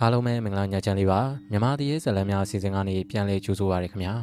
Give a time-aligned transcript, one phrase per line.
[0.00, 4.14] အားလုံးပဲမင်္ဂလာညချမ်းလေးပါမြမတရေဇလံများအစီအစဉ်ကနေပြန်လဲကြိုးဆိုပါရခင်ဗျာ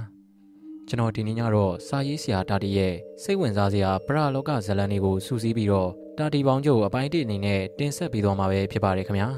[0.88, 2.94] ကျွန်တော်ဒီနေ့ညတော့စာရေးဆရာတာတီရဲ့
[3.24, 9.30] စိတ်ဝင်စားစရာပရလောကဇလံတွေကိုစူးစီးပြီးတော့တာတီပေါင်းချုပ်အပိုင်းတစ်အနေနဲ့တင်ဆက်ပြီးတော့မှာပဲဖြစ်ပါတယ်ခင်ဗျာ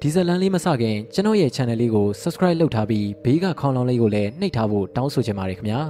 [0.00, 5.80] ဒီဇလံလေးမစခင်ကျွန်တော်ရဲ့ channel လေးကို subscribe လုပ်ထားပြီးဘေးကခေါင်းလောင်းလေးကိုလည်းနှိပ်ထားဖို့တောင်းဆိုချင်ပါတယ်ခင်ဗျာ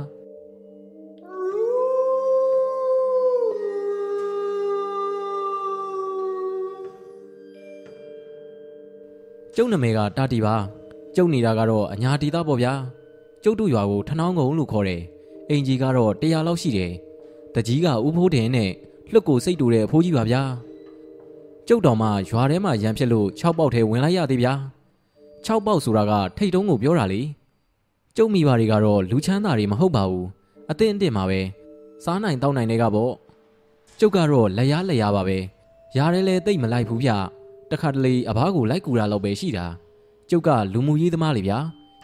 [9.60, 10.56] ကျုပ်နာမည်ကတာတီပါ
[11.16, 12.72] ကျုပ်နေတာကတော့အညာတီသားပေါ့ဗျာ
[13.42, 15.02] ကျုပ်တို့ရွာကိုထနောင်းကုန်းလို့ခေါ်တယ်
[15.50, 16.92] အင်ကြီးကတော့100လောက်ရှိတယ်
[17.54, 18.70] တကြီးကဦးဖိုးတင်နဲ့
[19.12, 20.42] လွတ်ကိုစိတ်တူတဲ့အဖိုးကြီးပါဗျာ
[21.68, 24.54] ကျုပ်တော်မှရွာထဲမှာရံဖြစ်လို့6ပေါက်ထဲဝင်လိုက်ရသေးဗျာ
[25.46, 27.20] 6ပေါက်ဆိုတာကထိတ်တုံးကိုပြောတာလေ
[28.16, 30.26] ကျုပ်မိဘတွေကတော့လူချမ်းသာတွေမဟုတ်ပါဘူး
[30.70, 31.40] အသင့်အင့်မှာပဲ
[32.04, 33.12] စားနိုင်တောက်နိုင်တွေကပေါ့
[34.00, 35.38] ကျုပ်ကတော့လက်ရလက်ရပါပဲ
[35.96, 37.12] ရားတယ်လဲတိတ်မလိုက်ဘူးဗျ
[37.70, 39.66] တခါတလေအဘကိုလိုက်ကူတာတော့ပဲရှိတာ
[40.30, 41.58] ကျုပ်ကလူမှုရေးသမားလေဗျာ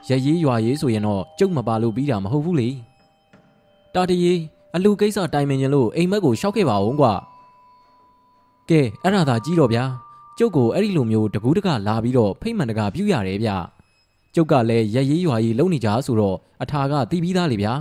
[0.08, 2.68] ရရေးရွာရေးဆိုရင်တော့ကျုပ်မပါလို့ပြီးတာမဟုတ်ဘူးလေ
[3.94, 4.32] တာတရီ
[4.74, 7.12] အလူကိစ္စတိုင်ပင်ရင်လို့အိမ်မက်ကိုရှောက်ခဲ့ပါဦးကွာ
[8.70, 9.84] ကဲအဲ့ဒါသာကြီးတော့ဗျာ
[10.38, 13.50] ကျုပ်ကိုအဲ့ဒီလိုမျိုးတကူးတကလာပြီးတော့ဖိတ်မှန်တကပြုတ်ရတယ်ဗျ
[14.34, 17.74] ကျုပ်ကလည်းရရေးရွာရေးလုံနေကြဆိုတော့အထာကတီးပြီးသားလေဗျာ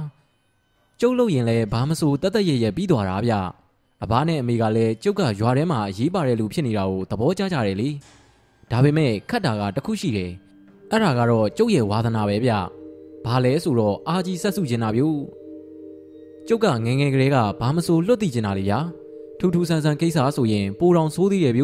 [0.99, 3.33] ကျုပ်လို့ရင်လည်းဘာမဆိုတတ်တရရပြီးသွားတာဗျ
[4.03, 7.89] အဘနဲ့အမေကလည်းကျုပ်ကရွာထဲမှာအရေးပါတဲ့လူဖြစ်နေတာကိုသဘောကျကြတယ်လေ
[8.71, 10.31] ဒါပေမဲ့ခတ်တာကတခုရှိတယ်
[10.89, 12.51] အဲ့ဒါကတော့ကျုပ်ရဲ့ဝါသနာပဲဗျ
[13.25, 15.03] ဘာလဲဆိုတော့အာကြီးဆက်စုကျင်တာဗျ
[16.47, 18.79] ကျုပ်ကငငယ်ကလေးကဘာမဆိုလွတ်တည်ကျင်တာလေဗျာ
[19.39, 21.63] ထူးထူးဆန်းဆန်းကိစ္စဆိုရင်ပိုတော်ဆိုးသေးတယ်ဗျ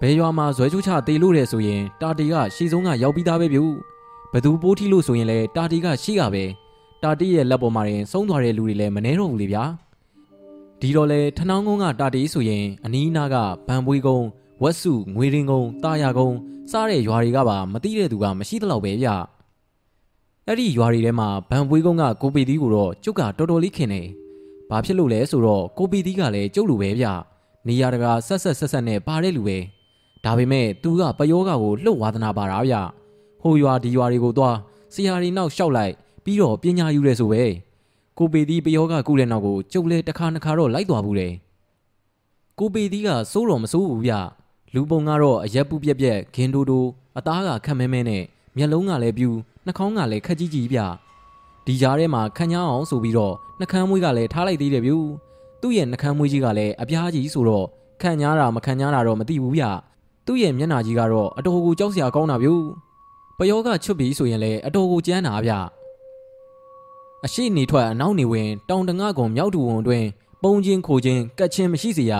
[0.00, 3.60] ဘယ်ရွာမှာဇွဲချိုးချတေလို့တယ်ဆိုရင်တာတီကရှေ့ဆုံးကရောက်ပြီးသားပဲဗျ
[4.32, 6.44] ဘသူပိုးထီလို့ဆိုရင်လည်းတာတီကရှိကပဲ
[7.02, 9.64] တာတီရဲ့လက်ပေါ်မှာရင်ဆုံးသွားတဲ့လူတွေလည်းမနှဲတော့ဘူးလေဗျာ
[10.84, 14.26] ဒီတော့လေထနောင်းကုန်းကတာတီဆိုရင်အနီးနားကဗန်ပွေးကုန်း
[14.62, 16.36] ဝက်စုငွေရင်ကုန်းတာယာကုန်း
[16.70, 19.08] စားတဲ့ရွာတွေကပါမသိတဲ့သူကမရှိသလောက်ပဲဗျ
[20.46, 24.02] အဲ့ဒီရွာတွေထဲမှာဗန်ပွေးကုန်းကကိုပီတီကိုတော့ကျုပ်ကတော်တော်လေးခင်နေ
[24.70, 27.06] ဘာဖြစ်လို့လဲဆိုတော့ကိုပီတီကလည်းကျုပ်လိုပဲဗျ
[27.66, 29.58] နေရတကာဆက်ဆက်ဆက်ဆက်နဲ့ပါတဲ့လူပဲ
[30.24, 32.74] ဒါပေမဲ့သူကပယောဂါကိုလှုပ်ဝါသနာပါတာဗျ
[33.42, 34.56] ဟိုရွာဒီရွာတွေကိုသွား
[34.94, 35.92] ဆရာတွေနောက်ရှောက်လိုက်
[36.24, 37.42] ပြီးတော့ပညာယူရဲဆိုပဲ
[38.18, 41.32] ကိုပေသီးပယောကကုတဲ့နောက်ကိုကျုပ်လဲတစ်ခါနှစ်ခါတော့လိုက်သွားဘူးတယ်
[42.58, 44.12] ကိုပေသီးကစိုးတော်မစိုးဘူးဗျ
[44.74, 46.84] လူပုံကတော့အရက်ပူပြက်ပြက်ဂင်တိုတို
[47.18, 48.22] အသားကခက်မဲမဲနဲ့
[48.56, 49.28] မျက်လုံးကလည်းပြူ
[49.66, 50.80] နှာခေါင်းကလည်းခက်ကြီးကြီးဗျ
[51.66, 54.92] ဒီကြားထဲမှာခန်းချောင်းအောင်ဆိုပြီးတော့နှကန်းမွေးကလည်းထားလိုက်သေးတယ်ဗျ
[55.60, 57.66] သူ့ရဲ့နှကန်းမွေးကြီးကလည်းအပြားကြီးဆိုတော့
[58.02, 59.64] ခန့်ညားတာမခန့်ညားတာတော့မသိဘူးဗျ
[60.26, 62.48] သူ့ရဲ့မျက်နှာကြီးကတော့အတော်ကိုကြောက်စရာကောင်းတာဗျ
[63.38, 65.52] ပယောကချွတ်ပြီးဆိုရင်လည်းအတော်ကိုကြမ်းတာဗျ
[67.24, 70.04] အရှိနေထွက်အနောက်နေဝင်တောင်တငါကုံမြောက်တူဝန်တွင်
[70.42, 72.12] ပုံချင်းခိုချင်းကတ်ချင်းမရှိစေရ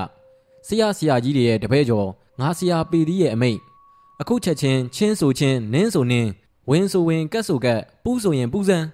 [0.67, 2.09] ဆရာဆရာကြီးတွေရဲ့တပည့်ကျော်
[2.41, 3.59] ငါဆရာပေသည်ရဲ့အမိတ်
[4.21, 6.31] အခုချက်ချင်းချင်းဆိုချင်းနင်းဆိုနင်း
[6.71, 8.87] ဝင်းဆိုဝင်ကတ်ဆိုကတ်ပူးဆိုရင်ပူးစမ်း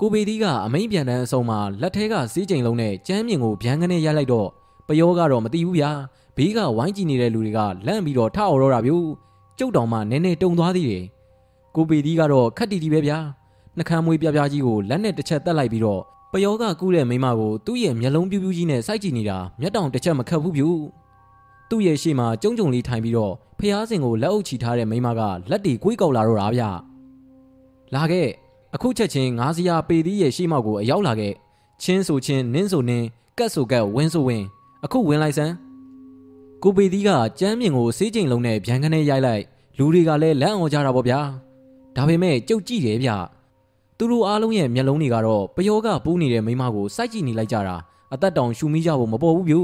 [0.00, 4.48] ကိုပေသည်ကအမိန်ပြန်တဲ့အစုံမှာလက်ထဲကစီးချိန်လုံးနဲ့ကျမ်းမြင်ကိုဗျံကနေရိုက်လိုက်တော့
[4.88, 5.90] ပယောကတော့မသိဘူးဗျာ
[6.36, 9.06] ဘေးကဝိုင်းကြည့်နေတဲ့လူတွေကလန့်ပြီးတော့ထအော်တော့တာဗျို့
[9.58, 11.04] ကျုပ်တောင်မှနည်းနည်းတုံသွားသေးတယ်
[11.74, 13.18] ကိုပေသည်ကတော့ခက်တီတီပဲဗျာ
[13.78, 16.02] နှကမ်းမွေးပြပြကြီးကိုလက်နဲ့တစ်ချက်တက်လိုက်ပြီးတော့
[16.32, 20.62] ပယောကကူးတဲ့မိမကိုသူ့ရဲ့မျက်လုံးပြူးပြူးကြီးနဲ့စိုက်ကြည့်နေတာမျက်တောင်တစ်ချက်မခတ်ဘူးဗျ
[21.70, 26.62] သူ့ရဲ့ရှေ့မှာကျုံကျုံလေးထိုင်ပြီးတော့ဖျားစင်ကိုလက်အုပ်ချီထားတဲ့မိမကလက်တီကွေးကောက်လာတော့တာဗျ
[27.94, 28.28] လာခဲ့
[28.74, 31.32] အခုချက်ချင်းငါးစရာပေသီးရဲ့ရှေ့မောက်ကိုအရောက်လာခဲ့
[31.82, 33.06] ချင်းဆိုချင်းနင်းဆိုနင်း
[33.38, 34.46] ကတ်ဆိုကတ်ဝင်းဆိုဝင်း
[34.84, 35.54] အခုဝင်လိုက်စမ်း
[36.62, 37.10] ကိုပေသီးက
[37.40, 39.42] ကြမ်းမြင်ကိုစေးချိန်လုံးနဲ့ဗျံခနဲ့ရိုက်လိုက်
[39.78, 41.20] လူတွေကလည်းလက်အောင်ကြတာပေါ့ဗျာ
[41.96, 43.10] ဒါပေမဲ့ကြုတ်ကြည့်တယ်ဗျ
[44.02, 47.76] သူတို့အားလုံးရဲ့မျက်လုံးတွေကတော့ပယောကပူးနေတဲ့မိမကိုစိုက်ကြည့်နေလိုက်ကြတာ
[48.14, 49.54] အသက်တောင်ရှူမိကြဖို့မပေါ်ဘူးဗျ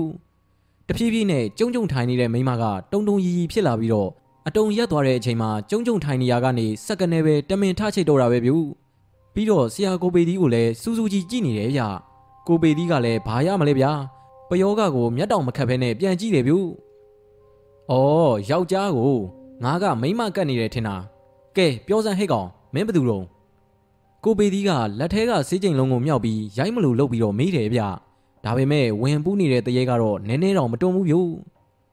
[0.88, 4.10] တဖြည်းဖြည်းနဲ့ကျုံကျုံထိုင်နေတဲ့မိမကတုံတုံရီရီဖြစ်လာပြီးတော့
[4.48, 8.50] အတုံရက်သွားတဲ့အချိန်မှာကျုံကျုံထိုင်နေရကနေစက္ကနဲပဲတမင်ထချိတ်တော့တာပဲဗျ
[9.34, 11.82] ပြီးတော့ဆရာကိုပေသီးကိုလည်းစူးစူးကြီးကြည့်နေတယ်ဗျ
[12.46, 13.92] ကိုပေသီးကလည်းဘာရမလဲဗျာ
[14.48, 16.54] ပယောကကိုမျက်တောင်မခတ်ဖဲနဲ့ပြန်ကြည့်တယ်ဗျ။
[17.90, 19.16] အော်ယောက်ျားကို
[19.64, 20.96] ငါကမိမကတ်နေတယ်ထင်တာ။
[21.56, 23.24] ကဲပြောစမ်းဟဲ့ကောင်မင်းဘသူတုံး
[24.24, 27.80] ကိုပေသီးကလက်ထဲကစေးကျိန်လုံးကိုမြောက်ပြီးရိုက်မလို့လှုပ်ပြီးတော့မေးတယ်ဗျ။
[28.44, 31.16] ဒါပေမဲ့ဝင်ပူးနေတဲ့တရေကတော့နည်းနည်းတော့မတွန်းဘူးဗျ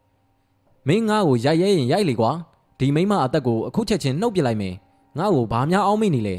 [0.87, 2.31] ။မင်းငါ့ကိုရိုက်ရဲရင်ရိုက်လေကွာ။
[2.79, 4.73] ဒီမိမအသက်ကိုအခုချက်ချင်းနှုတ်ပစ်လိုက်မယ်။
[5.17, 6.35] ငါ့ကိုဘာများအောင်းမိနေလဲ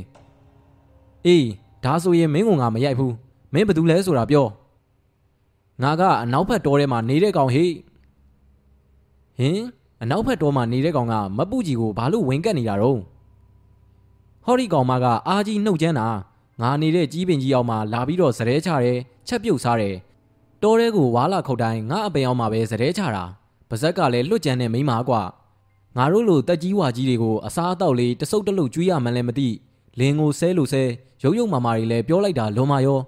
[1.27, 1.47] ။အေး
[1.85, 3.13] ဒါဆိုရင်မင်းကငါမရိုက်ဘူး။
[3.53, 4.47] မင်းဘသူလဲဆိုတာပြော။
[5.83, 7.71] ငါကအနောက်ဘက်တောထဲမှာနေတဲ့ကောင်ဟေ့
[9.39, 9.61] ဟင်
[10.03, 13.01] အနောက်ဘက်တောမှာနေတဲ့ကောင်ကမပူကြီးကိုဘာလို့ဝင်ကတ်နေတာတော့
[14.49, 16.09] ဟော်ဒီကောင်မကအာကြီးနှုတ်ကျန်းတာ
[16.61, 18.99] ငါနေတဲ့ကြီးပင်ကြီးအောင်မှာလာပြီးတော့စရဲချတယ်
[19.29, 19.97] ချက်ပြုတ်စားတယ်
[20.63, 23.25] တောထဲကိုဝါလာခုတ်တိုင်းငါအပင်အောင်မှာပဲစရဲချတာ
[23.69, 25.23] ပါဇက်ကလည်းလွတ်ကြမ်းတဲ့မိန်းမကွာ
[25.97, 29.49] ငါတို့လိုတက်ကြီးဝါကြီးတွေကိုအစားအသောက်လေးတဆုပ်တလုတ်ကျွေးရမှန်းလည်းမသိ
[29.99, 30.83] လင်းကိုဆဲလို့ဆဲ
[31.23, 33.01] ရုပ်ရုပ်မာမာတွေလည်းပြောလိုက်တာလွန်မာရော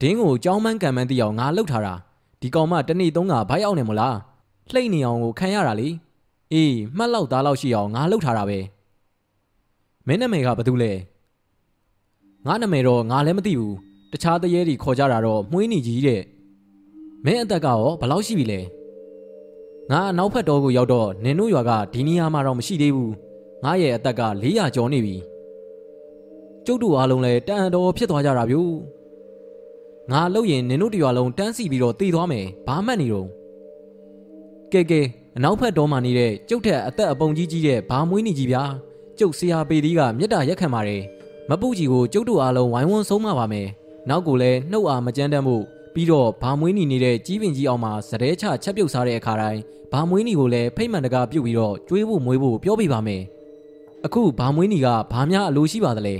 [0.00, 1.94] ဒင်းကိုကြောင်းမန်းကံမန်းတိအောင်ငါလှုပ်ထားတာ
[2.40, 4.16] ဒီကောင်မတနေ့သုံးကဘိုက်အောင်နေမလား
[4.72, 5.88] လှိတ်နေအောင်ကိုခံရတာလေ
[6.52, 8.58] အေးမှတ်လောက်သားလောက်ရှိအောင်ငါလှုပ်ထားတာပဲ
[10.06, 10.92] မင်းနာမည်ကဘာတူလဲ
[12.46, 13.76] ငါနာမည်တော့ငါလည်းမသိဘူး
[14.12, 16.22] တခြားတရေတွေခေါ်ကြတာတော့မှုေးနေကြီးတဲ့
[17.24, 18.60] မင်းအသက်ကရောဘယ်လောက်ရှိပြီလဲ
[19.90, 23.12] ငါနောက်ဖက်တော်ကိုရောက်တော့နင်တို့ရွာကဒီနေရာမှာတော့မရှိသေးဘူး
[23.64, 25.16] ငါရဲ့အသက်က400ကျော်နေပြီ
[26.66, 28.72] ကျုပ်တို့အားလုံးလည်းတန်တော်ဖြစ်သွားကြတာဗျို့
[30.12, 33.28] ငါလှုပ်ရင်နင်တို့တရွာလုံးတန်းစီပြီးတော့တည်သွားမယ်ဘာမှတ်နေတော့
[34.72, 35.00] ကဲကဲ
[35.36, 38.62] အနောက်ဖက်တော်မှနေတဲ့ကျုပ်ထက်အသက်အပုံကြီးကြီးတဲ့ဘာမွေးနေကြီးဗျာ
[39.18, 41.02] ကျုပ်ဆရာပေသီးကမြတ်တာရက်ခံပါတယ်
[41.50, 43.68] မပုကြီးကိုကျုပ်တို့အားလုံးဝိုင်းဝန်းဆုံးမပါမယ်
[44.08, 45.56] နောက်ကိုလည်းနှုတ်အားမကြမ်းတမ်းမှု
[45.94, 49.60] ပြီးတော့ဘာမွေးနီနေတဲ့ကြီးပင်ကြီးအောင်မှာစတဲ့ချချက်ပြုတ်စားတဲ့အခါတိုင်း
[49.92, 53.22] ဘာမွေးနီကိုလည်းဖိတ်မှန်တကားပြုတ်ပြီးတော့ကျွေးဖို့မွေးဖို့ပြောပြပါမယ်
[54.04, 56.16] အခုဘာမွေးနီကဘာများအလိုရှိပါသလဲ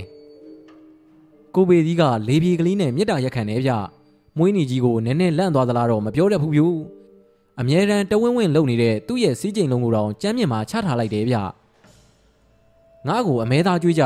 [1.55, 3.71] ကိုပေသီးကလေပြေကလေးနဲ့မြစ်တာရက်ခံနေဗျ
[4.37, 6.67] မွေးနီကြီးကိုနည်းနည်းလန့်သွားသလားတော့မပြောတတ်ဘူးဗျူ
[7.59, 11.37] အမြဲတမ်းတဝင်းဝင်းလုံနေတဲ့သူ့ရဲ့စီးကျိန်လုံးကိုတော့ကြမ်းမြင်မှာချထားလိုက်တယ်ဗျ
[13.07, 14.03] ငါ့ကိုအမဲသားကျွေးကြ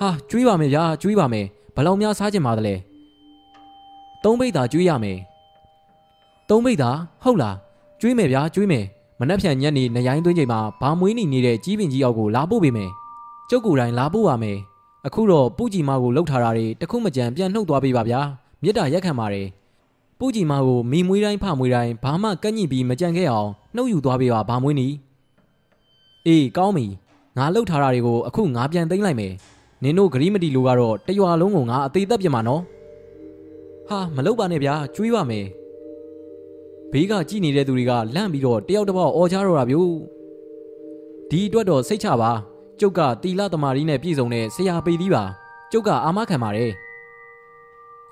[0.00, 2.74] ဟာကျွေးပါမယ်ဗျာကျွေးပါမယ်ဘယ်လောက်များစားကြင်ပါသလဲ
[4.24, 5.18] သုံးပိတ်သာကျွေးရမယ်
[6.48, 6.90] သုံးပိတ်သာ
[7.22, 7.56] ဟုတ်လား
[8.00, 8.84] ကျွေးမယ်ဗျာကျွေးမယ်
[9.20, 12.90] မနှက်ဖြန်ညက်နေနရိုင်းသွင်းချိန်မှာဘာမွေးနေနေတဲ့ကြီးပင်ကြီးအောက်ကိုလာပို့ပေးမယ်
[13.50, 14.58] ကျုပ်ကိုယ်တိုင်လာပို့ပါမယ်
[15.06, 18.20] အခုတော့ပူကြီးမကိုလှုပ်ထားတာတွေတခုမကြံပြန်နှုတ်သွားပေးပါဗျာ
[18.62, 19.46] မြစ်တာရက်ခံပါတယ်
[20.18, 24.88] ပူကြီးမကိုမိမွေးတိုင်းဖမွေးတိုင်းဘာမှကန့်ညိပြီးမကြံခဲ့အောင်နှုတ်ယူသွားပေးပါဘာမွေးနီ
[26.26, 26.86] အေးကောင်းပြီ
[27.38, 29.32] ငါလှုပ်ထားတာတွေကိုအခုငါပြန်သိမ်းလိုက်မယ်
[29.82, 32.62] နင်တို့ဂရီမတီလိုကတော့တရွာလုံးကိုငါအသေးသက်ပြမှာနော်
[33.88, 35.46] ဟာမလုပ်ပါနဲ့ဗျာကျွေးပါမယ်
[36.92, 39.92] ဘေးကကြည်နေတဲ့သူတွေကလန့်ပြီးတော့တယောက်တစ်ပေါက်အော်ချတော့တာဗျို့
[41.30, 42.30] ဒီအတွက်တော့စိတ်ချပါ
[42.80, 45.24] ကျုပ်ကတီလာသမารီနဲ့ပြည်စုံတဲ့ဆရာပေသီးပါ
[45.72, 46.72] ကျုပ်ကအာမခံပါတယ်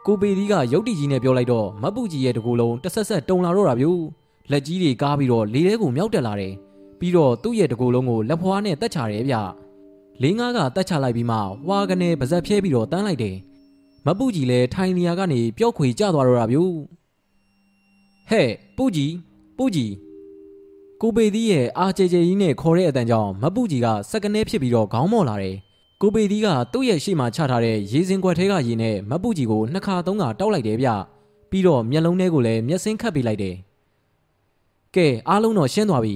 [0.07, 4.01] ကိုပေသီးကရုတ်တီကြီးနဲ့ပြောလိုက်တော့မတ်ပူကြီးရဲ့တကူလုံးတဆက်ဆက်တုံလာတော့တာဗျို့
[4.51, 6.53] လက်ကြီးတွေကားပြီးတော့လေထဲကိုမြောက်တက်လာတယ်
[7.01, 9.37] ပြီးတော့သူ့ရဲ့တကူလုံးကိုလက်ဖွားနဲ့တက်ချတယ်ဗျ
[10.23, 11.37] လေးငါးကတက်ချလိုက်ပြီးမှ
[11.69, 13.37] ဝါကနေပါဇက်ဖြဲပြီးတော့တန်းလိုက်တယ်
[14.07, 16.73] မပူကြီးလည်းထိုင်နေရာကနေပျောက်ခွေကျသွားတော့တာဗျို့
[18.31, 19.15] ဟဲ့ပူကြီး
[19.57, 19.93] ပူကြီး
[21.01, 25.57] ကိုပေသီးရဲ့အာကျေကျေကြီးနဲ့ခေါ်တဲ့အတန်ကြောင့်မပူကြီးကစက်ကနေဖြစ်ပြီးတော့ခေါင်းမော့လာတယ်
[26.01, 30.89] ကိုပေသီးကသူ့ရဲ့ရှေ့မှာချထားတဲ့ရေစင်ခွက်ထဲကရေနဲ့မပူကြီးကိုနှစ်ခါသုံးခါတောက်လိုက်တယ်ဗျ
[31.51, 33.57] ပြီးတော့မျက်လုံးထဲကိုလည်းမျက်စင်းခတ်ပေးလိုက်တယ်
[34.97, 36.15] ကဲအားလုံးတော့ရှင်းသွားပြီ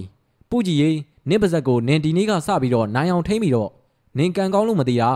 [0.54, 0.90] ပူကြီးရေ
[1.28, 3.70] နင့်ပါဇက်ကိုနင်ဒီနေ့ကစပြီးတော့နိုင်အောင်ထိမ့်ပြီးတော့
[4.18, 5.10] နင်ကန်ကောင်းလို့မသိတာ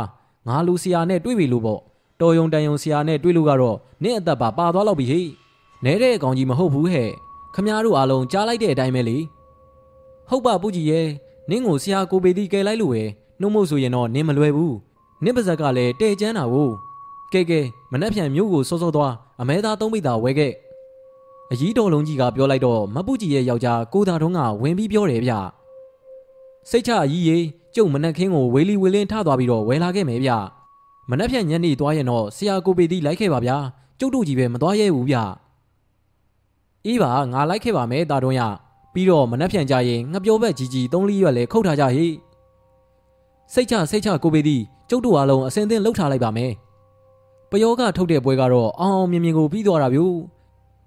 [0.49, 1.81] ငါလူဆရာနဲ့တွေ့ပြီလို့ပေါ့
[2.21, 5.23] တော်ယုံတန်ယုံဆရာနဲ့တွေ့လို့ကတော့နင့်အသက်ပါပါသွားတော့ပြီဟိ
[5.85, 7.11] နဲတဲ့အကောင်ကြီးမဟုတ်ဘူးဟဲ့
[7.55, 9.17] ခမားတို့အားလုံးကြားလိုက်တဲ့အတိုင်းပဲလေ
[10.29, 11.07] ဟုတ်ပါပူကြီးရဲ့
[11.51, 13.03] နင့်ကိုဆရာကိုပေတီကယ်လိုက်လို့ပဲ
[13.41, 14.77] နှုတ်မို့ဆိုရင်တော့နင်းမလွယ်ဘူး
[15.25, 16.69] နင့်ပါဇက်ကလည်းတဲ့ကျန်းတာကို
[17.33, 17.61] ကဲကဲ
[17.93, 20.53] မနှက်ဖြန်မျိုးကိုစောစောသွားအမဲသားသုံးပိတာဝဲခဲ့
[21.53, 25.33] အကြီးတော်လုံးကြီးကပြောလိုက်တော့မပူကြီးရဲ့ယောက်ျားကိုသာထုံးကဝင်ပြီးပြောတယ်ဗျ
[26.71, 27.37] စိတ်ချအကြီးရေ
[27.75, 30.31] ကျုပ်မနက်ခင်းကိုဝေလီဝေလင်းထသွားပြီးတော့ဝယ်လာခဲ့မယ်ဗျ
[31.11, 33.57] မနက်ဖြန်ညနေသွားရင်တော့ဆရာကိုပေတီလိုက်ခဲ့ပါဗျာ
[33.99, 35.17] ကျုပ်တို့ကြီးပဲမသွားရဲဘူးဗျ
[36.87, 38.41] အေးပါငါလိုက်ခဲ့ပါမယ်တာတွန်းရ
[38.95, 42.07] ပြီးတော့မနှက်ဖြန်ကြရင်ငပြောဘက်ကြီးကြီးသုံးလီရွက်လဲခုတ်ထားကြဟိ
[43.53, 44.57] စိတ်ချစိတ်ချကိုပေတီ
[44.91, 46.53] ကျုပ်တို့အားလုံးအစင်သင်းလှုပ်ထားလိုက်ပါမယ်
[47.51, 50.17] ပယောကထုတ်တဲ့ပွဲကတော့အောင်အောင်မြင်မြင်ကိုပြီးသွားတာဗျို့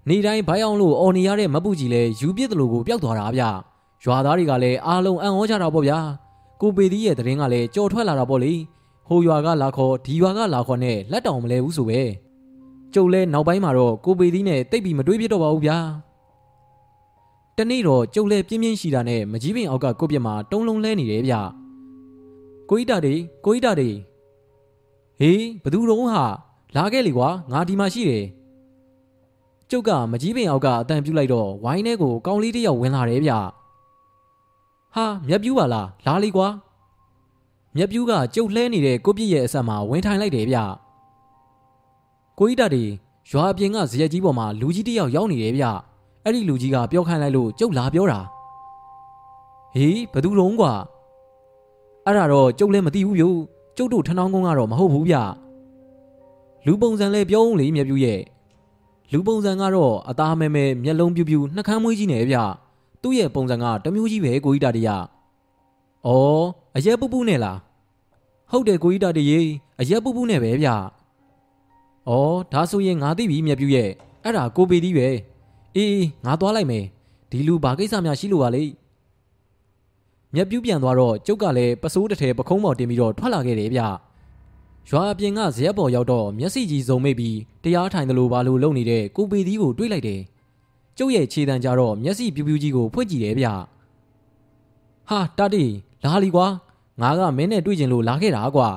[0.08, 3.42] နေတိုင်းဘိုင်းအောင်လို့အော်နေရတဲ့မပူကြီးလဲယူပြစ်တယ်လို့ကိုပျောက်သွားတာဗျ
[4.04, 5.98] ရွာသားတွေကလည်းအားလုံးအံ့ဩကြတာပေါ့ဗျာ
[6.60, 8.52] ကိုပေတီရဲ့တရင်ကလည်းကြော်ထွက်လာတာပေါ့လေ
[9.08, 12.00] ဟိုရွာကလာခေါ်ဒီရွာကလာခေါ်နဲ့လက်တောင်မလဲဘူးဆိုပဲ
[12.94, 15.78] ကျုပ်လဲနောက်ပိုင်းမှာတော့ကိုပေသီးနဲ့တိတ်ပြီးမတွေးပြတော့ပါဘူးဗျာ
[17.56, 21.34] တနေ့တော့ကျုပ်လဲပြင်းပြင်းရှိတာနဲ့မကြီးပင်အောက်ကကိုပြက်မှာတုံးလုံးလဲနေတယ်ဗျ
[22.70, 23.90] ကိုကြီးတာတွေကိုကြီးတာတွေ
[25.18, 26.24] ဟေးဘသူတုံးဟာ
[26.76, 28.24] လာခဲ့လေကွာငါဒီမှာရှိတယ်
[29.74, 33.32] ကျုပ်ကမကြီးပင်အောက်ကအတန်ပြူလိုက်တော့ဝိုင်းထဲကိုကောင်းလေးတစ်ယောက်ဝင်လာတယ်ဗျ
[34.94, 36.48] ဟာမြက်ပြူပါလားလာလေကွာ
[37.76, 40.58] မြက်ပြူးကကြုတ်လှဲနေတဲ့ကိုပြည့်ရဲ့အဆက်မှာဝင်ထိုင်လိုက်တယ်ဗျ
[42.38, 42.84] ကိုကြီးတတွေ
[43.30, 45.64] ရွာအပြင်ကဇရက်ကြီးပေါ်မှာလူကြီးတယောက်ရောက်နေတယ်ဗျ
[46.24, 48.20] အဲ့ဒီလူကြီးကပြောခိုင်းလိုက်လို့ကျုပ်လာပြောတာ
[49.74, 50.72] ဟေးဘသူလုံးကွာ
[52.04, 53.24] အဲ့ဒါတော့ကျုပ်လည်းမသိဘူးဗျ
[53.76, 55.16] ကျုပ်တို့ထနောင်းကုန်းကတော့မဟုတ်ဘူးဗျ
[56.66, 58.20] လူပုံစံလဲပြောဦးလေမြက်ပြူးရဲ့
[59.12, 62.36] လူပုံစံကတော့အသားမဲမဲမျက်လုံးပြူပြူနှာခမ်းမွေးကြီးနေဗျ
[63.02, 64.88] သူ့ရဲ့ပုံစံကတမျိုးကြီးပဲကိုကြီးတတရ။
[66.06, 66.44] အော်
[66.76, 67.56] အရက်ပူပူနဲ့လား။
[68.50, 69.40] ဟုတ်တယ်ကိုကြီးတာတရေ
[69.80, 70.68] အရက်ပူပူနဲ့ပဲဗျ။
[72.08, 73.90] အော်ဒါဆိုရင်ငါသိပြီမြက်ပြူရဲ့
[74.22, 75.08] အဲ့ဒါကိုပေသီးပဲ။
[75.76, 76.84] အေးငါသွားလိုက်မယ်။
[77.30, 78.64] ဒီလူဘာကိစ္စများရှိလို့ပါလေ
[80.34, 83.80] မျက်ပြူးပြန်သွားတော့ကျုပ်ကလည်းပစိုးတစ်ထဲပခုံးပေါ်တင်ပြီးတော့ထွက်လာခဲ့တယ်ဗျ
[84.90, 90.20] ရွာအပြင်ကဇရက်ပေါ်ရောက်တော့မျက်စိကြီးစုံမိတ်ပြီးတရားထိုင်တယ်လို့ဘာလို့လုံနေတဲ့ကိုပေသီးကိုတွေးလိုက်တယ်
[90.98, 93.46] ကျုပ်ရဲ့ခြေတံကြတော့မျက်စိပြူးပြူးကြီးကိုဖွင့်ကြည့်တယ်ဗျ
[95.08, 95.64] ဟာတာတီ
[96.04, 96.46] လာလီကွာ
[97.00, 98.68] ငါကမင်းနဲ့တွေ့ကျင်လို့လာခဲ့တာကွာ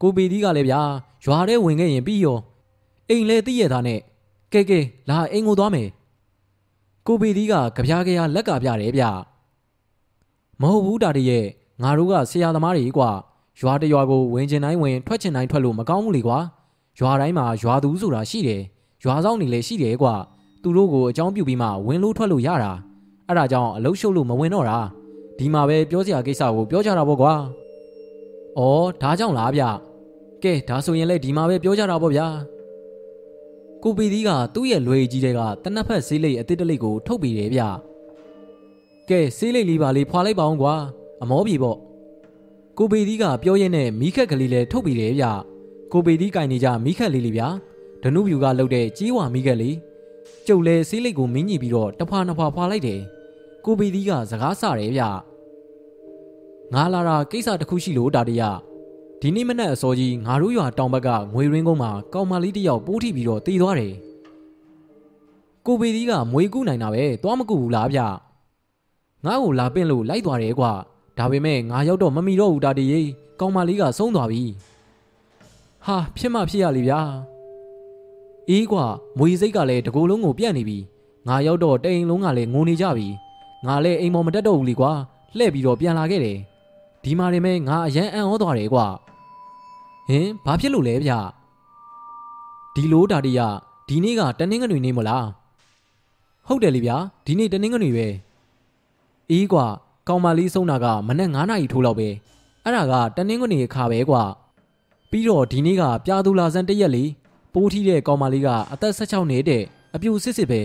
[0.00, 0.80] ကိုပေသီးကလည်းဗျာ
[1.24, 2.38] ရွာထဲဝင်ခဲ့ရင်ပြီးရော
[3.08, 4.00] အိမ်လဲတည့်ရတာနဲ့
[4.52, 5.88] ကဲကဲလာအိမ်ကိုသွားမယ်
[7.06, 9.04] ကိုပေသီးကကြပြားကြရလက်ကပြတယ်ဗျ
[10.60, 11.44] မဟုတ်ဘူးတာတရဲ့
[11.82, 13.10] ငါတို့ကဆရာသမားတွေကွာ
[13.60, 16.38] ရွာတရွာကိုဝင်ကျင်တိုင်းဝင်ထွက်ကျင်တိုင်းထွက်လို့မကောင်းဘူးလေကွာ
[16.98, 18.62] ရွာတိုင်းမှာရွာသူဆိုတာရှိတယ်
[19.04, 20.14] ရွာဆောင်နေလည်းရှိတယ်ကွာ
[20.62, 22.72] သူတို့ကိုအကြောင်းပြုပြီးမှဝင်လို့ထွက်လို့ရတာ
[23.28, 24.78] အဲ့ဒါကြောင့်အလုရှုပ်လို့မဝင်တော့တာ
[25.38, 27.32] ဒီမှာပဲပြောစရာကိစ္စကိုပြောကြတာပေါ့ကွာ
[28.58, 28.60] ဩ
[29.02, 29.62] ဒါကြောင့်လားဗျ
[30.42, 32.26] ကဲဒါဆိုရင်လည်းဒီမှာပဲပြောကြတာပေါ့ဗျာ
[33.82, 37.62] ကိုပီသီးကသူ့ရဲ့လွယ်ကြီးတွေကတနက်ဖက်ဆေးလိပ်အတစ်တလိပ်ကိုထုတ်ပြီးတယ်ဗျ
[39.08, 40.74] ကဲဆေးလိပ်လေးပါလေးဖွာလိုက်ပါအောင်ကွာ
[41.22, 41.78] အမောပြေပေါ့
[42.82, 45.24] ကိုပေသီးကပြောရင်းနဲ့မိခက်ကလေးလည်းထုတ်ပြီးတယ်ဗျ
[45.92, 47.48] ကိုပေသီးကင်နေကြမိခက်လေးလေးဗျာ
[48.02, 49.76] ဒနုဖြူကလှုပ်တဲ့ကြီးဝါမိခက်လေး
[50.46, 53.00] ကျုပ်လဲဆေးလိပ်ကိုမင်းညစ်ပြီးတော့တဖွာနှစ်ဖွာဖွာလိုက်တယ်
[53.64, 55.02] ကိုပေသီးကစကားဆတယ်ဗျ
[56.74, 58.42] ငါလာတာကိစ္စတစ်ခုရှိလို့တာတရ
[59.20, 63.94] ဒီနေ့မနက်အစောကြီးငါတို့ရွာတောင်ဘက်ကငွေရင်းကုန်းမှာကောင်မလေးတစ်ယောက်ပိုးထိပြီးတော့တည်သွားတယ်
[65.66, 68.00] ကိုပေသီးကမွေးကူးနိုင်တာပဲသွားမကူဘူးလားဗျ
[69.26, 70.72] ငါ့ကိုလာပင့်လို့လိုက်သွားတယ်ကွာ
[71.20, 73.00] ဒါပေမဲ့ငါရောက်တော့မမီတော့ဘူးတာတရေ
[73.40, 74.42] ကောင်မလေးကဆုံးသွားပြီ
[75.86, 77.00] ဟာဖြစ်မှဖြစ်ရလေဗျာ
[78.48, 78.84] အေးကွာ
[79.18, 80.78] မွေစိတ်ကလည်းတကူလုံးကိုပြန့်နေပြီ
[81.28, 83.06] ငါရောက်တော့တိမ်လုံးကလည်းငိုနေကြပြီ
[83.66, 84.92] ငါလည်းအိမ်ပေါ်မတက်တော့ဘူးလေကွာ
[85.36, 86.38] လှဲ့ပြီးတော့ပြန်လာခဲ့တယ်
[87.04, 88.86] ဒီမှာနေမဲ့ငါအရန်အံ့ဩသွားတယ်ကွာ
[90.08, 91.12] ဟင်ဘာဖြစ်လို့လဲဗျ
[92.74, 93.40] ဒီလိုတာတီရ
[93.88, 95.26] ဒီနေ့ကတနင်္ဂနွေနေ့မလား
[96.48, 96.96] ဟုတ်တယ်လေဗျာ
[97.26, 98.08] ဒီနေ့တနင်္ဂနွေပဲ
[99.30, 99.66] အေးကွာ
[100.10, 102.08] ကောင်မလေးဆုံးတာကမနက်9နာရီထိုးလောက်ပဲ
[102.64, 104.22] အဲ့ဒါကတနင်္ဂနွေခါပဲကွာ
[105.10, 107.10] ပြီးတော့ဒီနေ့ကပြာသူလာစံတရက်လေး
[107.54, 109.62] ပိုးထီးတဲ့ကောင်မလေးကအသက်16နှစ်တဲ့
[109.94, 110.60] အပြူစစ်စစ်ပဲ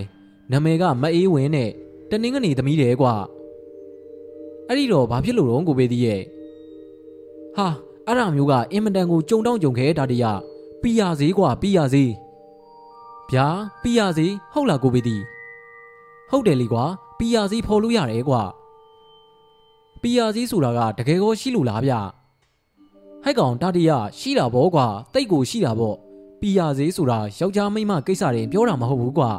[0.52, 1.70] နာမည်ကမအေးဝင်းနဲ့
[2.10, 3.14] တနင်္ဂနွေသမီးတယ်ကွာ
[4.68, 6.22] အဲ့ဒီတော့ဘာဖြစ်လို့တော့ကိုပေးသေးရဲ့
[7.56, 7.68] ဟာ
[8.08, 10.26] အဲ့ဒါမျိုးကအင်မတန်ကိုကြုံတောင်းကြုံခဲတာတရ
[10.82, 12.12] ပီရစေးကွာပီရစေး
[13.32, 13.48] ဗျာ
[13.82, 15.22] ပီရစေးဟုတ်လားကိုပေးသေး
[16.30, 16.84] ဟုတ်တယ်လीကွာ
[17.18, 18.44] ပီရစေးဖော်လို့ရတယ်ကွာ
[20.08, 21.94] ပီယာစည်းဆိုတာကတကယ်ကိုရှိလို့လားဗျ
[23.24, 25.94] ဟဲ့ကောင်တတိယရှိတာဗောကွာတိတ်ကိုရှိတာဗော
[26.42, 29.30] ပီယာစည်းဆိုတာယောက်ျားမိန်းမကိစ္စတွေပြောတာမဟုတ်ဘူးကွာ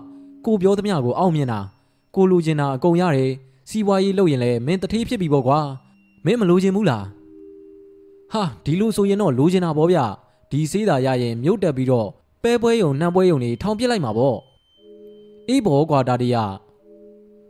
[0.47, 1.61] ကိုပြောသမျှကိုအောက်မြင်တာ
[2.15, 3.33] ကိုလိုချင်တာအကုန်ရတယ်
[3.71, 5.59] စီးပွားရေးလုပ်ရင်လည်းမင်းတထေးဖြစ်ပြီဗောကွာ
[6.25, 7.05] မင်းမလိုချင်ဘူးလား
[8.33, 9.99] ဟာဒီလိုဆိုရင်တော့လိုချင်တာဗောဗျ
[10.51, 12.09] ဒီစေးတာရရင်မြုပ်တက်ပြီးတော့
[12.43, 14.37] ပဲပွဲယုံနှံပွဲယုံတွေထောင်ပစ်လိုက်မှာဗော
[15.49, 16.37] အေးဗောကွာတတိယ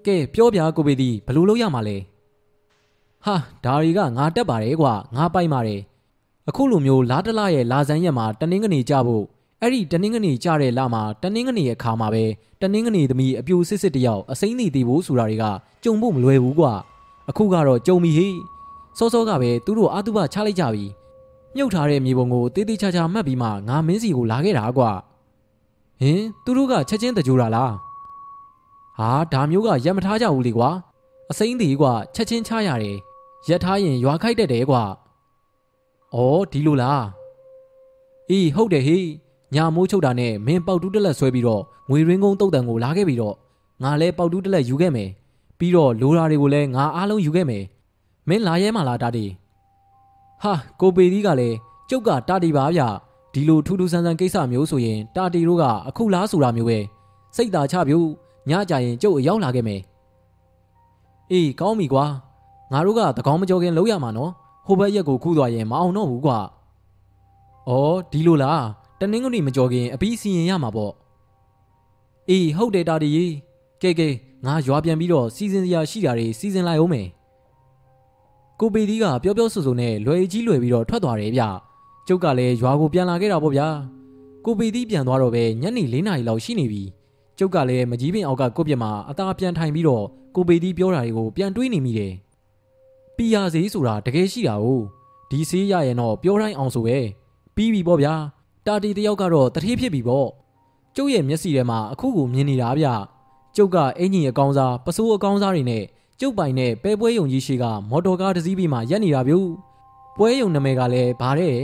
[0.07, 1.97] ကဲပြောပြကိုပေသည်ဘလို့လုပ်ရမှာလဲ
[3.27, 5.81] ဟာဒါတွေကငါတက်ပါတယ်ကွာငါပိုက်ပါတယ်
[6.49, 9.25] အခုလိုမျိုးလာတလရဲ့လာဇန်ရက်မှာတနင်းကနေကြဖို့
[9.63, 12.25] အဲ့ဒီတနင်းကနေကြတဲ့လမှာတနင်းကနေရဲ့ခါမှာပဲ
[12.61, 15.45] တနင်းကနေသမီးအပြူစစ်စစ်တယောက်အစိမ့်နေသေးဖို့ဆိုတာတွေက
[15.85, 16.73] ကြုံဖို့မလွယ်ဘူးကွာ
[17.31, 18.29] အခုကတော့ကြုံပြီဟိ
[18.99, 20.85] စောစောကပဲသူတို့အာတုဘချလိုက်ကြပြီ
[21.57, 24.91] မြုပ်ထားတဲ့မြေပုံကိုတေးသေးချာချာမှတ်ပြီးမှငါမင်းစီကိုလာခဲ့တာကွာ
[26.01, 27.73] ဟင်သူတို့ကချက်ချင်းတကြိုတာလား
[28.99, 30.71] ဟာဒါမျိုးကရက်မထားကြဘူးလေကွာ
[31.31, 32.97] အစိမ့်သေးကွာချက်ချင်းချရတယ်
[33.49, 34.83] ရက်ထားရင်ရွာခိုက်တတ်တယ်ကွာ။
[36.15, 37.03] အော်ဒီလိုလား။
[38.31, 39.07] အေးဟုတ်တယ်ဟေး
[39.55, 43.35] ညာမိုးချုပ်တာနဲ့မင်းပေါက်တူးတက်လက်ဆွဲပြီးတော့ငွေရင်းကုန်းတုတ်တန်ကိုလာခဲ့ပြီးတော့
[43.83, 45.09] ငါလည်းပေါက်တူးတက်လက်ယူခဲ့မယ်။
[45.59, 47.63] ပြီးတော့လိုရာတွေကိုလည်းငါအားလုံးယူခဲ့မယ်။
[48.29, 49.25] မင်းလာရဲမှလားတာတီ။
[50.43, 51.57] ဟာကိုပေဒီကလည်း
[51.91, 52.83] ကျုပ်ကတာတီပါဗျ။
[53.35, 56.79] ဒီလိုထူးထူးဆန်းဆန်းကိစ္စမျိုးဆိုရင်တာတီတို့ကအခုလားဆိုတာမျိုးပဲ
[57.37, 57.99] စိတ်သာချပြူ
[58.51, 59.81] ညကြရင်ကျုပ်အရောက်လာခဲ့မယ်။
[61.31, 62.07] အေးကောင်းပြီကွာ။
[62.73, 64.33] ငါတို့ကသကောင်းမကြောခင်လုံးရမှာနော်
[64.67, 66.39] ဟိုဘက်ရက်ကိုခူးသွားရင်မအောင်တော့ဘူးကွာ။
[67.69, 68.63] အော်ဒီလိုလား
[69.01, 70.93] တနင်္ဂနွေမကြောခင်အပြီးစီရင်ရမှာပေါ့။
[72.29, 73.33] အေးဟုတ်တယ်တာတီကြီး
[73.83, 74.09] ကဲကဲ
[74.47, 77.07] ငါရွာပြန်ပြီးတော့စီစဉ်စရာရှိတာတွေစီစဉ်လိုက်အောင်မယ်။
[78.61, 81.43] ကိုပေဒီကပြောပြောဆိုဆိုနဲ့လွယ်ကြီးလွယ်ပြီးတော့ထွက်သွားတယ်ဗျ။
[82.07, 83.69] ကျုပ်ကလည်းရွာကိုပြန်လာခဲ့တာပေါ့ဗျာ။
[84.45, 86.83] ကိုပေဒီပြန်သွားတော့ပဲညနေ၄နာရီလောက်ရှိနေပြီ။
[87.39, 90.05] ကျုပ်ကလည်းမကြီးပင်အောက်ကကိုပြက်မှာအသာပြန်ထိုင်ပြီးတော့
[90.35, 92.13] ကိုပေဒီပြောတာတွေကိုပြန်တွေးနေမိတယ်။
[93.17, 94.67] ပီယာဈေးဆိုတာတကယ်ရှိတာ哦
[95.31, 96.99] ဒီဈေးရရင်တော့ပြောတိုင်းအောင်ဆိုပဲ
[97.57, 98.15] ပြီးပြီပေါ့ဗျာ
[98.67, 100.29] တာတီတယောက်ကတော့တထေးဖြစ်ပြီပေါ့
[100.97, 102.87] ကျုပ်ရဲ့မျက်စိထဲမှာအခုကိုမြင်နေတာဗျ
[103.57, 105.85] ကျုပ်ကအင်ဂျင်အကောင်းစားပစိုးအကောင်းစားတွေနဲ့
[106.21, 109.35] ကျုပ်ပိုင်နဲ့ပဲပွဲယုံကြီးရှိကမော်တော်ကားတစ်စီးပြီးမှရက်နေတာဗျ
[110.17, 111.57] ပွဲယုံနာမည်ကလည်းဗါတဲ့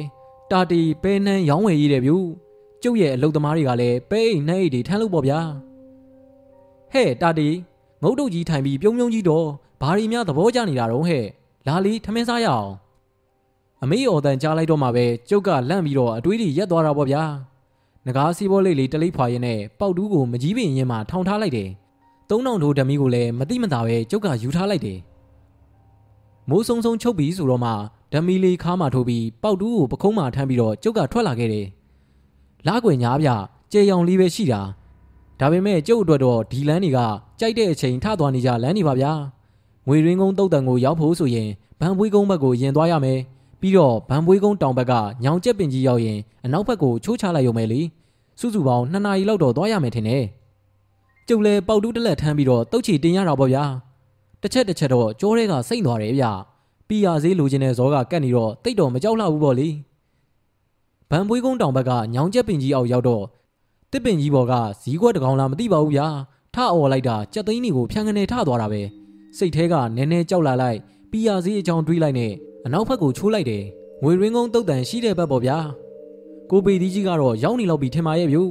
[0.50, 2.12] တာတီပဲနှန်းရောင်းဝယ်ရေးတယ်ဗျ
[2.82, 5.40] ကျုပ်ရဲ့အလုပ်သမားတွေကလည်းပဲအိမ်နှဲအိတ်တွေထမ်းလို့ပေါ့ဗျာ
[6.92, 7.48] ဟဲ့တာတီ
[8.02, 9.46] ငုတ်တုတ်ကြီးထိုင်ပြီးပြုံးပြုံးကြီးတော့
[9.80, 11.24] ဘဘာရီများသဘောကျနေတာတော့ဟဲ့
[11.66, 12.70] လာလီထမင်းစားရအောင်
[13.82, 17.22] အမေအော်တန်ကြားလိုက်တော့မှပဲကျုပ်ကလန့်ပြီးတော့အတွေးတွေရက်သွားတာပေါ့ဗျာ
[18.06, 21.70] ငကားစီးဘောလေးလေးတလိပ်ဖွာရင်းနဲ့ပေါက်တူးကိုမကြီးပင်ရင်မှထောင်ထားလိုက်တယ်
[22.30, 24.98] သုံးတောင်ထိုးဓမီကိုလည်းမတိမတာပဲကျုပ်ကယူထားလိုက်တယ်
[26.48, 27.72] မိုးဆုံဆုံချုပ်ပြီးဆိုတော့မှ
[28.12, 31.66] ဓမီလေးခါမှထိုးပြီးပေါက်တူးကိုပခုံးမှထမ်းပြီးတော့ကျုပ်ကထွက်လာခဲ့တယ်
[32.66, 33.28] လားကွယ်ညားပြ
[33.72, 34.60] ကျေရောင်လေးပဲရှိတာ
[35.40, 36.98] ဒါပေမဲ့ကျုပ်အတွက်တော့ဒီလမ်းတွေက
[37.40, 39.12] ကြိုက်တဲ့အချိန်ထသွားနေကြလမ်းတွေပါဗျာ
[39.88, 41.48] ငွေရင်းကုန်းတုတ်တန်ကိုရောက်ဖို့ဆိုရင်
[41.80, 43.18] ဗန်ပွေးကုန်းဘက်ကိုရင်သွားရမယ်
[43.60, 44.92] ပြီးတော့ဗန်ပွေးကုန်းတောင်ဘက်က
[45.24, 47.80] ညောင်ကျက်ပင်ကြီးရောက်ရင်အနောက်ဘက်ကိုချိုးချလိုက်ရုံပဲလေ
[48.40, 50.24] စုစုပေါင်း2နာရီလောက်တော့သွားရမယ်ထင်တယ်
[51.28, 53.64] ကျုပ်လည်းပေါက်တူးတစ်လက်ထမ်းပြီးတော့တုတ်ချီတင်ရတာပေါ့ဗျာ
[54.42, 56.24] တစ်ချက်တစ်ချက်တော့ကြောထဲကစိတ်သွားတယ်ဗျ
[56.88, 59.68] ပီယာဈေးလိုချင်တဲ့ဇောကကတ်နေတော့တိတ်တော့မကြောက်လှဘူးပေါ့လေ
[61.10, 63.24] ဗန်ပွေးကုန်းတောင်ဘက်ကညောင်ကျက်ပင်ကြီးအောက်ရောက်တော့
[63.92, 66.06] တစ်ပင်ကြီးပေါ်ကဇီးခွက်တကောင်လားမသိပါဘူးဗျာ
[66.54, 68.82] ထအော်လိုက်တာကြက်သိန်းတွေကိုဖြန်းကနေထသွားတာပဲ
[69.38, 70.78] စိတ်ထဲကနည်းနည်းကြောက်လာလိုက်
[71.10, 72.32] ပီယာဈေးအကြောင်းတွေးလိုက်နဲ့
[72.66, 73.64] အနောက်ဘက်ကိုချိုးလိုက်တယ်
[74.02, 75.58] ငွေရင်းကုန်းတုတ်တန်ရှိတဲ့ဘက်ပေါ့ဗျာ
[76.50, 78.42] ကိုပေဒီကြီးကတော့ရောက်နေလောက်ပြီထင်ပါရဲ့ဗျူ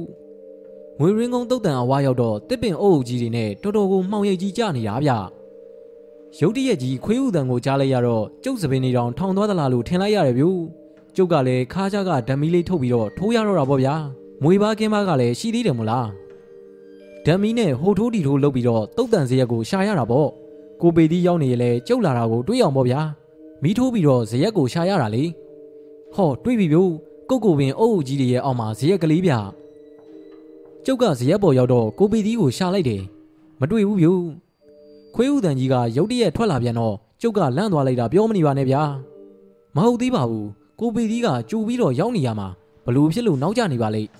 [1.00, 5.10] ငွေရင်းကုန်းတုတ်တန်အဝါရောက်တော့တစ်ပင်အုပ်အုပ်ကြီးတွေနဲ့တော်တော်ကိုမှောင်ရိပ်ကြီးကြနေတာဗျ
[6.40, 10.50] ရုတ်တရက်ကြီးခွေးဥတန်ကိုကြားလိုက်ရတော့ကျုပ်စပင်းနေတောင်ထောင်သွားသလားလို့ထင်လိုက်ရတယ်ဗျူ
[11.16, 13.94] ကျုပ်ကလည်းခါးကြကဓမီလေးထုတ်ပြီးတော့ထိုးရတော့တာပေါ့ဗျာ
[14.42, 16.08] မွေပါကင်းပါကလည်းရှိသေးတယ်မို့လား
[17.26, 20.28] ဓမီနဲ့ဟိုထိုးတီထိုးလုပ်ပြီးတော့တုတ်တန်စရက်ကိုရှာရတာပေါ့
[20.82, 23.00] ကိုပေဒီရောက်နေရလဲကျုပ်လာတာကိုတွေးအောင်ပေါ့ဗျာ
[23.62, 25.24] မီးထိုးပြီးတော့ဇရက်ကိုရှာရတာလေ
[26.14, 26.90] ဟောတွေးပြီဗျို့
[27.30, 29.32] ကုတ်ကိုပင်အုပ်အုပ်ကြီးတွေရဲ့အောက်မှာဇရက်ကလေးဗျ
[30.84, 33.02] ကျုပ်ကဇရက်ပေါ်ရောက်တော့ကိုပေဒီကိုရှာလိုက်တယ်
[33.60, 34.22] မတွေ့ဘူးဗျို့
[35.14, 38.82] ခွေးဥတန်ကြီးကရုတ်တရက်ထွက်လာပြန်တော့ကျုပ်ကလန့်သွားလိုက်တာပြောမနေပါနဲ့ဗျာ
[39.76, 40.48] မဟုတ်သေးပါဘူး
[40.80, 42.48] ကိုပေဒီကကြိုပြီးတော့ရောက်နေရမှာ
[42.84, 44.10] ဘလို့ဖြစ်လို့နောက်ကျနေပါလိမ့်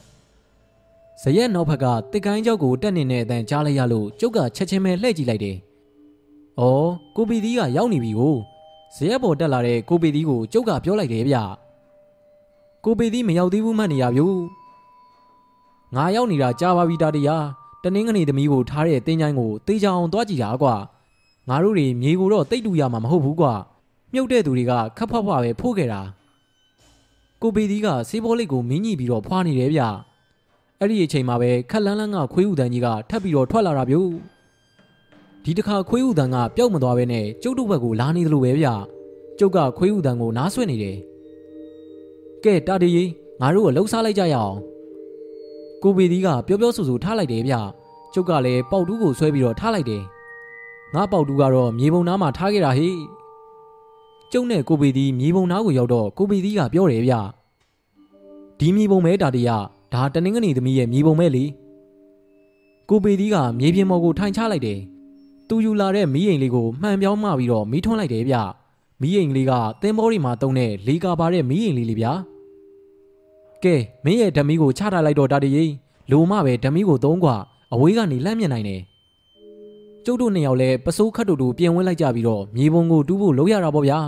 [1.22, 5.58] ဇရက်နောက်ဘက်ကတစ်ကိုင်းကြောက်ကိုတက်နေတဲ့အတန်ကြားလိုက်ရလို့ကျုပ်ကချက်ချင်းပဲလှည့်ကြည့်လိုက်တယ်။
[6.60, 8.36] အော်ကိုပီသီးကရောက်နေပြီကို
[8.94, 11.36] ဇရက်ပေါ်တက်လာတဲ့ကိုပီသီးကိုကျုပ်ကပြောလိုက်တယ်ဗျ။
[12.84, 14.22] ကိုပီသီးမရောက်သေးဘူးမှတ်နေရဗျ။
[15.94, 17.44] ငါရောက်နေတာကြားပါပြီတာတရား
[17.82, 20.74] တနင်းကနေသမီးကိုထားတဲ့တင်းချိုင်းကိုတေးချအောင်သွားကြည့်တာကွာ။
[21.48, 23.52] ငါတို့တွေမြေကိုတော့တိတ်တူရမှာမဟုတ်ဘူးကွာ။
[24.12, 26.00] မြုပ်တဲ့သူတွေကခက်ဖွားဖွားပဲဖိုးခဲ့တာ။
[27.42, 29.82] ကိုပီသီးကဆေးဘောလိတ်ကိုမင်းညှိပြီးတော့ဖွာနေတယ်ဗျ။
[30.80, 34.10] အဲ့ဒီအချိန်မှာပဲခက်လန်းလန်းကခွေးဥတန်ကြီးကထပ်ပြီးတော့ထွက်လာတာဗျို့
[35.44, 38.68] ဒီတစ်ခါခွေးဥတန်ကပျောက်မသွားဘဲနဲ့ကျုပ်တို့ဘက်ကိုလာနေသလိုပဲဗျ
[39.38, 40.96] ကျုပ်ကခွေးဥတန်ကိုနားဆွနေတယ်
[42.44, 44.56] ကဲတာတီကြီးငါတို့ကိုလှုပ်ရှားလိုက်ကြရအောင်
[45.82, 47.54] ကိုပီဒီကပြောပြောဆိုဆိုထားလိုက်တယ်ဗျ
[48.14, 50.02] ကျုပ်ကလည်းပေါက်တူးကိုဆွဲပြီးတော့ထားလိုက်တယ်
[50.94, 52.90] ငါပေါက်တူးကတော့မြေပုံနားမှာထားခဲ့တာဟိ
[54.32, 57.14] ကျုံနဲ့ကိုပီဒီမြေပုံနားကိုရောက်တော့ကိုပီဒီကပြောတယ်ဗျ
[58.58, 59.50] ဒီမြေပုံမဲတာတီက
[59.92, 61.44] ဒါတနင်္ဂနွေသမီးရဲ့မြေပုံမဲလေ
[62.88, 64.80] ကိုပီဒီကမြေပြင်ပေါ်ကိုထိုင်ချလိုက်တယ်
[65.51, 68.35] သူယူလာတဲ့မီးအိမ်လေးကိုမှန်ပြောင်းမှပြီးတော့မီးထွန်းလိုက်တယ်ဗျ
[69.01, 72.11] မီးအိမ်လေးကသင်းဘောတွေမှာတုံးတဲ့လေကာပါတဲ့မီးအိမ်လေးလေးဗျာ
[73.63, 75.65] ကဲမင်းရဲ့ဓမီကိုချထားလိုက်တော့တာတရေ
[76.11, 77.37] လိုမှပဲဓမီကိုသုံးกว่า
[77.73, 78.81] အဝေးကနေလှမ်းမြင်နိုင်တယ်
[80.05, 83.99] ကျုပ်တို့နှစ်ယောက်လည်းပစိုးခတ်တူတူပြင်ဝင်းလိုက်ကြပြီးတော့မြေပုံကိုတူးဖို့လုပ်ရတာပေါ့ဗျာ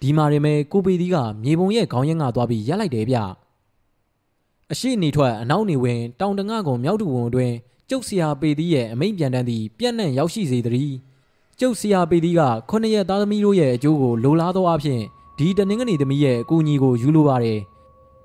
[0.00, 3.16] ဒီမှာရင်မဲကိုပေသီးကမြေပုံရဲ့ခေါင်းရင်းကသွားပြီးရက်လိုက်တယ်ဗျ
[4.72, 7.54] အရှိနေထွက်အနောက်နေဝင်တောင်တငါကုံမြောက်တူဝန်အတွင်း
[7.93, 10.93] ကျုပ်ဆရာပေသီးရဲ့အမိန့်ပြန်တန်းသည့်ပြန့်နှံ့ရောက်ရှိစေသည်
[11.59, 15.01] ကျုပ်ဆရာပေသီးကခုနှစ်ရက်သားသမီးတို့ရဲ့အကျိုးကိုလိုလားသောအဖြစ်
[15.37, 17.59] ဒီတနင်္ဂနွေသမီးရဲ့အကူအညီကိုယူလိုပါတယ်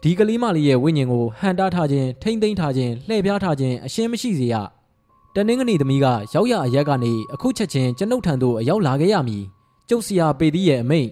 [0.02, 4.54] ဒီကလေးမလေးရဲ့ဝိညာဉ်ကိုဟန်တားထားခြင်းထိမ့်သိမ်းထားခြင်းလှည့်ပြားထားခြင်းအရှင်းမရှိစေရ
[5.34, 9.44] တနင်္ဂနွေသမီးကရောက်ရအရက်ကနေအခုချက်ချင်းကျွန်ုပ်ထံသို့အရောက်လာခဲ့ရမည်
[9.88, 11.10] ကျုပ်ဆရာပေသီးရဲ့အမိန့်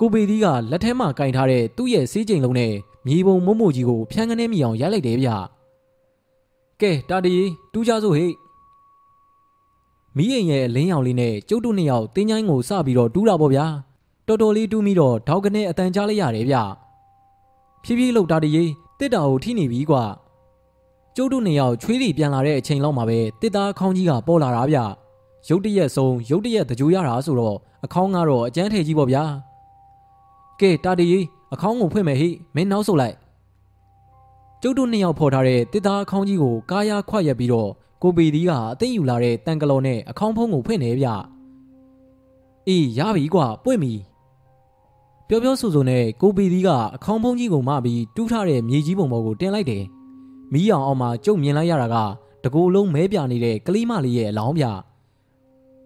[0.00, 2.72] ကိုပေသီးကလက်ထဲမှာကင်ထားတဲ့သူ့ရဲ့စေးကျိန်လုံးနဲ့
[3.06, 5.30] မြေပုံမုံမို့ကြီးကိုဖြန်းကနေမိအောင်ရိုက်လိုက်တယ်ဗျ
[6.80, 7.34] ကဲတာတီ
[7.72, 8.32] တူးကြစို့ဟေ့
[10.16, 13.66] မီးအိမ်ရဲ့အလင်းရောင်လေးနဲ့ကျုပ်တို့နှစ်ယောက်တင်းချိုင်းကိုစပြီးတော့တူးတာပေါ့ဗျာ
[14.26, 16.56] တော်တော်လေးတူးပြီးတော့ထောက်ကနေအတန်ကြားလိုက်ရတယ်ဗျ
[17.84, 18.50] ဖြည်းဖြည်းလှုပ်တာတီ
[18.98, 20.04] တစ်တာကိုထိနေပြီကွာ
[21.16, 24.78] ကျုပ်တို့နှစ်ယောက်ချွေးလီပြန်လာတဲ့အချိန်လောက်မှာပဲတစ်သားခေါင်းကြီးကပေါ်လာတာဗျ
[25.48, 29.24] ရုတ်တရက်ဆုံးရုတ်တရက်တကြိုရတာဆိုတော့အခေါင်းကတော့အကျန်းထည်ကြီးပေါ့ဗျာ
[30.60, 31.06] ကဲတာတီ
[31.52, 33.14] အခေါင်းကိုဖွင့်မယ်ဟိမင်းနောက်ဆုတ်လိုက်
[34.66, 37.70] ကျုပ်တို့နှစ်ယောက်ဖော်ထားတဲ့တစ်သားအခေါင်းကြီးကိုကားရခွက်ရက်ပြီးတော့
[38.02, 41.08] ကိုပေဒီကအသိယူလာတဲ့တန်ကလော်နဲ့အခေါင်းဖုံးကိုဖွင့်နေဗျ
[42.68, 43.94] အေးရပြီကွာပွင့်ပြီ
[45.28, 49.84] ပြောပြောဆိုဆိုနဲ့ကိုပေဒီကအခေါင်းဖုံးကြီးကိုမပြီးတူးထားတဲ့မြေကြီးပုံပေါ်ကိုတင်လိုက်တယ်
[50.52, 51.96] မီးအောင်အောင်မှာကျုပ်မြင်လိုက်ရတာက
[52.44, 54.64] တကူလုံးမဲပြနေတဲ့ကလေးမလေးရဲ့အလောင်းပြ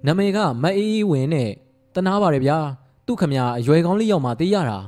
[0.07, 1.51] နမေကမအေးအေးဝင်နဲ့
[1.95, 2.59] တနာပါတယ်ဗျာ
[3.07, 4.79] သူ့ခမရအရွယ်ကောင်းလေးရောက်မှတေးရတာ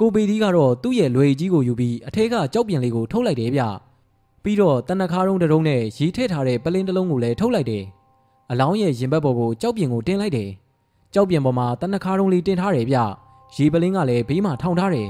[0.00, 3.62] ကိုပေဒီကတော့သူ့ရဲ့လွယ်ကြီးကိုယူပြီးအထက်ကကြောက်ပြန်လေးကိုထုတ်လိုက်တယ်ဗျ
[4.42, 7.84] ပြီးတော့တနခါးတုံးတုံးနဲ့ရေးထည့်ထားတဲ့ပလင်းတစ်လုံးကိုလည်းထုတ်လိုက်တယ်
[8.50, 10.50] အလောင်းရဲ့ရင်ဘတ်ပေါ်ကိုကြောက်ပြင်ကိုတင်လိုက်တယ်
[11.14, 12.96] ကြောက်ပြင်ပေါ်မှာတနခါတုံးလေးတင်ထားတယ်ဗျ
[13.56, 15.08] ရေပလင်းကလည်းဘေးမှာထောင်ထားတယ်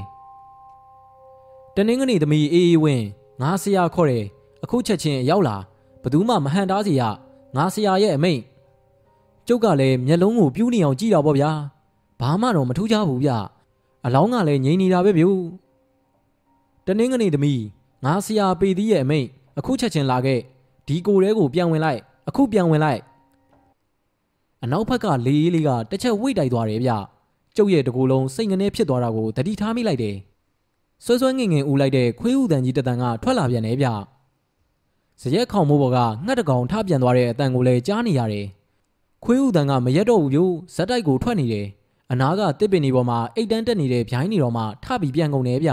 [1.75, 3.05] တနင်္ဂနွေသမီးအေးအေးဝင်း
[3.41, 4.25] ငါဆရာခေါ်တယ်
[4.65, 5.57] အခုချက်ချင်းရောက်လာ
[6.03, 7.03] ဘသူမှမဟန်တားစီရ
[7.57, 8.41] ငါဆရာရဲ့အမိန့်
[9.47, 11.51] ကျုပ်ကလည်းမျက်လုံးကိုပြူးနေအောင်ကြည့်တာပေါ့ဗျာ
[12.21, 13.31] ဘာမှတော့မထူးခြားဘူးဗျ
[14.07, 15.25] အလောင်းကလည်းငြိမ်နေတာပဲဗျ
[16.87, 17.63] တနင်္ဂနွေသမီး
[18.05, 20.41] ငါဆရာပေသီးရဲ့အမိန့်အခုချက်ချင်းလာခဲ့
[20.87, 23.01] ဒီကိုယ်တဲကိုပြန်ဝင်လိုက်အခုပြန်ဝင်လိုက်
[24.63, 26.91] အနောက်ဘက်ကလေအေးလေးကတစ်ချက်ဝိတ်တိုက်သွားတယ်ဗျ
[27.57, 30.17] ကျုပ်ရဲ့တကူလုံးစိတ်ငနေဖြစ်သွားတာကိုတတိထားမိလိုက်တယ်
[31.05, 33.87] ဆွဲဆွဲငင်ငင်ဦးလိုက်တဲ့ခွေးဥတန်ကြီးတတန်ကထွက်လာပြန်တယ်ဗျ
[35.23, 38.47] စရက်ခေါင်မိုးပေါ်ကငှက်တကောင်ထပြန်သွားတဲ့အတန်ကိုလည်းကြားနေရတယ်
[39.25, 40.41] ခွေးဥတန်ကမရက်တော့ဘူးဗျ
[40.75, 41.67] ဇက်တိုက်ကိုထွက်နေတယ်
[42.13, 45.71] အနာကတစ်ပင်ဒီပေါ်မှာအိတ်တန်းတက်နေတဲ့ဗျိုင်းနေတော်မှထပြီးပြန်ကုန်တယ်ဗျ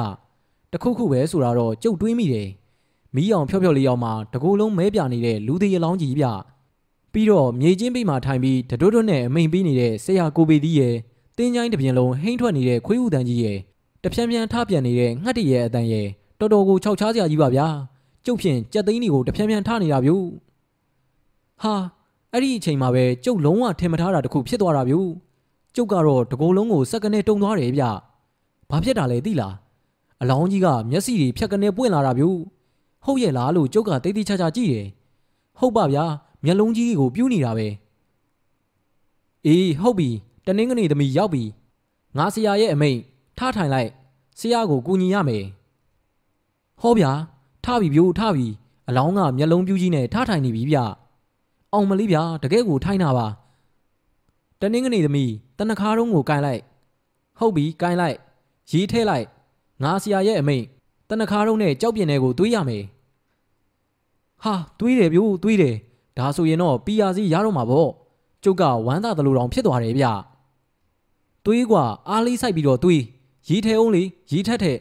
[0.72, 2.50] တခုခုပဲဆိုတာတော့ကြုတ်တွေးမိတယ်
[3.15, 6.26] မီးအောင်ဖြော့ဖြော့လေးအောင်မှာတကူလုံးမဲပြနေတဲ့လူသေးရလောင်းကြီးဗျ
[7.13, 10.96] ပြီးတော့မြေချင်းပိမှာထိုင်ပြီးတတွတ်တွတ်နဲ့အမိန်ပေးနေတဲ့ဆရာကိုပေသီးရဲ့
[11.38, 13.58] တင်းချိုင်းတစ်ပြင်းလုံးဟိမ့်ထွက်နေတဲ့ခွေးဥတန်ကြီးရဲ့
[14.04, 16.08] တဖြန်းဖြန်းထပြန်နေတဲ့ငှက်တရဲ့အတန်ရဲ့
[16.39, 17.67] တော်တော်ကိုခြောက်ချားစရာကြီးပါဗျာ
[18.26, 20.12] ကျုပ်ဖြင့်ကြက်သိန်းတွေကိုတဖြန်းဖြန်းထနေတာဗျ
[21.62, 21.74] ဟာ
[22.34, 24.96] အဲ့ဒီအချိန်မှာပဲကျုပ်လုံးဝထင်မထားတာတခုဖြစ်သွားတာဗျ
[25.76, 27.84] ကျုပ်ကတော့တကိုယ်လုံးကိုစက္ကနဲ့တုံသွားတယ်ဗျ
[28.70, 29.56] ဘာဖြစ်တာလဲသိလား
[30.22, 32.26] အလောင်းကြီးကမျက်စိတွေဖြတ်ကနေပွင့်လာတာဗျ
[33.04, 34.88] ဟုတ်ရဲ့လားလို့ကျုပ်ကတိတ်တိတ်ချာချာကြည့်တယ်
[35.60, 36.06] ဟုတ်ပါဗျာ
[36.46, 37.68] မျက်လုံးကြီးကိုပြူးနေတာပဲ
[39.46, 40.10] အေးဟုတ်ပြီ
[40.46, 41.44] တနင်္ဂနွေသမီးရောက်ပြီ
[42.18, 43.00] ငါဆရာရဲ့အမိန့်
[43.38, 43.90] ထားထိုင်လိုက်
[44.40, 45.44] ဆရာကိုကူညီရမယ်
[46.82, 47.12] ဟောဗျာ
[47.66, 48.48] ထားပြီပြိုးထားပြီ
[48.88, 50.78] အလောင်းကမျက်လုံးပြူးကြီးနဲ့ထားထိုင်နေပြီဗျ
[51.74, 53.28] အောင်မလေးဗျာတကယ်ကိုထိုင်တာပါ
[54.60, 56.62] တနင်္ဂနွေသမီး တနခါတုံးကိုကင်လိုက်
[57.38, 58.16] ဟုတ်ပြီကင်လိုက်
[58.71, 59.27] ရေးထဲလိုက်
[59.83, 60.64] ငါဆရာရဲ့အမိန့်
[61.11, 62.85] တနခါတုံးနဲ့ကြောက်ပြင်းတွေကိုတွေးရမယ်
[64.42, 65.77] ဟာတွေးတယ်ပြိုးတွေးတယ်
[66.19, 67.90] ဒါဆိုရင်တော့ပီယာစီရတော့မှာပေါ့
[68.45, 70.07] ကျုပ်ကဝမ်းသာတယ်လို့တောင်ဖြစ်သွားတယ်ဗျ
[71.45, 73.03] တွေးกว่าအားလေးဆိုင်ပြီးတော့တွေး
[73.49, 74.79] ရီးထဲအောင်လေရီးထက်ထက်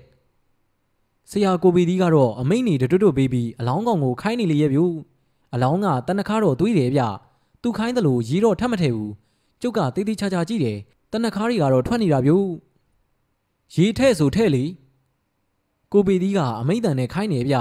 [1.31, 4.81] ဆရာကိုပီဒီကတော့အမိန့်နေတွတ်တွတ်ပေးပြီးအလောင်းကောင်ကိုခိုင်းနေလေရဲ့ဗျ
[5.53, 7.01] အလောင်းကတနခါတော့တွေးတယ်ဗျ
[7.61, 9.11] သူခိုင်းတယ်လို့ရီးတော့ထပ်မထည့်ဘူး
[9.62, 10.78] ကျုပ်ကတေးသေးချာချာကြည့်တယ်
[11.12, 12.30] တနခါတွေကတော့ထွက်နေတာဗျ
[13.74, 14.64] ရီးထဲဆိုထဲ့လေ
[15.92, 17.56] ကိုပီဒီကအမိန့်တန်နဲ့ခိုင်းနေဗျ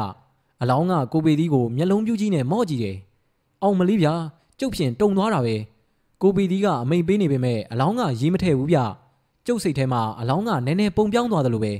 [0.62, 2.98] အလောင်းကကိုပေသီးကိုမျက်လုံးပြူးကြီးနဲ့မော့ကြည့်တယ်။
[3.64, 4.14] အောင်မလေးဗျာ
[4.60, 5.56] ကျုပ်ဖြင့်တုံသွားတာပဲ။
[6.22, 8.80] ကိုပေသီးကအမိန်ပေးနေပေမဲ့အလောင်းကရေးမထည့်ဘူးဗျ။
[9.46, 11.74] ကျုပ်စိတ်ထဲမှာအလောင်းကနည်းနည်းပုံပြောင်းသွားတယ်လို့ပဲ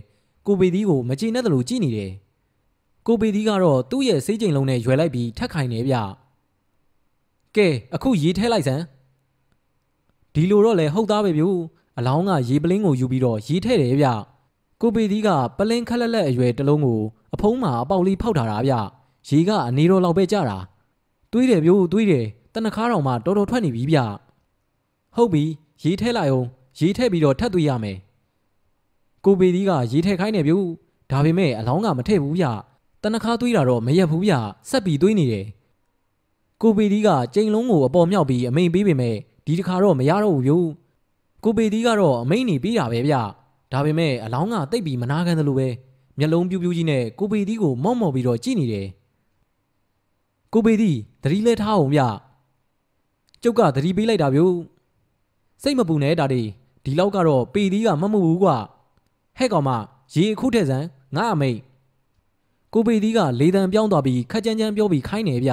[0.48, 2.12] ကိုပေသီးကိုမကြည်နဲ့တယ်လို့ကြည့်နေတယ်။
[3.08, 5.96] ကိုပေသီးကတော့သူ့ရဲ့စိတ်ကြိမ်လုံးနဲ့ရွယ်လိုက်ပြီးထက်ခိုင်နေဗျ။
[7.56, 8.84] ကဲအခုရေးထဲလိုက်စမ်း
[10.34, 11.46] ဒီလိုတော့လေဟုတ်သားပဲဗျ။
[11.98, 14.08] အလောင်းကရေပလင်းကိုယူပြီးတော့ရေးထဲတယ်ဗျ။
[14.82, 17.02] ကိုပေသီးကပလင်းခက်လက်လက်အရွယ်တစ်လုံးကို
[17.34, 18.74] အဖုံးမှာအပေါက်လေးဖောက်ထားတာဗျ
[19.30, 20.58] ရေကအနေတော်လောက်ပဲကြတာ
[21.32, 23.98] တွေးတယ်ပြိုးတွေးတယ်တနခါတော်မှာတော်တော်ထွက်နေပြီဗျ
[25.16, 25.44] ဟုတ်ပြီ
[25.84, 26.48] ရေထဲလိုက်အောင်
[26.80, 27.98] ရေထဲပြီးတော့ထပ်သွေးရမယ်
[29.26, 30.68] ကိုပေသီးကရေထဲခိုင်းနေပြိုး
[31.12, 32.46] ဒါပေမဲ့အလောင်းကမထည့်ဘူးဗျ
[33.04, 34.34] တနခါသွေးတာတော့မရက်ဘူးဗျ
[34.70, 35.46] ဆက်ပြီးသွေးနေတယ်
[36.62, 39.16] ကိုပေသီးကကြိမ်လုံးကိုအပေါ်မြောက်ပြီးအမိန်ပေးပေမဲ့
[39.50, 40.70] ဒီတစ်ခါတော့မရတော့ဘူးပြိုး
[41.44, 43.16] ကိုပေသီးကတော့အမိန်နေပေးတာပဲဗျ
[43.72, 45.68] ဒါပေမဲ့အလောင်းကတိတ်ပြီးမနာခံတယ်လို့ပဲ
[46.20, 48.88] မျက်လုံးပြူးပြူးကြီးနဲ့ကိုပေသီးကိုမော့မော့ပြီးတော့ကြည့်နေတယ်
[50.54, 52.02] ကိုပေသီးသတိလဲထားအောင်ဗျ
[53.44, 54.56] ကျုပ်ကသတိပေးလိုက်တာဗျို့
[55.64, 56.42] စိတ်မပူနဲ့ဒါဒီ
[56.84, 58.58] ဒီလောက်ကတော့ပေသီးကမမှုဘူးကွာ
[59.38, 59.70] ဟဲ့ကောင်မ
[60.14, 61.60] ရေအခုထက်စမ်းငါအမိတ်
[62.74, 65.52] ကိုပေသီးကလေတံပြောင်းသွားပြီးခက်ကြမ်းကြမ်းပြောပြီးခိုင်းနေဗျ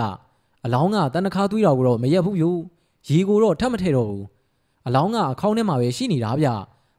[0.64, 2.60] အလောင်းကတန်တခါသွေးတော်ကိုတော့မရက်ဘူးဗျို့
[3.08, 4.26] ရေကိုတော့ထပ်မထည့်တော့ဘူး
[4.86, 6.48] အလောင်းကအခေါင်းထဲမှာပဲရှိနေတာဗျ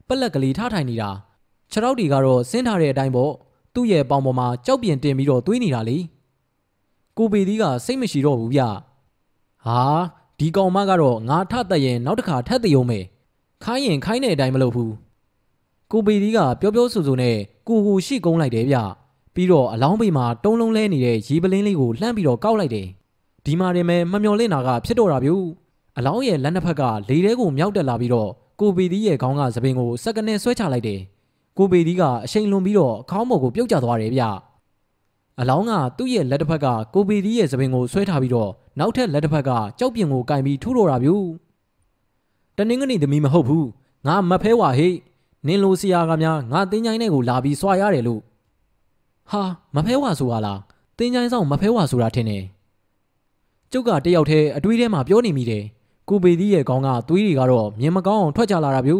[0.08, 1.10] ပက်လက်ကလေးထားထိုင်နေတာ
[1.70, 3.32] ခြေထောက်တွေကတော့ဆင်းထားတဲ့အတိုင်းပေါ့
[3.74, 5.98] သူ့ရဲ့ပေါင်ပေါ်မှာကြောက်ပြင်တင်ပြီးတော့တွေးနေတာလေ
[7.18, 8.60] ကိုပေသီးကစိတ်မရှိတော့ဘူးဗျ
[9.66, 9.80] ဟာ
[10.38, 13.04] ဒီကောင်မကတော့ငါထသက်ရင်နောက်တစ်ခါထက်သေးအောင်မယ်
[13.64, 14.92] ခိုင်းရင်ခိုင်းတဲ့အတိုင်းမလုပ်ဘူး
[15.92, 17.36] ကိုပေသီးကပြောပြောဆိုဆိုနဲ့
[17.68, 18.76] ကိုကိုရှိကုန်းလိုက်တယ်ဗျ
[19.34, 22.86] ပြီးတော့အလောင်းပေမှာတုံးလုံးလဲနေတဲ့ရေပလင်းလေးကိုလှမ်းပြီးတော့ကောက်လိုက်တယ်
[23.44, 25.32] ဒီမှာတင်မဲ့မမျော်လင့်တာကဖြစ်တော့တာဗျ
[25.98, 28.30] အလောင်းရဲ့လက်နှစ်ဖက်ကလေထဲကိုမြောက်တက်လာပြီးတော့
[28.60, 31.00] ကိုပေသီးရဲ့ခေါင်းကသပင်ကိုစက္ကနဲ့ဆွဲချလိုက်တယ်
[31.58, 34.22] ကိုပေသီးကအရှိန်လွန်ပြီးတော့အခေါင်းပေါ်ကိုပြုတ်ကျသွားတယ်ဗျ
[35.40, 41.10] အလောင်းကသူ့ရဲ့လက်တစ်ဖက်ကကိုပေသီးရဲ့သပင်ကိုဆွဲထားပြီးတော့နောက်ထပ်လက်တစ်ဖက်ကကြောက်ပြင်ကိုကင်ပြီးထူတော့တာဗျ
[42.56, 43.66] တနင်္ဂနွေသမီးမဟုတ်ဘူး
[44.06, 44.88] ငါမဖဲဝါဟိ
[45.46, 48.20] နင်းလိုဆရာကများငါတင်းချိုင်းနဲ့ကိုလာပြီးစွာရတယ်လို့
[49.30, 49.42] ဟာ
[49.74, 50.60] မဖဲဝါဆိုပါလား
[50.98, 52.44] တင်းချိုင်းဆောင်မဖဲဝါဆိုတာထင်တယ်
[53.72, 55.64] ကျုပ်ကတယောက်တည်းအတွေးထဲမှာပြောနေမိတယ်
[56.08, 58.94] ကိုပေသီးရဲ့ခေါင်းကသွေးတွေကတော့မြင်မကောင်းအောင်ထွက်ကြလာတာဗျ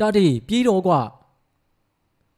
[0.00, 1.00] တာတီပြေးတော့ကွာ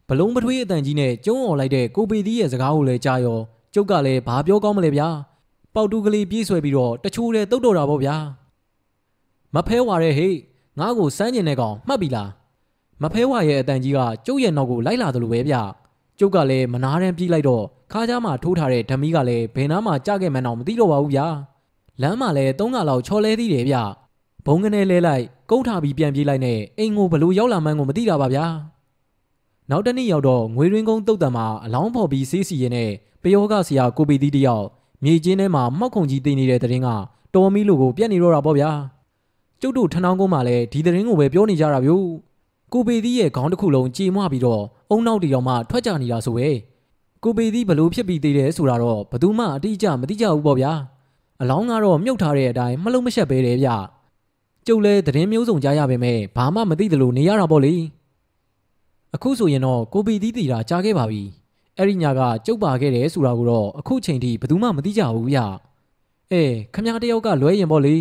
[0.08, 3.38] ဘလုံးပထွေးအတန်ကြီးနဲ့ကျုံးអော်လိုက်တဲ့ကိုပေသီးရဲ့စကားကိုလည်းကြားရော
[3.74, 5.08] ကျုပ်ကလည်းဘာပြောကောင်းမလဲဗျာ
[5.74, 8.16] ပေါတူကလေးပြေးဆွဲပြီးတော့တချိုးတဲ့တုတ်တော်တာပေါ့ဗျာ
[9.54, 10.34] မဖဲဝါတဲ့ဟေ့
[10.78, 12.30] ငါ့ကိုစမ်းကျင်တဲ့ကောင်မှတ်ပြီလား
[13.02, 15.56] မဖဲဝါရဲ့အတန်ကြီးကကျုပ်ရဲ့နောက်ကိုလိုက်လာတယ်လို့ပဲဗျ
[16.18, 21.26] ကျုပ်ကလည်းမနာတမ်းပြေးလိုက်တော့ခါးကြားမှာထိုးထားတဲ့ဓမီကလည်းဘယ်နားမှာကြခဲ့မှန်းတော့မသိတော့ပါဘူးဗျာ
[22.02, 23.76] လမ်းမှာလည်းသုံးကလောက်ချော်လဲသေးတယ်ဗျ
[24.46, 28.46] ဘုံကနေလဲလိုက်ကုန်းထားပြီးပြန်ပြေးလိုက်နဲ့အိမ်ကိုဘလို့ရောက်လာမှန်းကိုမသိတာပါဗျာ
[29.70, 32.90] နောက်တနေ့ရောက်တော့ငွေရင်းကုန်းတုတ်တံမှာအလောင်းဖော်ပြီးဆေးစီရင်နဲ့
[33.22, 34.66] ပယောကဆရာကိုပီတီတယောက်
[35.04, 36.88] မြေကျင်းထဲမှာမှောက်ခုံကြီးတင်နေတဲ့တဲ့ရင်က
[37.34, 38.70] တော်မီလိုကိုပြက်နေတော့တာပေါ့ဗျာ
[39.60, 42.06] ကျုပ်တို့ထနောင်းကုန်းမှာလည်းဒီတဲ့ရင်ကိုပဲပြောနေကြတာဗျို့
[42.72, 46.48] ကိုပေသီးရဲ့ခေါင်းတစ်ခုလုံးကြေမွပြီးတော့အုံနောက်တီတော်မှထွက်ကြနေတာဆိုပဲ
[47.24, 50.72] ကိုပေသီးဘလို့ဖြစ်ပြီးသေးတယ်ဆိုတာတော့ဘယ်သူမှအတိအကျမသိကြဘူးပေါ့ဗျာ
[51.40, 53.68] အလောင်းကတော့မြုပ်ထားတဲ့အတိုင်းမလုံးမရှက်ပဲတယ်ဗျ
[54.66, 57.74] ကျုပ်လည်းသတင်းမျိုးစုံကြားရပေမဲ့ဘာမှမသိသလိုနေရတာပေါ့လေ
[59.14, 61.22] အခုဆိုရင်တော့ကိုပေသီးတီတာကြားခဲ့ပါပြီ
[61.76, 65.38] အဲ့ဒီညကကျုပ်ပါခဲ့တယ်ဆိုတာကိုတော့အခုချိန်ထိဘယ်သူမှမသိကြဘူးဗျ
[66.32, 66.42] အဲ
[66.74, 67.96] ခမရတယောက်ကလွဲရင်ပေါ့လေ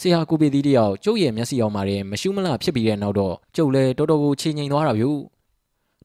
[0.00, 5.37] ဆရာကိုပေသီးတယောက်ကျုပ်ရဲ့မျက်စိအောင်မှာတည်းမရှုမလဖြစ်ပြီးတဲ့နောက်တော့ကျုပ်လည်းတော်တော်ကိုချိန်ငိန်သွားတာဗျို့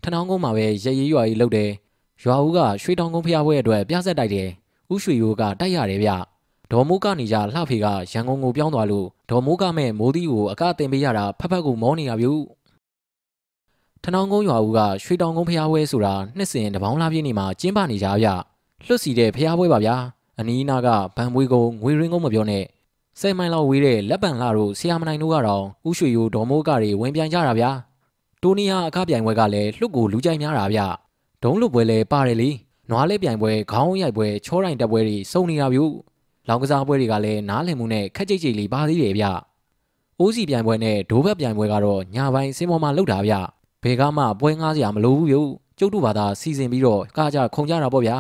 [0.04, 1.72] ထနောင်းကုန်းမှာပဲရရေးရွာကြီးလှုပ်တယ်
[2.24, 4.50] ရွာဦးကရွှေတောင်ကုန်းဖျားပွဲအတွက်ပြဆက်တိုက်တယ်
[4.94, 6.12] ဥရွှေရိုးကတိုက်ရတယ်ဗျ
[6.72, 12.42] ဒေါ်မိုးကနေကြလှဖေကရန်ကုန်ကိုပြောင်းသွားလို့ဒေါ်မိုးကမဲ့မိုးသီးကိုအကတင်ပေးရတာဖက်ဖက်ကိုမောနေတာဗျို့
[14.04, 18.28] ထနောင်းကုန်းရွာဦးကရွှေတောင်ကုန်းဖျားပွဲဆိုတာနှစ်စဉ်တပေါင်းလားပြည့်နေမှာကျင်းပနေကြဗျ
[18.88, 19.96] လွတ်စီတဲ့ဖျားပွဲပါဗျာ
[20.40, 22.64] အနီးနားကဗန်ပွေးကုန်းငွေရင်းကုန်းမပြောနဲ့
[23.20, 27.72] ဆယ်မိုင်လောက်ဝေးတဲ့လက်ပံလှတို့ဆရာမနိုင်တို့ကတော့ဥရွှေရိုးဒေါ်မိုးကတွေဝင်ပြိုင်ကြတာဗျာ
[28.44, 30.80] တိုနီယာအခပြိုင်ပွဲကလည်းလှုပ်ကိုလူကြိုက်များတာဗျ
[31.44, 32.50] ဒုံးလွတ်ပွဲလည်းပါတယ်လေ
[32.90, 35.80] နွားလေးပြိုင်ပွဲခေါင်းရိုက်ပွဲချောတိုင်တက်ပွဲတွေစုံနေတာဗျ
[36.48, 39.26] လောင်ကစားပွဲတွေကလည်းနားလည်မှုနဲ့ခက်ကြိတ်ကြိတ်လေးပါသေးတယ်ဗျ
[40.20, 43.34] အိုးစီပြိုင်ပွဲနဲ့ဒိုးဘက်ပြိုင်ပွဲကတော့ညပိုင်းစင်ပေါ်မှာလှုပ်တာဗျ
[43.84, 45.38] ဘယ်ကမှပွဲငားစရာမလိုဘူးဗျ
[45.80, 48.18] ကျုပ်တို့ဘာသာစီစဉ်ပြီးတော့ကားကြခုံကြတာပေါ့ဗျာ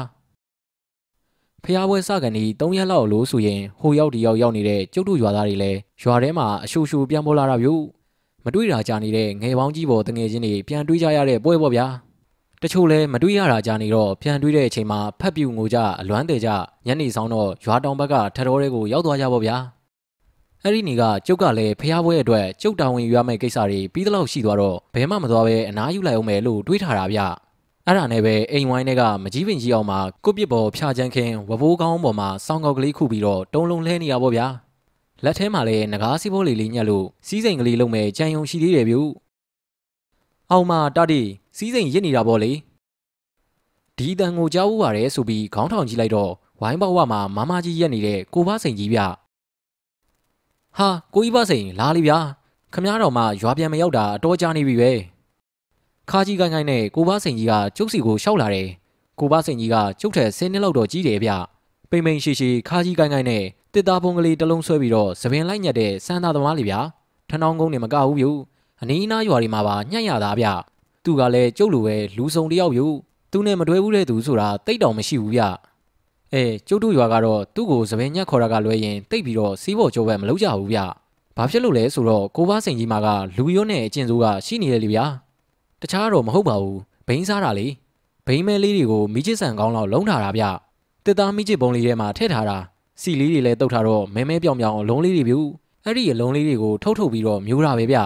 [1.63, 7.69] ဖျားပွဲစကန်ဒီ၃ရက်လောက်လို့ဆိုရင်ဟိုရောက်ဒီရောက်ရောက်နေတဲ့ကျုပ်တို့ရွာသားတွေလည်းရွာထဲမှာအရှူရှူပြန်ပေါ်လာတာဗျ
[8.45, 11.87] မတွေ့တာကြာနေတဲ့ငယ်ပေါင်းကြီးပေါ်တငယ်ချင်းတွေပြန်တွေးကြရတဲ့ပွဲပေါ့ဗျာ
[12.61, 16.49] တချို့လည်းမတွေ့ရတာကြာနေတော့ပြန်တွေးတဲ့အချိန်မှာဖက်ပြူငိုကြအလွမ်းတယ်ကြ
[16.87, 19.57] ညနေဆောင်တော့ရွာတောင်ဘက်ကထတော်တွေကိုရောက်သွားကြပေါ့ဗျာ
[20.63, 27.19] အဲ့ဒီနေ့ကကျုပ်ကလည်းဖျားပွဲအတွက်ကျုပ်တာဝန်ယူရမယ့်ကိစ္စတွေပြီးသလောက်ရှိသွားတော့ဘယ်မှမသွားပဲအနားယူလိုက်အောင်မယ်လို့တွေးထားတာဗျ
[27.85, 34.47] အဲ့ဒါနဲ့ပဲအိမ်ဝိုင်းထဲကမကြီးပင်ကြီးအောင်မှာကိုပစ်ပေါ်ဖြာချမ်းခင်းဝဘိုးကောင်းပေါ်မှာစောင်းကောက်ကလေးခုပြီးတော့တုံးလုံးလဲနေရပါဗျာ
[35.25, 38.95] လက်ထဲမှာလည်းငကားစီးဖိုးလေးလေးညက်လို့စီးစိမ်ကလေးလုံးမဲ့ကြံယုံရှိသေးတယ်ဗျ
[40.51, 41.21] အောင်မတာတီ
[41.57, 42.51] စီးစိမ်ရစ်နေတာပေါ့လေ
[43.97, 48.99] ဒီတန်ကိုကြားဦးပါတယ်ဆိုပြီးခေါင်းထောင်ကြည့်လိုက်တော့ဝိုင်းပေါဝမှာမမကြီးရက်နေတဲ့ကိုဘစိန်ကြီးဗျ
[50.77, 52.17] ဟာကိုကြီးဘစိန်လာလိဗျာ
[52.73, 54.91] ခမားတော်မှရွာပြန်မရောက်တာအတော်ကြာနေပြီပဲ
[56.09, 58.67] ခါကြီးကိုင်းကိုင်းနဲ့ကိုဘစိန်ကြီးကကျုပ်စီကိုရှောက်လာတယ်
[59.19, 61.31] ကိုဘစိန်ကြီးကကျုပ်ထက်ဆင်းနှစ်လောက်တော့ကြီးတယ်ဗျ
[61.89, 66.79] ပိမ့်ပိမ့်ရှိရှိခါကြီးကိုင်းကိုင်းနဲ့ တစ်သားဖုံးကလေးတစ်လုံးဆွဲပြီးတော့သပင်လိုက်ညက်တဲ့စမ်းသားသမားလေးဗျာ
[67.29, 68.27] ထဏောင်းကုန်းနေမကဘူးဗျ
[68.81, 70.47] အနီးနားရွာတွေမှာပါညှက်ရတာဗျ
[71.03, 72.85] သူကလည်းကျုပ်လိုပဲလူစုံတယောက်ယူ
[73.31, 75.41] သူနဲ့မတွဲဘူးတဲ့သူဆိုတာတိတ်တောင်မရှိဘူးဗျ
[76.33, 80.79] အဲကျုပ်တို့ရွာကတော့သူ့ကိုသပင်ညက်ခေါ်တာကလွဲရင်တိတ်ပြီးတော့စီးဖို့ကြိုးပဲမလုပ်ကြဘူးဗျ
[81.37, 83.07] ဘာဖြစ်လို့လဲဆိုတော့ကိုဘစိန်ကြီးမာက
[83.37, 85.05] လူရုံးနဲ့အကျင့်စိုးကရှိနေတယ်လေဗျာ
[85.81, 87.67] တခြားတော့မဟုတ်ပါဘူးဘိန်းစားတာလေ
[88.25, 90.43] ဘိန်းမဲလေးတွေကိုမိချစ်ဆန်ကောင်းလောက်လုံးထားတာဗျ
[91.05, 92.57] တစ်သားမိချစ်ပုံလေးထဲမှာထည့်ထားတာ
[93.03, 95.39] စီလေးတွေလည်းတုတ်ထားတော့မဲမဲပြောင်ပြောင်အလုံးလေးတွေပြူ
[95.85, 97.97] အဲ့ဒီအလုံးလေးတွေကိုထုတ်ထုတ်ပြီးတော့မျိုးတာပဲဗျ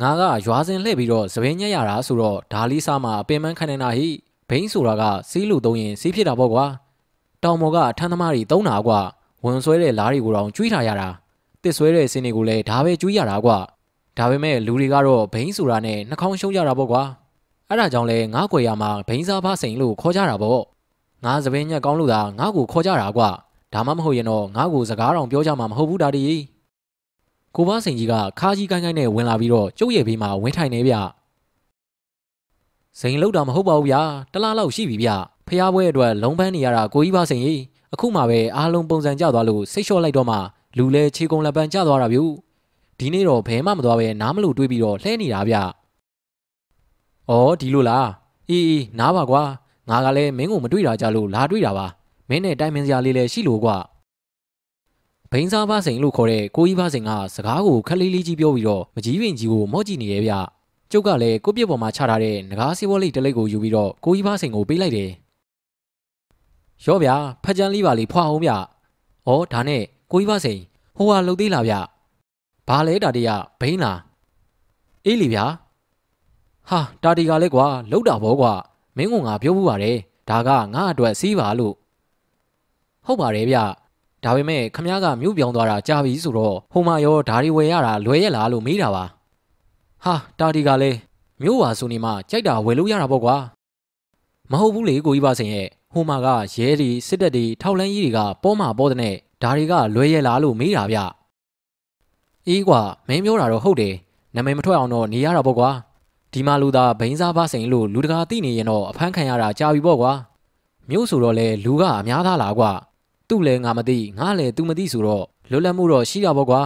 [0.00, 4.08] ငါကရွာစင်လှည့်ပြီးတော့သပင်းညက်ရတာဆိုတော့ဒါလေးစားမှာအပင်မခံနေတာဟိ
[4.48, 6.64] ဘိန်းဆိုတာကစီးလို့သုံးရင်စီးဖြစ်တာပေါ့ကွာ
[7.42, 9.00] တောင်မော်ကထန်းသမားတွေသုံးတာကွာ
[9.44, 11.08] ဝင်ဆွဲတဲ့လားတွေကိုတော့ကျွေးထားရတာ
[11.62, 13.58] တစ်ဆွဲတဲ့စင်းတွေကိုလည်းဒါပဲကျွေးရတာကွာ
[14.18, 17.02] ဒါပေမဲ့လူတွေကတော့ဘိန်းဆိုတာနဲ့နှာခေါင်းရှုံးကြတာပေါ့ကွာ
[17.68, 20.62] အဲ့ဒါကြောင့်လဲငါ့ကွယ်ရမှာဘိန်းစားဖစိန်လို့ခေါ်ကြတာပေါ့
[21.24, 23.28] ငါသပင်းညက်ကောင်းလို့သာငါ့ကိုခေါ်ကြတာကွာ
[23.72, 26.24] ဒါမှမဟုတ်ရင်တော့ငါ့ကိုစကားတော်ပြောကြမှာမဟုတ်ဘူးဒါတီ
[27.56, 30.94] ကိုဘစိန်ကြီးကခါကြီးကိုင်းကိုင်းနဲ့ဝင်လာပြီးတော့ကျုပ်ရဲ့ဘေးမှာဝင်ထိုင်နေဗျ
[33.00, 35.10] စိန်လောက်တာမဟုတ်ပါဘူးဗျာတလားလောက်ရှိပြီဗျ
[35.46, 37.60] ဖျားပွဲအတွက်လုံးပန်းနေရတာကိုကြီးပါစိန်ကြီး
[37.92, 40.36] အခုမှပဲအားလုံးပုံစံကျသွားလို့စိတ်လျှော့လိုက်တော့မှ
[40.76, 42.18] လူလဲခြေကုံလက်ပန်းကျသွားတာဗျ
[42.98, 45.56] ဒီနေ့တော့ဘဲမှမသွားပဲနားမလို့တွေးပြီးတော့လှဲနေတာဗျ။
[47.30, 48.06] အော်ဒီလိုလား။
[48.50, 49.42] အေးအေးနားပါကွာ။
[49.92, 51.86] ငါကလည်းမင်းကိုမတွေ့တာကြလို့လာတွေ့တာပါ။
[52.28, 53.76] မင်းနဲ့တိုင်ပင်စရာလေးလည်းရှိလို့ကွာ။
[55.30, 60.32] ဘိန်းစားပါစိန်လို့ခေါ်တဲ့ကိုကြီးပါစိန်ကစကားကိုခက်လေးလေးကြီးပြောပြီးတော့မကြီးပင်ကြီးကိုမော့ကြည့်နေရဲ့ဗျ။
[60.90, 65.10] ကျုပ်ကလည်းကိုပြစ်ပေါ်မှာချထားတဲ့ငကားစီးပွားလေးတစ်လိပ်ကိုယူပြီးတော့ကိုကြီးပါစိန်ကိုပေးလိုက်တယ်။
[66.84, 68.50] ရော့ဗျာဖက်ကြမ်းလေးပါလေးဖွာအောင်ဗျ။
[69.28, 70.60] ဩဒါနဲ့ကိုကြီးပါစိန်
[70.96, 71.74] ဟိုဟာလှုပ်သေးလားဗျ။
[72.68, 73.28] ဘာလဲတာတရ
[73.60, 73.98] ဘိန်းလား
[75.06, 75.44] အေးလီဗျာ
[76.70, 78.52] ဟာတာတီကလည်းကွာလောက်တာဘောကွာ
[78.96, 79.96] မင်းကငါပြောမှုပါတယ်
[80.28, 81.74] ဒါကငါအတွက်စီးပါလို့
[83.06, 83.56] ဟုတ်ပါတယ်ဗျ
[84.24, 89.04] ဒါပေမဲ့ခမည်းကမြို့ပြောင်းသွားတာကြာပြီဆိုတော့ဟိုမှာရောဓာရီဝယ်ရတာလွယ်ရလားလို့မေးတာပါ
[90.04, 90.98] ဟာတာတီကလည်း
[91.42, 93.36] မြို့ဝါဆိုနေမှကြိုက်တာဝယ်လို့ရတာပေါ့ကွာ
[94.50, 100.98] မဟုတ်ဘူးလေကိုကြီးပါစင်ရဲ့ဟိုမှာကရဲတွေစစ်တပ်တွေထောက်လန်းကြီးတွေကပေါ်မှာပေါ်တဲ့ဒါတွေကလွယ်ရလားလို့မေးတာဗျ
[102.48, 103.94] အေးကွာမင်းပြောတာတော့ဟုတ်တယ်
[104.34, 105.70] နာမည်မထွက်အောင်တော့နေရတာပေါ့ကွာ
[106.32, 110.12] ဒီမှာလူသားဘိန်းစားပါစိန်လို့လူတကာသိနေရင်တော့အဖမ်းခံရတာကြာပြီပေါ့ကွာ
[110.90, 112.70] မြို့ဆိုတော့လေလူကအများသားလားကွာ
[113.28, 116.62] သူ့လည်းငါမသိငါလည်းသူမသိဆိုတော့လွတ်လပ်မှုတော့ရှိတာပေါ့ကွာ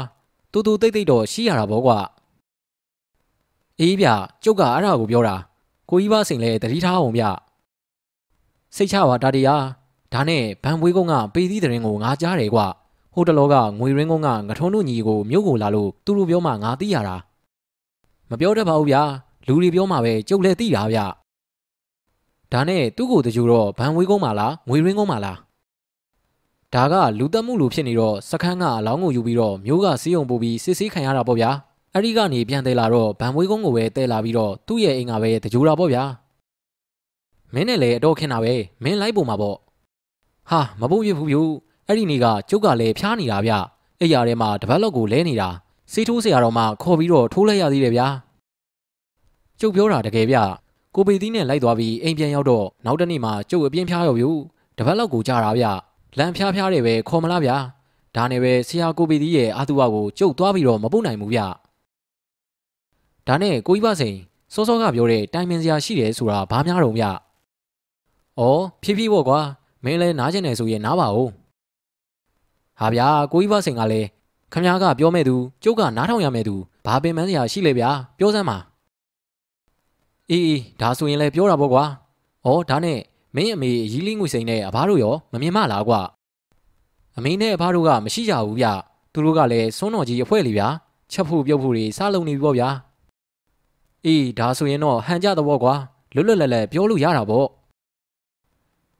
[0.52, 1.98] တူတူတိတ်တိတ်တော့ရှိရတာပေါ့ကွာ
[3.80, 4.08] အေးဗျ
[4.44, 5.36] ကျုပ်ကအဲ့ဒါကိုပြောတာ
[5.90, 7.24] ကိုကြီးပါစိန်လည်းတတိထားအောင်ဗျ
[8.76, 9.64] စိတ်ချပါတာတရား
[10.12, 12.66] ဒါနဲ့ဗန်ပွေးကုန်းကပေးသီးတဲ့ရင်ကိုငါကြားတယ်ကွာ
[13.14, 17.16] ဟိုတလောကငွေရင်းကုန်းကငထုံးတို့ညီကိုမြို့ကိုလာလို့သူတို့ပြောမှငါသိရတာ
[18.30, 19.02] မပြောတတ်ပါဘူးဗျာ
[19.46, 20.98] လူတွေပြောမှပဲကျုပ်လည်းသိတာဗျ
[22.52, 25.38] ဒါနဲ့သူ့ကိုတကြူတော့ဗန်ဝေးကုန်းမှာလားငွေရင်းကုန်းမှာလား
[26.74, 31.50] ဒါကလူတက်မှုလူဖြစ်နေတော့စခန်းကအလောင်းကိုယူပြီးတော့မျိုးကစီးုံပို့ပြီးစစ်ဆေးခံရတာပေါ့ဗျာ
[31.92, 36.04] အဲ့ဒီကနေပြန်တယ်လာတော့ဗန်ဝေးကုန်းကိုပဲတဲလာပြီးတော့သူ့ရဲ့အိမ်ကပဲတကြူတာပေါ့ဗျာ
[37.54, 38.54] မင်းနဲ့လည်းအတော့ခင်တာပဲ
[38.84, 39.56] မင်းလိုက်ပုံမှာပေါ့
[40.50, 41.42] ဟာမပုတ်ရဘူးပြူ
[41.86, 43.52] အဲ့ဒီနေ့ကကျုပ်ကလည်းဖျားနေတာဗျ
[44.00, 45.48] အဲ့ရထဲမှာတပတ်လောက်ကိုလဲနေတာ
[45.92, 48.08] စေးထိုးစရာတော့မှခေါ်ပြီးတော့ထိုးလိုက်ရသေးတယ်ဗျာ
[49.60, 50.36] ကျုပ်ပြောတာတကယ်ဗျ
[50.94, 54.26] ကိုပေသီးနဲ့လိုက်သွားပြီးအိမ်ပြန်ရောက်တော့နောက်တနေ့မှကျုပ်အပြင်းဖျားရောဗျ
[54.78, 55.66] တပတ်လောက်ကိုကြာတာဗျ
[56.18, 57.50] လမ်းဖျားဖျားတယ်ပဲခေါ်မလားဗျ
[58.16, 61.40] ဒါနဲ့ပဲဆရာကိုပေသီးရဲ့အာသူဝကိုကျုပ်သွားပြီးတော့မပုတ်နိုင်ဘူးဗျ
[63.26, 64.16] ဒါနဲ့ကိုကြီးပါစိန်
[64.54, 68.42] စောစောကပြောတဲ့တိုင်ပင်စရာရှိတယ်ဆိုတာဘာများတော့ဗျဩ
[68.82, 69.40] ဖြည်းဖြည်းပေါ့ကွာ
[69.84, 71.30] မင်းလဲနားကျင်တယ်ဆိုရင်နားပါဦး
[72.80, 74.08] ဟာဗျာကိုကြီးပါစိန်ကလည်း
[74.52, 76.54] ခမ ्या ကပြောမဲ့သူကျုပ်ကနားထောင်ရမဲ့သူ
[76.86, 78.58] ဘာပင်ပန်းစရာရှိလဲဗျာပြောစမ်းပါ
[80.30, 81.84] အေးအေးဒါဆိုရင်လည်းပြောတာပေါ့ကွာ
[82.46, 82.98] ဩဒါနဲ့
[83.36, 86.00] မင်းအမေရီးလင်းငွေစိန်နဲ့အဘတို့ရောမမြင်မလားကွာ
[87.16, 88.66] အမေနဲ့အဘတို့ကမရှိကြဘူးဗျ
[89.12, 90.68] သူတို့ကလည်းစွန်းတော်ကြီးအဖွဲလေဗျာ
[91.12, 92.68] ချက်ဖို့ပြုတ်ဖို့တွေစားလုံးနေပြီပေါ့ဗျာ
[94.06, 95.74] အေးဒါဆိုရင်တော့ဟန်ကြတော့ကွာ
[96.14, 97.46] လွတ်လွတ်လပ်လပ်ပြောလို့ရတာပေါ့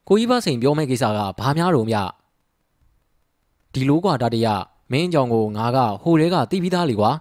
[0.07, 1.95] ကိုကြီးပါစိန်ပြောမဲ့ကိစ္စကဘာများတော့မြ
[3.73, 4.47] ဒီလိုကွာတာတရ
[4.91, 7.11] မင်းကြောင့်ကိုငါကဟိုတဲကတီးပြီးသားလေကွာ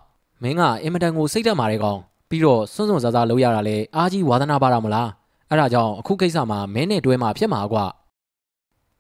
[0.43, 5.11] မင်းကအင်မတန်ကိုစိတ်တက်မာတဲ့ကောင် ပြီးတော့စွန့်စွန့်စားစားလုပ်ရတာလေအားကြီးဝါသနာပါတာမလား
[5.51, 7.85] အဲ့ဒါကြောင့်အခုကိစ္စမှာမင်းနဲ့တွဲမှာဖြစ်မှာကွာ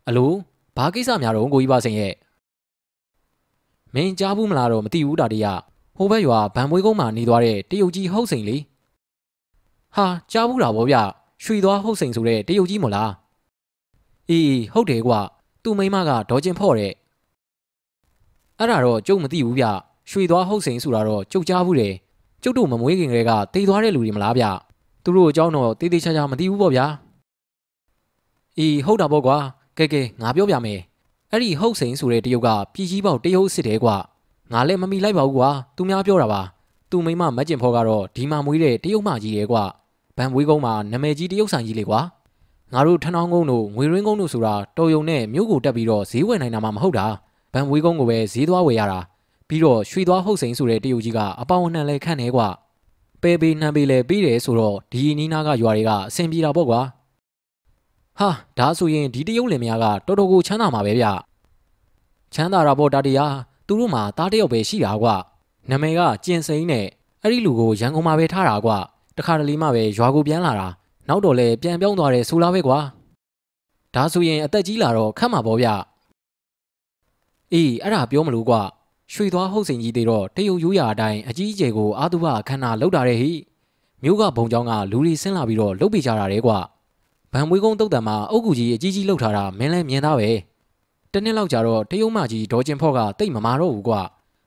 [0.08, 0.32] အလို
[0.76, 2.14] ဘာကိစ္စများတော့ကိုကြီးပါစိန်ရဲ့
[3.94, 5.46] မင်းကြားဘူးမလားတော့မသိဘူးတာတရ
[5.96, 8.56] ဟိုဘက်ရွာဗန်ပွေးကုန်းမှာနေသွားတဲ့တရုတ်ကြီးဟုတ်စိန်လေ
[9.96, 10.96] ဟာကြားဘူးတာဗောဗျ
[11.44, 13.10] ရွှေသွားဟုတ်စိန်ဆိုတဲ့တရုတ်ကြီးမို့လား
[14.30, 15.20] အေးဟုတ်တယ်ကွာ
[15.62, 16.92] သူ့မိမကဒေါ်ကျင်ဖော့တဲ့
[18.58, 19.64] အဲ့ဒါတော့ကျုပ်မသိဘူးဗျ
[20.10, 21.94] ရွှေသွားဟုတ်စိန်ဆိုတာတော့ကျုပ်ကြားဘူးတယ်
[22.42, 24.44] ကျုပ်တို့မမွေးခင်ကလေးကတိတ်သွားတဲ့လူတွေမလားဗျ
[25.04, 26.86] သူတို့အကြောင်းတော့တေးသေးချာချာမသိဘူးပေါ့ဗျာ
[28.58, 29.36] အေးဟုတ်တာပေါ့ကွာ
[29.78, 30.80] ကဲကဲငါပြောပြမယ်
[31.30, 33.96] အဲ့ဒီဟုတ်စိန်ဆိုတဲ့တရုတ်ကပြည်ကြီးပေါက်တရုတ်စစ်တယ်ကွာ
[34.52, 36.42] ငါလည်းမမီလိုက်ပါဘူးကွာသူများပြောတာပါ
[36.90, 39.64] သူမိမမက်ကျင်ဖော်ကတော့ဒီမှာမွေးတဲ့တရုတ်မကြီးတယ်ကွာ
[40.16, 42.00] ဗန်မွေးကုန်းမှာနမယ်ကြီးတရုတ်ဆိုင်ကြီးလေကွာ
[42.72, 47.06] ငါတို့ထဏောင်းကုန်းတို့ငွေရင်းကုန်းတို့ဆိုတာတော်ယုံနဲ့မြို့ကိုတက်ပြီးတော့ဈေးဝယ်နိုင်တာမှမဟုတ်တာ
[47.52, 49.00] ဗန်ဝေးကုန်းကိုပဲဈေးသွားဝယ်ရတာ
[49.48, 52.48] ပြီးတော့ရွှေသွားဟုတ်စိန်ဆိုတဲ့တရုတ်ကြီးကအပေါင်းနှံလဲခန့်နေကွာ
[53.22, 56.80] ပဲပေးနှံပေးလဲပြီးတယ်ဆိုတော့ဒီနီးနားကရွာတွေကအဆင်ပြေတာပေါ့ကွာ
[58.18, 61.06] ဟာဒါဆိုရင်ဒီတရုတ်လင်မယားကတော်တော်ကိုချမ်းသာမှာပဲဗျ
[62.34, 63.34] ချမ်းသာတာပေါ့တာတရား
[63.66, 65.14] သူတို့မှာတားတယောက်ပဲရှိတာကွာ
[65.70, 66.86] နာမည်ကကျင်စိန်နဲ့
[67.22, 68.78] အဲ့ဒီလူကိုရန်ကုန်မှာပဲထားတာကွာ
[69.16, 70.68] တခါတလေမှပဲရွာကိုပြန်လာတာ
[71.08, 72.78] နောက်တော့လဲပြန်ပြောင်းသွားတယ်ဆိုလားပဲကွာ
[73.94, 75.68] ဒါဆိုရင်အသက်ကြီးလာတော့ခတ်မှာပေါ့ဗျ
[77.52, 78.60] အေးအဲ့ဒါပြောမလို့ကွာ
[79.12, 83.32] ရွှေသွားဟုတ်စိန်ကြီးတွေတော့တရုတ်ရိုးရာအတိုင်းအကြီးအကျယ်ကိုအာတုဘအခမ်းနာလောက်တာတဲ့ဟိ
[84.02, 86.58] မြို့ကဘုံကျောင်းကလူတွေဆင်းလာပြီးတော့လုတ်ပြကြတာတဲ့ကွာ
[87.32, 90.30] ဗန်မွေးကုန်းတုတ်တံမှာအုတ်ကူကြီးအကြီးကြီးလှုပ်ထားတာမင်းလည်းမြင်သားပဲ
[91.12, 94.00] တနေ့လောက်ကြာတော့တရုတ်မကြီးဒေါ်ကျင်ဖော့ကတိတ်မမာတော့ဘူးကွာ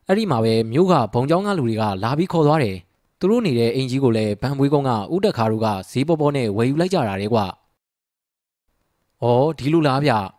[0.07, 2.77] အဲ့ဒီမှာပဲမြို့ကဘုံကျောင်းကလူတွေကလာပြီးခေါ်သွားတယ်
[3.19, 7.45] သူတို့နေတဲ့အိမ်ကြီးကိုလည်းဗန်မွေးကုန်းကဥတက်ခါတို့ကဈေးပေါ်ပေါ်နဲ့ဝယ်ယူလိုက်ကြတာတဲ့ကွာ။
[9.23, 10.11] အော်ဒီလိုလားဗျ။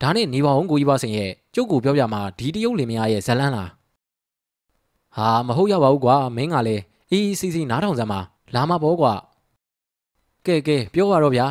[0.00, 3.68] ဒါနဲ့နေပါအောင်ကိုကြီးပါစင်ရဲ့ကျုပ်ကိုပြောပြမှာဒီတရုတ်လင်မယားရဲ့ဇလန်းလား။
[5.16, 8.20] ဟာမဟုတ်ရပါဘူးကွာမင်းကလည်းအေးစီစီနားထောင်စမ်းပါ
[8.54, 9.12] လာမပေါ်ကွာ။
[10.46, 11.46] ကဲကဲပြောပါတော့ဗျာ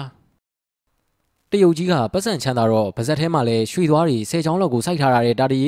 [1.52, 5.62] ။တရုတ်ကြီးကပတ်စံချမ်းသာတော့ပါဇက်ထဲမှာလဲရွှေသွားတွေဆယ်ချောင်းလောက်ကိုစိုက်ထားတာတဲ့တာတီ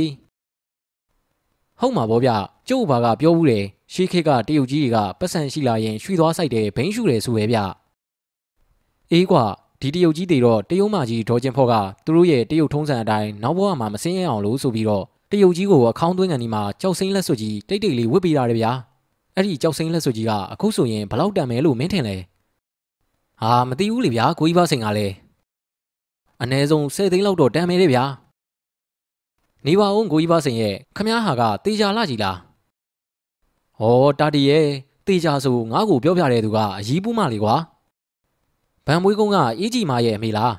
[1.79, 2.31] ။ဟုတ်မှာဗောဗျ။
[2.69, 7.57] ကျုပ်ဘာကပြောဘူးတယ်ရှေးခေတ်ကတရုတ်ကြီးတွေကပတ်စံရှိလာရင်ရွှေသွားစိုက်တယ်ဘိန်းရှူတယ်ဆိုပဲဗျ။
[9.11, 9.45] အေးကွာ
[9.85, 11.73] ဒီတရုတ်ကြီးတွေတော့တရုတ်မကြီးဒေါ်ကျင်ဖော့က
[12.05, 18.71] သူတို့ရဲ့တရုတ်ထုံးစံအတိုင်းနောက်ဘဝမှာမစင်းရအောင်လို့ဆိုပြီးတော့တရုတ်ကြီးကိုအခေါင်းသွင်းကန်ဒီမှာကြောက်စိမ့်လက်စွပ်ကြီးတိတ်တိတ်လေးဝစ်ပေးတာတယ်ဗျာ
[19.35, 22.15] အဲ့ဒီကြောက်စိမ့်လက်စွပ်ကြီးကအခုဆိုရင်ဘလောက်တန်မယ်လို့မင်းထင်လဲ
[23.41, 25.13] ဟာမသိဘူးလေဗျာကိုကြီးပါစိန်ကလည်း
[26.41, 28.03] အ ਨੇ ဆုံး10သိန်းလောက်တော့တန်မယ်လေဗျာ
[29.65, 32.37] နေပါဦးကိုကြီးပါစိန်ရဲ့ခမားဟာကတေချာလာကြီးလား
[33.79, 34.67] ဟောတာတီရဲ့
[35.07, 37.55] တေချာဆိုငါ့ကိုပြောပြတဲ့သူကအကြီးပူးမလေးကွာ
[38.87, 40.53] ဗန်မွေးကုန်းကအေးကြီးမရဲ့အမေလား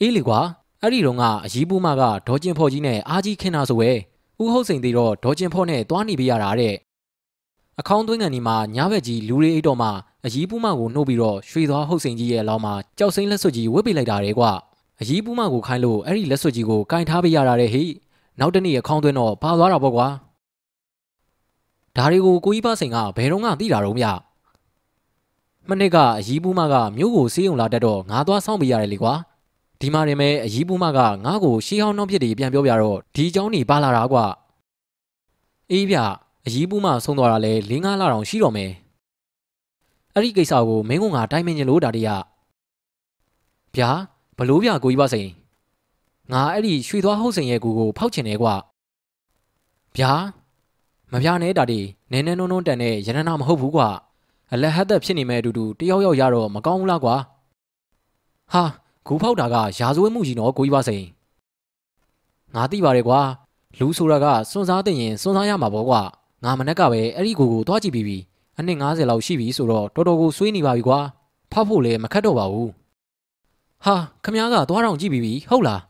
[0.00, 0.40] အေးလေကွာ
[0.82, 3.90] အဲ့ဒီတော့ကအကြီးပူးမကဒေါ်ကျင်ဖော်ကြီးနဲ့အာကြီးခင်တာဆိုပဲ
[4.42, 6.74] ဦးဟုတ်စိန်သေးတော့ဒေါ်ကျင်ဖော်နဲ့တွားနေပြရတာတဲ့
[7.80, 9.90] အခေါင်းသွင်းကန်ဒီမှာညာဘက်ကြီးလူတွေအိတ်တော်မှာ
[10.26, 14.50] အကြီးပူးမကိုနှုတ်ပြီးတော့ရွှေသွားဟုတ်စိန်ကြီးရဲ့အလောင်းမှာကြောက်စိမ့်လက်စွပ်ကြီးဝှက်ပေးလိုက်တာတဲ့ကွာ
[15.00, 17.84] အကြီးပူးမကိုခိုင်းလို့အဲ့ဒီလက်စွပ်ကြီးကိုကင်ထားပေးရတာတဲ့ဟိ
[18.40, 20.06] နောက်တနေ့အခေါင်းသွင်းတော့ပါသွားတာပေါ့ကွာ
[21.96, 24.06] ဒါတွေကိုကိုကြီးပါစိန်ကဘယ်တော့မှသိတာတော့မရ
[25.69, 29.13] မနစ်ကအကြီးပူးမကမြို့ကိုစေးုံလာတတ်တော့ငါသွားဆောင်ပေးရတယ်လေကွာ
[29.79, 34.25] ဒီမှာရင်ပဲအကြီးပူးမကငါ့ကိုရှေးဟောင်းနှောက်ဖြစ်တွေပြန်ပြောပြတော့ဒီเจ้าနေပါလာတာကွာ
[35.71, 35.97] အေးဗျ
[36.45, 38.71] အကြီးပူးမဆုံးသွားတာလဲ၄၅လတောင်ရှိတော့မယ်
[40.13, 42.09] အဲ့ဒီကိစ္စကိုမင်းကငါတိုင်းမင်းကျင်လို့ဒါတရ
[43.75, 43.89] ဗျာ
[44.37, 45.29] ဘလို့ဗျကိုကြီးပါစိန်
[46.31, 48.55] ငါအဲ့ဒီရွှေသွားဟုတ်စိန်ရဲ့ကူကိုဖောက်ချင်တယ်ကွာ
[49.97, 50.13] ဗျာ
[51.11, 51.79] မပြနဲ့တာဒီ
[52.11, 53.89] နင်းနေနုံနုံတန်တဲ့ရတနာမဟုတ်ဘူးကွာ
[54.54, 57.14] အလက်ဟတ်သက်ဖြစ်နေမဲ့အတူတူတယောက်ယောက်ရတော့မကောင်းဘူးလားကွာ
[58.52, 58.64] ဟာ
[59.06, 61.04] ဂူဖောက်တာကရာဇဝဲမှုကြီးနော်ကိုကြီးပါစိန်
[62.54, 63.20] ငါသိပါတယ်ကွာ
[63.78, 66.00] လူဆိုတာကစွန့်စားတဲ့ရင်စွန့်စားရမှာပေါ့ကွာ
[66.44, 68.18] ငါမနဲ့ကပဲအဲ့ဒီကိုကိုသွားကြည့်ပြီးပြီ
[68.58, 70.98] အနှစ်90လောက်ရှိပြီဆိုတော့တော်တော်ကိုဆွေးနေပါပြီကွာ
[71.52, 72.70] ဖောက်ဖို့လည်းမခက်တော့ပါဘူး
[73.84, 73.94] ဟာ
[74.24, 75.80] ခမ ्या ကသွားတော့ကြည့်ပြီးပြီဟုတ်လား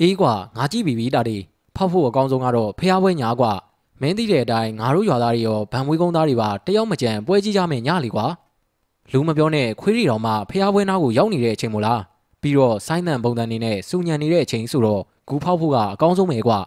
[0.00, 1.36] အေးကွာငါကြည့်ပြီးပြီတာဒီ
[1.76, 3.52] ဖောက်ဖို့အကောင်းဆုံးကတော့ဖျားပွဲညာကွာ
[4.00, 8.26] မင်းသိတဲ့အတိုင်းငါတို့ရွာသားတွေရောဗန်မွေးကုန်းသားတွေပါတယောက်မကြံပွဲကြီးကြမယ်ညလီကွာ
[9.12, 12.00] လူမပြောနဲ့ခွေးရီတော်မှဖျားပွဲနားကိုရောက်နေတဲ့အချိန်မို့လား
[12.42, 16.58] ပြီးတော့ဆိုင်းတန်ပုံစံနေနဲ့စူညံနေတဲ့အချိန်ဆိုတော့ဂူဖောက်ဖို့ကအကောင်းဆုံးပဲကွာ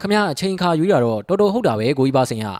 [0.00, 2.54] ခမရအချိန်ခါရွေးတာတော့တော်တော်ဟုတ်တာပဲကိုကြီးပါစင်ဟာ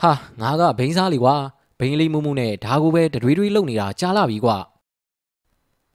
[0.00, 1.34] ဟာငါကဘိန်းစားလီကွာ
[1.78, 4.56] ဘိန်းလေးမှုမှုနဲ့ဒါကိုပဲတတွေးတွေးလုံနေတာကြားလာပြီကွာ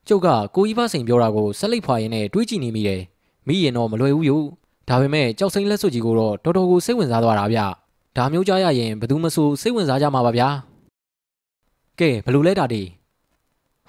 [0.07, 3.01] ကျုပ်ကကိုကြီးပါစင်ပြောတာကိုဆက်လိုက်ဖွာရင်နဲ့တွေးကြည့်နေမိတယ်
[3.47, 4.37] မိရင်တော့မလွယ်ဘူးယူ
[4.89, 7.59] ဒါပေမဲ့ကြောက်စိမ့်လက်စွပ်ကြီးကိုတော့တော်တော်ကိုစိတ်ဝင်စားသွားတာဗျ
[8.17, 10.47] ဒါမျိုးကြားရရင်ဘယ်သူမှဆိုစိတ်ဝင်စားကြမှာပါဗျာ
[11.99, 12.83] ကဲဘလို့လဲတာတီ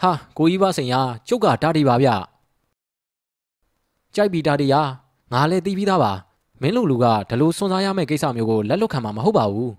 [0.00, 0.94] ဟာကိုကြီးပါစင်ရ
[1.28, 2.08] ကျုပ်ကတာတီပါဗျ
[4.14, 4.74] ကြိုက်ပြီတာတီရ
[5.32, 6.12] ငါလည်းသိပြီးသားပါ
[6.62, 9.72] မင်းလူလူကဒလို့စွန့်စားရမယ့်ကိစ္စမျိုးကိုလက်လွတ်ခံမှာမဟုတ်ပါဘူး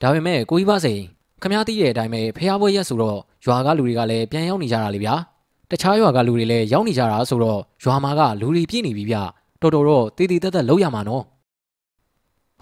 [0.00, 1.00] ဒါပေမဲ့ကိုကြီးပါစိန်
[1.42, 5.14] ခမားသိတဲ့အတိုင်းပဲဖះပွဲရက်ဆိုတော့ရွာကလူတွေကလည်းပြန်ရောက်နေကြတာလေဗျာ
[5.70, 9.16] တခြားရွာကလူတွေလည်းရောက်နေကြတာဆိုတော့ရွာမှာကလူတွေပြည့်နေပြီဗျ
[9.64, 11.24] တော်တော်တော့တည်တည်တက်တက်လောက်ရမှာနော်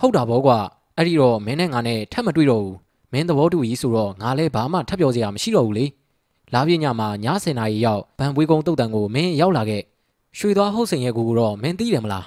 [0.01, 0.59] ဟုတ်တာဗောကွာ
[0.97, 2.77] အဲ့ဒီတော့မင်းနဲ့ငါနဲ့ထပ်မတွေ့တော့ဘူး
[3.13, 5.87] မင်းသဘောတူကြီးဆိုတော့ငါလည်းဘာမှထပ်ပြောစရာမရှိတော့ဘူးလေ
[6.55, 9.83] လာပြညမှာည10နာရီရောက်ဗန်ပွေးကုန်းတုတ်တန်ကိုမင်းရောက်လာခဲ့
[10.39, 12.27] ရွှေသွားဟုတ်စိန်ရဲ့ကိုကတော့မင်းသိတယ်မလား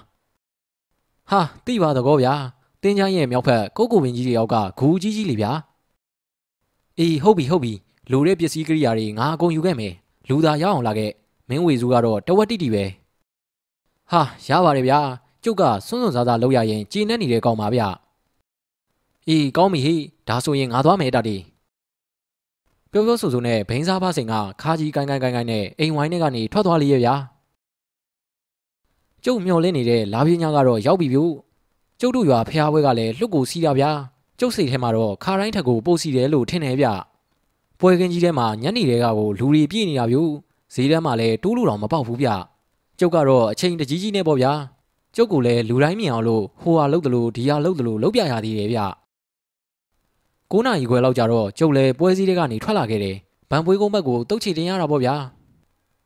[1.29, 2.33] ဟာသိပါတော့ကောဗျာ
[2.81, 5.51] တင်းချမ်းရဲ့မြောက်ဖက်ကိုကိုဝင်းကြီးတွေရောက်ကဂူကြီးကြီးလေဗျာ
[6.99, 7.73] အေးဟုတ်ပြီဟုတ်ပြီ
[8.11, 9.93] လူတဲ့ပစ္စည်းကိရိယာတွေငါအကုန်ယူခဲ့မယ်
[10.29, 11.11] လူသာရအောင်လာခဲ့
[11.49, 12.83] မင်းဝေစုကတော့တဝက်တိတိပဲ
[14.11, 14.99] ဟာရပါတယ်ဗျာ
[15.43, 17.87] ကျုပ်ကစွန်းစွန်းစားစားလောက်ရရင်ကြည်နေနေတဲ့ကောင်ပါဗျာ
[19.27, 19.95] အေးကောင်းပြီဟိ
[20.27, 21.37] ဒါဆိုရင်ငါသွားမယ်တာတီ
[22.91, 27.15] ပြောပြောဆိုဆိုနဲ့ဘိန်းစားဖစိန်ကခါကြီးကိုင်းကိုင်းကိုင်းကိုင်းနဲ့အိမ်ဝိုင်းထဲကနေထွက်သွားလေရဲ့ဗျာ
[29.23, 31.33] ကျုပ်မျောလင်းနေတဲ့လာပြင်းညာကတော့ရောက်ပြီဗျို့
[31.99, 33.91] ကျုပ်တို့ရွာဖျားပွဲကလည်းလှုပ်ကိုစီးတာဗျာ
[34.39, 36.87] ကျုပ်စိတ်ထဲမှာတော့ခါတိုင်းထက်ကိုပို့စီတယ်လို့ထင်တယ်ဗျ
[37.79, 40.31] ပွဲကင်းကြီးထဲမှာညနေတွေကကိုလူတွေပြည့်နေတာဗျို့
[40.73, 42.29] ဈေးထဲမှာလည်းတိုးလို့တော့မပေါက်ဘူးဗျ
[42.99, 44.53] ကျုပ်ကတော့အချိန်တကြီးကြီးနဲ့ပေါ့ဗျာ
[45.15, 48.81] ကျုပ်ကလည်းလူတိုင်းမြင်အောင်လို့ဟိုဟာလှုပ်တယ်လို့ဒီဟာလှုပ်တယ်လို့လှုပ်ပြရသေးတယ်ဗျ
[50.51, 53.15] 9နာရီခွဲလောက်ကြတော့ကျုပ်လည်းပွဲစည်းတွေကနေထွက်လာခဲ့တယ်
[53.49, 55.15] ဗန်ပွေးကုန်းဘက်ကိုတုတ်ချီတင်ရတာပေါ့ဗျာ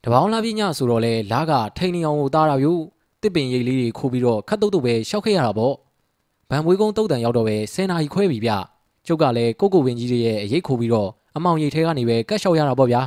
[0.04, 2.82] တပေါင်းလာပြညဆိုတော့လဲလာကထိန်နေအောင်ကိုတားတာဗျို့
[3.22, 5.74] တစ်ပင်ရိပ်လေးတွေခိုးပြီးတော့ခတ်တုတ်တုတ်ပဲရှောက်ခဲ့ရတာပေါ့
[6.50, 8.52] ဗန်မွေးကုန်းတုတ်တန်ရောက်တော့ပဲ10နာရီခွဲပြီဗျ
[9.08, 13.02] ကျုပ်ကလည်းကိုကိုဝင်းကြီးရဲ့အရေးခိုးပြီးတော့အမောင်ရိပ်ထဲကနေပဲကတ်လျှောက်ရတာပေါ့ဗျာ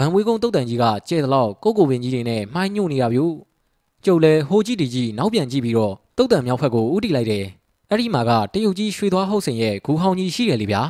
[0.00, 3.20] ဗန်မွေးကုန်းတုတ်တန်ကြီးကကျဲတဲ့လောက်ကိုကိုဝင်းကြီးတွေနဲ့မိုင်းညို့နေတာဗျ
[4.04, 7.44] ကျုပ်လည်းဟိုကြီးတီကြီးနောက်ပြန်ကြည့်ပြီးတော့တုတ်တန်မြောက်ဖက်ကိုဥတီလိုက်တယ်
[7.90, 10.82] အဲ့ဒီမှာကတရုတ်ကြီးရွှေသွားဟုတ်စင်ရဲ့ဂူဟောင်းကြီးရှိတယ်လေဗျာ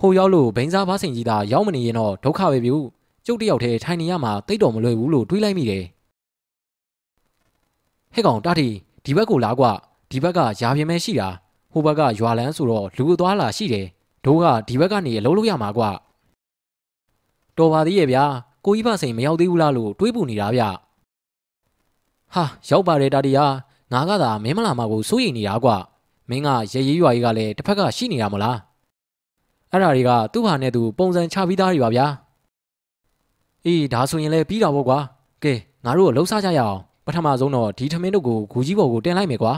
[0.00, 2.72] ဟိုရောက်လို့ဘိန်းစားဘားစင်ကြီးသာရောက်မနေရင်တော့ဒုက္ခပဲဗျ
[3.26, 5.84] ကျုပ်တယောက်တည်းထိုင်နေရမှာတိတ်တော်မလွယ်ဘူးလို့တွေးလိုက်မိတယ်
[8.14, 8.68] ဟဲ့ကောင်တာတီ
[9.04, 9.72] ဒီဘက်ကိုလာကွာ
[10.10, 11.28] ဒီဘက်ကယာပြင်းမဲရှိတာ
[11.72, 13.86] ဟိုဘက်ကရွာလန်းဆိုတော့လူအသွားလာရှိတယ်
[14.24, 15.90] တို့ကဒီဘက်ကနေအလုံးလို့ရမှာကွာ
[17.58, 18.24] တော်ပါသေးရဲ့ဗျာ
[18.64, 20.62] ကိုကြီးဖစိန်မရောက်သေးဘူးလားလို့တွေးပူနေတာဗျ
[22.34, 23.46] ဟာရောက်ပါတယ်တာတီယာ
[23.92, 25.76] ငါကသာမင်းမလာမှာကိုစိုးရိမ်နေတာကွာ
[26.30, 28.58] မင်းကရရေးရွာကြီးကလည်းတစ်ဖက်ကရှိနေတာမလား
[29.70, 32.06] အဲ့ဓာတွေကသူ့ဟာနဲ့သူပုံစံချပြီးသားတွေပါဗျာ
[33.64, 34.98] အေးဒါဆိုရင်လည်းပြီးတာပေါ့ကွာ
[35.42, 35.52] ကဲ
[35.84, 39.52] ငါတို့လှုပ်ရှားကြရအောင်ပထမဆုံးတော့ဒီထမင်းတို့ကိုဂူကြီးပေါ်ကိုတင်လိုက်မယ်ကွာ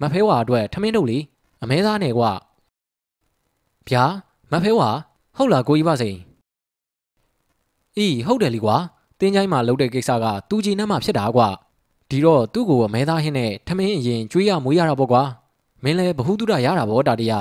[0.00, 1.18] မဖဲဝါအတွက်ထမင်းထုတ်လေ
[1.62, 2.30] အမဲသားနဲ့ကွာ
[3.88, 4.04] ဗျာ
[4.52, 4.88] မဖဲဝါ
[5.36, 6.16] ဟုတ်လားကိုကြီးပါစိန်
[7.98, 8.76] အေးဟုတ်တယ်လीကွာ
[9.20, 11.48] တင်းချိုင်းမှာလုပ်တဲ့ကိစ္စကသူကြီးနှမ်းမှာဖြစ်တာကွာ
[12.10, 15.22] ဒီတော့သူ့ကိုအမဲသားဟင်းနဲ့ထမင်းအရင်ကျွေးရမွေးရတာပေါ့ကွာ
[15.82, 17.32] မင်းလည်းဘ ഹു တုဒရတာဗောတာတရ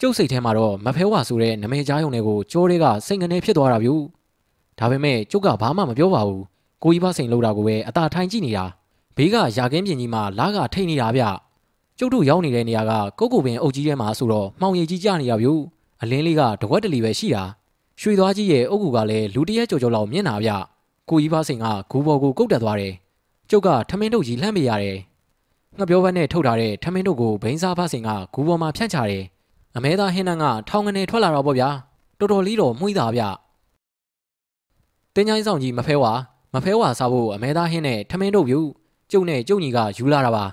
[0.00, 3.94] ကျုပ်စိတ်ထဲမှာတော့မဖဲဝါဆိုတဲ့နမဲကြားယုံတွေကိုကြောတွေကစိတ်ငနေဖြစ်သွားတာဗျူ
[4.78, 6.42] ဒါပေမဲ့ကျုပ်ကဘာမှမပြောပါဘူး
[6.82, 8.64] ကိုကြီးပါစိန်လောက်တာကိုပဲအသာထိုင်ကြည့်နေတာ
[9.16, 11.22] ဘေးကရာကင်းပြင်ကြီးမှာလာကထိတ်နေတာဗျ
[11.98, 15.52] ကျုပ်တို့ရောက်နေတဲ့နေရာကကုတ်ကိုပင်အုပ်ကြီးထဲမှာဆိုတော့မှောင်ရည်ကြီးကြနေတာဗျူ
[16.02, 17.44] အလင်းလေးကတဝက်တလီပဲရှိတာ
[18.02, 20.50] ရွှေသွားကြီးရဲ့အုပ်ကူကလည်းလူတရက်ကြော်ကြော်လောက်မြင်တာဗျ
[21.10, 22.94] ကိုကြီးပါစိန်ကဂူပေါ်ကိုကုတ်တက်သွားတယ်
[23.50, 24.98] ကျုပ်ကထမင်းထုတ်ကြီးလှမ်းပေးရတယ်
[25.78, 29.24] ငှပြောဘက်နဲ့ထုတ်ထားတဲ့ထမင်းထုတ်ကိုဘိန်းစားဖစိန်ကဂူပေါ်မှာဖြန့်ချတယ်
[29.76, 31.68] အမဲသားဟင်းနှန်းကထောင်ငနေထွက်လာတော့ပေါ့ဗျာ
[32.18, 33.22] တော်တော်လေးတော့မှုိတာဗျ
[35.14, 36.12] တင်းချိုင်းဆောင်ကြီးမဖဲဝါ
[36.54, 38.60] မဖဲဝါစားဖို့အမဲသားဟင်းနဲ့ထမင်းထုတ်ယူ
[39.10, 40.44] ကျုပ်နဲ့ကျုပ်ညီကယူလာတာပါ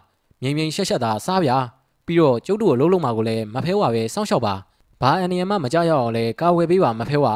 [0.41, 1.57] မြင်မြင်ရှက်ရှက်သာစားဗျာ
[2.05, 4.53] ပြီးတော့ကျုပ်တို့အလုံးလုံးမှာကိုလည်းမဖဲဝါပဲစောင့်ရှောက်ပါ
[5.01, 7.33] ဘာအန်နီယမမကြရအောင်လဲကာဝယ်ပေးပါမဖဲဝါ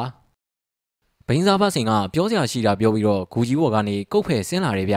[1.26, 4.96] ဘိန်းစားဖစင်ကပြောစရာရှိတာပြောပြီးတော့ဂူကြီးဘော်ကနေကုတ်ဖယ်ဆင်းလာတယ်ဗျ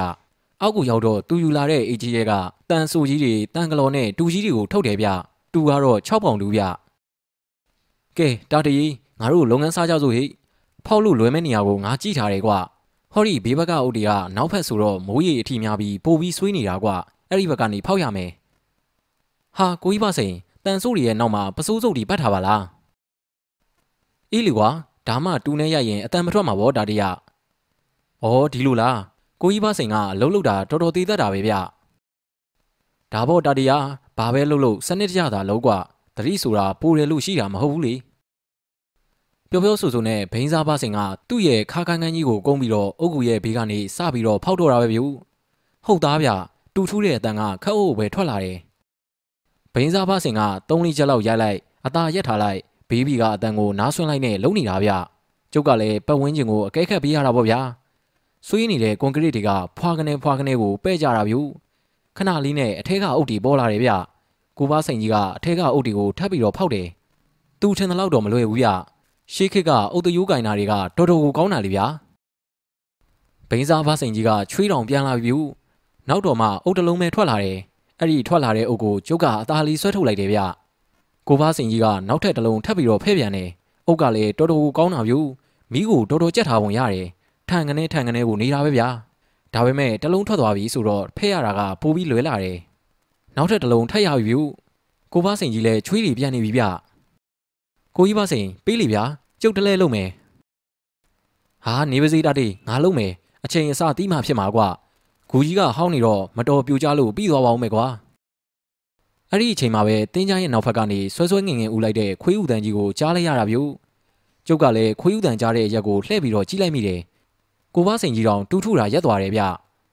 [0.61, 2.31] အောက်ကိုရောက်တော့သူယူလာတဲ့အေဂျီရဲက
[2.69, 5.07] တန်ဆူကြီးတွေတန်ကလော်နဲ့တူကြီးတွေကိုထုတ်တယ်ဗျ
[5.53, 6.61] တူကတော့6ပေါင်တူဗျ
[8.17, 10.23] ကဲတာတကြီးငါတို့လုပ်ငန်းစားကြစို့ဟိ
[10.85, 12.59] ဖောက်လို့လွယ်မဲ့နေရာကိုငါကြည့်ထားတယ်ကွာ
[13.13, 16.95] ဟောဒီဘေးဘက်ကအုပ်တွေကနောက်ဖက်ဆိုတော့မိုးရီအထီများပြီးပိုပြီးဆွေးနေတာကွာ
[17.29, 18.31] အဲ့ဒီဘက်ကနေဖောက်ရမယ်
[19.57, 20.33] ဟာကိုကြီးပါစိန်
[20.65, 22.63] တန်ဆိုးတွေရဲ့နောက်မှာပစိုးစုပ်တွေပတ်ထားပါလား
[24.31, 24.69] အေးလေကွာ
[25.07, 27.03] ဒါမှတူနေရရင်အတန်မထွက်မှာဗောဒါတရ
[28.23, 28.99] ဩဒီလိုလား
[29.41, 31.53] ကိုကြီးပါစိန်ကလှုပ်လှုပ်တာတော်တော်သေးတတ်တာပဲဗျ
[33.13, 33.71] ဒါဗောဒါတရ
[34.17, 35.77] ဘာပဲလှုပ်လှုပ်စနစ်တကျသာလုံးကွာ
[36.15, 37.93] တတိဆိုတာပိုတယ်လို့ရှိတာမဟုတ်ဘူးလေ
[39.49, 40.99] ပျော်ပျော်ဆူဆူနဲ့ဘိန်းစားပါစင်က
[41.29, 44.99] သူ့ရဲ့ခါခန်းခန်းကြီးကိုကုန်းပြီးတော့အုတ်ကူရဲ့ဘေးကနေစပြီးတော့ဖောက်တော့တာပဲဗျ
[45.85, 46.29] ဟုတ်သားဗျ
[46.75, 48.57] တူထူးတဲ့အတန်ကခက်အုပ်ပဲထွက်လာတယ်
[49.77, 52.59] ဘိန်းစားပါစင်ကသုံးလေးချက်လောက်ရိုက်လိုက်အသာရက်ထားလိုက်
[52.89, 54.91] ဘေးဘီကအတန်ကိုနားဆွင့်လိုက်နဲ့လုံနေတာဗျ
[55.53, 57.59] ကျုပ်ကလည်းပတ်ဝန်းကျင်ကိုအကဲခတ်ပေးရတာပေါ့ဗျာ
[58.47, 61.35] ဆွေးနေတဲ့ကွန်ကရစ်တွေကဖွာကနေဖွာကနေကိုပဲ့ကြတာဗျ
[62.17, 63.91] ခဏလေးနဲ့အထက်ကအုတ်တီပေါ်လာတယ်ဗျ
[64.57, 66.87] ကိုပါစိန်ကြီးကအထက်ကအုတ်တီကိုထပ်ပြီးတော့ဖောက်တယ်
[67.61, 68.67] သူထင်တဲ့လောက်တော့မလွယ်ဘူးဗျ
[69.33, 71.85] ရှေးခေတ်ကအုတ်တယိုးကင်နာတွေကတော်တော်ကိုကောင်းတာလေဗျာ
[73.49, 75.33] ဘိန်းစားဖစိန်ကြီးကချွေးတောင်ပြန်လာပြီ
[76.09, 77.57] နောက်တော့မှအုတ်တလုံးပဲထွက်လာတယ်
[77.99, 80.39] အဲ့ဒီထွက်လာတဲ့အုတ်ကိုကျုပ်ကအသားလေးဆွဲထုတ်လိုက်တယ်ဗျ
[81.27, 83.49] ကိုဖားစိန်ကြီးကနောက်ထပ်တလုံးထပ်ပြီးတော့ဖဲ့ပြန်တယ်
[83.87, 85.13] အုတ်ကလည်းတော်တော်ကိုကောင်းတာဗျ
[85.73, 87.07] မိကိုတော်တော်ကြက်ထားပုံရတယ်
[87.49, 88.87] ထန်ကနေထန်ကနေကိုနေတာပဲဗျာ
[89.53, 92.57] ဒါပေမဲ့တလုံးထွက်သွားပြီဆိုတော့ဖဲ့ရတာကပိုပြီးလွယ်လာတယ်
[93.35, 94.35] နောက်ထပ်တလုံးထပ်ရပြီ
[95.13, 96.63] ကိုဖားစိန်ကြီးလည်းချွေးတွေပြန်နေပြီဗျ
[97.97, 99.03] ကိုကြီးပါစိန်ပေးလိဗျာ
[99.41, 100.09] ကျုပ်တလဲလုံးမယ်
[101.65, 103.11] ဟာနေပါစေတာတေးငါလုံးမယ်
[103.45, 104.67] အချိန်အစတီးမှဖြစ်မှာကွာ
[105.37, 107.85] ဂူကြီးကဟောင်းနေတော့မတော်ပြူကြလို့ပြီးသွားပါဦးမယ်ကွာ
[109.31, 113.57] အဲ့ဒီအချိန်မှာပဲတင်းချိုင်းရဲ့နောက်ဖက်ကနေဆွဲဆွဲငင်ငင်ဦးလိုက်တဲ့ခွေးဥတန်ကြီးကိုကြားလိုက်ရတာဗျ
[114.47, 116.99] ကျုပ်ကလည်းခွေးဥတန်ကြားတဲ့ရက်ကိုလှည့်ပြီးတော့ကြည့်လိုက်မိတယ်
[117.75, 119.41] ကိုဘစိန်ကြီးတောင်တူးထူတာရက်သွားတယ်ဗျ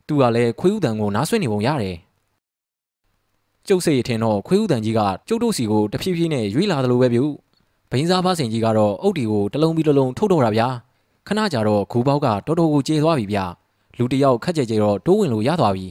[0.07, 1.97] သူကလည်းခွေးဥတန်ကိုနားဆွနေပုံရတယ်
[3.69, 7.21] ကျုပ်စိတ်အထင်တော့ခွေးဥတန်ကြီးကကျုပ်တို့စီကိုတဖြည်းဖြည်းနဲ့ရွေးလာသလိုပဲဗျ
[7.91, 10.69] ဘိန်းစားဘစိန်ကြီးကတော့အုတ်တီကိုတလုံးပြီးတလုံးထုတ်တော့တာဗျာ
[11.27, 13.47] ခဏကြာတော့ဂူပေါက်ကတော်တော်ကိုကျေသွားပြီဗျာ
[13.99, 15.87] လူတယောက်ခက်ကြဲကြဲတော့တိုးဝင်လို့ရသွားပြီ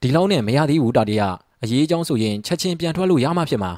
[0.00, 1.22] ဒီလောက်နဲ့မရသေးဘူးတာတရ
[1.62, 3.72] အရေးအကြောင်းဆိုရင်ချက်ချင်းပြန်ထွက်လို့ရမှဖြစ်မှာ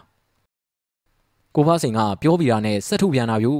[1.55, 3.53] ကိုဖားစိန်ကပြောပြတာနဲ့စက်ထုပြန်လာပြီ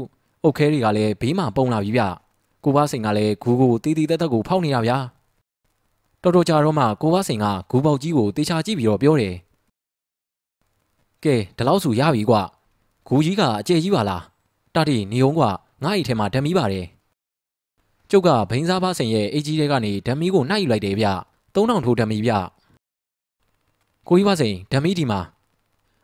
[0.43, 2.03] အုတ်ခဲတွေကလည်းဘေးမှာပုံလာပြီဗျ
[2.65, 4.99] ကိုဖားစိန်ကလည်းဂူကိုတီးတီးတက်တက်ကိုဖောက်နေတာဗျာ
[6.23, 9.35] တော်တော်ကြာတော့မှကိုဖားစိန်ကဂူပေါက်ကြီးကိုတေချာကြည့်ပြီးတော့ပြောတယ်
[11.25, 12.43] ကဲဒီလောက်ဆိုရပြီကွာ
[13.07, 14.23] ဂူကြီးကအကျဲကြီးပါလား
[14.75, 16.87] တတိနေုံကငါ့အိတ်ထဲမှာဓမီပါတယ်
[18.11, 21.07] ကျုပ်ကဘိန်းစားပါစိန်ရဲ့အေးကြီးတွေကနေဓမီကိုနှိုက်ယူလိုက်တယ်ဗျ
[21.55, 22.33] 3000ထိုးဓမီဗျ
[24.09, 25.21] ကိုကြီးပါစိန်ဓမီဒီမှာ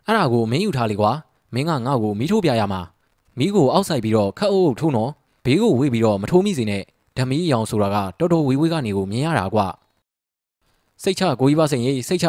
[0.07, 1.13] အဲ့ဒါကိုမင်းယူထားလေကွာ
[1.55, 2.81] မင်းကငါ့ကိုမီးထိုးပြရမှာ
[3.39, 5.11] မီးကိုအောက်ဆိုင်ပြီးတော့ခတ်အုပ်အုပ်ထိုးနော်
[5.45, 6.83] ဘေးကိုဝေးပြီးတော့မထိုးမိစေနဲ့
[7.17, 9.67] ဓမီရောင်ဆိုတာကတော်တော်ဝေးဝေးကနေကိုမြင်ရတာကွာ
[11.03, 12.27] စိတ်ချကိုကြီးပါစိန်ရေးစိတ်ချ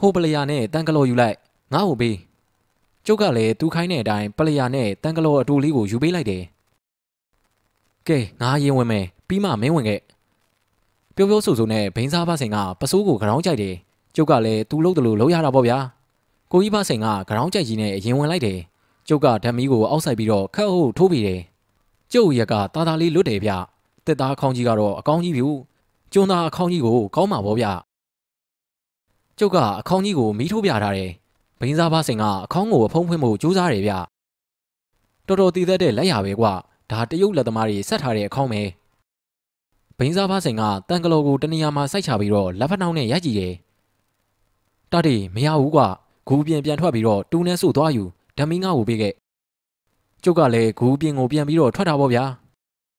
[0.00, 1.36] ဟိုပလျာနဲ့တန်ကလော်ယူလိုက်
[1.74, 2.16] ငါ့ကိုပေး
[3.06, 6.44] ကျုပ်ကလည်းသူခိုင်းတဲ့အတိုင်းပလျာနဲ့တန်ကလောအတူလေးကိုယူပေးလိုက်တယ်။
[8.08, 10.00] ကဲငါရင်ဝင်မယ်ပြီးမှမင်းဝင်ခဲ့။
[11.14, 13.74] ပြောပြောဆိုဆိုနဲ့ဘိန်းစားဖဆင်ကပစိုးကိုခေါင်းကြိုက်တယ်။
[14.16, 15.78] ကျုပ်ကလည်းသူ့လို့တလို့လုံးရတာပေါ့ဗျာ။
[16.52, 18.58] ကိုကြီးဖဆင်ကခေါင်းကြိုက်ကြီးနဲ့ရင်ဝင်လိုက်တယ်။
[19.08, 21.40] ကျုပ်ကဓမီကိုအောက်ဆိုင်ပြီးတော့ခက်ဟုတ်ထိုးပြီးတယ်။
[22.12, 23.52] ကျုပ်ရက်ကတာတာလေးလွတ်တယ်ဗျ။
[24.06, 25.44] တက်သားအခေါင်းကြီးကတော့အကောင်းကြီးပြီ။
[26.12, 27.66] ကျွန်းသားအခေါင်းကြီးကိုကောင်းမှာပေါ့ဗျ။
[29.38, 31.10] ကျုပ်ကအခေါင်းကြီးကိုမီးထိုးပြထားတယ်။
[31.60, 33.92] ဘိန်းစားပါစင်ကအခေါင်းကိုအဖုံးဖွင့်ဖို့ကြိုးစားတယ်ဗျ
[35.26, 36.52] တော်တော်တည်သက်တဲ့လက်ရပဲကွာ
[36.90, 38.62] ဒါတရုတ်လက်သမားတွေဆက်ထားတဲ့အခေါင်းပဲ
[39.98, 43.54] ဘိန်းစားဖားစိန်ကတန်ကလော်ကိုတနေရာမှာစိုက်ချပြီးတော့လက်ဖက်နှောင်းနဲ့ရိုက်ကြည့်တယ်။
[44.92, 45.86] တာတီမရဘူးကွာ
[46.28, 48.04] ဂူပြင်ပြန်ထွက်ပြီးတော့တူနဲ့ဆိုသွားယူ
[48.38, 49.14] ဓမီငါ့ကိုပေးခဲ့။
[50.22, 52.24] ကျုပ်ကလည်းဂူပြင်ကိုပြန်ပြီးတော့ထွက်တာပေါ့ဗျာ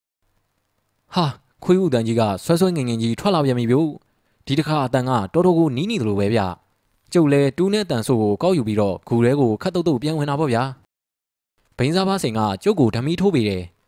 [1.13, 1.25] ။ဟာ
[1.63, 3.89] ခွေးဦးတန်ကြီးကဆွဲဆွဲငင်ငင်ကြီးထွက်လာပြန်ပြီဗျို့။
[4.45, 6.41] ဒီတစ်ခါအတန်ကတော်တော်ကိုနီးနေသလိုပဲဗျ။
[7.13, 10.63] ကျုပ်လည်းတူနဲ့တန်ဆိုကိုကောက်ယူပြီးတော့ဂူထဲကိုခတ်တုတ်တုတ်ပြန်ဝင်တာပေါ့ဗျာ။
[11.77, 13.63] ဘိန်းစားဖားစိန်ကကျုပ်ကိုဓမီထိုးပေးတယ်။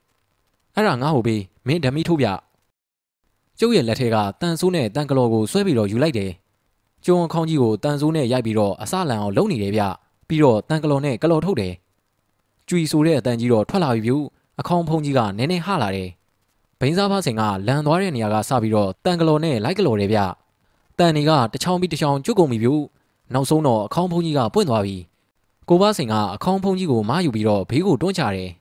[0.75, 2.27] အဲ့ဒါငါ့ကိုပေးမင်းဓမီထိုးပြ။
[3.59, 6.31] ကျုပ်ရဲ့လက်ထက်ကတန်ဆိုးနဲ့တန်ကလော်ကိုဆွဲပြီးတော့ယူလိုက်တယ်။
[7.05, 9.83] ကျုံခေါင်းကြီးကိုတန်ဆိုးနဲ့ရိုက်ပြီးတော့အစလန်အောင်လုံနေတယ်ဗျ။
[10.27, 11.73] ပြီးတော့တန်ကလော်နဲ့ကလော်ထုတ်တယ်။
[12.67, 14.13] ကြွီဆိုတဲ့အတန်ကြီးတော့ထွက်လာပြီဗျ။
[14.59, 16.09] အခေါင်းဖုံးကြီးကနည်းနည်းဟလာတယ်။
[16.79, 20.19] ဘိန်းစားဖားစိန်ကလန်သွားတဲ့နေရာကစပြီးတော့တန်ကလော်နဲ့လိုက်ကလော်တယ်ဗျ။
[20.99, 22.69] တန်တွေကတချောင်းပြီးတချောင်းကျွတ်ကုန်ပြီဗျ။
[23.33, 24.97] နောက်ဆုံးတော့အခေါင်းဖုံးကြီးကပွင့်သွားပြီ။
[25.69, 28.49] ကိုဘစိန်ကအခေါင်းဖုံးကြီးကိုမယူပြီးတော့ဘေးကိုတွန်းချတယ်။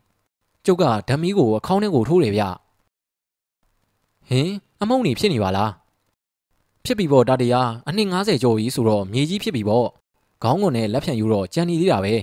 [0.67, 2.43] ကျုပ်ကဓမီကိုအခေါင်းထဲကိုထိုးတယ်ဗျ။
[4.29, 4.51] ဟင်
[4.83, 5.71] အမုံနေဖြစ်နေပါလား
[6.85, 9.87] ဖြစ်ပြီပေါ့တာတရားအနှစ်90ကျော်ကြီးဆိုတော့မြေကြီးဖြစ်ပြီပေါ့
[10.43, 12.15] ခေါင်းကုန်နဲ့လက်ဖြန့်ယူတော့ကြံနေသေးတာပဲ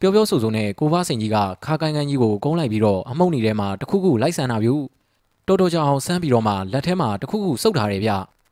[0.00, 4.70] ပြောပြောဆိုဆိုနဲ့ကိုဘစိန်ကြီးကခါကိုင်းကိုင်းကြီးကိုကုန်းလိုက်ပြီးတော့အမုံနေထဲမှာတခုခုလိုက်ဆန်တာဗျ
[5.46, 8.10] တော်တော်ကြောင်ဆန်းပြီးတော့မှလက်ထဲမှာတခုခုစုပ်ထားတယ်ဗျ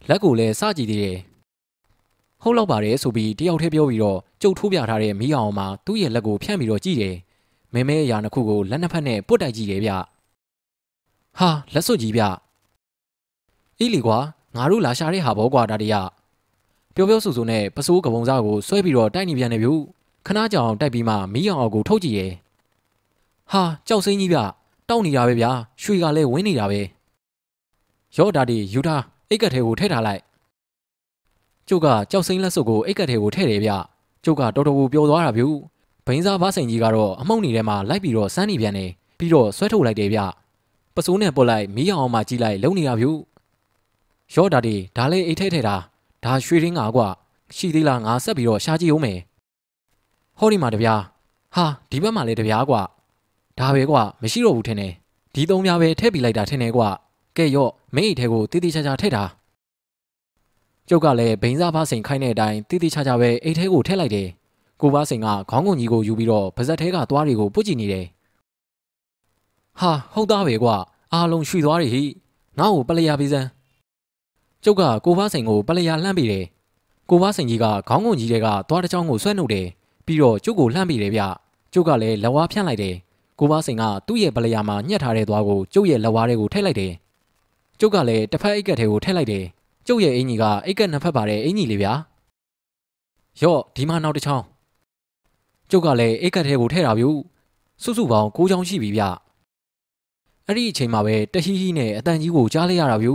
[0.08, 1.16] လက်ကိုလည်းစကြည့်သေးတယ်
[2.42, 7.16] ဟုတ်လောက်ပါတယ်ဆိုပြီးတယောက်တည်းပြောပြီးတော့ကြုတ်ထိုးပြထားတဲ့မီးအောင်မှာသူ့ရဲ့လက်ကိုဖြန့်ပြီးတော့ကြည့်တယ်
[7.74, 9.90] မဲမဲအရာနှစ်ခုကိုလက်နှစ်ဖက်နဲ့ပုတ်တိုက်ကြည့်တယ်ဗျ
[11.38, 12.22] ဟာလက်စွပ်ကြီးဗျ
[13.78, 14.18] အေးလီကွာ
[14.56, 15.94] ငါတို့လာရှာတဲ့ဟာဘောကွာဒါတရ
[16.94, 19.72] ပြောပြောဆိုဆိုနဲ့ပစိုးကပုံစားကိုဆွဲပြီးတော့တိုက်နေပြန်နေပြီ
[20.26, 22.32] ခဏကြောင်တိုက်ပြီးမှမီးအောင်အောင်ကိုထုတ်ကြည့်ရဲ့
[23.52, 24.38] ဟာကြောက်စင်းကြီးဗျ
[24.88, 25.50] တောက်နေတာပဲဗျာ
[25.82, 26.80] ရွှေကလည်းဝင်းနေတာပဲ
[28.16, 30.22] ရော့ဒါဒီယူထားအိတ်ကက်ထဲကိုထည့်ထားလိုက်
[31.68, 33.72] ကျုပ်ကကြောက်စင်းလက်စုပ်ကိုအိတ်ကက်ထဲကိုထည့်တယ်ဗျ
[34.24, 35.44] ကျုပ်ကတော်တော်ကိုပျော်သွားတာဗျ
[36.10, 40.20] ဘိန်းစားဘားစိန်ကြီးကတော့အမှုန့်နေထဲမှာလိုက်ပြီးတော့စမ်းနေပြန်တယ်ပြီးတော့ဆွဲထုတ်လိုက်တယ်ဗျ
[40.94, 43.06] ပစိုးနဲ့ပုတ်လိုက်မီးအောင်မှကြီးလိုက်လုံနေတာဗျ
[44.34, 45.76] ရော့ဒါဒီဒါလေးအိတ်ထဲထဲတာ
[46.24, 47.08] ဒါရွှေရင်းငါကွာ
[47.56, 49.18] ရှိသေးလားငါဆက်ပြီးတော့ရှားကြည့်ဦးမယ်
[50.38, 51.00] ဟောဒီမှာတပြား
[51.54, 52.82] ဟာဒီဘက်မှာလည်းတပြားကွာ
[53.58, 54.92] ဒါပဲကွာမရှိတော့ဘူးထင်တယ်
[55.34, 56.88] ဒီသုံးပြားပဲထည့်ပြီးလိုက်တာထင်တယ်ကွာ
[57.36, 59.24] ကဲရော့မင်းအိတ်ထဲကိုတိတိကျကျထည့်တာ
[60.88, 64.28] ကျုပ်ကလည်းဘိန်းစားဖားစိန်ခိုင်းတဲ့အတိုင်းတိတိကျကျပဲအိတ်ထဲကိုထည့်လိုက်တယ်
[64.80, 68.06] ကိုပါစိန်ကခေါင်းကုန်ကြီးကိုယူပြီးတော့ပါဇက်ထဲကသွားတွေကိုပုတ်ကြည့်နေတယ်
[69.80, 70.76] ဟာဟုတ်သားပဲကွာ
[71.12, 72.02] အားလုံးရွှေသွားတွေဟိ
[72.58, 73.48] ငါ့ကိုပလျာပေးစမ်း
[74.64, 76.44] ကျုပ်ကကိုဖားစိန်ကိုပလျာလှမ်းပြီးတယ်
[77.10, 79.66] ကိုဖားစိန်ကြီးကခေါင်းကုန်ကြီးတွေကသွားတစ်ချောင်းကိုဆွဲနှုတ်တယ်
[80.06, 81.22] ပြီးတော့ကျုပ်ကိုလှမ်းပြီးတယ်ဗျ
[81.72, 82.96] ကျုပ်ကလည်းလက်ဝါးဖြန့်လိုက်တယ်
[83.38, 86.92] ကိုဖားစိန်ကသူ့ရဲ့ပလျာမှာညှက်ထားတဲ့သွားကိုကျုပ်ရဲ့လက်ဝါးတွေကိုထည့်လိုက်တယ်
[87.80, 89.44] ကျုပ်ကလည်းတစ်ဖက်အိတ်ကက်ထဲကိုထည့်လိုက်တယ်
[89.86, 91.92] ကျုပ်ရဲ့အင်ကြီးကအိတ်ကက်နှစ်ဖက်ပါတဲ့အင်ကြီးလေးဗျာ
[93.42, 94.44] ရော့ဒီမှာနောက်တစ်ချောင်း
[95.70, 97.04] ကျုပ်ကလည်းအိတ်ကက်ထဲကိုထည့်တာဗျ
[97.82, 99.02] စုစုပေါင်း၉ချောင်းရှိပြီဗျ
[100.46, 103.10] အဲ့ဒီအချိန်မှာပဲတဟီဟီနဲ့အတန်ကြီးကိုကြားလိုက်ရတာဗျ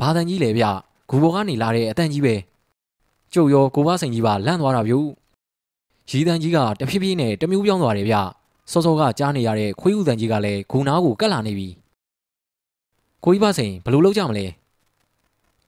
[0.00, 0.64] ဘာတန်ကြီးလဲဗျ
[1.08, 2.34] ဂူဘောကနေလာတဲ့အတန်ကြီးပဲ
[3.32, 4.94] ကျုပ်ရောကိုဘစိန်ကြီးပါလန့်သွားတာဗျ
[6.10, 8.16] ရီတန်ကြီးကတဖြည်းဖြည်းနဲ့တမျိုးပြောင်းသွားတယ်ဗျ
[8.70, 11.68] စောစောကကြားနေရတဲ့ခွေးဥတန်ကြီးကလည်းဂူနာကိုကတ်လာနေပြီ
[13.24, 14.46] ကိုကြီးဘစိန်ဘလို့လောက်ကြမလဲ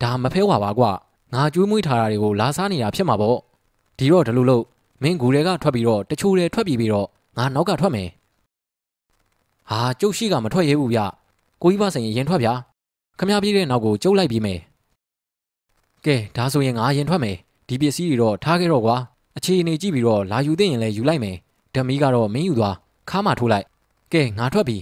[0.02, 0.84] ဒါမဖဲဝါပါကွ
[1.34, 3.38] ငါကျွေးမွေးထားတာတွေကိုလာစားနေတာဖြစ်မှာပေါ့
[3.98, 4.64] ဒီတော့ဒီလိုလို့
[5.02, 8.08] မင်းဂူတွေကထွက်ပြီးတော့တချို့တွေထွက်ပြီးပြီးတော့ငါနောက်ကထွက်မယ်
[9.70, 10.98] ဟာကျုပ်ရှိကမထွက်ရဲဘူးဗျ
[11.62, 12.52] ကိုကြီးဘစိန်ရင်ထွက်ဗျာ
[13.18, 14.58] ခမရပြေးတဲ့နောက်ကိုကျုပ်လိုက်ပြီးမယ်
[16.04, 17.36] ကဲဒါဆိုရင်ငါရင်ထွက်မယ်
[17.68, 18.96] ဒီပစ္စည်းတွေတော့ထားခဲ့တော့ကွာ
[19.36, 21.36] အခြေအနေကြည့်ပြီးတော့လာယူသိရင်လည်းယူလိုက်မယ်
[21.74, 22.74] ဓမီကတော့မင်းယူသွား
[23.10, 23.66] ခါမှထိုးလိုက်
[24.12, 24.78] ကဲငါထွက်ပြီ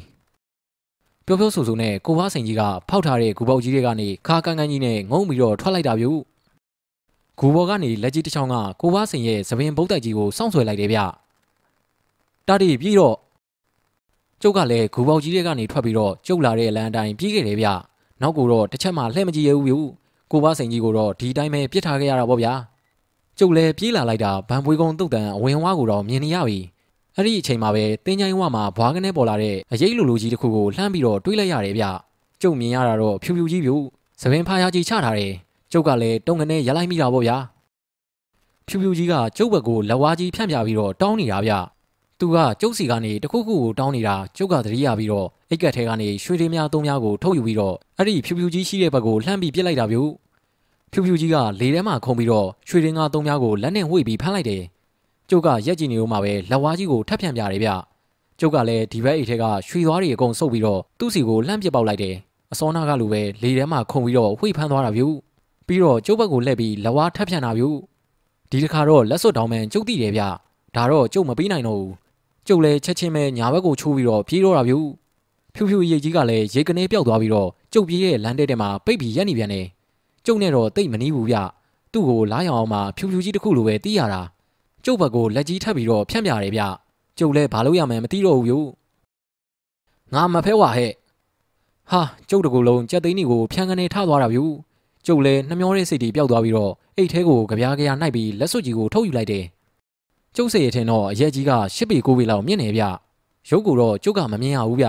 [1.26, 6.06] ပြောပြောဆိုဆိုနဲ့ကိုဘွားစိန်ကြီးကဖောက်ထားတဲ့ဂူပေါက်ကြီးတွေကနေခါကန်းကန်းကြီးနဲ့ငုံပြီးတော့ထွက်လိုက်တာဗျ
[7.42, 10.98] ဂူဘော်ကနေလက်ကြီးတစ်ချောင်းကကိုဘွားစိန်ရဲ့သပင်ပုတ်တိုက်ကြီးကိုစောင့်ဆွဲလိုက်တယ်ဗျ
[12.48, 13.16] တာတီပြေးတော့
[14.42, 17.68] ကျုပ်ကလည်းဂူပေါက်ကြီးတွေကနေထွက်ပြီးတော့ကျုပ်လာတဲ့လမ်းအတိုင်းပြေးခဲ့တယ်ဗျ
[18.20, 19.74] နောက်ကိုတော့တစ်ချက်မှလှည့်မကြည့်ရဘူးဗျ
[20.30, 22.52] ကိုဘွားစိန်ကြီးကိုတော့ဒီတိုင်းပဲပြစ်ထားခဲ့ရတာပေါ့ဗျာ
[23.38, 26.58] ကျုပ်လည်းပြေးလာလိုက်တာဗန်ပွေကုန်းတုတ်တန်အဝင်ဝါကိုတော့မြင်နေရပြီ
[27.16, 31.84] အဲ့ဒီအချိန်မှာပဲတင်းချိုင်းဝမှာဘွားကနေပေါ်လာတဲ့အရေးလူလူကြီးတစ်ခုကိုလှမ်းပြီးတော့တွေးလိုက်ရတယ်ဗျ
[32.42, 33.74] ကျုပ်မြင်ရတာတော့ဖြူဖြူကြီးပြူ
[34.20, 35.32] သပင်ဖားရကြီးချထားတယ်
[35.72, 37.36] ကျုပ်ကလည်းတုံကနေရလိုက်မိတာပေါ့ဗျာ
[38.66, 41.52] ဖြူဖြူကြီးကကျုပ်ဘက်ကိုလက်ဝါးကြီးဖြန့်ပြပြီးတော့တောင်းနေတာဗျ
[42.18, 49.98] သူကကျုပ်စီကနေတခုခုကိုတောင်းနေတာကျုပ်ကသတိရပြီးတော့အိတ်ကက်ထဲကနေရွှေတွေများသုံးများကိုထုတ်ယူပြီးတော့အဲ့ဒီဖြူဖြူကြီးရှိတဲ့ဘက်ကိုလှမ်းပြီးပြစ်လိုက်တာဗျ
[50.92, 54.62] ဖြူဖြူကြီးကလေထဲမှာခုံပြီးတော့ရွှေရင်းကားသုံးများကိုလက်နဲ့ဝှေ့ပြီးဖမ်းလိုက်တယ်
[55.30, 57.70] ကျုပ်ကရက်ကြည့်နေဦးမှာပဲလက်ဝါးကြီးကိုထပ်ဖြန့်ပြတယ်ဗျ
[58.40, 62.14] ကျုပ်ကလည်းဒီဘက်အိတ်ထဲကရွှေသွားတွေအကုန်စုပ်ပြီးတော့သူ့စီကိုလှမ်းပစ်ပေါက်လိုက်တယ်
[62.52, 65.02] အစောနာကလိုပဲလေထဲမှာခုံပြီးတော့ဝှေ့ဖမ်းသွားတာဗျ
[65.70, 67.64] ပြီးတော့ကျုပ်ဘက်ကိုလှည့်ပြီးလက်ဝါးထပ်ဖြန့်တာဗျ
[68.50, 70.22] ဒီတစ်ခါတော့လက်စွပ်တောင်းမှန်ကျုပ်သိတယ်ဗျ
[70.76, 71.94] ဒါတော့ကျုပ်မပေးနိုင်တော့ဘူး
[72.46, 74.74] ကျုပ်လည်းချက်ချင်းပဲညာဘက်ကိုချိုးပြီးတော့ပြေးတော့တာဗျ
[75.54, 79.66] ဖြူဖြူရိတ်ကြီးကလည်းရေကနေပျောက်သွားပြီးတော့ကျုပ်ပြေးရဲ့လမ်းတဲတဲမှာပိတ်ပြီးရက်နေပြန်တယ်
[80.26, 81.36] ကျုပ်နဲ့တော့တိတ်မနီးဘူးဗျ
[81.92, 84.22] သူ့ကိုလားရောင်အောင်မှဖြူဖြူကြီးတစ်ခုလိုပဲတီးရတာ
[84.84, 86.62] ကျုပ်ဘက်ကိုလက်ကြီးထပ်ပြီးတော့ဖြန့်ပြတယ်ဗျ
[87.18, 88.58] ကျုပ်လည်းဘာလို့ရမှန်းမသိတော့ဘူးယူ
[90.14, 90.92] ငါမဖဲဝါဟဲ့
[91.90, 94.40] ဟာကျုပ်တကူလုံးကြက်သိန်းကြီးကိုဖြန်းကနေထသွားတာဗျ
[95.06, 99.44] ကျုပ်လည်းနှမျောတဲ့စိတ်တွေပျောက်သွားပြီးတော့အိတ်ထဲကိုကြပြားကြရနှိုက်ပြီးလက်စွပ်ကြီးကိုထုတ်ယူလိုက်တယ်
[100.36, 102.82] ကျုပ်စိတ်ရထင်တော့အရက်ကြီးကရှစ်ပေကိုပေလောက်မြင့်နေဗျ
[103.50, 104.86] ရုပ်ကိုတော့ကျုပ်ကမမြင်ရဘူးဗျ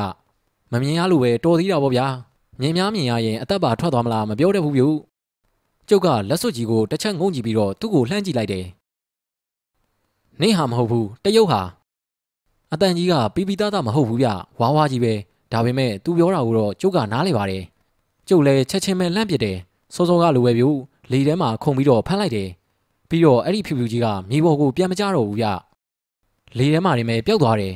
[0.72, 2.08] မမြင်ရလို့ပဲတော်သေးတာပေါ့ဗျာ
[2.60, 4.84] မြင်များမြင်ရရင်အသက်ပါထွက်သွားမလားမပြောတတ်ဘူးဗျ
[5.90, 8.66] ကျုပ်ကလက်စွပ်ကြီးကိုတစ်ချက်ငုံကြည့်ပြီးတော့သူ့ကိုလှမ်းကြည့်လိုက်တယ်
[10.42, 11.62] နေဟာမဟုတ်ဘူးတရုတ်ဟာ
[12.74, 14.28] အတန်ကြီးကပီပီသားသားမဟုတ်ဘူးဗျ
[14.60, 15.14] ဝါဝါကြီးပဲ
[15.52, 17.64] ဒါပေမဲ့သူပြောတာကိုတော့ကျုပ်ကနားလေပါတယ်
[18.28, 19.58] ကျုပ်လည်းချက်ချင်းပဲလှမ်းပစ်တယ်
[19.96, 20.66] စောစောကလိုပဲဗျ
[21.12, 22.50] လေထဲမှာခုန်ပြီးတော့ဖမ်းလိုက်တယ်
[23.10, 25.48] ပြီးတော့အဲ့ဒီဖြူဖြူကြီးကမြေပေါ်ကိုပြန်မကြတော့ဘူးဗျ
[26.58, 27.74] လေထဲမှာနေမဲ့ပျောက်သွားတယ်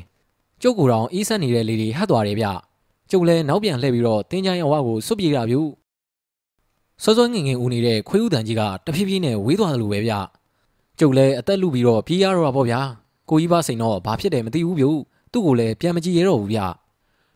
[0.62, 2.48] ကျုပ်ကိုယ်တော်အေးဆက်နေတဲ့လေတွေဟတ်သွားတယ်ဗျ
[3.12, 5.56] ကျုပ်လည်းနောက်ပြန်လှည့်ပြီးတော့တင်းချိုင်းအဝကိုစွတ်ပြေးတာဗျ
[7.04, 10.14] စောစောငင်ငင်ဦးနေတဲ့ခွေးဥတန်ကြီးကတဖြည်းဖြည်းနဲ့ဝေးသွားတယ်လို့ပဲဗျ
[11.00, 12.80] ကျုပ်လည်းအသက်လူပြီးတော့ပြေးရတော့ပေါ့ဗျာ
[13.30, 14.86] ကိုကြီးပါစိန်တော့ဘာဖြစ်တယ်မသိဘူးဗျ
[15.32, 16.60] သူ့ကိုလည်းပြန်မကြည့်ရတော့ဘူးဗျ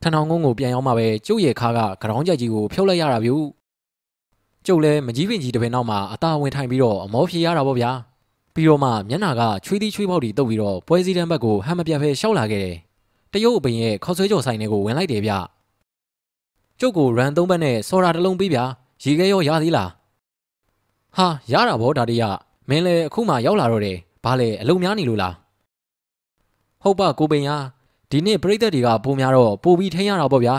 [0.01, 3.31] ထဏောင်ကုန်းကိုပြန်ရောက်မှပဲကျုပ်ရဲ့ခါကကရောင်းကြိုက်ကြီးကိုဖြုတ်လိုက်ရတာဗျ
[4.69, 7.91] ကျုပ်လည်းမကြီးပင်ကြီးတစ်ပင်နောက်မှာအသာဝင်ထိုင်ပြီးတော့အမောဖြေရတာပေါ့ဗျာ
[8.53, 12.75] ပြီးတော့မှမျက်နာကချွေးသီးချွေးပေါက်တွေတုပ်ပြီးတော့ပွဲစည်းတန်းဘက်ကိုဟမ်းမပြတ်ဖဲရှောက်လာခဲ့တယ်
[13.33, 15.31] တရုတ်အပင်ရဲ့ခေါက်ဆွဲကြော်ဆိုင်တွေကိုဝင်လိုက်တယ်ဗျ
[16.79, 18.63] ကျုပ်ကိုရန်သုံးဘက်နဲ့စော်ရာတစ်လုံးပေးဗျာ
[19.03, 19.89] ရေခဲရောရသေးလား
[21.17, 22.23] ဟာရတာဗောဒါတရ
[22.69, 25.33] မင်းလည်းအခုမှရောက်လာတော့တယ်ဘာလဲအလုံများနေလို့လား
[26.83, 27.49] ဟုတ်ပါကိုပိန်ရ
[28.11, 30.55] ဒီနေ့ပြိသက်တွေကပိုများတော့ပိုပြီးထိန်းရတာပေါ့ဗျာ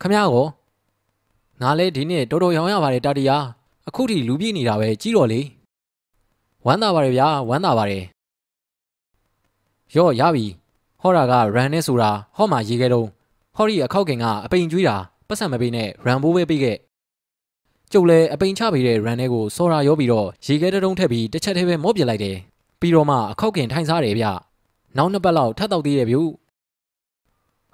[0.00, 0.46] ခမရကော
[1.62, 3.30] ငါလည်းဒီနေ့တော်တော်ရောင်းရပါတယ်တာတရ
[3.88, 5.40] အခုထိလူပြည့်နေတာပဲကြီးတော့လေ
[6.66, 8.04] ဝမ်းသာပါတယ်ဗျာဝမ်းသာပါတယ်
[9.96, 10.46] ရော့ရပြီ
[11.00, 13.06] ဟောတာကရန်နဲ့ဆိုတာဟောမှာရေးခဲ့တော့
[13.56, 14.96] ဟောဒီအခောက်ကင်ကအပိန်ကျွေးတာ
[15.28, 16.76] ပတ်စံမပေးနဲ့ရန်ဘိုးပဲပေးခဲ့
[17.92, 22.36] ကျုပ်လည်းအပိန်ချပေးတဲ့ရန်ထဲကိုစော်ရာရောပြီးတော့ရေခဲတုံးထက်ပြီးတစ်ချက်တည်းပဲမော့ပြလိုက်တယ်
[22.80, 24.26] ပြီးတော့မှအခောက်ကင်ထိုင်စားတယ်ဗျ
[24.96, 26.16] နောက်နှစ်ပတ်လောက်ထပ်တော့သေးတယ်ဗျ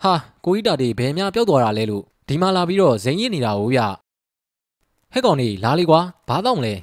[0.02, 0.14] ဟာ
[0.44, 3.80] ကိုကြီးတာတွေဘယ်များပျောက်သွားတာလဲလို့ ဒီမှာလာပြီးတော့ဇိန်ရစ်နေတာကိုဗျ
[5.12, 6.74] ဟဲ့ကောင်နေလာလေကွာဘာတော့မလဲ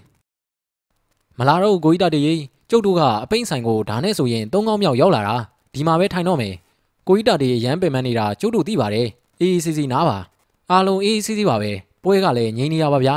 [1.37, 2.35] မလာတော့ကိုကြီးတာတွေ
[2.69, 5.35] ကျုပ်တို့ကအပိန်ဆိုင်ကိုဒါနဲ့ဆိုရင်သုံးကောင်းမြောက်ရောက်လာတာ
[5.73, 6.53] ဒီမှာပဲထိုင်တော့မယ်
[7.07, 9.07] ကိုကြီးတာတွေရမ်းပင်မနေတာကျုပ်တို့သိပါတယ်
[9.39, 10.17] အေးအေးစီစီနားပါ
[10.71, 11.71] အားလုံးအေးအေးစီစီပါပဲ
[12.03, 13.15] ပွဲကလည်းငြိမ်နေရပါဗျာ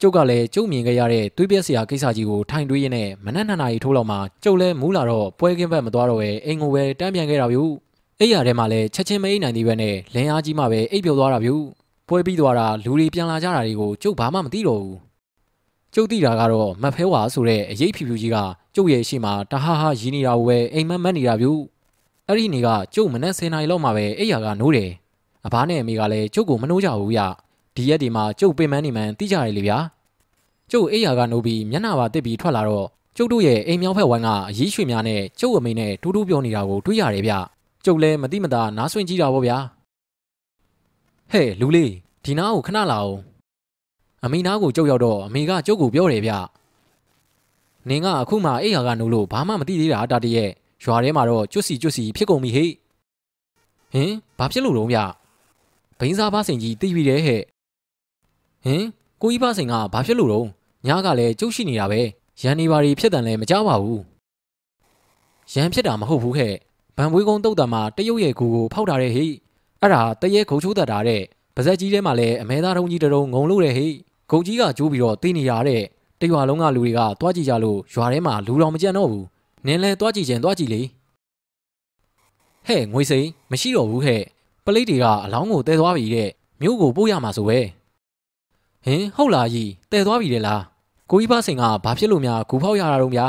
[0.00, 7.62] ကျုပ်ကလည်းကျုပ်မြင်ခဲ့ရတဲ့သွေးပြက်စရာကိစ္စကြီးကိုထိုင်တွေးရင်းနဲ့မနက်နှစ်နာရီထိုးလောက်မှကျုပ်လည်းမူးလာတော့ပွဲကင်းဘက်မသွားတော့ပဲအိမ်ကိုပဲတန်းပြန်ခဲ့တာဗျူ
[8.22, 11.54] အိယာထဲမှာလည်းချက်ချင်းမအိမ်နိုင်သေးပဲနဲ့လင်းအားကြီးမှပဲအိပ်ပျော်သွားတာဗျူ
[12.08, 14.98] ပွဲပြီးသွားတာလူတွေပြန်လာကြတာတွေကိုကျုပ်ဘာမှမသိတော့ဘူး
[15.94, 18.36] ကျုပ်သိတာကတော့မဖဲဝါဆိုတဲ့အရေးဖြူဖြူကြီးက
[18.74, 21.52] ကျုပ်ရဲ့ရှိမှတဟားဟာရည်နေတာကိုပဲအိမ်မက်မက်နေတာဗျူ
[22.28, 24.90] အဲ့ဒီနေ့ကကျုပ်မနက်10နာရီလောက်မှပဲအိယာကနိုးတယ်
[25.46, 27.20] အဘနဲ့အမေကလည်းကျုပ်ကိုမနှိုးကြဘူးဗျ
[27.76, 29.78] ဒီရက်ဒီမှာကျုပ်ပင်မနေမှန်းသိကြတယ်လေဗျာ
[30.70, 37.34] ကျုပ်အိယာကနိုးပြီးမျက်နှာပါတစ်ပြီးထွက်လာတော့ကျုပ်တို့ရဲ့အိမ်မြောက်ဖက်ဝိုင်းကအရေးရွှေများနဲ့ကျုပ်အမေနဲ့တူတူပြောနေတာကိုတွေ့ရတယ်ဗျ
[37.84, 39.58] ကျုပ်လည်းမတိမတာနားဆွင့်ကြည့်တာပေါ့ဗျာ
[41.32, 41.92] ဟဲ့လူလေး
[42.24, 43.14] ဒီနားကိုခဏလာအောင်
[44.24, 46.32] အမေနားကိုကျုပ်ရောက်တော့အမေကကျုပ်ကိုပြောတယ်ဗျ
[47.88, 50.50] နင်ကအခုမှအိယာကနိုးလို့ဘာမှမသိသေးတာတာတရဲ့
[50.82, 52.70] ရွာထဲမှာတော့ကျွတ်စီကျွတ်စီဖြစ်ကုန်ပြီဟေ့
[53.92, 54.98] ဟင်ဘာဖြစ်လို့တော့ဗျ
[55.98, 57.42] ဘိန်းစားဘာစိန်ကြီးတီးပြီးတယ်ဟဲ့
[58.64, 58.84] ဟင်
[59.22, 60.46] ကိုကြီးဘာစိန်ကဘာဖြစ်လို့တော့
[60.86, 62.00] ညားကလည်းကျုပ်ရှိနေတာပဲ
[62.42, 64.02] ရန်နေပါရီဖြစ်တယ်လည်းမကြောက်ပါဘူး
[65.52, 66.54] ရန်ဖြစ်တာမဟုတ်ဘူးဟဲ့
[66.96, 69.26] ဗန်ဘွေးကုန်းတုတ်တံမှာတရုတ်ရဲ့ဂူကိုဖောက်ထားတဲ့ဟိ
[69.80, 71.22] အဲ့ဒါတရဲခုံချိုးတတ်တာတဲ့
[71.54, 73.86] ပါဇက်ကြီးထဲမှာလည်းအမဲသားတုံးကြီးတုံးငုံလို့တဲ့ဟိ
[74.30, 75.82] ဂုတ်ကြီးကကျိုးပြီးတော့တင်းနေရတဲ့
[76.20, 79.26] တရွာလုံးကလူတွေကတွားကြည့်ကြလို့ရွာထဲမှာလူတော်မကြံ့တော့ဘူး
[79.66, 80.82] နင်းလဲတွားကြည့်ခြင်းတွားကြည့်လေ
[82.66, 84.22] ဟဲ့ငွေစိန်မရှိတော့ဘူးဟဲ့
[84.64, 86.30] ပလိတ်တွေကအလောင်းကိုတဲသွားပြီတဲ့
[86.62, 87.58] မြို့ကိုပို့ရမှာဆိုပဲ
[88.84, 90.62] ဟင်ဟုတ်လားကြီးတဲသွားပြီတဲ့လား
[91.10, 93.26] ကိုကြီးဘာစိန်ကဘာဖြစ်လို့များဂူဖောက်ရတာတော့ဗျာ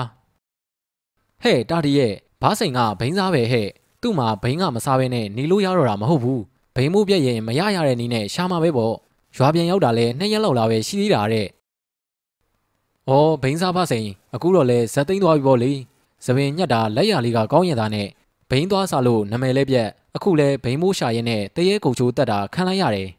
[1.43, 3.67] ဟဲ့တာတီရဲ့ ဘာစိန်ကဘိန်းစားပဲဟဲ့
[4.01, 6.41] သူ့မှာဘိန်းကမစားဘဲနဲ့နေလို့ရတော့တာမဟုတ်ဘူး
[6.75, 8.93] ဘိန်းမိုးပြက်ရင်မရရတဲ့နည်းနဲ့ရှာမှာပဲပေါ့
[9.37, 11.47] ရွာပြန်ရောက်တာလဲနှစ်ရက်လောက်လာပဲရှိသေးတာတဲ့။
[13.09, 15.71] အော်ဘိန်းစားဖစိန်အခုတော့လဲဇက်သိန်းသွားပြီပေါ့လေ။
[16.25, 18.07] သပင်ညက်တာလက်ရလေးကကောင်းရတာနဲ့
[18.49, 23.09] ဘိန်းသွားစားလို့နမယ်လဲပြက်အခုလဲဘိန်းမိုးရှာရင်နဲ့တရေကုတ်ချိုးတက်တာခံလိုက်ရတယ်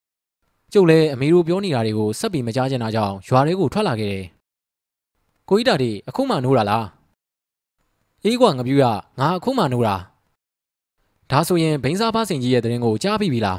[0.72, 4.24] ။ကျုပ်လဲအမေတို့ပြောနေတာတွေကိုစက်ပြီးမကြားချင်တာကြောင့်ရွာတွေကိုထွက်လာခဲ့တယ်။
[5.48, 6.84] ကိုကြီးတာဒီအခုမှနိုးတာလား။
[8.26, 8.84] အေးကွာငပြူရ
[9.20, 9.96] ငါအခုမှနိုးတာ။
[11.30, 13.58] ဒါဆိုရင်ဘိန်းစားဖစိန်ကြီးရဲ့တရင်ကိုကြားပြီးပြီလား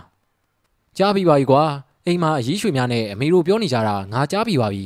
[0.97, 1.63] ။ကြားပြီးပါပြီကွာ။
[2.07, 4.85] အိမ်မှာအရေးရွှေများနဲ့အမေတို့ပြောနေကြတာငါကြားပြီးပါပြီ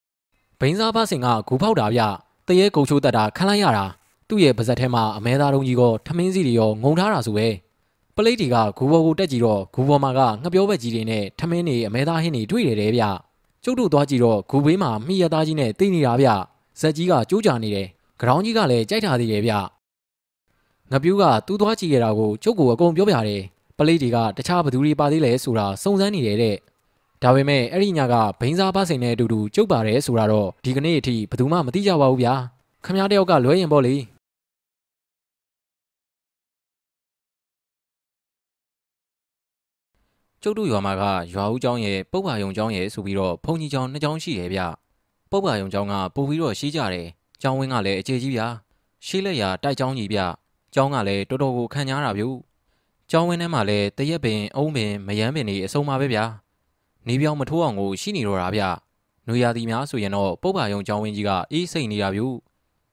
[0.60, 2.00] ။ဘိန်းစားဖစင်ကဂူဖောက်တာဗျ
[2.48, 3.84] တရေကုတ်ချိုးတက်တာခံလိုက်ရတာ
[4.28, 7.48] သူ့ရဲ့ပါဇက်ထဲမှာအမဲသားတုံးကြီးကထမင်းစီတွေရောငုံထားတာဆိုပဲ
[8.14, 13.04] ဘပလိတ်တွေကဂူဘော်ကိုတက်ကြည့်တော့ဂူဘော်မှာကငှပြောဘက်ကြီးတွေနဲ့ထမင်းတွေအမဲသားဟင်းတွေတွေ့တယ်တဲ့ဗျ
[13.64, 16.28] ကျုပ်တို့သွားကြည့်တော့ဂူဘေးမှာမိရသားကြီးနဲ့တိတ်နေတာဗျ
[16.80, 17.88] ဇက်ကြီးကကြိုးကြနေတယ်
[18.20, 19.52] ဂရောင်းကြီးကလည်းကြိုက်ထားသေးတယ်ဗျ
[20.92, 23.42] ငပြူးကသူ့သွားကြည့်ရတာကိုကျုပ်ကိုအကုန်ပြောပြတယ်
[23.78, 26.56] ပလိတ်တွေကတခြားဘသူတွေပါသေးလဲဆိုတာစုံစမ်းနေတယ်တဲ့
[27.22, 32.34] ဒါပေမဲ့အဲ့ဒီညကဘိန်းစားပါစိန်နဲ့အတူတူကျုပ်ပါတယ်ဆိုတာတော့ဒီကနေ့အထိဘယ်သူမှမသိကြပါဘူးဗျာ
[32.84, 33.94] ခမည်းတယောက်ကလွဲရင်ပေါ့လေ
[40.42, 41.02] ကျုပ်တို့ရွာမှာက
[41.32, 44.60] ရွာဦးကျောင်းရဲ့ပုပ္ပါယုံကျောင်းရဲ့ဆိုပြီးတော့ဘုံကြီးကျောင်းနှစ်ကျောင်းရှိတယ်ဗျ
[45.30, 47.08] ပုပ္ပါယုံကျောင်းကပို့ပြီးတော့ရှိကြတယ်
[47.41, 48.47] ကျောင်းဝင်းကလည်းအခြေကြီးဗျာ
[49.05, 50.19] ရှိလက်ရာတိုက်ကျောင်းကြီးဗျ
[50.73, 52.25] ကျောင်းကလည်းတော်တော်ကိုခံညားတာဗျ
[53.11, 56.23] ကျောင်းဝင်းထဲမှာလည်းတရက်ပင်အုံးပင်မယမ်းပင်တွေအစုံပါပဲဗျာ
[57.07, 58.61] နေပြောင်မထိုးအောင်ကိုရှိနေတော့တာဗျ
[59.27, 62.21] နွေရာသီများဆိုရင်တော့ပုပ္ပါယုံကျောင်းဝင်းကြီးကအေးစိတ်နေတာဗျ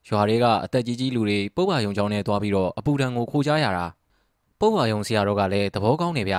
[0.07, 3.85] ရွာတွေကအသက်ကြီးကြီးလူတွေပုပ္ပါယုံကျောင်းထဲသွားပြီးတော့အပူဒဏ်ကိုခိုးကြရတာ
[4.59, 6.35] ပုပ္ပါယုံဆရာတော်ကလည်းသဘောကောင်းနေဗျ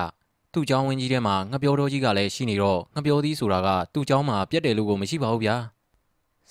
[0.53, 5.55] သူ့เจ้าဝင်းကြီးထဲမှာငပြောတော်ကြီးကလည်းရှိနေတော့ငပြောသီးဆိုတာကသူ့เจ้าမှာပြက်တယ်လို့ကိုမရှိပါဘူးဗျာ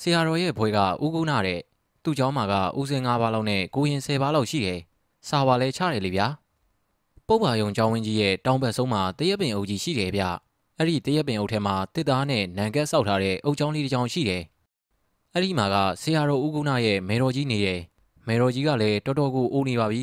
[0.01, 1.61] ဆရာတော်ရဲ့ဘွဲကဦးကုန်းနာတဲ့
[2.05, 4.81] သူ့เจ้าမှာကဦးစင်၅ပါးလောက်နဲ့ကိုရင်၁၀ပါးလောက်ရှိတယ်
[5.29, 6.27] စာပါလဲချတယ်လေဗျာ
[7.27, 10.23] ပုပ္ပါယုံเจ้าဝင်းကြီးရဲ့တောင်ဘက်ဆုံးမှာတရက်ပင်အုပ်ကြီးရှိတယ်ဗျ
[10.79, 14.43] အဲ့ဒီတရက်ပင်အုပ်ထဲမှာတစ်သားနဲ့နံကက်ဆောက်ထားတဲ့အုပ်ချောင်းလေးတစ်ချောင်းရှိတယ်
[15.33, 17.81] အဲ့ဒီမှာကဆရာတော်ဦးကုန်းနာရဲ့မေတော်ကြီးနေတယ်
[18.27, 20.03] မေတော်ကြီးကလည်းတော်တော်ကိုအိုးနေပါပြီ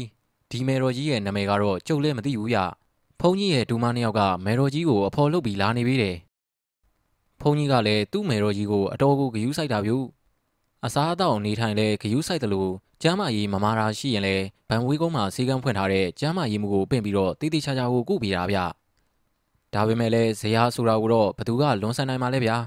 [0.49, 2.57] ဒီမေတော်ကြီးရဲ့နာမည်ကတော့ကျုပ်လည်းမသိဘူးဗျ
[3.19, 6.15] ဖုန်းကြီးရဲ့ဒူမနှစ်ယောက်ကမေတော်ကြီးကိုအဖော်လုပ်ပြီးလာနေပြီတယ်
[7.43, 9.93] ဖုန်းကြီးကလည်းသူ့မေတော်ကြီးကိုအတော်ကိုဂယုစိုက်တာဗျ
[10.85, 14.35] အစားအသောက်နေထိုင်လဲဂယုစိုက်တယ်လို့ကျမ်းမာရေးမမာတာရှိရင်လဲ
[14.69, 18.57] ဗန်ဝေးကုန်းမှာစေကန်းဖွင့်ထားတဲ့ကျမ်းမာရေးမှုကိုပင့်ပြီးတော့တိတိကျကျကိုကုပေးတာဗျ
[19.73, 22.57] ဒါပေမဲ့လည်းဇရာဆိုတာကိုတော့ဘသူကလွန်ဆန်နိုင်မှာလဲဗျာ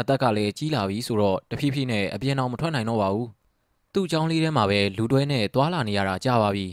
[0.00, 3.28] အသက်ကလည်းကြီးလာပြီဆိုတော့တဖြည်းဖြည်းနဲ့အပြင်းအောင်မထွက်နိုင်တော့ပါဘူး
[3.92, 6.66] သူ့เจ้าလေးထဲမှာပဲလူတွဲနဲ့သွာလာနေရတာကြာပါပြီ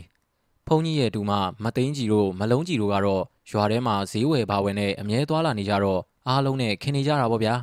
[0.66, 1.32] ဖုန်းကြီးရဲ့တူမ
[1.64, 7.53] မသိန်းကြီးတို့မလုံးကြီးတို့ကတော့ရွာထဲမှာဈေးဝယ်ဘာဝယ်နဲ့အမြဲသွားလာနေကြတော့ အားလုံးနဲ့ခင်နေကြတာပေါ့ဗျာ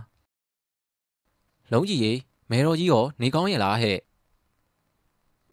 [1.72, 2.12] လုံးကြီးရေ
[2.50, 3.98] မဲတော်ကြီးရောနေကောင်းရဲ့လားဟဲ့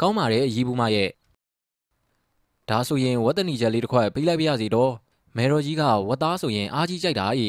[0.02, 1.10] ကောင်းပါတယ်ရီဘူးမရဲ့
[2.70, 4.94] ဒါဆိုရင်ဝတ်တနီချက်လေးတစ်ခွက်ပေးလိုက်ပြရစီတော့
[5.38, 7.48] မဲတော်ကြီးကဝတ်သားဆိုရင်အားကြီးကြိုက်တာဤ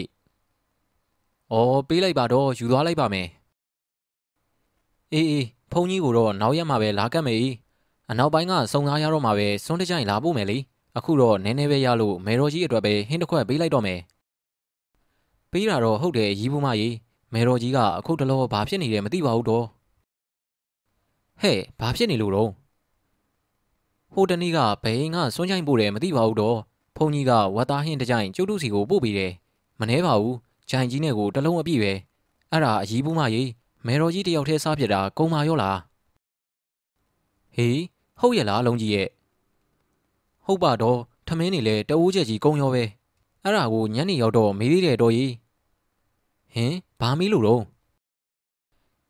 [1.53, 1.57] ဩ
[1.89, 3.29] ပေးလိုက်ပါတော့ယူသွားလိုက်ပါမယ်
[5.13, 7.39] အေးအေးဖုန်းကြီးကိုတော့နောက်ရက်မှပဲလာကတ်မယ်
[8.11, 10.59] အနောက်ပိုင်းကစုံစားရတော့မှပဲစွန်းတကြိုင်လာဖို့မယ်လေ
[10.97, 14.01] အခုတော့နည်းနည်းပဲရလို့မေတော်ကြီးအတွက်ပဲဟင်းတစ်ခွက်ပေးလိုက်တော့မယ်
[15.55, 16.95] ပေးတာတော့ဟုတ်တယ်ရီးဘူးမကြီး
[17.33, 19.65] မေတော်ကြီးကအခုတလောဘာဖြစ်နေတယ်မသိပါဘူးတော့
[21.41, 22.51] ဟဲ့ဘာဖြစ်နေလို့တော့
[24.13, 26.59] ဟိုတနေ့ကဘယ်ကစွန်းချိုင်ပို့တယ်မသိပါဘူးတော့
[26.97, 29.33] ဖုန်ကြီးကဝတ်သားဟင်းတကြိုင်ကျုပ်တို့စီကိုပို့ပေးတယ်
[29.81, 30.37] မနှဲပါဘူး
[30.71, 31.93] ဂျိုင်ကြီးနဲ့ကိုတလုံးအပြည့်ပဲ
[32.51, 33.49] အဲ့ဒါအရီးဘူးမကြီး
[33.87, 35.79] မေတော်ကြီးတယောက်တည်းစားဖြစ်တာကုံမာရောလား
[37.57, 37.81] ဟေး
[38.21, 39.09] ဟုတ်ရဲ့လားလုံးကြီးရဲ့
[40.45, 40.99] ဟုတ်ပါတော့
[41.29, 42.85] ထမင်းနေလဲတအိုးချက်ကြီးကုံရောပဲ
[43.43, 45.33] အဲ့ဒါကိုညနေရောက်တော့မေးသေးတယ်တော်ကြီး
[46.55, 47.63] ဟင်ဘာမေးလို့တော့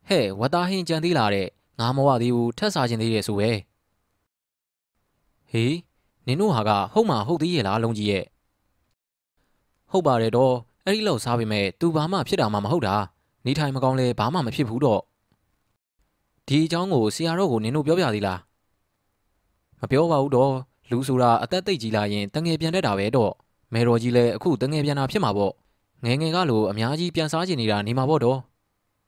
[0.08, 1.48] ဟဲ့ဝတ်သားဟင်းကြံသေးလားတဲ့
[1.80, 3.50] ငါမဝသေးဘူးထက်စားခြင်းသေးတယ်ဆိုပဲ
[5.50, 5.74] ဟေး
[6.26, 8.24] နင်တို့ဟာကဟုတ်မှာဟုတ်သေးရဲ့လားလုံးကြီးရဲ့
[9.90, 12.96] ဟုတ်ပါတယ်တော့အဲ့ဒီလောက်စားပေမဲ့သူဘာမှဖြစ်တာမှမဟုတ်တာ
[13.46, 15.00] နေထိုင်မကောင်းလဲဘာမှမဖြစ်ဘူးတော့
[16.48, 18.40] ဒီအကြောင်းကိုဆရာတော်ကိုနင်တို့ပြောပြသေးလား
[19.80, 20.52] မပြောပါဘူးတော့
[20.90, 23.32] လူဆိုတာအသက်သိပ်ကြီးလာရင်တငယ်ပြန်တတ်တာပဲတော့
[23.72, 25.52] မေတော်ကြီးလည်းအခုတငယ်ပြန်တာဖြစ်မှာပေါ့
[26.04, 28.38] ငယ်ငယ်ကလိုအများကြီးပြန်စားချင်နေတာနေမှာပေါ့တော့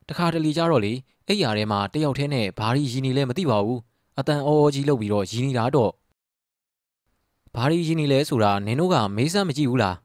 [0.08, 0.92] တခါတလေကြတော့လေ
[1.26, 3.80] အဲ့ရထဲမှာတယောက်တည်းနဲ့ဘာရီရည်နေလဲမသိပါဘူး
[4.18, 5.92] အတန်အော်အော်ကြီးလုပ်ပြီးတော့ရည်နေတာတော့
[7.54, 9.96] ဘာရီရည်နေလဲဆိုတာနင်တို့ကမေးစမ်းမကြည့်ဘူးလား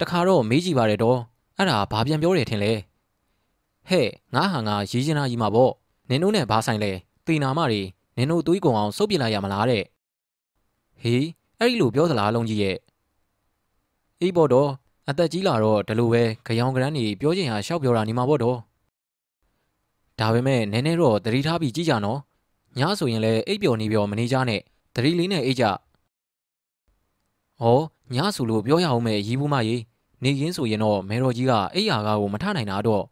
[0.00, 1.18] တခါတော့မေးကြည့်ပါတယ်တော့
[1.56, 2.72] အဲ့ဒါဘာပြန်ပြောတယ်ထင်လဲ
[3.88, 5.72] ဟဲ့ငါဟာငါရေးချင်တာကြီးမှာပေါ့
[6.08, 6.92] နင်တို့နဲ့ဘာဆိုင်လဲ
[7.26, 7.82] တေနာမတွေ
[8.16, 9.84] နင်တို့သွေးကုန်အောင်စုပ်ပြလိုက်ရမလားတဲ့
[11.02, 11.26] ဟေး
[11.58, 12.76] အဲ့ဒီလိုပြောသလားလုံးကြီးရဲ့
[14.20, 14.70] အေးပေါ့တော့
[15.10, 18.58] အသက်ကြီးလာတော့ဒီလိုပဲကြောင်ကရန်းကြီးပြောချင်ဟာရှောက်ပြောတာနေမှာပေါ့တော့
[20.18, 22.18] ဒါပေမဲ့နည်းနည်းတော့သတိထားပြီးကြည့်ကြနော်
[22.78, 24.60] ညဆိုရင်လည်းအိပ်ပျော်နေပျော်မနေကြနဲ့
[24.94, 25.64] သတိလေးနဲ့အိပ်ကြ
[27.60, 27.80] ဟော
[28.14, 29.82] ညဆိုလို့ပြောရအောင်မဲ့ရီးဘူးမကြီး
[30.22, 33.04] နေရင်းဆိုရင်တော့မဲတော်ကြီးကအိပ်ရာကားကိုမထနိုင်တာတော့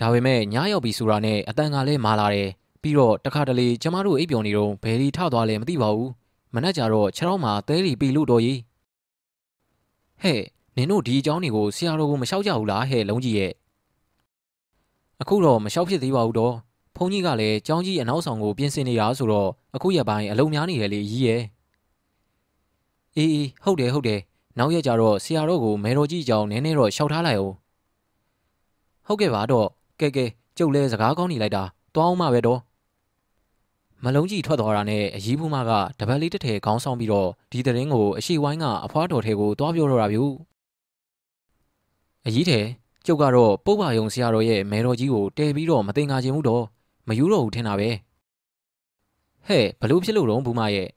[0.00, 2.48] ဒါပေမဲ့ညရောက်ပြီဆိုတာနဲ့အတန်ကလည်းမာလာတယ်
[2.82, 6.10] ပြီးတော့တခါတလေကျမတို့အိပ်ပျော်နေတော့ဘယ်လီထသွားလဲမသိပါဘူး
[6.54, 8.58] မနှက်ကြတော့ခြေထောက်မှာသဲလီပြီလို့တော်ကြီး
[10.22, 10.42] ဟဲ့
[10.76, 13.52] နင်တို့ဒီအကြောင်းတွေကိုဆရာတော်ကိုမလျှောက်ကြဘူးလားဟဲ့လုံးကြီးရဲ့
[15.20, 16.54] အခုတော့မလျှောက်ဖြစ်သေးပါဘူးတော့
[16.96, 21.42] ဖုန်းကြီးကလည်းကျောင်းကြီးအနောက်ဆောင်ကိုပြင်ဆင်နေတာဆိုတော့အခုရက်ပိုင်းအလုံများနေတယ်လေကြီးရဲ့
[23.16, 24.20] အေးအေးဟုတ်တယ်ဟုတ်တယ်
[24.58, 27.54] နောက်ရက်ကျတော့ဆရာတော်ကိုမဲတော်ကြီးအကြောင်းနည်းနည်းတော့လျှောက်ထားလိုက်အောင်
[29.06, 29.68] ဟုတ်ကဲ့ပါတော့
[30.00, 30.24] ကဲကဲ
[30.58, 31.62] ကျုပ်လဲစကားကောင်းနေလိုက်တာ
[31.94, 32.60] တွားအောင်မှပဲတော့
[34.04, 40.20] မလုံးကြီးထွက်သွားတာနဲ့အကြီးဖူးမကတပတ်လေးတစ်ထည်ခေါင်းဆောင်ပြီးတော့ဒီတရင်ကိုအရှိဝိုင်းကအဖွားတော်ထဲကိုတွားပြောတော့တာဗျ
[42.26, 42.60] အကြီးထဲ
[43.06, 46.64] ကျုပ်ကတော့ပုပ်ပါယုံဆရာတော်ရဲ့မဲတော်ကြီးကိုတဲပြီးတော့မတင်ငါခြင်းမှုတော့
[47.08, 47.90] မယူတော့ဘူးထင်တာပဲ
[49.46, 50.88] ဟဲ့ဘလို့ဖြစ်လို့တော့ဘူးမရဲ့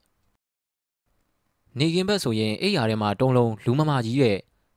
[1.78, 4.36] နေကင်းဘက်ဆိုရင်အိယာထဲမှာတုံးလုံးလူမမကြီးရဲ့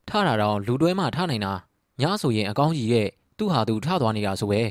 [0.09, 1.53] ထတာတော့လူတွဲမှထနိုင်တာ
[2.01, 4.61] ညဆိုရင်အကောင်းကြီးရဲ့သူ့ဟာသူထသွားနေတာဆိုပဲ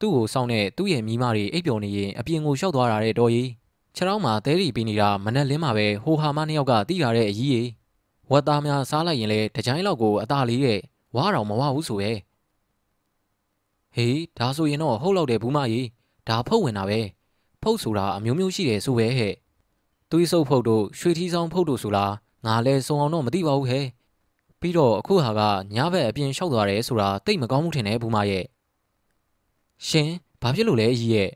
[0.00, 3.48] သူ့ကိုစောင့်နေသူ့ရဲ့မိမတွေအိပ်ပျော်နေရင်အပြင်ကိုရှောက်သွားတာတဲ့တော်ကြီး
[3.96, 7.68] ခြေထောက်မှာသဲရီပြီးနေတာမနဲ့လင်းမှာပဲဟိုဟာမနှစ်ယောက်ကတီးလာတဲ့အကြီးကြီး
[8.30, 10.80] ဝတ်သားများစားလိုက်ရင်လေတကြိုင်းလောက်ကိုအသာလေးရဲ့
[11.14, 12.18] ဝါတော်မဝဘူးဆိုရဲ့
[13.94, 15.86] ဟေးဒါဆိုရင်တော့ဟုတ်လောက်တယ်ဘူးမကြီး
[16.28, 17.00] ဒါဖုတ်ဝင်တာပဲ
[17.62, 19.34] ဖုတ်ဆိုတာအမျိုးမျိုးရှိတယ်ဆိုပဲဟဲ့
[20.10, 22.12] သွေးဆုပ်ဖုတ်တို့ရွှေထီးဆောင်ဖုတ်တို့ဆိုလား
[22.46, 23.86] ငါလဲစုံအောင်တော့မသိပါဘူးဟဲ့
[24.60, 25.40] ပြီးတော့အခုဟာက
[25.74, 28.44] ညဘက်အပြင်လျှောက်သွားတယ်ဆိုတာတိတ်မကောင်းမှုထင်တယ်ဘူးမရဲ့
[29.88, 30.10] ရှင်
[30.42, 31.30] ဘာဖြစ်လို့လဲအကြီးရဲ့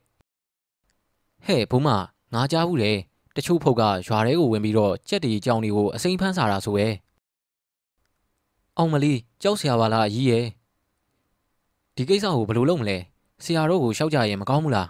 [1.46, 1.88] ဟဲ့ဘူးမ
[2.34, 2.92] ငါကြားဘူးလေ
[3.36, 6.86] တချို့ဖုတ်ကရွာထဲကိုဝင်ပြီးတော့ကြက်တီကြောင်တွေကိုအစိမ့်ဖန်းစားတာဆိုပဲ
[8.76, 10.44] အောင်မလီ ကြောက်စရာပါလားအကြီးရဲ့
[11.96, 12.96] ဒီကိစ္စကိုဘယ်လိုလုပ်မလဲ
[13.44, 14.88] ဆရာတို့ကိုရှောက်ကြရင်မကောင်းဘူးလား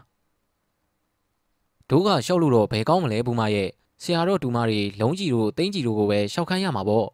[1.91, 3.69] တို့ကရှောက်လို့တော့ဘယ်ကောင်းမလဲဘူးမရဲ့
[4.03, 7.07] ဆရာတို့တူမတွေလုံးကြီးတို့တင်းကြီးတို့ကိုပဲရှောက်ခိုင်းရမှာပေါ့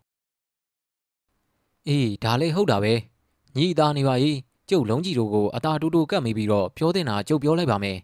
[1.89, 2.93] အေးဒါလည်းဟုတ်တာပဲ
[3.57, 4.27] ညီသားနေပါ ਈ
[4.71, 7.99] ကျုပ်လုံးကြီးတို့ကိုအသာတူတူကတ်မိပြီးတော့ပြောတင်တာကျုပ်ပြောလိုက်ပါမယ်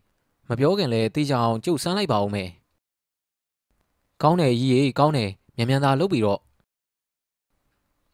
[0.49, 2.49] မပြောခင်လဲတေးချအောင်ကျုပ်စမ်းလိုက်ပါဦးမယ်
[4.23, 6.41] ကောင်းတယ်ကြီးရေကောင်းတယ်မြန်မြန်သာလုပ်ပြီးတော့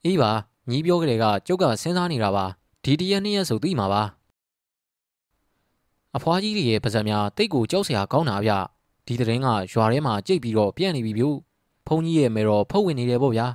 [0.04, 0.30] အေးပါ
[0.70, 2.44] ညီပြောကြတဲ့ကကျုပ်ကစဉ်းစားနေတာပါ
[2.84, 4.02] ဒီတရက်နှစ်ရက်ဆိုသိမှာပါ
[6.16, 8.52] အဖွားကြီးတွေရဲ့ပါဇက်များတိတ်ကိုကြောက်စရာကောင်းတာဗျ
[9.06, 11.24] ဒီတရင်ကရွာထဲမှာကြိတ်ပြီးတော့ပြန့်နေပြီဗျ
[11.86, 13.46] ဖုန်ကြီးရဲ့မဲတော့ဖုတ်ဝင်နေတယ်ပေါ့ဗျာ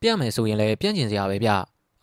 [0.00, 1.50] ပြန့်မယ်ဆိုရင်လည်းပြန့်ကျင်စရာပဲဗျ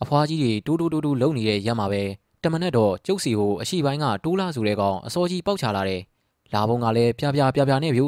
[0.02, 2.02] အဖွားကြီးတွေတိုးတိုးတိုးတိုးလုံနေတဲ့ရက်မှာပဲ
[2.42, 6.02] တမနဲ့တော့ကျုပ်စီကိုအရှိပိုင်းကတိုးလာဆိုတဲ့ကောင်အစောကြီးပေါက်ချလာတယ်
[6.54, 8.02] လာဘုံကလည်းပြပြပြပြနဲ့ဗျ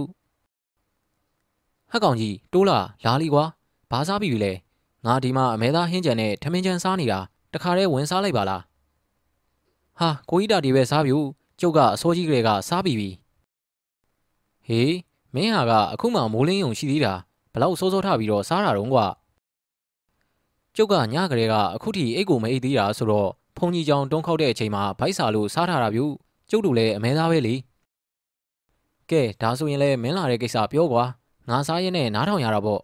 [1.91, 3.45] ဟက်ကောင်ကြီးတိုးလာလာလီကွာ
[3.91, 4.53] ဘာစားပြီလဲ
[5.07, 7.19] ငါဒီမှာအမဲသားဟင်းကြံနဲ့ထမင်းကြံစားနေတာ
[7.53, 8.63] တခါတည်းဝင်စားလိုက်ပါလား
[9.99, 11.15] ဟာကိုကြီးတာဒီပဲစားပြီ
[11.61, 13.11] ကျုပ်ကအစိုးကြီးကလေးကစားပြီပြီ
[14.67, 14.95] ဟေး
[15.35, 17.13] မင်းဟာကအခုမှမိုးလင်းယုံရှိသေးတာ
[17.53, 19.07] ဘလောက်စိုးစိုးထပြီးတော့စားတာတော့ကွာ
[20.77, 26.01] ကျုပ်ကညကလေးကအခုထိအိတ်ကိုမအိတ်သေးတာဆိုတော့ဖုန်ကြီးကြောင်တုံးခောက်တဲ့အချိန်မှာဗိုက်စာလို့စားထားတာဗျ
[26.51, 27.55] ကျုပ်တို့လည်းအမဲသားပဲလေ
[29.11, 31.05] ကဲဒါဆိုရင်လည်းမင်းလာတဲ့ကိစ္စပြောကွာ
[31.49, 32.81] ငါစားရင်နဲ့နားထောင်ရတာပေါ့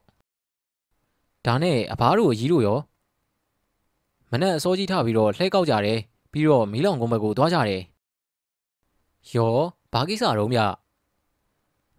[1.46, 2.78] ဒါနဲ့အဘားတို့အကြီးတို့ရော
[4.30, 5.98] မနဲ့အစောကြီးထပြီးတော့လှဲကောက်ကြတယ်
[6.32, 7.82] ပြီးတော့မီးလောင်ကုန်းဘက်ကိုသွားကြတယ်
[9.34, 9.56] ရော
[9.92, 10.60] ဘာကိစ္စတော့မြ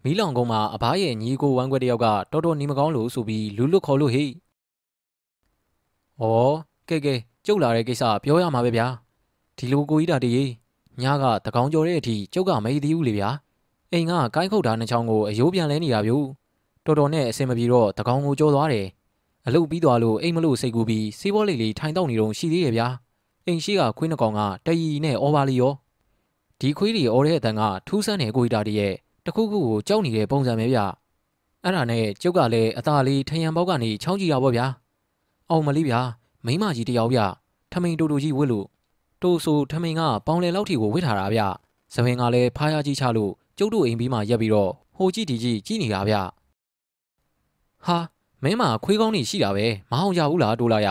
[0.04, 4.26] မီးလောင်ကုန်းမှာအဘားရဲ့ညီကိုဝမ်းခွဲတယောက်ကတော်တော်နေမကောင်းလို့ဆိုပြီးလူလွတ်ခေါ်လို့ဟိ
[6.22, 6.24] ဩ
[6.90, 7.14] ကဲကဲ
[7.46, 8.88] ကျုပ်လာတဲ့ကိစ္စပြောရမှာပဲဗျာ
[9.58, 10.52] ဒီလိုကိုကြီးတာတည်း
[11.02, 13.30] ညကတကောင်ကြော်တဲ့အထိကျုပ်ကမသိသေးဘူးလေဗျာ
[13.92, 16.14] အိမ်ကကိုင်းခုတ်တာနှစ်ချောင်းကိုအယိုးပြန်လဲနေတာဗျ
[16.86, 18.88] တော်တော်နဲ့အဆင်မပြေတော့တကောင်ကိုကြော်သွားတယ်
[19.48, 22.88] အလုတ်ပြီးသွားလို့အိမ်မလို့စိတ်ကူးပြီးစေးဘောလေးလေးထိုင်တော့နေတော့ရှိသေးရဲ့ဗျာ
[23.46, 25.74] အိမ်ရှိကခွေးနှကောင်ကတရီနဲ့အော်ပါလီရော
[26.60, 28.94] ဒီခွေးတွေအော်တဲ့အတန်ကထူးဆန်းတဲ့ကိုကြီးတာတည်းရဲ့
[29.26, 30.80] တခုခုကိုကြောက်နေတဲ့ပုံစံပဲဗျ
[31.64, 34.66] အဲ့ဒါနဲ့ကျုပ်ကလည်းအသာလေးထယံပေါက်ကနေချောင်းကြည့်တာပေါ့ဗျာ
[35.50, 36.00] အောင်မလေးဗျာ
[36.46, 37.20] မိမကြီးတယောက်ဗျ
[37.72, 38.68] ထမိန်တူတူကြီးဝစ်လို့
[39.22, 41.42] တိုးဆိုထမိန်ကပေါင်လယ်လောက်ထီကိုဝစ်ထားတာဗျ
[41.94, 46.16] သပင်ကလည်းဖားရကြီးချလို့ကျုပ်တို့အိမ်ပြီးမှရက်ပြီးတော့ဟိုကြည့်ဒီကြည့်ကြည့်နေတာဗျ
[47.86, 47.98] ဟာ
[48.44, 50.90] မင်းမခွေးကောင်းနေရှိတာပဲမအောင်ကြဘူးလားတိုးလာရ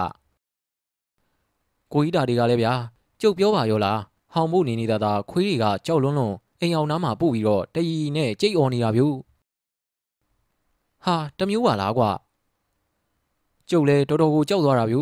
[1.92, 2.72] ကိုကြီးတာတွေကလည်းဗျာ
[3.20, 4.00] ကျုပ်ပြောပါရောလား
[4.32, 9.02] ဟောင်ဖို့နေနေတာသာခွေးတွေကကြောက်လွန်းလွန်းအိမ်အောင်နားမှာပို့ပြီးတော့တရီနဲ့ကြိတ်អော်နေတာဗျ
[11.04, 12.10] ဟာတမျိုးပါလားကွာ
[13.70, 14.96] ကျုပ်လည်းတော်တော်ကိုကြောက်သွားတာဗျ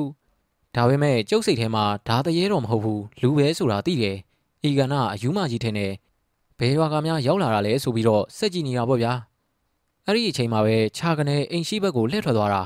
[0.75, 4.17] ဒါပေမဲ့ကျုပ်စိတ်ထဲမှာဓာတရေတော့မဟုတ်ဘူးလူပဲဆိုတာသိတယ်
[4.69, 5.93] ဤကနာအယူမကြီးထင်တယ်
[6.59, 9.13] ဘယ်ရွာကများရောက်လာတာလဲဆိုပြီးတော့စက်ကြည့်နေတာပေါ့ဗျာ
[10.11, 12.63] အဲ့ဒီအချိန်မှာပဲခြာကနေအိမ်ရှိဘက်ကိုလှည့်ထွက်သွားတာ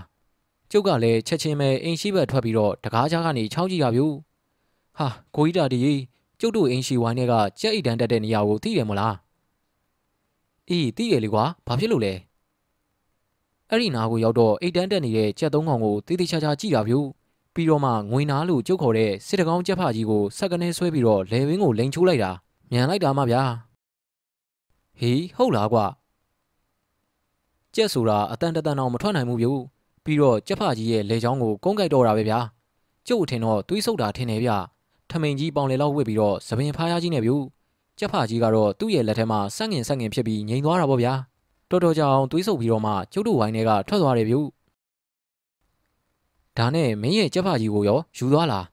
[0.71, 4.01] ကျုပ်ကလည်းချက်ချင်းပဲအိမ်ရှိဘက်ထွက်ပြီးတော့တကားကြားကနေချောင်းကြည့်ရဗျ
[4.97, 5.81] ဟာကိုကြီးတာဒီ
[6.41, 9.17] ကျုပ်တို့အိမ်ရှိဝိုင်းတွေကကြက်အိတ်တန်းတက်တဲ့နေရာကိုသိတယ်မလား
[10.69, 12.15] အေးသိတယ်လေကွာဘာဖြစ်လို့လဲ
[13.69, 16.95] အဲ့ဒီနာကိုရောက်တော့အိတ်တန်းတက်နေတဲ့ကြက်သုံးကောင်ကိုတေးသေးချာချာကြည့်တာဗျ
[17.55, 22.31] ပြီးတော့မှငွေနာလို့ကျုပ်ခေါ်တဲ့စစ်တကောင်းကြက်ဖကြီးကိုစက်ကနေဆွဲပြီးတော့လေဝင်းကိုလိန်ချိုးလိုက်တာ
[22.71, 23.43] မြန်လိုက်တာမှဗျာ
[24.99, 25.85] ဟေးဟုတ်လားကွာ
[27.75, 29.49] ကြက်ဆိုတာအတန်တန်အောင်မထွက်နိုင်ဘူးဗျ
[30.05, 32.39] ပြီးတော့ကြက်ဖကြီးရဲ့လေချောင်းကိုကုန်းကြိုက်တော့တာပဲဗျာ
[33.09, 34.51] ကျုပ်ထင်တော့သွေးဆုပ်တာထင်တယ်ဗျ
[35.11, 37.33] ထမိန်ကြီးပေါင်လေလောက်ဝစ်ပြီးတော့သပင်ဖားရကြီးနဲ့ဗျ
[37.99, 41.13] ကြက်ဖကြီးကတော့သူ့ရဲ့လက်ထဲမှာစက်ငင်စက်ငင်ဖြစ်ပြီးငြိမ်သွားတာပေါ့ဗျာ
[41.71, 44.37] တော်တော်ကြောင်သွေးဆုပ်ပြီးတော့မှကျုပ်တို့ဝိုင်းထဲကထွက်သွားတယ်ဗျ
[46.57, 48.67] ဒါနဲ့မင်းရဲ့ကြက်ဖကြီးကိုရောယူသွားလား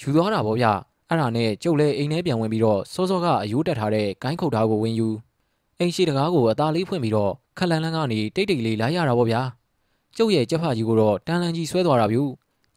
[0.00, 0.66] ယူသွားတာပေါ့ဗျ
[1.08, 5.08] အဲ့ဒါနဲ့ကျုပ်လည်းအိမ်ထဲပြန်ဝင်ပြီးတော့စောစောကအယိုးတက်ထားတဲ့ဂိုင်းခုတ်သားကိုဝင်ယူ
[5.78, 9.40] အိမ်ရှိတကားကိုအသားလေးဖွင့်ပြီးတော့ခက်လန်းလန်းကနေတိတ်တိတ်လေးလိုက်ရတာပေါ့ဗျာ
[10.16, 12.22] ကျုပ်ရဲ့ကြက်ဖကြီးကိုတော့တန်လန်းကြီးဆွဲသွားတာဗျူ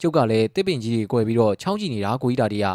[0.01, 2.67] ကျုပ်ကလည်းတစ်ပင်ကြီးတွေကွယ်ပြီးတော့ချောင်းကြည့်နေတာကိုကြီးတာတည်းက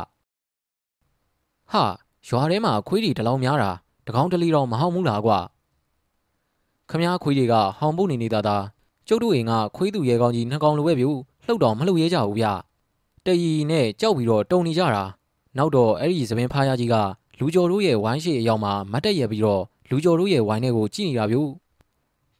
[1.70, 1.84] ဟာ
[2.28, 3.70] ရွာထဲမှာခွေးတွေတလောင်များတာ
[4.06, 5.38] တကောင်းတလီတော့မဟောက်ဘူးလားကွာ
[6.90, 8.56] ခမားခွေးတွေကဟောင်ပုတ်နေနေတာသာ
[9.08, 11.10] ကျုပ်တို့အိမ်ကခွေးသူရဲကောင်းကြီးနှစ်ကောင်လိုပဲဗျူ
[11.46, 12.46] လှုပ်တော့မလှုပ်ရဲကြဘူးဗျ
[13.26, 15.04] တရီနဲ့ကြောက်ပြီးတော့တုံနေကြတာ
[15.56, 16.94] နောက်တော့အဲ့ဒီသပင်ဖားရကြီးက
[17.38, 19.62] လူကျော်တို့ရဲ့ဝိုင်းရှိအရောက်မှာမတ်တက်ရပြီးတော့
[19.94, 21.42] လူကျော်တို့ရဲ့ဝိုင်းထဲကိုကြည့်နေတာဗျူ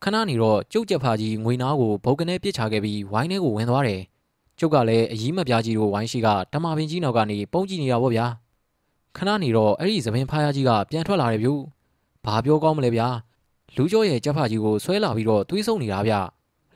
[0.03, 4.01] ခဏနေတော့ကျုပ်ကြက်ဖာကြီးငွေနာကိုဘုတ်ကနေပစ်ချခဲ့ပြီးဝိုင်းထဲကိုဝင်သွားတယ်
[4.59, 8.27] ကျုပ်ကလည်းအကြီးမပြားကြီးတို့ဝိုင်းရှိကတမပင်ကြီးနောက်ကနေပုံကြည့်နေတာပေါ့ဗျာ
[9.17, 11.55] ခဏနေတော့အဲ့ဒီသပင်ဖားရကြီးကပြန်ထွက်လာတယ်ဗျူ
[12.25, 13.09] ဘာပြောကောင်းမလဲဗျာ
[13.77, 16.15] လူကျော်ရဲ့ကြက်ဖာကြီးကိုဆွဲလာပြီးတော့သွေးဆုံနေတာဗျ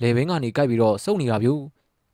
[0.02, 1.54] လေဘင်းကနေကြိုက်ပြီးတော့စုပ်နေတာဗျူ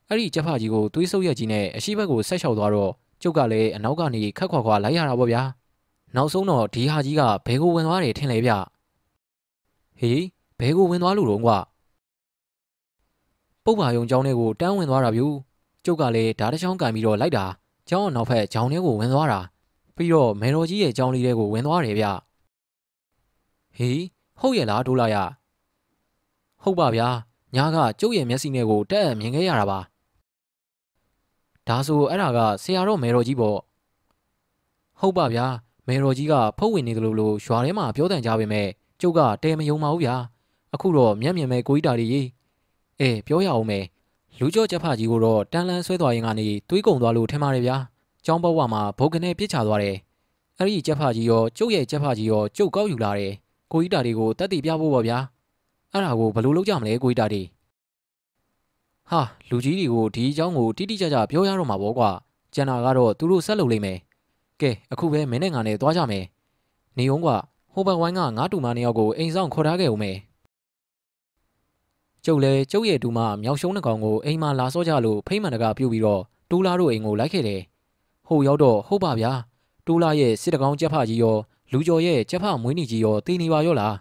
[0.08, 2.92] အဲ့ဒီကြက်ဖာကြီးကိုသွေးဆုပ်ရက်ကြီးနဲ့အရှိဘက်ကိုဆက်လျှောက်သွားတော့
[3.22, 5.42] ကျုပ်ကလည်းအနောက်ကနေခက်ခွာခွာလိုက်ရတာပေါ့ဗျာ
[6.16, 8.52] နောက်ဆုံးတော့ဒီဟာကြီးကဘဲကိုဝင်သွားတယ်ထင်လေဗျ
[9.98, 10.22] ဟေး
[10.58, 11.58] ဘဲကိုဝင်သွားလို့တော့ကွာ
[13.64, 15.26] ပုတ်ပါယုံကျောင်းထဲကိုတန်းဝင်သွားတာဗျူ
[15.84, 17.44] ကျုပ်ကလည်းဓာတ်တစ်ချောင်းကင်ပြီးတော့လိုက်တာ
[17.88, 19.40] ကျောင်းနောက်ဖက်ကျောင်းထဲကိုဝင်သွားတာ
[19.96, 22.06] ပြီးတော့မေတော်ကြီးရဲ့ကျောင်းလေးထဲကိုဝင်သွားတယ်ဗျ
[23.76, 24.02] ဟေး
[24.40, 25.16] ဟုတ်ရဲ့လားဒိုးလာရ
[26.62, 27.08] ဟုတ်ပါဗျာ
[27.54, 29.78] ညာကကျုပ်ရဲ့မျက်စိနဲ့ကိုတက်အမြင်ခဲ့ရတာပါ
[31.68, 33.58] ဒါဆိုအဲ့ဒါကဆရာတော်မေတော်ကြီးပေါ့
[35.00, 35.46] ဟုတ်ပါဗျာ
[35.86, 38.62] မေတော်ကြီးကဖုတ်ဝင်နေတယ်လို့လို့ရွာထဲမှာပြောတန်ကြပါပဲ
[39.00, 40.14] ကျုပ်ကတဲမယုံပါဘူးဗျာ
[40.74, 42.26] အခုတော့မျက်မြင်မဲ့ကိုကြီးတာကြီး
[43.00, 43.84] အေးပြောရအောင်မယ်
[44.38, 47.76] လူကြောချက်ဖကြီးကိုတော့တန်လန်းဆွဲသွားရင်ကနေတွေးကုံသွားလို့ထင်ပါတယ်ဗျာ
[48.24, 49.96] ကျောင်းဘဝမှာဘုတ်ကနေပြစ်ချသွားတယ်
[50.58, 53.32] အဲ့ဒီချက်ဖကြီးရောကျုပ်ရဲ့ချက်ဖကြီးရောကျုပ်ကောက်ယူလာတယ်
[53.72, 55.18] ကိုကြီးတာတွေကိုတက်တည်ပြဖို့ပေါ့ဗျာ
[55.92, 57.42] အဲ့ဒါကိုဘယ်လိုလုပ်ကြမလဲကိုကြီးတာတွေ
[59.10, 59.20] ဟာ
[59.50, 62.10] လူကြီးတွေကိုဒီအကြောင်းကိုတိတိကျကျပြောရတော့မှာပေါ့ကွာ
[62.54, 63.98] ကျန်တာကတော့သူတို့ဆက်လုပ်လိမ့်မယ်
[64.62, 66.24] ကဲအခုပဲမင်းနဲ့ငါနဲ့သွားကြမယ်
[66.98, 67.28] နေုံက
[67.72, 70.16] ဟိုဘက်ဝိုင်းကငါးတူမနှစ်ယောက်ကိုအိမ်ဆောင်ခေါ်ထားခဲ့ဦးမယ်
[72.24, 77.60] ကျုပ်လည်းကျုပ်ရဲ့တူမမြောက်ရှုံးနှကောင်ကိုအိမ်မှာလာစောကြလို့ဖိမ့်မှန်တကပြုတ်ပြီးတော့တူလာတို့အိမ်ကိုလိုက်ခဲ့တယ်
[78.26, 79.32] ဟိုရောက်တော့ဟုတ်ပါဗျာ
[79.86, 81.36] တူလာရဲ့စစ်တကောင်ကြက်ဖကြီးရော
[81.72, 83.96] လူကျော်ရဲ့ကြက်ဖမွေးနီကြီးရောတည်နေပါရောလား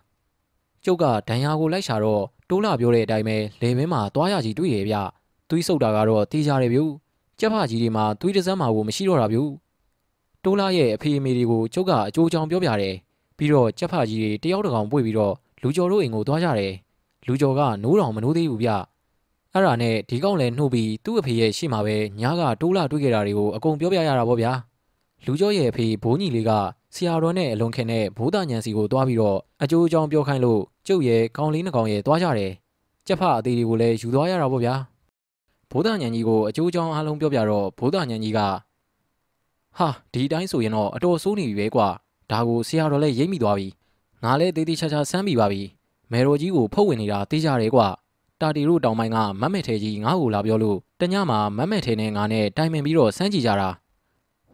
[0.86, 4.95] ကျုပ်ကဒဏ်ရာကိုလိုက်ရှာတော့တိုးလာပြောတဲ့အတိုင်းပဲလေမင်းမှာသွားရကြီးတွေ့ရဗျ
[5.49, 6.80] သွေးဆုပ်တာကတော့တေးကြတယ်ဗျ
[7.39, 9.39] ကြက်ဖကြီးတွေမှာသွေးတစမ်းမှာကိုမရှိတော့တာဗျ
[10.43, 12.95] တိုးလာရဲ့အဖေအမေတွေကိုကျုပ်ကအကျိုးကြောင့်ပြောပြတယ်
[13.37, 16.73] ပြီးတော့ကြက်ဖကြီးတွေတယောက်တကောင်ပွေပြီးတော့လူကျော်တို့အိမ်ကိုသွားကြတယ်
[17.27, 18.69] လူကျော်ကနိုးတော်မနိုးသေးဘူးဗျ
[19.53, 24.51] အဲ့ဒါနဲ့ဒီကောင်လည်းနှုတ်ပြီးသူ့အဖေရဲ့ရှေ့မှာပဲညားကတိုးလာတွေ့ခဲ့တာတွေကိုအကုန်ပြောပြရတာပေါ့ဗျာ
[25.25, 26.51] လူကျော်ရဲ့အဖေဘိုးညီလေးက
[26.95, 32.51] ဆရာတော်နဲ့အလွန်ခင်တဲ့ဘိုးသားညံစီကိုသွားပြီးတော့အကျိုးအကြောင်းပြောခိုင်းလို့ကျုပ်ရဲ့ကောင်းလေးနှကောင်ရဲ့သွားကြတယ်
[33.07, 34.75] ကြက်ဖအသေးတွေကိုလည်းယူသွားရတာပေါ့ဗျာ
[35.71, 38.39] ဘိုးသားညံကြီးကိုအကျိုးအကြောင်းအားလုံးပြောပြတော့ဘိုးသားညံကြီးက
[39.78, 41.88] ဟာဒီတိုင်းဆိုရင်တော့အတော်ဆိုးနေပြီပဲကွာ
[42.32, 43.67] ဒါကိုဆရာတော်လည်းရိပ်မိသွားပြီ
[44.24, 45.61] ငါလည်းတေးသေးချာချာဆမ်းမိပါပြီ
[46.11, 47.88] မေရိုကြီးကိုဖုတ်ဝင်နေတာသိကြတယ်ကွာ
[48.41, 53.69] တာတီတို့တောင်ပိုင်းကမတ်မဲထဲကြီးငါ့ကိုလာပြောလို့တညမှာမတ်မဲထဲနဲ့ငါနဲ့တိုင်ပင်ပြီးတော့စမ်းကြည့်ကြတာ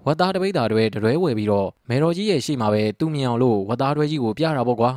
[0.05, 4.91] ဝတ်သားတပိတ်သားတွေတရွဲဝယ်ပြီးတော့မေတော်ကြီးရဲ့ရှေ့မှာပဲသူ့မြင်အောင်လို့ဝတ်သားတွဲကြီးကိုပြတာပေါ့ကွာ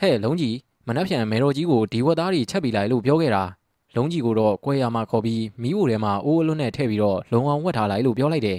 [0.00, 3.42] ဟဲ့လုံးကြီးမနှက်ဖြန်မေတော်ကြီးကိုဒီဝတ်သားတွေချက်ပြီးလိုက်လို့ပြောခဲ့တာ
[3.96, 8.58] လုံးကြီးကိုတော့ကွဲရမှာခေါ်ပြီးမီးဝိုထဲမှာအိုးအလွတ်နဲ့ထည့်ပြီးတော့လုံအောင်ဝတ်ထားလိုက်လို့ပြောလိုက်တယ်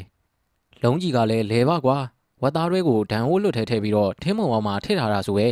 [0.84, 1.98] လုံးကြီးကလည်းလဲပါကွာ
[2.42, 5.48] ဝတ်သားတွဲကိုဒံအိုးလွတ်ထဲထည့်ပြီးတော့ထင်းမုံအောင်မှာထည့်ထားတာဆိုပဲ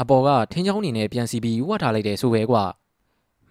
[0.00, 2.64] အပေါ်ကထင်းချောင်းနေနဲ့ပြန်စီပြီးဝတ်ထားလိုက်တယ်ဆိုပဲကွာ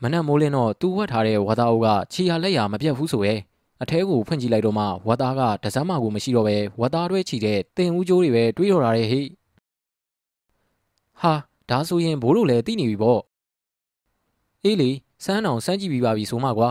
[0.01, 3.35] မနက်မိုးလင်းတော့သူဝတ်ထားတဲ့ဝါသားအုပ်ကခြေရလက်ရမပြတ်ဘူးဆိုရဲ
[3.81, 9.21] အထဲကိုဖွင့်ကြည့်လိုက်တော့မှဝတ်သားကတစမ်းမကိုမရှိတော့ပဲဝတ်သားတွဲချီတဲ့တင်ဦးကျိုးတွေပဲတွေးတော့တာတဲ့ဟိ
[11.21, 11.33] ဟာ
[11.69, 13.19] ဒါဆိုရင်ဘိုးတို့လည်းသိနေပြီပေါ့
[14.63, 14.89] အေးလေ
[15.25, 16.69] စမ်းအောင်စမ်းကြည့်ပြီးပါပြီဆိုမှကွာ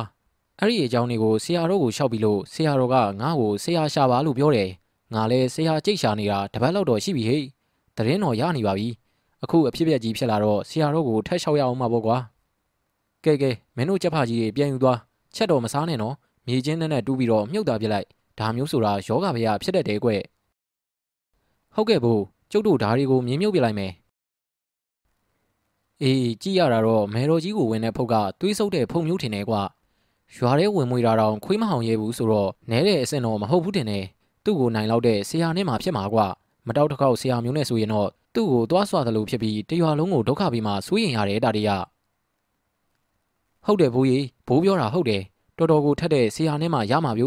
[0.61, 4.71] အဲ့ဒီအကြောင်းတွေကိုဆရာတော်ကိုလျှောက်ပြီးလို့ဆရာတော်ကငါ့ကိုဆရာရှာပါလို့ပြောတယ်
[5.15, 7.39] ငါလည်းဆရာကြိတ်ရှာနေတာတပတ်လောက်တော့ရှိပြီဟိ
[7.97, 8.89] တရင်တော်ရနေပါပြီ
[9.43, 12.17] အခုအဖြစ်ပြက်ကြီးဖြစ်လာတော့ဆရာတော်ကိုထက်လျှောက်ရအောင်မှာပေါ့ကွာ
[13.25, 14.99] ကဲကဲမင်းတို့ချက်ဖကြီးတွေပြန်ယူသွား
[15.35, 16.15] ချက်တော်မစားနဲ့နော်
[16.47, 18.07] မြေချင်းနဲ့နဲ့တူးပြီးတော့မြုပ်တာပြလိုက်
[18.39, 20.11] ဒါမျိုးဆိုတာယောဂဗျာဖြစ်တတ်တယ်ကွ
[21.75, 22.23] ဟုတ်ကဲ့ဘို့
[22.53, 23.93] ကျုပ်တို့ဓာတွေကိုမြင်းမြုပ်ပြလိုက်မယ်
[26.03, 29.63] အေးကြည့်ရတာတော့မဲတော်ကြီးကိုဝင်တဲ့ဖုတ်ကတွေးဆုပ်တဲ့ဖုံမျိုးထင်တယ်ကွာ
[30.37, 34.05] ရွာထဲဝင်မွေတာတော့ခွေးမဟောင်ရဲဘူးဆိုတော့နဲတဲ့အဆင့်တော့မဟုတ်ဘူးတင်တယ်
[34.45, 36.27] သူ့ကိုနိုင်လောက်တဲ့ဆရာနဲ့မှဖြစ်မှာကွာ
[36.67, 41.69] မတောက်တစ်ခေါက်ဆရာမျိုးနဲ့ဆိုရင်တော့သူ့ကိုသွားဆွာသလိုဖြစ်ပြီးတရွာလုံးကိုဒုက္ခပြီးမှစိုးရင်ရတယ်တာတရ
[43.67, 45.23] ဟုတ်တယ်ဘိုးကြီးဘိုးပြောတာဟုတ်တယ်
[45.59, 47.25] တော်တော်ကိုထက်တဲ့ဆရာနဲ့မှရမှာဗျ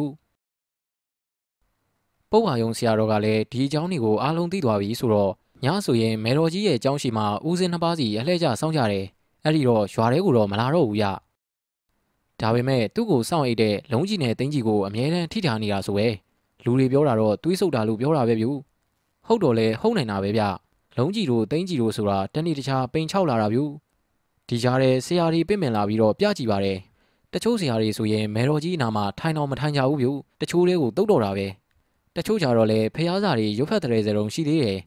[2.32, 5.32] ပုတ်ပါယုံဆရာတော်ကလည်းဒီအကြောင်းတွေကိုအားလုံးသိသွားပြီဆိုတော့
[5.64, 9.06] ညဆိုရင်မေတော်ကြီးရဲ့အကြောင်းရှိမှဦးစင်းနှစ်ပါးစီအလှည့်ကျစောင့်ကြတယ်
[9.44, 11.03] အဲ့ဒီတော့ရွာထဲကိုတော့မလာတော့ဘူးရ
[12.41, 16.07] ဒါပေမဲ့သူ့ကိုစောင့်အိတ်တဲ့လုံးကြီးနဲ့တင်းကြီးကိုအမြဲတမ်းထိထားနေတာဆိုပဲ
[16.65, 18.45] လူတွေပြောတာတော့တွေးဆုပ်တာလို့ပြောတာပဲဗျ
[19.27, 20.41] ဟုတ်တော့လေဟုတ်နိုင်တာပဲဗျ
[20.97, 23.59] လုံးကြီးတို့တင်းကြီးတို့ဆိုတာတနေ့တခြားပိန်ချောက်လာတာဗျ
[24.47, 26.77] ဒီကြားထဲဆရာကြီးပြင့်ပင်လာပြီးတော့ပြကြည့်ပါတယ်
[27.34, 30.09] တချို့ဆရာတွေဆိုရင်မဲတော်ကြီးနာမှာထိုင်တော်မထိုင်ကြဘူးဗျ
[30.41, 31.47] တချို့လေးကိုတုတ်တော်တာပဲ
[32.15, 34.80] တချို့ကြတော့လေဖះစာတွေရုပ်ဖက်တဲ့စရုံရှိသေးတယ်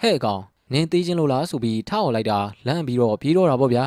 [0.00, 0.42] ဟဲ့ကောင်
[0.72, 3.84] နင်းသေးချင်းလို့လားဆိုပြီးထားအောင်လိုက်တာလန့်ပြီးတော့ပြေးတော့တာပေါ့ဗျာ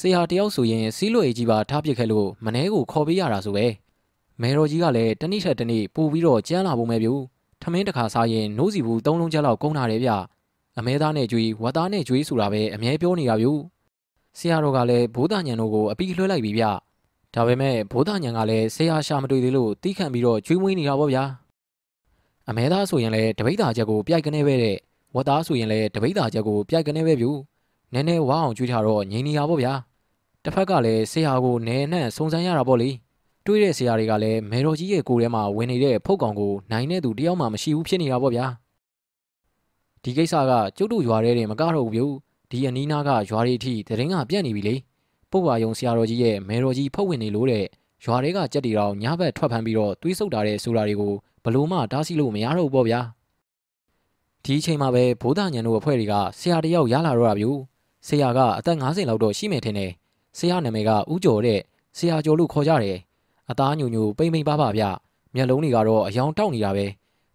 [0.00, 3.66] ဆရာတယောက်ဆိုရင်စီးလွေကြီးပါထားပစ်ခဲ့လို့မနှဲကိုခေါ်ပေးရတာဆိုပဲ
[4.40, 7.10] မဲတော်ကြီးကလည်းတနေ့ထက်တနေ့ပို့ပြီးတော့ကြမ်းလာပုံပဲဗျ
[7.62, 10.10] ထမင်းတစ်ခါစားရင်နိုးစီဘူးသုံးလုံးချက်လောက်ကုန်းလာတယ်ဗျ
[10.78, 13.48] အမဲသားနဲ့ကြွေးဝတ်သားနဲ့ကြွေးဆိုတာပဲအမြဲပြောနေတာဗျ
[14.38, 16.64] ဆရာတော်ကလည်းဘိုးသားညံတို့ကိုအပီးလွှဲလိုက်ပြီဗျ
[17.34, 21.24] ဒါပေမဲ့ဘိုးသားညံကလည်းဆရာရှာမတွေ့သေးလို့တီးခန့်ပြီးတော့ကျွေးမွေးနေတာပေါ့ဗျာ
[22.48, 24.76] အမဲသားဆိုရင်လည်းတပိတ်သားချက်ကိုပြိုက်ကနေပဲတဲ့
[25.14, 27.26] ဝတ်သားဆိုရင်လည်းတပိတ်သားချက်ကိုပြိုက်ကနေပဲဗျ
[27.92, 29.72] နည်းနည်းဝါအောင်ကျွေးထားတော့ငြိမ်နေရပေါ့ဗျာ
[30.44, 32.90] တစ်ဖက်ကလည်းဆရာကိုနဲနှံ့စုံစမ်းရတာပေါ့လေ
[33.44, 38.46] တွေးတဲ့ဆရာတွေကလည်းမေတော်ကြီးရဲ့ကိုယ်ထဲမှာဝင်နေတဲ့ဖုတ်ကောင်ကိုနိုင်တဲ့သူတယောက်မှမရှိဘူးဖြစ်နေတာပေါ့ဗျာ
[40.02, 42.12] ဒီကိစ္စကကျုပ်တို့ရွာထဲတင်မကတော့ဘူး
[42.50, 44.74] ဒီအနီးနားကရွာတွေအထိတရင်ကပြန့်နေပြီလေ
[45.30, 47.64] ပုတ်ပါယုံဆရာတော်ကြီးရဲ့မေတော်ကြီးဖုတ်ဝင်နေလို့တဲ့
[48.04, 51.14] ရွာတွေကကြက်တီတော်ညဘက်ထွက်ဖမ်းပြီးတော့တွေးဆုပ်တာတဲ့ဆိုတာတွေကို
[51.44, 53.00] ဘလို့မှတားဆီးလို့မရတော့ဘူးပေါ့ဗျာ
[54.44, 57.46] ဒီအချိန်မှာပဲဘိုးသားညံတို့အဖွဲ့တွေကဆရာတယောက်ရလာတော့တာဗျ
[58.06, 59.90] ဆရာကအသက်50လောက်တော့ရှိမယ်ထင်တယ်
[60.38, 61.60] ဆရာနာမည်ကဦးကျော်တဲ့
[61.96, 62.98] ဆရာကျော်လို့ခေါ်ကြတယ်
[63.50, 64.84] အသားညူညူပိမ့်ပိမ့်ပါပါဗျ
[65.34, 66.86] မျက်လုံးတွေကတော့အယောင်တောက်နေတာပဲ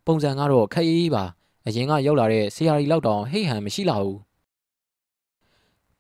[0.06, 1.24] ပုံစံကတော့ခက်အေးပါ
[1.68, 4.20] အရင်ကရောက်လာတဲ့ဆရာကြီးလောက်တောင်ဟိတ်ဟန်မရှိလာဘူး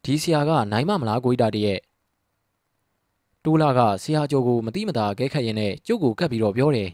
[0.03, 1.79] ဒီဆရာကနိုင်မမလားကိုကြီးတာတရဲ့
[3.43, 6.89] တိုးလာကဆရာကျော်ကိုမတိမတာကဲခတ်ရင်နဲ့ကျုပ်ကိုကတ်ပြီးတော့ပြောတယ်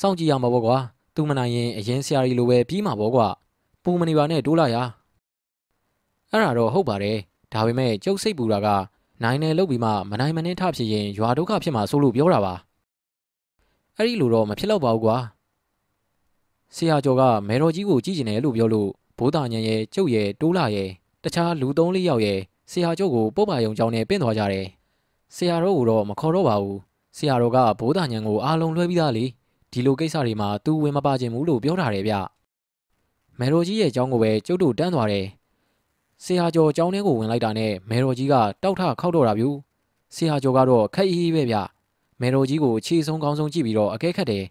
[0.00, 0.76] စောင့်ကြည့်ရမှာပေါ့ကွာ
[1.14, 3.26] သူမနိုင်ရင်အရင်ဆရာကြီးလိုပဲပြီးမှာပေါ့ကွာ
[3.82, 4.76] ပူမနေပါနဲ့တိုးလာရ
[6.32, 7.18] အဲ့ဒါတော့ဟုတ်ပါတယ်
[7.52, 8.68] ဒါပေမဲ့ကျုပ်စိတ်ပူတာက
[9.22, 12.54] နိုင်နယ်လုတ်ပြီးမှမနိုင်မနှင်းထဖြစ်ရင်ရွာဒုက္ခဖြစ်မှာဆိုလို့ပြောတာပါ
[13.96, 15.16] အဲ့ဒီလိုတော့မဖြစ်တော့ပါဘူးကွာ
[16.76, 18.88] ဆရာကျော်ကမဲတော်ကြီးကိုကြည့်ကျင်တယ်လို့ပြောလို့
[19.18, 20.88] ဘိုးသားညံရဲ့ကျုပ်ရဲ့တိုးလာရဲ့
[21.24, 22.38] တခြားလူသုံးလေးယောက်ရဲ့
[22.70, 24.66] ဆရာကျော်ကိုပုတ်ပါယုံကြောင်းနဲ့ပင့်သွားကြတယ်
[25.36, 26.78] ဆရာတော်ကိုတော့မခေါ်တော့ပါဘူး
[27.16, 29.24] ဆရာတော်ကဘိုးသားညံကိုအားလုံးလွှဲပြီးသားလေ
[29.72, 32.14] ဒီလိုကိစ္စတွေမှာသူဝင်မပါခြင်းဘူးလို့ပြောထားတယ်ဗျ
[33.38, 35.26] မဲတော်ကြီးရဲ့အကြောင်းကိုပဲကျုပ်တို့တန်းသွားတယ်
[36.24, 39.44] ဆရာကျော်ကျောင်းထဲကိုဝင်လိုက်တာနဲ့မဲတော်ကြီးကတောက်ထခောက်တော့တာဗျ
[40.14, 41.56] ဆရာကျော်ကတော့ခက်အေးပဲဗျ
[42.20, 44.44] မဲတော်ကြီးကိုခြေဆုံးကောင်းဆုံးကြည့်ပြီးတော့အကဲခတ်တယ်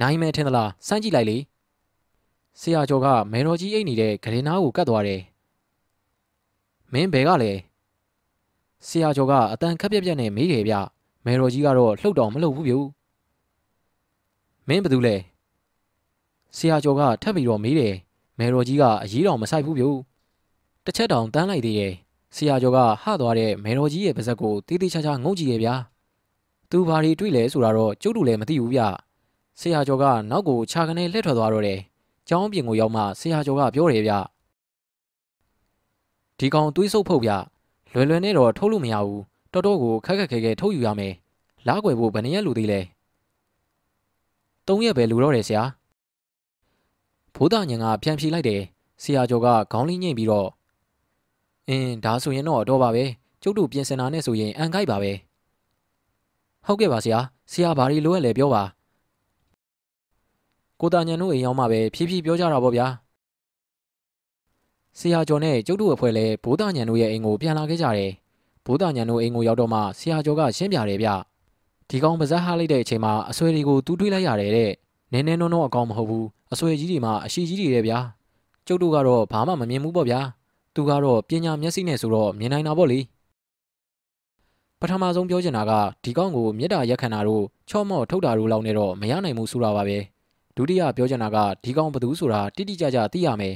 [0.00, 1.38] နိုင်မဲထင်သလားစမ်းကြည့်လိုက်လေ
[2.60, 5.20] ဆရာကျော်ကမဲတော်ကြီးအိတ်နေတဲ့ဂရင်နာကိုကတ်သွားတယ်
[6.92, 7.52] မင်းဘယ်ကလဲ
[8.86, 10.74] ဆရာကျော်ကအတန်ခက်ပြက်ပြက်နဲ့မေးတယ်ဗျ
[11.24, 12.74] မဲတော်ကြီးကတော့လှုပ်တော်မလှုပ်ဘူးဗျ
[14.68, 15.16] မင်းဘယ်သူလဲ
[16.56, 17.94] ဆရာကျော်ကထပ်ပြီးတော့မေးတယ်
[18.38, 19.84] မဲတော်ကြီးကအရေးတော်မဆိုင်ဘူးဗျ
[20.84, 21.92] တစ်ချက်တောင်တန်းလိုက်သေးရဲ့
[22.34, 25.74] ဆရာကျော်ကဟသွားတဲ့မဲတော်ကြီးရဲ့ပါဇက်ကိုတေးသေးချာချာငုံကြည့်ရဲ့ဗျာ
[26.70, 28.80] သူဘာတွေတွေ့လဲဆိုတာတော့ကျုပ်တို့လည်းမသိဘူးဗျ
[29.60, 31.80] ဆရာကျော်ကနောက်ကိုခြာကနေလှည့်ထွက်သွားတော့တယ်
[32.28, 34.12] ကျောင်းပြင်ကိုရောက်မှဆရာကျော်ကပြောတယ်ဗျ
[36.38, 37.30] ဒီကောင်သွေးဆုပ်ဖုတ်ဗျ
[37.92, 39.22] လွယ်လွယ်နဲ့တော့ထုတ်လို့မရဘူး
[39.52, 41.14] တော်တော်ကိုခက်ခက်ခဲခဲထုတ်ယူရမယ်
[41.66, 42.80] လားကွယ်ဖို့ဘယ်နှရက်လူသေးလဲ
[44.66, 45.62] ၃ရက်ပဲလူတော့တယ်ဆရာ
[47.36, 48.60] ဘိုးသားညံကပြန်ဖြေလိုက်တယ်
[49.02, 50.48] ဆရာကျော်ကခေါင်းလေးညှိပြီးတော့
[51.68, 53.04] အင်းဒါဆိုရင်တော့တော့ပါပဲ
[53.42, 55.12] ကျုပ်တို့ပြင်ဆင်တာနဲ့ဆိုရင်အန်ခိုက်ပါပဲ
[56.66, 57.18] ဟုတ်ကဲ့ပါဆရာ
[57.52, 58.62] ဆရာဘာတွေလိုရလဲပြောပါ
[60.80, 62.86] ကိုတာညံတို့အိမ်ရောက်မှပဲဖြည်းဖြည်းပြောကြတာပေါ့ဗျာ
[64.98, 68.12] ဆရာကျော်နဲ့ကျုပ်တို့အဖွဲ့လည်းဘိုးသားညံတို့ရဲ့အိမ်ကိုပြန်လာခဲ့ကြတယ်
[68.66, 71.08] ဘိုးသားညံတို့အိမ်ကိုရောက်တော့မှဆရာကျော်ကရှင်းပြတယ်ဗျ
[71.88, 74.72] ဒီကောင်ပါဇက်ဟားလိုက်တဲ့အချိန်မှာအဆွဲတွေကိုတူးထွေးလိုက်ရတယ်တဲ့
[75.12, 77.98] နည်းနည်းနုံနုံအကောင်မဟုတ်ဘူးအဆွေကြီးတွေမှာအရှိကြီးတွေတဲ့ဗျာ
[78.66, 80.20] ကျုပ်တို့ကတော့ဘာမှမမြင်ဘူးပေါ့ဗျာ
[80.74, 83.00] သူကတော့ပညာမျက်စိနဲ့ဆိုတော့မြင်နိုင်တာပေါ့လေ
[84.80, 85.72] ပထမဆုံးပြောချင်တာက
[86.04, 89.98] ဒီကောင်းကိုမေတ္တာရက်ခံတာတို့ချော့မော့ထုတ်တာတို့လောက်နဲ့တော့မရနိုင်ဘူးဆိုတာပါပဲ
[90.56, 93.54] ဒုတိယပြောချင်တာကဒီကောင်းဘသူဆိုတာတိတိကျကျသိရမယ်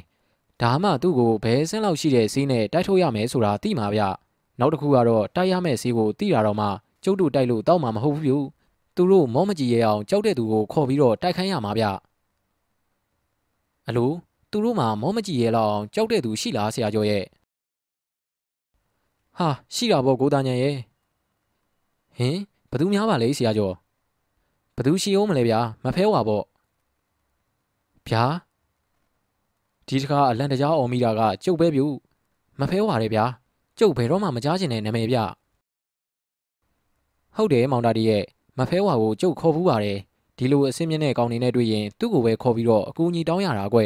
[0.62, 4.02] ဒါမှသူ့ကိုဘယ်စင်းလောက်ရှိတဲ့ဈေးနဲ့တိုက်ထုတ်ရမယ်ဆိုတာသိမှာဗျ
[4.60, 6.66] နောက်တစ်ခုကတော့တိုက်ရမယ့်ဈေးကိုသိတာတော့မှ
[7.04, 8.46] ကျုပ်တို့တိုက်လို့တောက်မှာမဟုတ်ဘူး
[8.97, 11.85] သူတို့မောမကြည့်ရအောင်ကြောက်တဲ့သူကိုခေါ်ပြီးတော့တိုက်ခိုင်းရမှာဗျ
[13.89, 14.10] အလို
[14.51, 17.24] သူတို့မှာမောမကြည့်ရလောက်အောင်ကြောက်တဲ့သူရှိလားဆရာကျော်ရဲ့
[19.39, 20.77] ဟာရှိတာပေါ့ကိုသားညံရဲ့
[22.16, 22.36] ဟင်
[22.70, 23.74] ဘသူများပါလဲဆရာကျော်
[24.77, 26.44] ဘသူရှိအောင်မလဲဗျာမဖဲဝါပေါ့
[28.09, 28.24] ဗျာ
[29.86, 31.86] ဒီတခါအလန်တကြားအော်မိတာကကျုပ်ပဲပြု
[32.60, 33.24] မဖဲဝါတယ်ဗျာ
[33.78, 35.18] ကျုပ်ဘယ်တော့မှမကြားချင်တဲ့နာမည်ဗျ
[37.36, 38.24] ဟုတ်တယ်မောင်တာတီရဲ့
[38.58, 39.98] မဖဲဝါကိုကျုပ်ခေါ်ဘူးပါတယ်
[40.36, 43.80] ဒီလိုအစင်းမြင့်တဲ့ကောင်နေနဲ့တွေ့ရင်သူ့ကိုပဲခေါ်ပြီးတော့အကူအညီတောင်းရတာကွ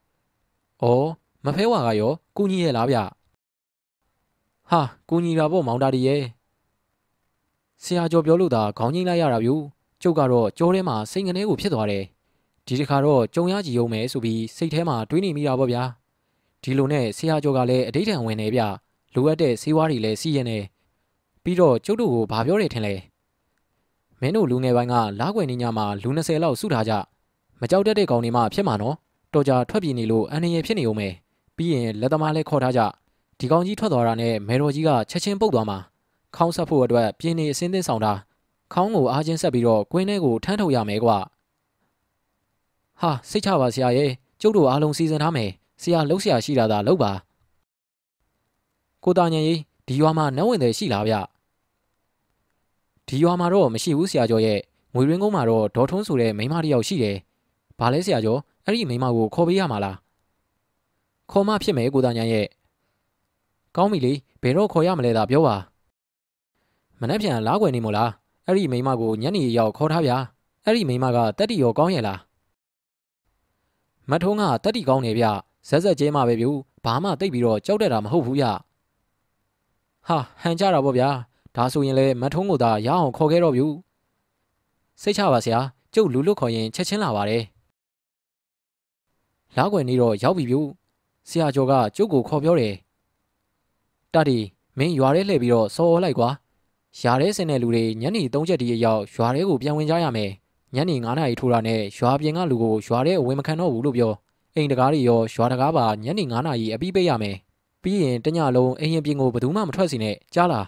[0.82, 1.08] ။အော်
[1.44, 2.98] မဖဲဝါကရောကူညီရဲ့လားဗျ။
[4.70, 6.22] ဟာကူညီတာပေါ့မောင်တာဒီရဲ့
[7.82, 9.54] ဆရာကျော်ပြောလို့သာခေါင်းငိမ့်လိုက်ရတာဗျူ
[10.02, 12.04] ကျုပ်ကတော့ကြောထဲမှာစိတ်ငနေကိုဖြစ်သွားတယ်
[12.66, 15.82] ဒီတစ်ခါတော့ကြုံရကြည့်အောင်မယ်ဆိုပြီးစိတ်ထဲမှာတွေးနေမိတာပေါ့ဗျာ
[16.62, 18.60] ဒီလိုနဲ့ဆရာကျော်ကလည်းအဋိဌံဝင်နေဗျ
[19.14, 20.58] လိုအပ်တဲ့ဆေးဝါးတွေလည်းစီးရနေ
[21.44, 22.94] ပြီးတော့ကျုပ်တို့ကိုဘာပြောတယ်ထင်လဲ
[24.20, 26.92] မင်းတို့လူငယ်ပိုင်းကလားကွယ်နေညမှာလူ20လောက်စုထားကြ
[27.60, 28.96] မကြောက်တတ်တဲ့ကောင်တွေမှဖြစ်မှာနော်
[29.34, 31.12] တော်ကြထွက်ပြေးနေလို့အန်ရယ်ဖြစ်နေအောင်မယ်
[31.56, 32.80] ပြီးရင်လက်သမားလည်းခေါ်ထားကြ
[33.38, 35.78] ဒီကောင်ကြီးထွက်သွားတာနဲ့မေတော်ကြီးကချက်ချင်းပုတ်သွားမှာ
[36.36, 38.12] ခေါင်းဆက်ဖို့အတွက်ပြင်းနေအစင်းသင်းဆောင်တာ
[38.72, 41.18] ခေါင်းကိုအားချင်းဆက်ပြီးတော့ကွင်းထဲကိုထမ်းထုတ်ရမယ်ကွာ
[43.00, 44.10] ဟာစိတ်ချပါဆရာရဲ့
[44.40, 45.50] ကျုပ်တို့အားလုံးစီစဉ်ထားမယ်
[45.82, 47.12] ဆရာလှုပ်ရှားရှိတာသာလှုပ်ပါ
[49.04, 51.14] ကိုတာညင်ကြီးဒီရွာမှာနတ်ဝင်တယ်ရှိလားဗျ
[53.08, 54.58] ဒီရွာမှာတော့မရှိဘူးဆရာကျော်ရဲ့
[54.94, 57.16] ငွေရင်းကုန်းမှာတော့ဒေါ်ထွန်းဆိုတဲ့မိန်းမတစ်ယောက်ရှိတယ်
[57.78, 59.96] ဘာလဲဆရာကျော်အဲ့ဒီမိန်းမကိုခေါ်ပေးရမှာလား
[61.30, 62.46] ခေါ်မဖြစ်မယ်ကိုတာညင်ရဲ့
[63.76, 64.12] ကောင်းပြီလေ
[64.42, 65.56] ဘယ်တော့ခေါ်ရမလဲသာပြောပါ
[67.00, 68.10] မနှက်ပြန်လားွယ်နေမို့လား
[68.46, 70.16] အဲ့ဒီမိန်းမကိုညနေရောက်ခေါ်ထားဗျာ
[70.64, 72.18] အဲ့ဒီမိန်းမကတက်တီရောကောင်းရဲ့လား
[74.10, 75.24] မထုံးကတက်တီကောင်းနေဗျ
[75.68, 76.50] ဇက်ဇက်ကျဲမှာပဲဗျူ
[76.84, 78.44] ဘာမှတိတ်ပြီးတော့ကြောက်တတ်တာမဟုတ်ဘူးဗျ
[80.06, 81.08] ဟာဟန်ကြတာပေါ့ဗျာ
[81.56, 83.66] ဒါဆိုရင်လည်းမထုံးကိုသာရအောင်ခေါ်ခဲ့တော့ဗျူ
[85.02, 85.60] စိတ်ချပါဆရာ
[85.94, 87.42] ကျုပ်လူလွတ်ခေါ်ရင်ချက်ချင်းလာပါတယ်
[89.56, 90.60] လားွယ်နေတော့ရောက်ပြီဗျူ
[91.28, 92.74] ဆရာကျော်ကကျုပ်ကိုခေါ်ပြောတယ်
[94.14, 94.38] တတီ
[94.78, 96.28] မင်းရွာထဲလှည့်ပြီးတော့စော်လိုက်ကွာ
[97.00, 100.30] ရာထဲဆင်းတဲ့လူတွေညနေ3ချက်ဒီအရောက်ရွာထဲကိုပြန်ဝင်ကြရမယ်
[100.74, 104.12] ညနေ9နာရီထိုးတာနဲ့ရွာပြင်ကလူကိုရွာထဲအဝင်မခံတော့ဘူးလို့ပြော
[104.54, 107.36] အိမ်တကားတွေရောရွာတကားပါညနေ9နာရီအပြီးပေးရမယ်
[107.82, 110.66] ပြီးရင်တညလုံးအိမ်ရင်ပြင်ကိုဘယ်သူမှမထွက်စီနဲ့ကြားလား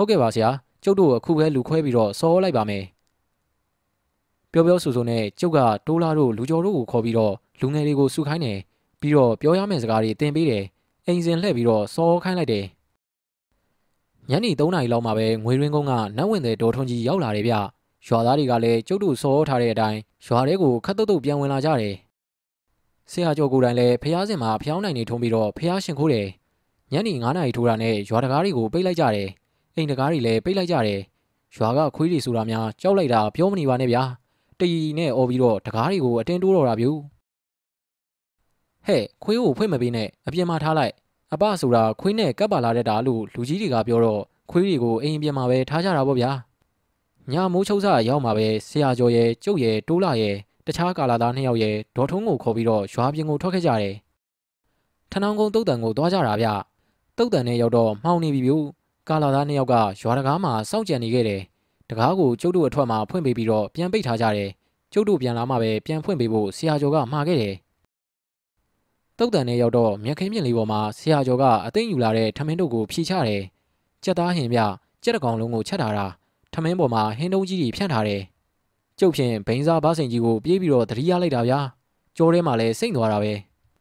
[0.00, 0.50] ဟုတ်ကဲ့ပါဆရာ
[0.84, 2.84] ကျုပ်တို့အခုပဲလူခွဲပြီးတော့စော်လိုက်ပါမယ်
[4.52, 8.58] ပြောပြောဆိုဆိုနဲ့ကျုပ်ကတိုးလာတို့လူကျော်တို့ကိုခေါ်ပြီးတော့လူငယ်တွေကိုစုခိုင်းတယ်
[9.00, 10.64] ပြီးတော့ပြောရမယ့်စကားတွေသင်ပေးတယ်
[11.06, 12.64] အိမ်စဉ်လှည့်ပြီးတော့စော်ခိုင်းလိုက်တယ်
[14.30, 17.54] ညနေ3နာရီလောက်မှာပဲငွေရင်းကုန်းကနတ်ဝင်တဲ့ဒေါ်ထွန်းကြီးရောက်လာတယ်ဗျ
[18.06, 21.94] ရွာသားတွေကလည်းကျုပ်တို့စောထားတဲ့အတိုင်းရွာထဲကိုခတ်တုတ်တုတ်ပြန်ဝင်လာကြတယ်
[23.10, 26.28] ဆရာကျော်ကိုယ်တိုင်လည်းဖျားစင်မှာဖျောင်းနိုင်နေထုံးပြီးတော့ဖျားရှင်ခိုးတယ်
[26.92, 29.28] ညနေ9နာရီထိုးတာနဲ့ရွာတကားတွေကိုပိတ်လိုက်ကြတယ်
[29.78, 31.00] အိမ်တကားတွေလည်းပိတ်လိုက်ကြတယ်
[31.56, 34.02] ရွာကခွေးတွေဆိုတာများကြောက်လိုက်တာပြောမနေပါနဲ့ဗျာ
[34.58, 36.90] တရီနဲ့អော်ပြီးတော့တကားတွေကိုအတင်းတိုးတော့တာဗျူ
[38.86, 40.92] ဟဲ့ခွေးကိုဖွင့်မပေးနဲ့အပြင်မှာထားလိုက်
[41.32, 46.30] အပဆိုတာခွေးနဲ့ကပ်ပါလာတဲ့တာလို့လူကြီးတွေကပြောတော့ခွေးတွေကိုအိမ်ပြင်မှာပဲထားကြတာပေါ့ဗျာ
[47.32, 50.34] ညမိုးချုပ်စားရောက်မှာပဲဆရာကျော်ရဲ့ကျုပ်ရဲ့တိုးလာရဲ့
[50.66, 53.94] တခြားကာလာသားနှစ်ယောက်ရဲ့ဒေါ်ထုံးကိုခေါ်ပြီးတော့ရွာပြင်ကိုထွက်ခဲ့ကြတယ်
[55.12, 56.48] ထနောင်းကုန်းတုတ်တန်ကိုသွားကြတာဗျ
[57.18, 58.52] တုတ်တန်နဲ့ရောက်တော့မှောင်နေပြီဗျ
[59.08, 61.42] ကာလာသားနှစ်ယောက်ကရွာတကားမှာစောင့်ကြံနေခဲ့တယ်
[61.90, 64.50] တကားကိုကျုပ်တို့အထွက်မှာဖွင့်ပေးပြီးတော့ပြန်ပိတ်ထားကြတယ်
[64.92, 67.54] ကျုပ်တို့ပြန်လာမှပဲပြန်ဖွင့်ပေးဖို့ဆရာကျော်ကမှာခဲ့တယ်
[69.18, 73.42] တုတ်တန်နဲ့ရောက်တော့မြက်ခင်းမြင့်လေးပေါ်မှာဆရာကျော်ကအသိဉယူလာတဲ့ထမင်းတို့ကိုဖြီချတယ်။
[74.04, 74.58] ကြက်သားဟင်ပြ
[75.02, 76.06] ကြက်တကောင်လုံးကိုချက်ထားတာ
[76.52, 78.22] ထမင်းပေါ်မှာဟင်းတုံးကြီးတွေဖြန့်ထားတယ်။
[78.98, 81.60] ကျုပ်ဖြင့်ဘိန်းစားဘားစိန်ကြီးကိုပြေးပြီးတော့သတိရလိုက်တာဗျာ။
[82.16, 83.32] ကြောထဲမှာလည်းစိတ်သွားတာပဲ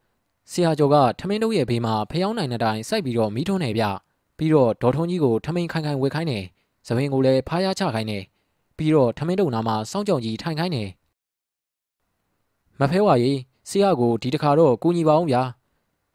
[0.52, 3.86] ။ဆရာကျော်ကထမင်းတို့ရဲ့ဘေးမှာဖျောင်းနိုင်တဲ့အတိုင်းစိုက်ပြီးတော့မီးထွန်းနေဗျ။
[4.38, 6.44] ပြီးတော့ဒေါ်ထုံးကြီးကိုထမင်းခိုင်ခိုင်ဝေခိုင်းတယ်။
[6.88, 8.24] သပင်ကိုလည်းဖားရချခိုင်းတယ်။
[8.78, 10.90] ပြီးတော့ထမင်းတို့နာမှာစောင်းကြောင်ကြီးထိုင်ခိုင်းတယ်။
[12.80, 13.32] မဖဲဝါရီ
[13.70, 15.42] ဆရာကိုဒီတခါတော့ကူညီပါအောင်ဗျာ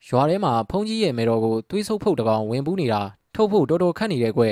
[0.07, 3.01] ရွာထဲမှာဖုန်ကြီးရဲ့မဲတော်ကိုသွေးဆုပ်ဖုတ်တကောင်ဝင်ပူးနေတာ
[3.35, 4.43] ထုတ်ဖို့တော်တော်ခက်နေတဲ့ကွ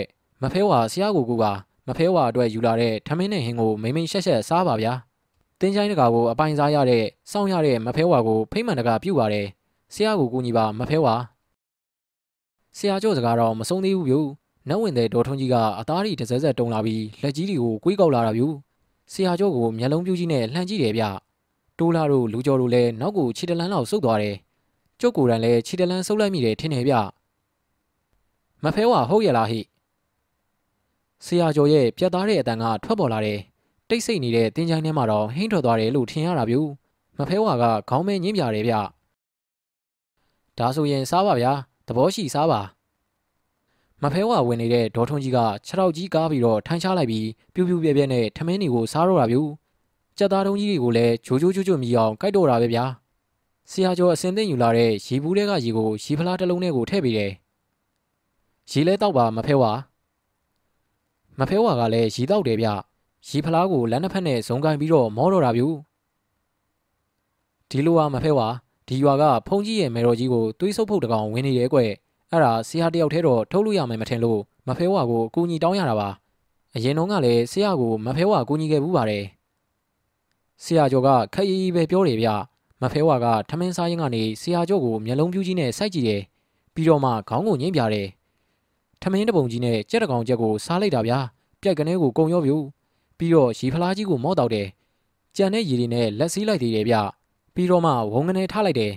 [0.43, 1.45] မဖဲဝါဆရာကိုကူက
[1.87, 4.93] မဖဲဝါအတွက်ယူလာတဲ့ထမင်းနဲ့ဟင်းကိုမိမ့်မိန်ရှက်ရှက်စားပါဗျာ
[5.61, 9.47] တင်းချိုင်းတကာကိုအပိုင်စားရတဲ့စောင်းရတဲ့မဖဲဝါကိုဖိမ့်မှန်တကာပြုတ်ပါတယ်
[9.95, 11.15] ဆရာကိုကူညီပါမဖဲဝါ
[12.77, 14.21] ဆရာကျော့စကားတော့မဆုံးသေးဘူးဗျူ
[14.69, 18.49] နတ်ဝင်တဲ့ဒေါ်ထွန်းကြီးကအသားရီတစက်စက်တုံလာပြီးလက်ကြီးတွေကိုကွေးကောက်လာတာဗျူ
[19.13, 21.05] ဆရာကျော့ကိုမျက်လုံးပြူးကြီးနဲ့လှမ်းကြည့်တယ်ဗျ
[21.79, 24.37] တိုးလာတို့လူကျော်တို့လည်းနောက်ကိုခြေတလန်းလောက်ဆုတ်သွားတယ်
[25.01, 26.95] ကျုပ်ကိုယ်တိုင်လည်းခြေတလန်းဆုပ်လိုက်မိတယ်ထင်တယ်ဗျ
[28.65, 29.61] မဖဲဝါဟုတ်ရလားဟိ
[31.25, 33.41] ဆရာကျော်ရဲ့ပြတ်သားတဲ့အတန်ကထွက်ပေါ်လာတယ်
[33.89, 36.61] တိတ်ဆိတ်နေတဲ့တင်းချိုင်းထဲမှာတော့ဟင်းထွက်သွားတယ်လို့ထင်ရတာဗျူ
[37.19, 38.75] မဖဲဝါကခေါင်းမဲညင်းပြတယ်ဗျ
[40.59, 41.53] ဒါဆိုရင်စားပါဗျာ
[41.91, 42.61] သဘောရှိစားပါ
[44.03, 49.43] မဖဲဝါဝင်နေတဲ့ဒေါ်ထွန်းကြီးကခြေထောက်ကြီးကားပြီးတော့ထိုင်းချလိုက်ပြီးပြူးပြူးပြဲပြဲနဲ့ထမင်းတွေကိုစားတော့တာဗျူ
[50.19, 52.85] ကြက်သားတုံးကြီးတွေကိုလည်းဂျိုးဂျိုးဂျိုးဂျိုးမြည်အောင်ကြိုက်တော့တာပဲဗျာ
[53.71, 57.33] ဆရာကျော်အစင်သိမ့်ယူလာတဲ့ရေဘူးတွေကရေကိုရေဖလားတစ်လုံးနဲ့ကိုထည့်ပေးတယ်
[58.71, 59.73] ရေလဲတောက်ပါမဖဲဝါ
[61.39, 62.69] မဖဲဝါကလည်းရေတောက်တယ်ဗျ
[63.29, 65.69] ရေဖလားကိုလက်နှစ်ဖက်နဲ့ဇုံကင်ပြီးတော့မောတော့တာဗျူ
[67.71, 68.49] ဒီလိုဟာမဖဲဝါ
[68.91, 71.79] ဒီရွာကဖုန်ကြီးရဲ့မေတော်ကြီးကိုသွေးဆုပ်ဖုတ်တကောင်ဝင်နေတယ်ကွ
[72.31, 76.09] အဲ့ဒါဆရာတယောက်တည်းတော့ထုတ်လို့ရမယ်မထင်လို့မဖဲဝါကိုအကူညီတောင်းရတာပါ
[76.75, 79.25] အရင်တုန်းကလည်းဆရာကိုမဖဲဝါအကူညီခဲ့ဘူးပါတယ်
[80.62, 82.29] ဆရာကျော်ကခက်ရီးပဲပြောတယ်ဗျ
[82.83, 86.23] မဖဲဝါကထမင်းစားရင်ကနေဆရာကျော်ကိုမျက်လုံးပြူးကြီးနဲ့စိုက်ကြည့်တယ်
[86.75, 88.09] ပြီးတော့မှခေါင်းကိုညှင်းပြတယ်
[89.03, 91.19] ထမင်းတပုံကြီးနဲ့ကြက်တကောင်ကြက်ကိုစားလိုက်တာဗျာ
[91.62, 92.57] ပြိုက်ကနေကိုကုံရောပြူ
[93.19, 94.67] ပြီးတော့ရေဖလားကြီးကိုမော့တောက်တယ်
[95.37, 96.97] ကြံတဲ့ရေတွေနဲ့လက်စည်းလိုက်သေးတယ်ဗျ
[97.55, 98.93] ပြီးတော့မှဝုံကနေထားလိုက်တယ်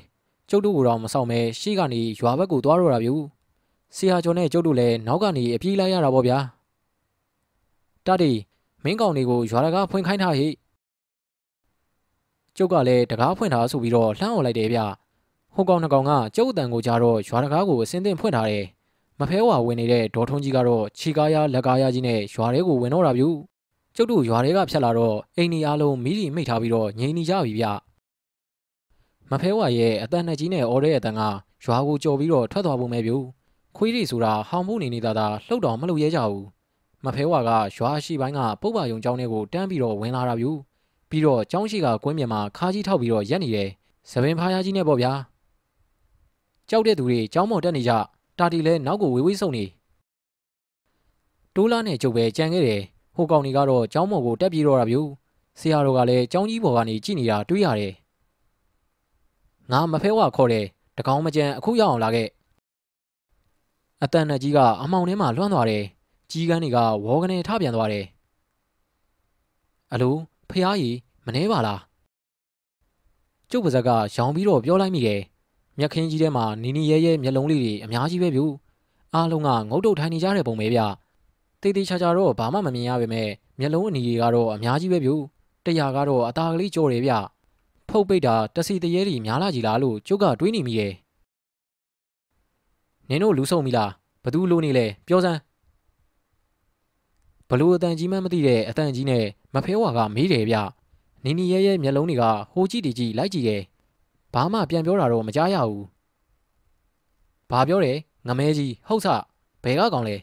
[0.49, 3.15] ကျုပ်တို့ကတော့မဆောင်မဲရှေ့ကနေရွာဘက်ကိုသွားတော့တာဗျူ
[3.95, 6.37] ဆရာကျော်နဲ့ကျုပ်တို့လည်းနောက်ကနေအပြေးလိုက်ရတာပေါ့ဗျာ
[8.05, 8.31] တတိ
[8.83, 10.47] မင်းကောင်တွေကိုရွာတကားဖွင့်ခိုင်းထားဟိ
[12.57, 14.79] ကျုပ်ကလည်းတကားဖွင့်ထားဆိုပြီးတော့လှမ်းអော်လိုက်တယ်ဗျ
[15.55, 18.65] ဟိုကောင်နှကောင်ကကျုပ်အတန်ကိုကြားတော့ရွာတကားကိုအစင်းသင့်ဖွင့်ထားတယ်
[19.19, 23.25] မဖဲဝါဝင်နေတဲ့ဒေါ်ထုံးကြီးကတော့ခြေကားရလက်ကားရကြီးနဲ့ရွာထဲကိုဝင်တော့တာဗျ
[23.95, 27.65] ကျုပ်တို့ရွာထဲကဖြတ်လာတော့အိမ်ဒီအားလုံးမိလီမိတ်ထားပြီးတော့ငြိမ်နေကြပြီဗျ
[29.33, 31.21] မဖဲဝါရဲ့အတန်နဲ့ကြီးနဲ့အော်တဲ့အတန်က
[31.63, 33.11] ရွာကိုကြော်ပြီးတော့ထွက်သွားပုံပဲဗျ
[33.77, 36.45] ခွေးရီဆိုတာဟောင်ဖို့နေနေတာသာလှုပ်တော်မလှုပ်ရဲကြဘူး
[37.05, 40.47] မဖဲဝါကရွာရှိပိုင်းကပုပ်ပါယုံကျောင်းထဲကိုတန်းပြီးတော့ဝင်လာတာဗျ
[41.09, 43.69] ပြီးတော့ကျောင်းရှိကကွင်းပြင်မှာခါးကြီးထောက်ပြီးတော့ရက်နေတယ်
[44.09, 45.13] သပင်ဖားရကြီးနဲ့ပေါ့ဗျာ
[46.69, 47.91] ကြောက်တဲ့သူတွေကျောင်းမော်တက်နေကြ
[48.39, 49.65] တာတီလဲနောက်ကိုဝေးဝေးဆုံနေ
[51.55, 52.81] တိုးလာနဲ့ကျုပ်ပဲကြံခဲ့တယ်
[53.15, 54.97] ဟိုကောင်တွေကတော့ကျောင်းမော်ကိုတက်ပြေးတော့တာဗျ
[55.59, 57.93] ဆရာတော်ကလည်းကျောင်းကြီးပေါ်ကနေကြည့်နေတာတွေ့ရတယ်
[59.71, 60.65] ငါမဖဲဝါခေါ်တယ်
[60.97, 62.27] တကောင်မကြံအခုရောက်အောင်လာခဲ့
[64.03, 65.83] အတန်နဲ့ကြီးကအမောင်ထဲမှာလွှမ်းသွားတယ်
[66.31, 68.05] ကြီးကန်းတွေကဝေါကနေထပြန်သွားတယ်
[69.93, 70.15] အလို
[70.49, 71.81] ဖះကြီးမနှဲပါလား
[73.49, 75.21] ကျုပ်ပါဇက်ကရောင်ပြီးတော့ပြောလိုက်မိတယ်
[75.79, 78.45] မြက်ခင်းကြီးထဲမှာနီနီရဲရဲမျက်လုံးလေးတွေအများကြီးပဲဗျူ
[79.13, 80.79] အားလုံးကငုတ်တုတ်ထိုင်နေကြတဲ့ပုံပဲဗျ
[81.61, 83.07] တေးသေးချာချာတော့ဘာမှမမြင်ရပါပဲ
[83.59, 85.15] မျက်လုံးအနီကြီးကတော့အများကြီးပဲဗျူ
[85.65, 87.13] တရားကတော့အตาကလေးကြော်တယ်ဗျ
[87.93, 90.93] ဖုတ်ပိတ်တာတစီတရေကြီးများလာကြည်လားလို့ကျုပ်ကတွေးနေမိရဲ့
[93.09, 93.91] နင်တို့လူဆုံပြီလား
[94.23, 95.39] ဘသူလိုနေလဲပြောစမ်း
[97.49, 100.55] ဘလို့အတန်ကြီးမှမသိတဲ့အတန်ကြီးနဲ့မဖဲဝါကမေးတယ်ဗျ
[101.23, 103.61] နီနီရဲရဲမျက်လုံးတွေကဟိုကြည့်တကြည့်လိုက်ကြည့်တယ်
[104.33, 105.85] ဘာမှပြန်ပြောတာတော့မကြားရဘူး
[107.49, 107.97] ဘာပြောတယ်
[108.27, 109.07] ငမဲကြီးဟုတ်ဆ
[109.63, 110.15] ဘယ်ကကောင်လဲ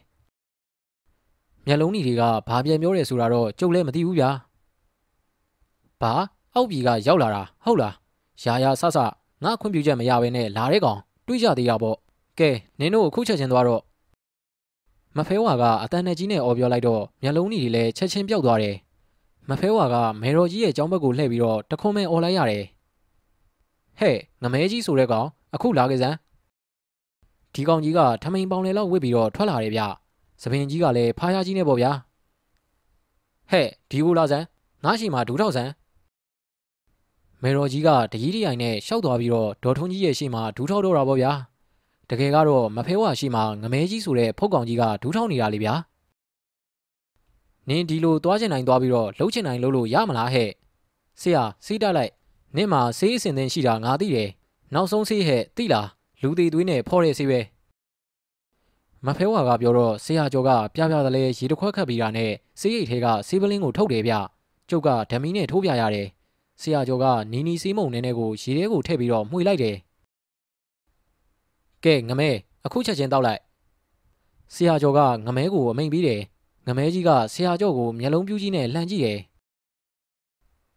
[1.66, 4.30] မျက်လုံးကြီးတွေကဘာပြန်ပြောတယ်ဆိုတာတော့ကျုပ်လည်းမသိဘူးဗျာ
[6.02, 6.14] ဘာ
[6.54, 7.94] အောက်ပြည်ကရောက်လာတာဟုတ်လား
[8.44, 8.98] ရာရာဆဆ
[9.44, 11.96] ငါခွင့်ပြုချက်မရဘဲနဲ့လာတဲ့ကောင်တွေးကြသေးတာပေါ့
[12.38, 12.50] ကဲ
[12.80, 13.82] နင်တို့အခုချက်ချင်းသွားတော့
[15.16, 18.76] မဖဲဝါကအတန်နဲ့ကြီးနဲ့အော်ပြောလိုက်တော့မျက်လုံးကြီးတွေလည်းချက်ချင်းပြောက်သွားတယ်
[19.48, 22.64] မဖဲဝါကမေတော်ကြီးရဲ့ကျောင်းဘက်ကိုလှည့်ပြီးတော့တခွန်းမဲအော်လိုက်ရတယ်
[23.98, 26.16] ဟဲ့ငမဲကြီးဆိုတဲ့ကောင်အခုလာကြစမ်း
[27.54, 29.82] ဒီကောင်ကြီးကထမိန်ပေါင်လေလောက်ဝစ်ပြီးတော့ထွက်လာတယ်ဗျ
[30.42, 31.92] သပင်ကြီးကလည်းဖားရကြီးနဲ့ပေါ့ဗျာ
[33.50, 34.44] ဟဲ့ဒီကိုလာစမ်း
[34.84, 35.70] ငါရှိမှဒူးထောက်စမ်း
[37.42, 41.32] မေတော်ကြီးကတကြီးတရိုင်နဲ့ရှောက်သွားပြီးတော့ဒေါ်ထုံးကြီးရဲ့ရှိမှဒူးထောက်တော့တာပေါ့ဗျာ
[42.10, 45.74] တကယ်ကတော့မဖဲဝါရှိမှငမဲကြီးဆိုတဲ့ဖုတ်ကောင်ကြီးကဒူးထောက်နေတာလေဗျာ
[47.68, 50.50] နင်းဒီလိုသွားချင်နိုင်သွားပြီးတော့လှုပ်ချင်နိုင်လို့လို့ရမလားဟဲ့
[51.20, 52.12] ဆရာစီးတက်လိုက်
[52.56, 54.28] နင့်မှာဆေးအစင်သင်ရှိတာငါသိတယ်
[54.74, 55.88] နောက်ဆုံးဆေးဟဲ့သိလား
[56.22, 57.40] လူသေးသွေးနဲ့ဖော်တဲ့ဆေးပဲ
[59.06, 64.14] မဖဲဝါကပြောတော့ဆရာကျော်ကပြပြတလဲရေတခွက်ခတ်ပြီးတာနဲ့ဆေးရိတ်ထဲကဆေးပလင်းကိုထုတ်တယ်ဗျ
[64.70, 66.08] ကျုပ်ကဓမီနဲ့ထိုးပြရတယ်
[66.60, 69.76] ဆရာကျော်ကနီနီစီးမုံနဲနဲကိုရေထဲကိုထည့်ပြီးတော့မှွေလိုက်တယ်
[71.84, 72.30] ကဲငမဲ
[72.64, 73.40] အခုချက်ချင်းတောက်လိုက်
[74.54, 76.20] ဆရာကျော်ကငမဲကိုအမိန်ပြီးတယ်
[76.66, 79.18] ငမဲကြီးကဆရာကျော်ကိုမျက်လုံးပြူးကြီးနဲ့လှန်ကြည့်တယ်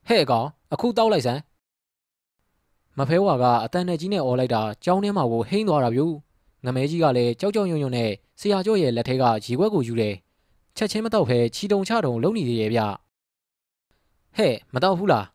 [0.07, 1.41] ဟဲ့ကောင်အခုတောက်လိုက်စမ်း
[2.97, 6.05] မဖဲဝါကအတန်နဲ့ကြီးနဲ့អော်လိုက်တာကြောင်းထဲမှာကိုဟိန်းသွားတာဗျူ
[6.65, 10.15] ငမဲကြီးကလည်းကြောက်ကြောက်ရွံ့ရွံ့နဲ့ဆရာကျော်ရဲ့လက်ထဲကရေခွက်ကိုယူတယ်
[10.77, 12.81] ချက်ချင်းမတော့ဖဲချီတုံချတုံလုံနေသေးရဲ့ဗျ
[14.37, 15.32] ဟဲ့မတော့ဘူးလား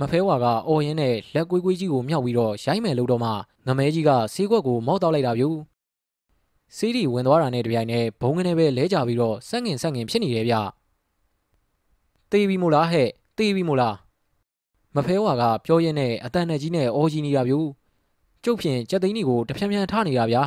[0.00, 3.30] မဖဲဝါကအော်ရင်းနဲ့လက်ကွေးကွေးကြီးကိုမြောက်ပြီးတော့ရိုင်းမယ်လို့တော့မှ
[3.66, 5.48] ငမဲကြီးကဆေးခွက်ကိုမောက်တောက်လိုက်တာဗျူ
[6.76, 10.54] ဆေးဒီဝင်သွားတာနဲ့တပြိုင်နက်ဘုံကနေပဲလဲကြပြီးတော့ဆက်ငင်ဆက်ငင်ဖြစ်နေတယ်ဗျ
[12.30, 13.08] တေးပြီမို့လားဟဲ့
[13.38, 13.96] တေးပြီမို့လား
[14.96, 17.54] မဖဲဝါကပြောရင်းနဲ့အတန်နဲ့ကြီးနဲ့အော်ကြီးနေတာဗျ
[18.44, 20.42] ကျုပ်ဖြင့်ကြက်သိန်းကြီးကိုတဖြန်းဖြန်းထားနေတာဗျာ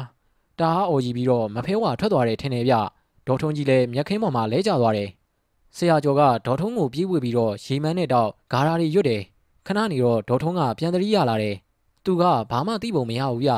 [0.59, 2.76] တာဟာအော်ကြီးပြီးတော့မဖဲဝါထွက်သွားတယ်ထင်တယ်ဗျ
[3.27, 5.09] ဒေါ်ထုံးကြီးလည်းမျက်ခင်းပေါ်မှာလဲကျသွားတယ်
[5.77, 9.21] ဆရာကျော်ကဒေါ်ထုံးကိုပြေးဝေပြီးတော့ရေမန်းနဲ့တော့ဂါရာတွေရွတ်တယ်
[9.71, 11.55] ခဏနေတော့ဒေါ်ထုံးကပြန်တရီရလာတယ်
[12.03, 13.51] သူကဘာမှသိပုံမရဘူးဗျ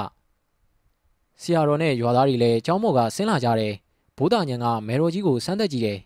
[1.41, 3.73] ဆရာတော်နဲ့ရွာသားတွေလည်းကျောင်းမော်ကဆင်းလာကြတယ်
[4.17, 5.99] ဘိုးသားညံကမဲတော်ကြီးကိုစမ်းသက်ကြည့်တယ်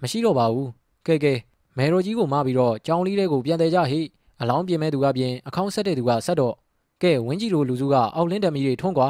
[0.00, 0.68] မရှိတော့ပါဘူး
[1.06, 1.34] ကဲကဲ
[1.76, 4.00] မဲတော်ကြီးကိုမပြီးတော့ကြောင်းလေးတဲ့ကိုပြန်တယ်ကြဟိ
[4.40, 6.54] အလောင်းပြင်မဲ့သူကပြင်အခေါင်းဆက်တဲ့သူကဆက်တော့
[7.02, 9.08] ကဲဝင်းကြီးတို့လူစုကအောက်လင်းတမီတွေထွန်းကွာ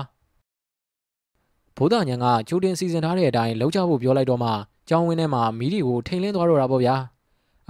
[1.77, 4.51] ဘိုးသားညံကကျိုးတင်စီစဉ်ထားတဲ့အတိုင်းလှုပ်ချဖို့ပြောလိုက်တော့မှ
[4.89, 6.97] ကျောင်းဝင်းထဲမှာမီးတွေကိုထိန်လင်းသွားတော့တာပေါ့ဗျာ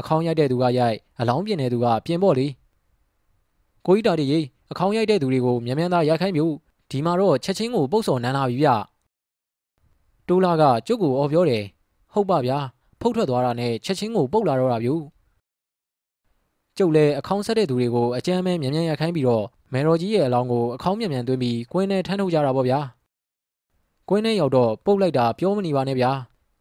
[0.01, 2.47] အခေါင်းရိုက်တဲ့သူကရိုက်အလောင်းပြင်တဲ့သူကပြင်ပေါ့လေ
[3.87, 6.55] ကိုကြီးတာတည်းအခေါင်းရိုက်တဲ့သူတွေကိုမြန်မြန်သာရိုက်ခိုင်းမျိုး
[6.91, 8.69] ဒီမှာတော့ချက်ချင်းကိုပုတ်စော်နန်းလာပြီဗျ
[10.29, 11.65] တိုးလာကကျုပ်ကိုအော်ပြောတယ်
[12.13, 12.59] ဟုတ်ပါဗျာ
[13.01, 14.91] ဖုတ်ထွက်သွားတာနဲ့ချက်ချင်းကိုပုတ်လာတော့တာဗျ
[16.77, 22.81] ကျုပ်လည်းအခေါင်းဆက်တဲ့သူတွေကိုအကြမ်းမဲမြန်မြန်ရိုက်ခိုင်းပြီးတော့မယ်တော်ကြီးရဲ့အလောင်းကိုအခေါင်းမြန်မြန်သွင်းပြီးကွင်းနဲ့ထမ်းထုတ်ကြတာပေါ့ဗျာ
[24.09, 26.11] ကွင်းထဲရောက်တော့ပုတ်လိုက်တာပြောမနေပါနဲ့ဗျာ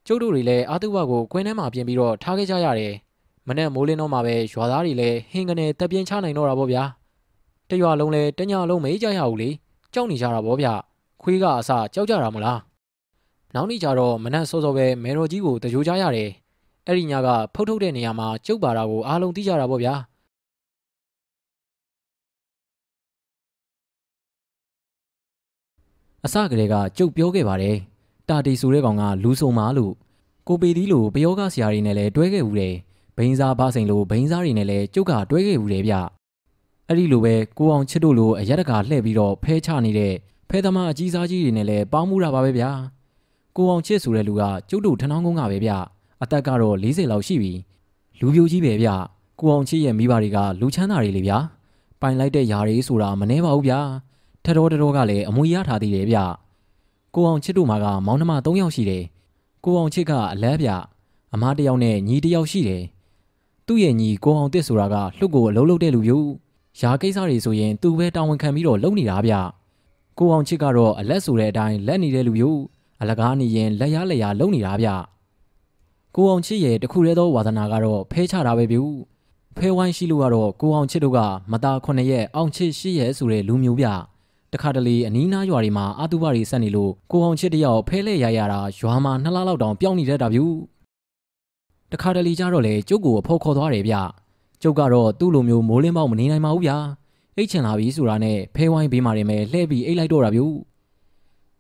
[0.08, 2.94] ကျုပ်တို့တွေလည်းအာတုဘကိုကွင်းထဲမှာပြင်ပြီးတော့ထားခဲ့ကြရတယ်
[3.48, 6.84] မနဲ့မိုးလင်းတော့မှပဲရွာသားတွေလည်းဟင်းကနေတက်ပြင်းချနိုင်တော့တာပေါ့ဗျာ
[7.70, 9.50] တရွာလုံးလည်းတညလုံးမေးကြရဘူးလေ
[9.94, 10.68] ကြောက်နေကြတာပေါ့ဗျ
[11.22, 12.60] ခွေးကအစကြောက်ကြတာမလား
[13.56, 16.30] နောက်နေ့ကျတော့မနက်စောစောပဲမေတော်ကြီးကိုတကြိုးကြရတယ်
[16.88, 19.96] အဲ့ဒီညကဖုတ်ထုတ်တဲ့နေရာမှာကျုပ်ပါတာကိုအားလုံးသိကြတာပေါ့ဗျာ
[26.26, 27.78] အစကတည်းကကျုပ်ပြောခဲ့ပါတယ်
[28.30, 29.94] တာတီဆိုတဲ့ကောင်ကလူဆုံမာလို့
[30.48, 32.76] ကိုပေသီးလိုပယောဂဆရာတွေနဲ့လည်းတွဲခဲ့ဦးတယ်
[33.18, 35.94] ဘိန်းစားဘာစိန်လိုဘိန်းစားတွေနဲ့လည်းကျုပ်ကတွဲခဲ့ဦးတယ်ဗျ
[36.88, 40.14] အဲ့ဒီလိုပဲကိုအောင်ချစ်တို့လိုအရက်တကာလှည့်ပြီးတော့ဖဲချနေတဲ့
[40.50, 42.72] ဖဲသမားအကြီးစားကြီးတွေနဲ့လည်းပေါင်းမှုတာပါပဲဗျာ
[43.56, 45.72] ကိုအောင်ချစ်ဆိုတဲ့လူကကျုပ်တို့ထနောင်းကုန်းကပဲဗျ
[46.22, 47.54] အသက်ကတော့40လောက်ရှိပြီ
[48.20, 48.90] လူပြိုကြီးပဲဗျ
[49.40, 51.38] ကိုအောင်ချစ်ရဲ့မိဘတွေကလူချမ်းသာတွေလေဗျာ
[52.02, 53.80] ပိုင်လိုက်တဲ့ຢာတွေဆိုတာမနှဲပါဘူးဗျာ
[54.44, 56.18] ထတော်တော်ကလည်းအမွေရထားသေးတယ်ဗျ
[57.14, 59.04] ကိုအောင်ချစ်တို့မှာကမောင်နှမ3ယောက်ရှိတယ်
[59.64, 60.70] ကိုအောင်ချစ်ကအလဲဗျ
[61.34, 62.84] အမားတစ်ယောက်နဲ့ညီတစ်ယောက်ရှိတယ်
[63.68, 66.30] သူ့ရဲ့ညီကိုအောင်တစ်ဆိုတာကလှုပ်ကိုအလုံးလုံးတဲ့လူမျိုး
[66.80, 69.34] ရာကိစ္စတွေဆိုရင်သူပဲတာဝန်ခံပြီးတော့လုပ်နေတာဗျ
[70.18, 72.62] ကိုအောင်ချစ်ကတော့အလက်ဆိုတဲ့အတိုင်းလက်နေတဲ့လူမျိုး
[73.02, 74.88] အလကားနေရင်လက်ရလက်ရလုပ်နေတာဗျ
[76.16, 78.82] ကိုအောင်ချစ်ရဲ့တခုတည်းသောဝါသနာကတော့ဖဲချတာပဲဗျ
[79.58, 81.20] ဖဲဝိုင်းရှိလို့ကတော့ကိုအောင်ချစ်တို့က
[81.52, 83.88] မသား9ရက်အောင်ချစ်8ရက်ဆိုတဲ့လူမျိုးဗျ
[84.54, 90.40] တခါတလေအနီးနားရွာတွေမှာအာတုဘတွေဆက်နေလို့ကိုအောင်ချစ်တယောက်ဖဲလဲရရတာရွာမှာနှစ်လလောက်တောင်ပြောင်းနေတတ်တာဗျ
[91.96, 93.96] တခါတလေကျတော့လေကျုပ်ကိုအဖို့ခေါ်သွားတယ်ဗျ
[94.62, 96.78] ကျုပ်ကတော့သူ့လိုမျိုးမိုးလင်းပေါက်မနေနိုင်ပါဘူးဗျာ
[97.36, 100.42] အိတ်ချင်လာပြီဆိုတာနဲ့ဖဲဝိုင်းဘေးမှာနေမယ်လှဲပြီးအိတ်လိုက်တော့တာဗျ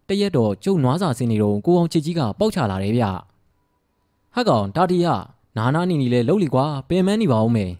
[0.08, 3.04] တရက်တော့ကျုပ်နွားစာစင်းနေတော့ကိုအောင်ချစ်ကြီးကပေါက်ချလာတယ်ဗျ
[4.34, 5.08] ဟက်ကောင်တာတီရ
[5.58, 7.72] နာနာနီနီလဲလှုပ်လီကွာပင်မန်းနေပါဦးမယ်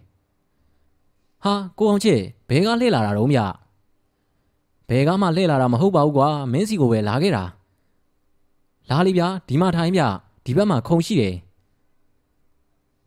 [1.44, 3.40] ဟာကိုအောင်ချစ်ဘဲကလှည့်လာတာတော့ဗျ
[4.88, 7.44] ဘယ်ကမှလှည့်လာတာမဟုတ်ပါဘူးကွာမင်းစီကိုပဲလာခဲ့တာ
[8.90, 10.02] လာလိဗျာဒီမှာထိုင်ဗျ
[10.44, 11.34] ဒီဘက်မှာခုံရှိတယ်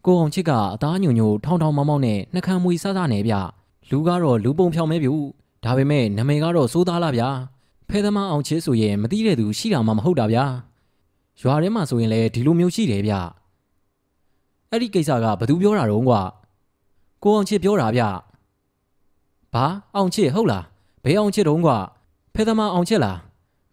[0.09, 3.35] ကိုအောင်ချစ်ကအသားညွညွထောင်းထောင်းမောင်းမောင်းနဲ့နှကမ်းမွေဆဆနဲ့ဗျ
[3.89, 5.13] လူကတော့လူပုံဖြောင်မဲပြူ
[5.63, 7.29] ဒါပေမဲ့နမေကတော့စိုးသားလားဗျာ
[7.89, 10.45] ဖဲသမားအောင်ချစ်ဆိုရင်မသိတဲ့သူရှိတာမှမဟုတ်တာဗျာ
[11.41, 13.13] ရွာထဲမှာဆိုရင်လည်းဒီလိုမျိုးရှိတယ်ဗျ
[14.71, 16.21] အဲ့ဒီကိစ္စကဘသူပြောတာတော့ကွာ
[17.23, 18.01] ကိုအောင်ချစ်ပြောတာဗျ
[19.53, 19.65] ဘာ
[19.95, 20.63] အောင်ချစ်ဟုတ်လား
[21.03, 21.77] ဘဲအောင်ချစ်တုံးကွာ
[22.35, 23.17] ဖဲသမားအောင်ချစ်လား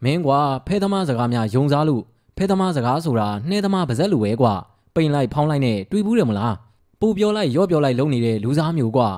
[0.05, 2.03] မင်းကွာဖဲသမားစကားများယုံစားလို့
[2.37, 4.55] ဖဲသမားစကားဆိုတာနှဲသမားပါဇက်လူပဲကွာ
[4.97, 6.55] ပိန်လိုက်ဖောင်းလိုက်နဲ့တွေးဘူးတယ်မလား
[7.01, 9.09] ပူပြောလိုက်ရော့ပြောလိုက်လုံနေတဲ့လူစားမျိုးကွာ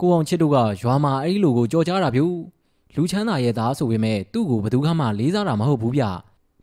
[0.00, 2.26] ကိုအောင်ချစ်တို့ကရွာမှာအဲ့ဒီလူကိုကြော်ကြားတာဗျူ
[2.96, 6.04] လူချမ်းသာရဲ့သားဆိုပေမဲ့သူ့ကိုဘယ်သူမှလေးစားတာမဟုတ်ဘူးဗျ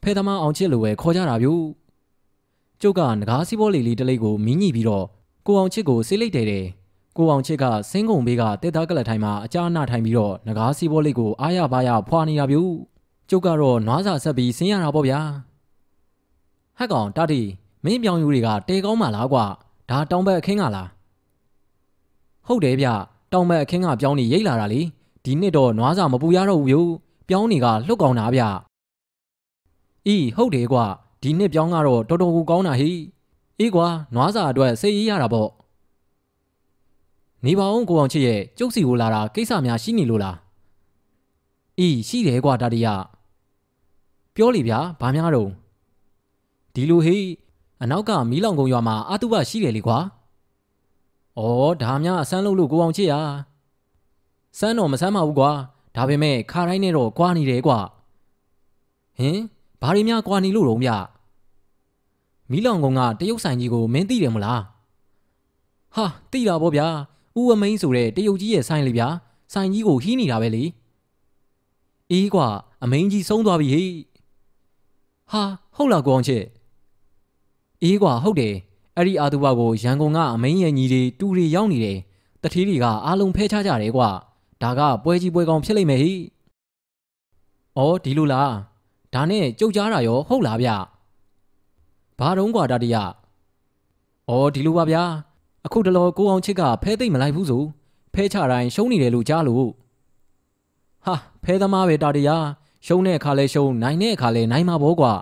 [0.01, 1.53] ဖဲသမားအောင်ချစ်လိုပဲခေါ်ကြတာဗျူ
[2.81, 5.05] ကျုပ်ကငကားစီးပေါ်လီလေးတလိပ်ကိုမင်းညိပြီးတော့
[5.45, 6.65] ကိုအောင်ချစ်ကိုဆေးလိုက်တယ်တယ်
[7.17, 12.61] ကိုအောင်ချစ်ကစင်းကုံဘေးကတက်သားကလတ်ထိုင်မှာအကြာနာထိုင်ပြီးတော့ငကားစီးပေါ်လေးကိုအားရပါရဖွာနေတာဗျူ
[13.29, 15.19] ကျုပ်ကတော့နွားစာဆက်ပြီးဆင်းရတာပေါ့ဗျာ
[16.77, 17.41] ဟက်ကောင်တာတီ
[17.85, 19.45] မင်းပြောင်ယူတွေကတဲကောင်းမှလားကွာ
[19.89, 20.89] ဒါတောင်ဘက်အခင်းကလား
[22.47, 22.87] ဟုတ်တယ်ဗျ
[23.31, 24.81] တောင်ဘက်အခင်းကပြောင်းနေရိတ်လာတာလေ
[25.23, 26.77] ဒီနှစ်တော့နွားစာမပူရတော့ဘူးဗျ
[27.29, 28.41] ပြောင်းနေကလှုပ်ကောင်းတာဗျ
[30.07, 30.85] အေးဟုတ်တယ်ကွာ
[31.21, 32.91] ဒီနှစ်ပြောင်းကတော့တော်တော်ကိုကောင်းတာဟိ
[33.59, 35.49] အေးကွာနွားစာအတွက်စိတ်အေးရတာပေါ့
[37.45, 40.37] နေပါအောင်ကိုအောင်ချစ်ရဲ့ကျုပ်စီကိုလာတာကိစ္စများရှိနေလို့လား
[41.79, 42.87] အေးရှိတယ်ကွာတာတရ
[44.35, 45.49] ပြောလေဗျာဘာများတော့
[46.73, 47.17] ဒီလိုဟိ
[47.81, 49.97] အနောက်ကမီးလောင်ကုန်းရွာမှာအာတုဘရှိတယ်လေကွာ။
[51.37, 53.13] အော်ဒါများအဆန်းလို့လို့ကိုအောင်ချစ်ရ။
[54.57, 55.51] စမ်းတော့မဆမ်းပါဘူးကွာ။
[55.95, 57.79] ဒါပေမဲ့ခါတိုင်းနဲ့တော့ကွာနေတယ်ကွာ။
[59.17, 59.37] ဟင်
[59.81, 60.89] ဘာတွေများကွာနေလို့တော့ဗျ။
[62.51, 64.61] မီးလောင်ကုန်းကတရုတ်ဆိုင်ကြီးကိုမင်းသိတယ်မလား။
[65.95, 66.87] ဟာသိတာပေါ့ဗျာ။
[67.39, 69.07] ဦးအမိန်ဆိုတဲ့တရုတ်ကြီးရဲ့ဆိုင်လေဗျာ။
[69.53, 70.63] ဆိုင်ကြီးကိုဟီးနေတာပဲလေ။
[72.11, 72.47] အေးကွာ
[72.83, 73.91] အမိန်ကြီးဆုံးသွားပြီဟေ့။
[75.31, 75.43] ဟာ
[75.75, 76.43] ဟုတ်လားကိုအောင်ချစ်
[77.83, 78.55] အေးကွာဟုတ်တယ်
[78.97, 81.99] အဲ့ဒီအာသူဘကိုရန်ကုန်ကအမင်းရဲ့ညီတွေတူတွေရောက်နေတယ်
[82.43, 84.09] တတိတွေကအားလုံးဖဲချကြတယ်ကွာ
[84.61, 86.13] ဒါကပွဲကြီးပွဲကောင်းဖြစ်လိမ့်မယ်ဟိ
[87.77, 88.53] ဩဒီလိုလား
[89.13, 90.69] ဒါနဲ့ကြုတ်ကြားတာရောဟုတ်လားဗျ
[92.19, 92.95] ဘာတုံးကွာတတိယ
[94.29, 95.03] ဩဒီလိုပါဗျာ
[95.65, 97.63] အခုတလောကိုအောင်ချစ်ကဖဲသိမ့်မလိုက်ဘူးဆို
[98.13, 99.67] ဖဲချတိုင်းရှုံးနေတယ်လို့ကြားလို့
[101.05, 102.37] ဟာဖဲသမားပဲတာတရာ
[102.85, 105.13] ရှုံးတဲ့အခါလဲရှုံးနိုင်တဲ့အခါလဲနိုင်မှာပေါ့ကွာ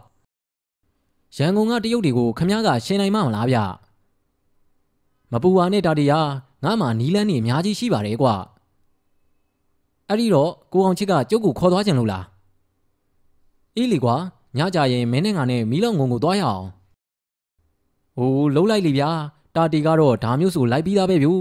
[1.38, 3.58] ရန်ကုန်ကတရုတ်တွေကိုခမားကရှင်းနိုင်မှမလားဗျ
[5.32, 6.20] မပူပါနဲ့တာတီယာ
[6.64, 8.34] ငါမှနီးလန်းနေအများကြီးရှိပါတယ်ကွာ
[10.08, 12.26] အဲ့ဒီတော့ကိုအောင်ချစ်ကကျုပ်ကိုခေါ်သွားကြလို့လား
[13.76, 14.16] အေးလေကွာ
[14.58, 16.66] ညကြရင်မင်းနဲ့ငါနဲ့မီးလောင်ငုံကိုသွားရအောင်
[18.18, 19.10] ဟိုးလှုပ်လိုက်လေဗျာ
[19.56, 21.34] တာတီကတော့ဒါမျိုးဆိုလိုက်ပြီးသားပဲဗျူ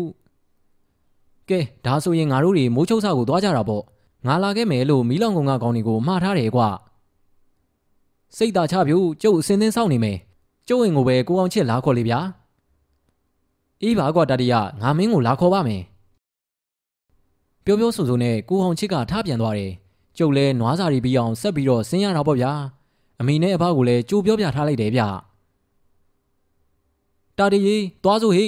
[1.49, 3.85] ကဲဒါဆိုရင်ငါတို့တွေမိုးချုပ်ဆာကိုသွားကြတာပေါ့
[4.27, 6.69] ငါလာခဲ့မယ်လို့မီးလောင်ငုံကကောင်းတွေကိုမှားထားတယ်ကွာ
[8.37, 10.19] စိတ်သာချပြူကျုပ်အစင်းသင်းစောင့်နေမယ်
[10.69, 12.21] ကျုပ်ဝင်ကိုပဲကိုအောင်ချစ်လာခေါ်လေဗျာ
[13.83, 15.83] အေးပါကွာတတိယငါမင်းကိုလာခေါ်ပါမယ်
[17.65, 19.73] ပြောပြောဆိုဆိုနဲ့ကိုအောင်ချစ်ကထားပြန်သွားတယ်
[20.19, 22.53] ကျုပ်လဲနွားစာရီပြီးအောင်ဆက်ပြီးတော့ဆင်းရတာပေါ့ဗျာ
[23.21, 25.03] အမေနဲ့အဖကိုလည်းကြိုးပြောပြထားလိုက်တယ်ဗျ
[27.39, 28.47] တာတရီသွားစို့ဟိ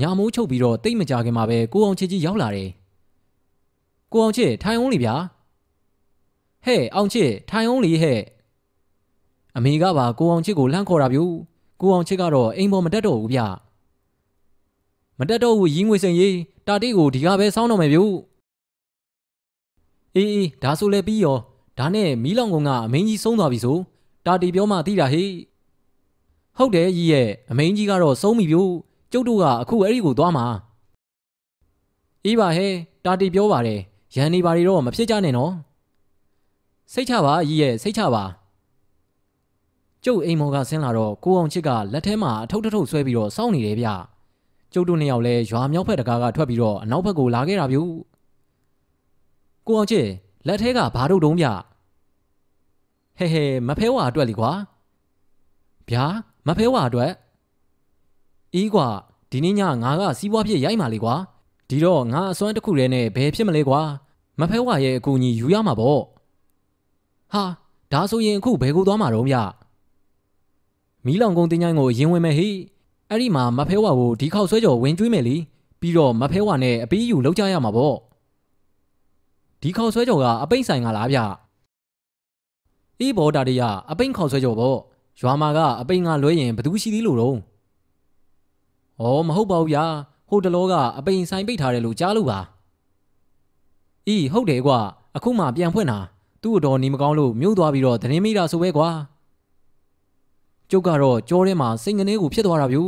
[0.00, 2.68] ညာမိုးချုပ်ပြီးတော့တိတ်မကြခင်မှာပဲကိုအောင်ချစ်ကြီးရောက်လာတယ်
[4.12, 5.14] ကိုအောင်ချစ်ထိုင်အောင်လေဗျာ
[6.68, 8.20] ဟဲ့အောင်ချစ်ထိုင်အောင်လေဟဲ့
[9.56, 11.24] အမေကပါကိုအောင်ချစ်ကိုလှမ်းခေါ်တာဗျူ
[11.80, 13.40] ကိုအောင်ချစ်ကတော့အိမ်ပေါ်မတက်တော့ဘူးဗျ
[15.18, 16.36] မတက်တော့ဘူးရီးငွေစိန်ကြီး
[16.66, 18.04] တာတိကိုဒီကပဲစောင်းတော့မယ်ဗျူ
[20.14, 21.38] အေးအေးဒါဆိုလဲပြီးရော
[21.78, 23.78] ဒါနဲ့မီးလောင်ကုန်းကအမင်းကြီးဆုံးသွားပြီဆို
[24.26, 25.24] တာတီပြောမှသိတာဟိ
[26.58, 28.72] ဟုတ်တယ်ကြီးရဲ့အမင်းကြီးကတော့ဆုံးပြီဗျို့
[29.12, 30.46] ကျုပ်တို့ကအခုအဲ့ဒီကိုသွားမှာ
[32.24, 32.72] အေးပါဟဲ့
[33.04, 33.80] တာတီပြောပါတယ်
[34.14, 35.52] ရန်နေပါတွေတော့မဖြစ်ကြနဲ့နော်
[36.92, 38.24] စိတ်ချပါကြီးရဲ့စိတ်ချပါ
[40.04, 43.88] ကျုပ်အိမ်မော်ကဆင်းလာတော့ကိုအောင်ချစ်ကလက်ထဲမှာအထုပ်ထုပ်ဆွဲပြီးတော့စောင့်နေတယ်ဗျ
[44.72, 47.78] ကျုပ်တို့နှစ်ယောက်လဲရွာမြောက်ဖက်တကားကထွက်ပြီးတော့အနောက်ဘက်ကိုလာခဲ့တာဗျ
[49.66, 50.06] ကိုအောင်ချစ်
[50.46, 51.46] လက်ထဲကဘာတို့တုံးဗျ
[53.18, 54.50] ဟဲဟဲမဖဲဝါအတွက်လीကွာ
[55.88, 56.04] ဗျာ
[56.46, 57.10] မဖဲဝါအတွက်
[58.54, 58.86] အီးကွာ
[59.30, 61.14] ဒီနေ့ညငါကစီးပွားဖြစ်ရိုက်มาလေကွာ
[61.68, 63.80] ဒီတော့ငါအစွမ်းတစ်ခုတည်းနဲ့ဘယ်ဖြစ်မလဲကွာ
[64.40, 66.02] မဖဲဝါရဲ့အကူအညီယူရမှာပေါ့
[67.32, 67.44] ဟာ
[67.92, 69.36] ဒါဆိုရင်အခုဘယ်ကိုသွားမှာတော့ဗျ
[71.04, 72.48] မီးလောင်ကုန်းတင်းချိုင်းကိုရင်ဝင်မဲ့ဟိ
[73.10, 75.36] အဲ့ဒီမှာမဖဲဝါကိုဒီခေါက်ဆွဲကြော်ဝင်ကျွေးမယ်လी
[75.80, 77.96] ပြီးတော့မဖဲဝါနဲ့အပီးယူလောက်ကြရမှာပေါ့
[79.62, 81.18] ဒီခေါက်ဆွဲကြော်ကအပိတ်ဆိုင်ကလားဗျ
[83.00, 84.78] အေးဘောတာတရအပိတ်ခေါက်ဆွဲကြော်ပေါ့
[85.20, 87.36] ရွာမှာကအပိတ်ငါလွဲရင်ဘသူရှိသေးလို့တော့
[89.00, 89.84] ဩမဟုတ်ပါဘူးဗျာ
[90.28, 92.38] ဟိုတလောကအပိတ်ဆိုင်ပိတ်ထားတယ်လို့ကြားလို့ပါ
[94.08, 94.78] အေးဟုတ်တယ်ကွာ
[95.16, 95.98] အခုမှပြန်ဖွင့်တာ
[96.42, 98.88] သူ့အတော်နေမကောင်းလို့မြို့သွားပြီးတော့သတင်းမိတာဆိုပဲကွာ
[100.70, 102.82] ကျုပ်ကတော့ကြောထဲမှာစိတ်ငနေကိုဖြစ်သွားတာဗျူ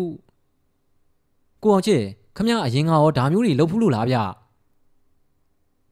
[1.63, 2.03] ကိုအောင်ချစ်
[2.37, 4.17] ခမရအရင်ကရောဒါမျိုးတွေလုပ်ဖူးလို့လားဗျ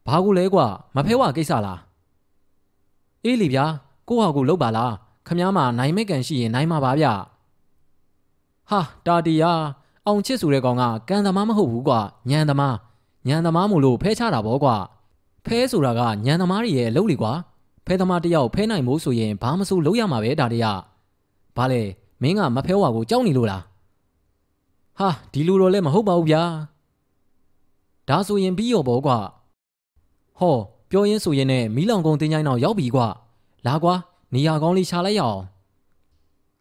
[0.07, 1.81] ဘာကူလဲကွာမဖဲဝကိစ္စလား
[3.25, 3.65] အေးလီဗျာ
[4.09, 4.93] ကိုဟာကိုလုပ်ပါလား
[5.27, 7.07] ခမ ्या မှာနိုင်မဲ့ကန်ရှိရင်နိုင်မှာပါဗျ
[8.71, 9.53] ဟာတာတီယာ
[10.07, 12.77] အောင်ချစ်ဆိုတဲ့ကောင်ကကန်သမားမဟုတ်ဘူးကွာညံသမား
[13.29, 14.77] ညံသမားမို့လို့ဖဲချတာဗောကွာ
[15.45, 17.33] ဖဲဆိုတာကညံသမားတွေရဲ့အလုပ်လေကွာ
[17.87, 20.73] ဖဲသမားတယောက်ဖဲနိုင်မို့ဆိုရင်ဘာမဆိုလုပ်ရမှာပဲတာတီယာ
[21.57, 21.83] ဘာလဲ
[22.23, 23.63] မင်းကမဖဲဝါကိုကြောက်နေလို့လား
[24.99, 26.43] ဟာဒီလူတော့လည်းမဟုတ်ပါဘူးဗျာ
[28.09, 29.19] ဒါဆိုရင်ပြီးရောပေါ့ကွာ
[30.39, 30.57] ဟော
[30.91, 33.07] ပြောရင်းဆိုရင်နဲ့မီးလောင်ကုန်းတင်းချိုင်းတော့ရောက်ပြီကွာ
[33.67, 33.95] လာကွာ
[34.35, 35.41] နေရာကောင်းလေးရှာလိုက်ရအောင်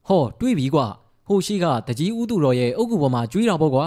[0.07, 0.85] ဟောတွေးပြီကွာ
[1.27, 3.85] ဟိုရှိကတကြီးဥသူတော်ရဲ့အုတ်ကူပေါ်မှာကျွေးတာပေါ့ကွာ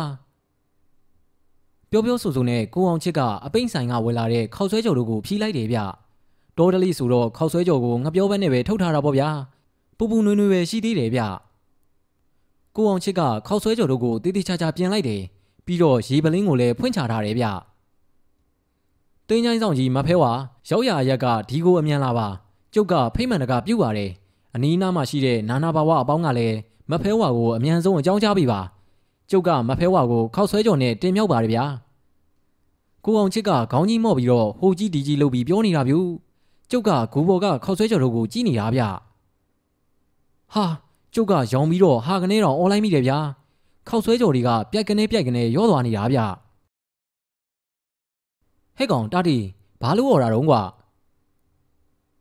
[1.93, 5.79] ပြောပြောဆိုဆိုနဲ့ကိုအောင်ချစ်ကအပိမ့်ဆိုင်ကဝယ်လာတဲ့ခောက်ဆွဲကြော်တို့ကိုဖြီးလိုက်တယ်ဗျ
[6.59, 9.29] တောတလိဆိုတော့ခောက်ဆွဲကြော်ကိုငပြောဘက်နဲ့ပဲထုတ်ထားတာပေါ့ဗျာ
[9.99, 11.21] ပူပူနွေးနွေးပဲရှိသေးတယ်ဗျ
[12.77, 15.23] ကိုအောင်ချစ်ကခောက်ဆွဲကြော်တို့ကိုတေးသေးချာချာပြင်လိုက်တယ်
[15.67, 17.47] ပြီးတော့ရေပလင်းကိုလည်းဖွင့်ချထားတယ်ဗျ
[19.29, 20.33] တင်းချိုင်းဆောင်ကြီးမဖဲဝါ
[20.69, 22.29] ရောက်ရရက်ကဒီကိုအမြန်လာပါ
[22.75, 24.11] ကျုပ်ကဖိမှန်တကပြုတ်ပါတယ်
[24.55, 26.57] အနီးနားမှာရှိတဲ့နာနာဘာဝအပေါင်းကလည်း
[26.91, 28.61] မဖဲဝါကိုအမြန်ဆုံးအကြောင်းကြားပေးပါ
[29.31, 31.65] ကျုပ်ကမဖဲဝါကိုခောက်ဆွဲကြော်နဲ့တင်မြောက်ပါတယ်ဗျာ
[33.05, 35.99] ကိုအောင်ချစ်ကခေါင်းကြီးမော့ပြီးတော့ဟိုကြီးဒီကြီးလုပ်ပြီးပြောနေတာဗျူ
[36.71, 38.83] ကျုပ်ကဂူဘော်ကခောက်ဆွဲကြော်တို့ကိုကြည့်နေတာဗျ
[40.55, 40.65] ဟာ
[41.15, 43.19] ကျုပ်ကရောင်ပြီးတော့ဟာကနေတော့အွန်လိုင်းမိတယ်ဗျာ
[43.89, 46.19] ခောက်ဆွဲကြော်တွေကပြက်ကနေပြက်ကနေရောသွားနေတာဗျ
[48.77, 49.39] ဟဲ့ကောင်တာတီ
[49.81, 50.63] ဘာလို့អော်တာတုံးကွာ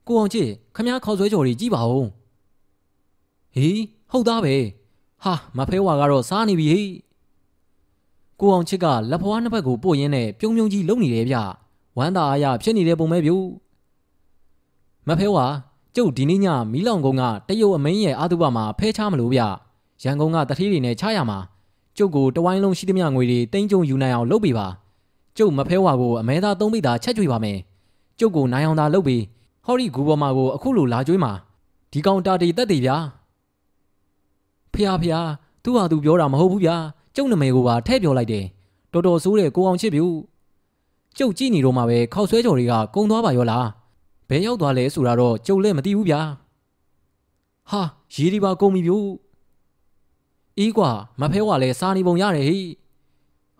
[0.07, 2.07] ကိုအောင်ချစ်ခမားခောက်ဆွဲကြော်တွေကြည့်ပါဦး
[3.55, 3.81] ဟေး
[4.11, 4.55] ဟုတ်သားပဲ
[5.23, 6.91] ဟာမဖဲဝါကတော့စားနေပြီဟေး
[8.39, 11.37] ကိုအောင်ချစ်ကလက်ဖွားနှစ်ဖက်ကိုပို့ရင်းနဲ့ပြုံးပြုံးကြီးလုံနေတယ်ဗျ
[11.97, 13.35] ဝမ်းသာအားရဖြစ်နေတဲ့ပုံပဲဗျူ
[15.07, 15.45] မဖဲဝါ
[15.95, 19.41] ကျုပ်ဒီနေ့ညမီးလောင်ကုန်းကတရုတ်အမင်းရဲ့အာတုပမှာဖဲချမလို့ဗျ
[20.03, 21.39] ရန်ကုန်ကတတိတွေနဲ့ချရမှာ
[21.97, 24.67] ကျုပ်ကိုတဝိုင်းလုံးရှိသမျှငွေတွေတင်းကြုံယူနိုင်အောင်လုပ်ပေးပါ
[25.37, 27.57] ကျုပ်မဖဲဝါကိုအမဲသားသုံးပိတာချက်ကြွေပါမယ်
[28.19, 29.23] ကျုပ်ကိုနိုင်အောင်သာလုပ်ပြီး
[29.65, 31.31] ဟော်ရီဂူပေါ်မှာကိုအခုလိုလာကြွေးမှာ
[31.91, 32.97] ဒီကောင်တာတီတက်တည်ဗျာ
[34.73, 35.15] ဖះဖះ
[35.63, 36.75] သူ့ဟာသူပြောတာမဟုတ်ဘူးဗျာ
[37.15, 38.45] ကျုပ်နမယ်ကိုပါထဲ့ပြောလိုက်တယ်
[38.93, 40.05] တော်တော်ဆိုးတယ်ကိုအောင်ချစ်ပြူ
[41.17, 43.67] ကျုပ်ကြည့်နေတော့မှပဲခောက်ဆွဲကြော်တွေကကုံသွားပါရောလား
[44.29, 46.21] ဘယ်ရောက်သွားလဲဆိုတာတော့ကျုပ်လည်းမသိဘူးဗျာ
[47.69, 47.81] ဟာ
[48.13, 48.97] ရေဒီပါကုန်ပြီပြူ
[50.59, 50.89] အေးကွာ
[51.21, 52.59] မဖဲဝါလဲစားနေပုံရတယ်ဟိ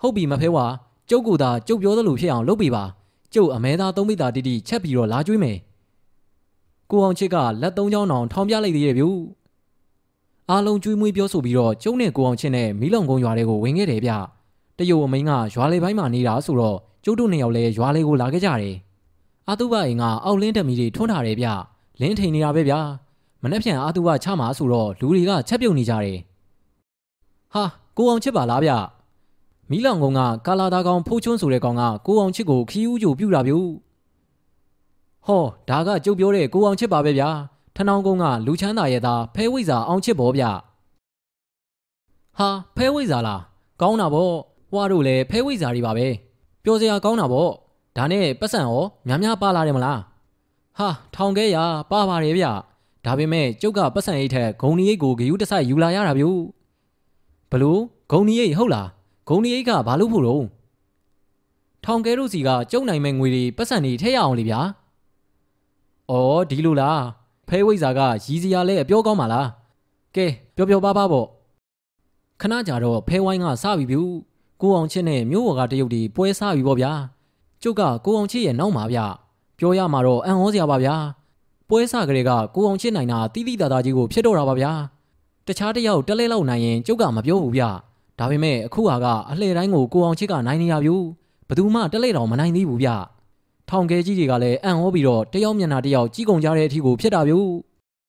[0.02, 0.66] ဟုတ်ပြီမဖဲဝါ
[1.10, 2.84] ကျုပ်ကသာကျုပ်ပြောသလိုဖြစ်အောင်လုပ်ပေးပါ
[3.34, 5.58] ကျုပ်အမဲသားသုံးမိသားတိတိချက်ပြီးတော့လာကျွေးမယ်
[6.90, 9.10] ကိုအောင်ချစ်ကလက်သုံးချောင်းအောင်ထောင်ပြလိုက်သေးတယ်ဗျူ
[10.52, 14.12] အားလုံးကျွေးမွေးပြောဆိုပြီးတော့ကျုံနဲ့ကိုအောင်ချင်းနဲ့မီးလောင်ကုန်းရွာတွေကိုဝင်ခဲ့တယ်ဗျ
[14.78, 18.76] တရုတ်အမိန်ကရွာလေပိုင်းမှာနေတာဆိုတော့ကျုပ်တို့နှစ်ယောက်လည်းရွာလေးကိုလာခဲ့ကြတယ်
[19.48, 21.48] အာတုဘအိမ်ကအောက်လင်းတက်မီတွေထွန်းထားတယ်ဗျ
[22.00, 22.74] လင်းထိန်နေတာပဲဗျ
[23.44, 26.18] မနှက်ဖြန်အာသူကချမှာဆိုတော့လူတွေကချက်ပြုတ်နေကြတယ်
[27.54, 27.64] ဟာ
[27.98, 28.72] ကိုအောင်ချစ်ပါလားဗျ
[29.70, 33.58] မီးလောင်ကုန်းကကာလာသားကောင်ဖိုးချွန်းဆိုတဲ့ကောင်ကကိုအောင်ချစ်ကိုခီးဦးကြိုပြူတာဗျူ
[35.26, 37.30] ဟောဒါကကြုတ်ပြောတဲ့ကိုအောင်ချစ်ပါပဲဗျာ
[37.82, 40.44] ထနောင်းကုန်းကလူချမ်းသာရဲ့သားဖဲဝိဇာအောင်ချစ်ပေါ်ဗျ
[42.38, 43.42] ဟာဖဲဝိဇာလား
[43.82, 44.32] ကောင်းတာဗော
[44.72, 46.08] ဟွာတို့လည်းဖဲဝိဇာတွေပါပဲ
[46.64, 47.48] ပြောစရာကောင်းတာဗော
[47.98, 50.00] ဒါနဲ့ပတ်စံရောများများပါလာတယ်မလား
[50.78, 51.58] ဟာထောင်ခဲရ
[51.92, 52.46] ပါပါတယ်ဗျ
[53.06, 56.26] ဒါပေမဲ့ကျုပ်ကပတ်စံအိတ်ထက်ဂုံနီအိတ်ကိုဂယူးတဆိုင်ယူလာရတာဗျ
[57.52, 57.82] ဘလို့
[58.12, 58.88] ဂုံနီအိတ်ဟုတ်လား
[59.30, 60.46] ဂုံနီအိတ်ကဘာလို့ဖို့တော့
[61.86, 64.62] ထောင်ကဲတို့စီကကျုံနိုင်မဲ့ငွေတွေပတ်စံတွေထည့်ရအောင်လေဗျာ။
[66.12, 67.19] အော်ဒီလိုလား
[67.50, 69.48] ဖဲဝိဇာကရီးစရာလဲအပြောကောင်းပါလား။
[70.16, 71.28] ကဲပျော်ပျော်ပါပါပေါ့။
[72.42, 74.02] ခဏကြာတော့ဖဲဝိုင်းကစပြီဗျ။
[74.62, 76.92] ကိုအောင်ချစ်နဲ့မျိုးဝါကတရုတ်ဒီပွဲစားပြီပေါ့ဗျာ။
[77.62, 79.00] ကျုပ်ကကိုအောင်ချစ်ရဲ့နောက်မှာဗျ။
[79.58, 80.96] ပြောရမှာတော့အံ့ဩစရာပါဗျာ။
[81.70, 84.72] ပွဲစားကလေးကကိုအောင်ချစ်နိုင်တာတိတိတသားကြီးကိုဖြစ်တော့တာပါဗျာ။
[85.48, 87.64] တခြားတယောက်တက်လဲလောက်နိုင်ရင်ကျုပ်ကမပြောဘူးဗျ။
[88.20, 90.92] ဒါပေမဲ့အခုဟာကအလှည့်တိုင်းကိုကိုအောင်ချစ်ကနိုင်နေရဗျ။
[91.48, 92.90] ဘယ်သူမှတက်လဲတော့မနိုင်သေးဘူးဗျ။
[93.70, 97.36] ထောင်ကဲကြီးတွေကလည်းအံ့ဩပြီးတော့တယောက်မျက်နှာတယောက်ကြီးကုန်ကြတဲ့အထိကိုဖြစ်တာဗျ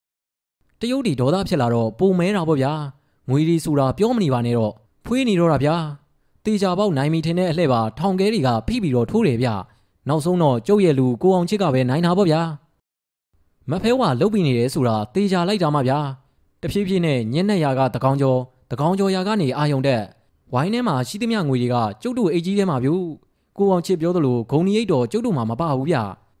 [0.79, 2.73] ။တရုတ်ဒီဒေါသဖြစ်လာတော့ပုံမဲတာပေါ့ဗျာ။
[3.29, 4.73] ငွေဒီဆိုတာပြောမနေပါနဲ့တော့
[5.05, 5.75] ဖွေးနေတော့တာဗျာ။
[6.45, 9.49] တေချာပေါက်နိုင်မီထင်တဲ့အလှဲ့ပါထောင်ကဲတွေကဖိပြီးတော့ထိုးတယ်ဗျ။
[10.09, 12.41] နောက်ဆုံးတော့ကျုပ်ရဲ့လူကိုအောင်ချစ်ကပဲနိုင်တာပေါ့ဗျာ။
[13.69, 15.99] မဖဲဝါလုတ်ပြီးနေတယ်ဆိုတာတေချာလိုက်တာမှဗျာ။
[16.61, 18.39] တဖြည်းဖြည်းနဲ့ညနေရာကတကောင်ကျော်
[18.71, 20.03] တကောင်ကျော်ရာကနေအာယုံတက်
[20.53, 22.89] ဝိုင်းထဲမှာရှိသမျှငွေတွေကကျုပ်တို့အိတ်ကြီးထဲမှာဗျ
[23.57, 25.97] ကိုအောင်ချစ်ပြောသလိုဂုံနီအိတ်တော်ကျုပ်တို့မှာမပါဘူးဗျ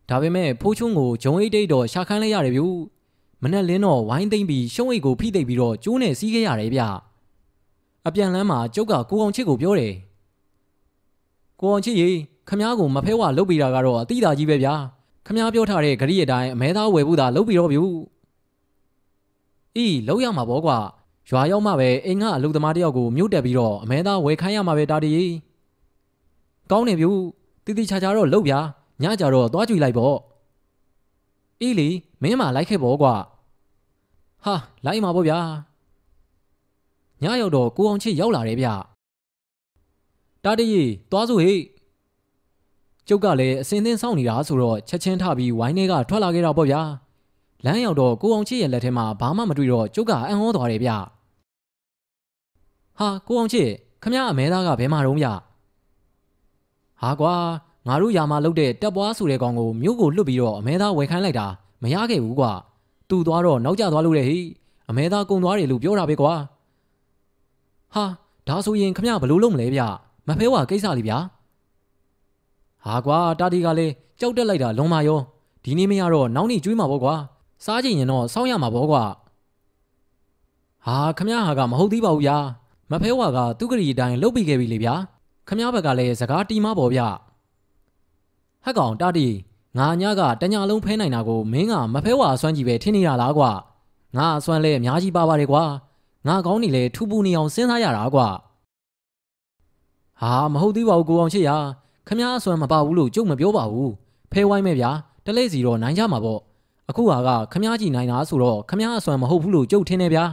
[0.09, 2.61] ဒါပေမဲ့ဖိုးချုံကိုဂျုံအိတ်တိတ်တော်ရှာခန်းလိုက်ရတယ်ဗျ
[3.43, 6.81] မနဲ့လင်းတော့ဝိုင်းသိမ့်ပြီးရှုံးအိတ်ကိုဖိသိပ်ပြီးတော့ကျိုးနဲ့စီးခဲ့ရတယ်ဗျ
[8.07, 9.93] အပြန်လန်းမှာကျုပ်ကကိုအောင်ချစ်ကိုပြောတယ်
[11.59, 12.09] ကိုအောင်ချစ်ရေ
[12.49, 14.73] ခမားကိုမဖဲဝလုတ်ပြီးတာကတော့အတိတာကြီးပဲဗျာ
[15.25, 17.79] ခမားပြောထားတဲ့ဂရိအတိုင်းအမဲသားဝယ်ဖို့သာလုတ်ပြီးတော့ဗျ
[19.75, 20.77] အေးလောက်ရမှာပေါ့ကွာ
[21.29, 25.11] ရွာရောက်မှပဲအိမ်ကအလုပ်သမားတယောက်ကိုမြို့တက်ပြီးတော့အမဲသားဝယ်ခိုင်းရမှာပဲတာတီ
[26.71, 27.07] ကောင်းနေဗျ
[27.65, 28.59] တိတိချာချာတော့လှုပ်ဗျာ
[29.03, 30.17] ညကြတော့သွားကြွေလိုက်ပေါ့
[31.61, 31.89] အေးလေ
[32.21, 33.13] မင်းမလိုက်ခဲ့ပေါ့ကွာ
[34.43, 35.39] ဟာလိုက်မှာပေါ့ဗျာ
[37.23, 38.67] ညရောက်တော့ကိုအောင်ချစ်ရောက်လာတယ်ဗျ
[40.43, 40.67] တာတီ
[41.11, 41.59] သွားစို့ဟေ့
[43.07, 46.81] ကျုပ်ကလည်းအစင်းသင်းစောင့်နေတာဆိုတော့ချက်ချင်းထပြီးဝိုင်းထဲကထွက်လာခဲ့တာပေါ့ဗျာ
[47.65, 50.91] လမ်းရောက်တော့ကိုအောင်ချစ်ရဲ့လက်ထဲမှာဘာမှမတွေ့တော့ကျုပ်ကအံ့ဩသွားတယ်ဗျ
[52.99, 53.69] ဟာကိုအောင်ချစ်
[54.03, 55.27] ခမရအမဲသားကဘယ်မှာတော့ဗျ
[57.01, 57.33] ဟာကွာ
[57.87, 61.47] ငါတို့ယာမှာလုတ်တဲ့တက်ပွားဆိုတဲ့ကောင်ကိုမြို့ကိုလွတ်ပြီးတော့အမဲသားဝယ်ခိုင်းလိုက်တာ
[61.83, 62.51] မရခဲ့ဘူးကွာ
[63.09, 64.39] သူ့သွားတော့နောက်ကျသွားလို့လေဟိ
[64.89, 66.33] အမဲသားကုံသွားတယ်လို့ပြောတာပဲကွာ
[67.93, 68.05] ဟာ
[68.47, 69.81] ဒါဆိုရင်ခမရဘလို့လုပ်မလဲဗျ
[70.27, 71.13] မဖဲဝါကိစ္စလေးဗျ
[72.85, 75.19] ဟာကွာတာတီကလည်းကြောက်တက်လိုက်တာလွန်မာရော
[75.63, 77.15] ဒီနေ့မရတော့နောက်နေ့ကျွေးမှာပေါ့ကွာ
[77.65, 79.03] စားကြည့်ရင်တော့စောင်းရမှာပေါ့ကွာ
[80.85, 82.37] ဟာခမရဟာကမဟုတ်သေးပါဘူးဗျာ
[82.91, 84.95] မဖဲဝါကသူ့ကလေးအတိုင်းလှုပ်ပြီးခဲ့ပြီလေဗျာ
[85.47, 87.01] ခမရဘက်ကလည်းစကားတီးမပေါ်ဗျ
[88.63, 89.27] ဟက်ကောင်တာတီ
[89.77, 93.51] ငါညကတညာလုံးဖဲနိုင်တာကိုမင်းကမဖဲဝါအစွမ်းကြီးပဲထင်နေရလားကွာ
[94.17, 95.63] ငါအစွမ်းလဲအများကြီးပါပါတယ်ကွာ
[96.27, 98.27] ငါကောင်းနေလဲထူပူနေအောင်စဉ်းစားရတာကွာ
[100.21, 101.49] ဟာမဟုတ်သေးပါဘူးကိုအောင်ချစ်ရ
[102.07, 103.91] ခမရအစွမ်းမပါဘူးလို့ကြုံမပြောပါဘူး
[104.31, 104.91] ဖဲဝိုင်းမဲ့ဗျာ
[105.25, 106.39] တလဲစီတော့နိုင်ကြမှာပေါ့
[106.89, 110.25] အခုဟာကခမ ्या ကြီးနိုင်တာဆိုတော့ခမ ्या အစွမ်းမဟုတ်ဘူးလို့ကြုတ်ထင်းနေဗျာ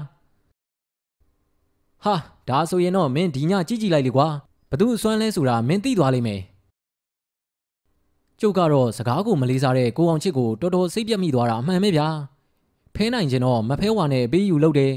[2.04, 2.14] ဟာ
[2.48, 4.28] ဒါဆိုရင်တော့မင်းဒီညကြည့်ကြည့်လိုက်လေကွာ
[4.70, 6.40] ဘသူအစွမ်းလဲဆိုတာမင်းသိသွားလိမ့်မယ်
[8.40, 12.08] ကျုပ်ကတော့စကားကိုမလေးစားတဲ့ကိုအောင်ချစ်ကိုတော်တော်စိတ်ပြတ်မိသွားတာအမှန်ပဲဗျာ
[12.94, 14.92] ဖဲနိုင်ခြင်းတော့မဖဲဝါနဲ့ပေးယူလုပ်တယ်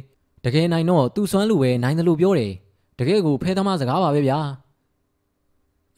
[0.46, 2.52] တကယ်နိုင်တော့သူ့စွမ်းလူပဲနိုင်တယ်လို့ပြောတယ်
[3.00, 4.40] တကယ်ကိုဖဲသမားစကားပါပဲဗျာ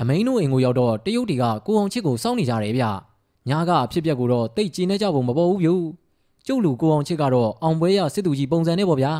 [0.01, 2.85] အမိန်တို့အိမ်ကိုရောက်တော့တရုတ်တီကကိုအောင်ချစ်ကိုစောင့်နေကြတယ်ဗျ
[3.49, 5.71] ညာကအဖြစ်ပြက်ကိုတော့တိတ်ကျင်းနေကြပုံမပေါ်ဘူးဗျ
[6.47, 9.13] ကျုပ်လူကိုအောင်ချစ်ကတော့အောင်ပွဲရစစ်သူကြီးပုံစံနဲ့ပေါ့ဗျာ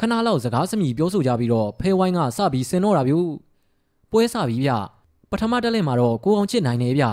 [0.00, 3.14] ခဏလောက်စကားစမြည်ပြောဆိုကြပြီးတော့ဖဲဝိုင်းကစပြီးဆင်တော့တာဗျ
[4.10, 4.70] ပွဲစပြီးဗျ
[5.30, 7.04] ပထမတက်လက်မှာတော့ကိုအောင်ချစ်နိုင်နေဗျ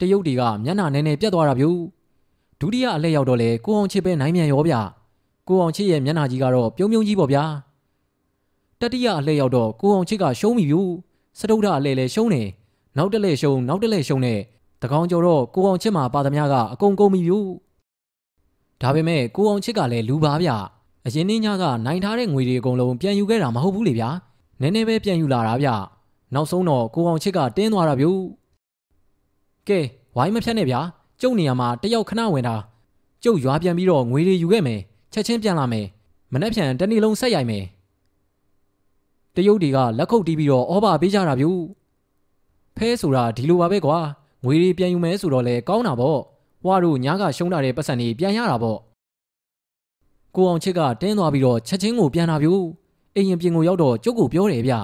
[0.00, 1.66] တရုတ်တီကမျက်နှာနဲနဲပြတ်သွားတာဗျ
[2.60, 4.74] ဒုတိယအလှည့်ရောက်တော့လေကိုအောင်ချစ်ပဲနိုင်မြန်ရောဗျ
[5.48, 7.44] ကိုအောင်ချစ်ရဲ့မျက်နှာကြီးကတော့ပြုံးပြုံးကြီးပေါ့ဗျာ
[8.80, 10.76] တတိယအလှည့်ရောက်တော့ကိုအောင်ချစ်ကရှုံးပြီဗျ
[11.38, 12.42] စတုဒ္ဓအလှည့်လဲရှုံးနေ
[12.96, 14.34] နောက်တစ်လှည့်ရှုံးနောက်တစ်လှည့်ရှုံးနေ
[14.82, 17.32] တကောင်ကျော်တော့ကိုအောင်ချစ်မှာပါသမျှကအကုန်ကုန်ပြီဗျ
[18.82, 20.50] ဒါပေမဲ့ကိုအောင်ချစ်ကလည်းလူပါဗျ
[21.06, 24.08] အရင်နေ့ညကနိုင်ထားတဲ့ငွေတွေအကုန်လုံးပြန်ယူခဲ့တာမဟုတ်ဘူးလေဗျာ
[24.60, 25.68] နည်းနည်းပဲပြန်ယူလာတာဗျ
[26.34, 28.06] နောက်ဆုံးတော့ကိုအောင်ချစ်ကတင်းသွားတာဗျ
[29.68, 29.78] ကဲ
[30.16, 30.80] ဝိုင်းမဖြတ်နဲ့ဗျာ
[31.20, 32.56] ကျုပ်နေရာမှာတယောက်ခဏဝင်တာ
[33.24, 34.80] ကျုပ်ရွာပြန်ပြီးတော့ငွေတွေယူခဲ့မယ်
[35.12, 35.86] ချက်ချင်းပြန်လာမယ်
[36.32, 37.64] မနှက်ဖြန်တနေ့လုံးဆက်ရိုက်မယ်
[39.34, 41.46] တရုတ်တွေကလက်ခုပ်တီးပြီးတော့ဩဘာပေးကြတာဗျ
[42.76, 43.98] ဖဲဆိုတာဒီလိုပါပဲကွာ
[44.44, 46.18] ငွေတွေပြန်ယူမယ်ဆိုတော့လေကောင်းတာပေါ့
[46.66, 48.78] ဝါတို့ညားကရှုံးတာတဲ့ပတ်စံတွေပြန်ရတာပေါ့
[50.36, 52.52] ကိုအောင်ချစ်ကတင်းသွားပြီးတော့ချက်ချင်းကိုပြန်လာပြူ
[53.14, 54.74] အိမ်ရင်ပြင်ကိုရောက်တော့ကျုပ်ကိုပြောတယ်ဗျ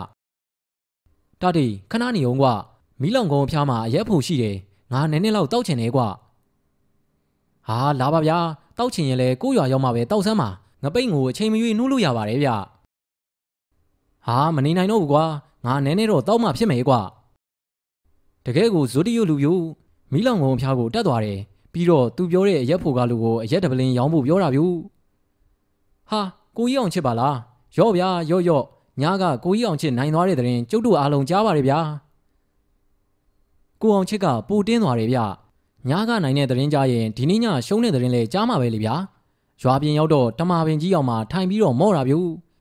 [1.40, 2.52] တာတီခဏနေအောင်ကွာ
[3.00, 4.56] မီးလောင်ကုန်းအဖျားမှာအရက်ဖို့ရှိတယ်
[4.92, 6.06] ငါနည်းနည်းလောက်တောက်ချင်တယ်ကွာ
[7.68, 8.38] ဟာလာပါဗျာ
[8.78, 10.48] တောက်ချင်ရင်လည်းကိုရွာရောက်မှပဲတောက်ဆမ်းပါ
[10.82, 12.48] ငပိတ်ကိုအချိန်မရွေးနှိုးလို့ရပါတယ်ဗျ
[14.26, 15.24] ဟာမနေနိုင်တော့ဘူးကွာ
[15.64, 17.00] ငါနည်းနည်းတော့တောက်မှဖြစ်မယ်ကွာ
[18.46, 19.52] တကယ်ကိုဇွတ်တရွလူပြူ
[20.12, 21.38] မီးလောင်ကုန်းအဖျားကိုတက်သွားတယ်
[21.72, 24.64] ပြီးတော့သူပြောတဲ့အရက်ဖို့ကလူကိုအရက်တပလင်းရောင်းဖို့ပြောတာပြူ
[26.12, 26.22] ဟာ
[26.56, 27.36] ကိုကြီးအောင်ချစ်ပါလား
[27.76, 28.64] ရော့ဗျာရော့ရော့
[29.00, 31.78] ညာကကိုကြီးအောင်ချစ်နိုင်သွားတဲ့တဲ့ရင်ကျုပ်တို့အားလုံးကြားပါတယ်ဗျာ
[33.80, 35.18] ကိုအောင်ချစ်ကပူတင်းသွားတယ်ဗျ
[35.88, 38.94] ညာကနိုင်တဲ့တဲ့ရင်ကြားရင်ဒီနေ့ညရှုံးတဲ့တဲ့ရင်လဲကြားမှာပဲလေဗျာ
[39.62, 42.14] ရွာပြင်ရောက်တော့တမာပင်ကြီးအောင်မှထိုင်ပြီးတော့မော့တာဗျ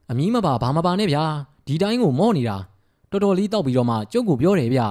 [0.10, 1.24] အမီးမပါဘာမပါနဲ့ဗျာ
[1.68, 2.58] ဒီတိုင်းကိုမော့နေတာ
[3.12, 4.82] တော်တော်လေးတောက်ပြီးတော့မှကျုပ်ကိုပြောတယ်ဗျ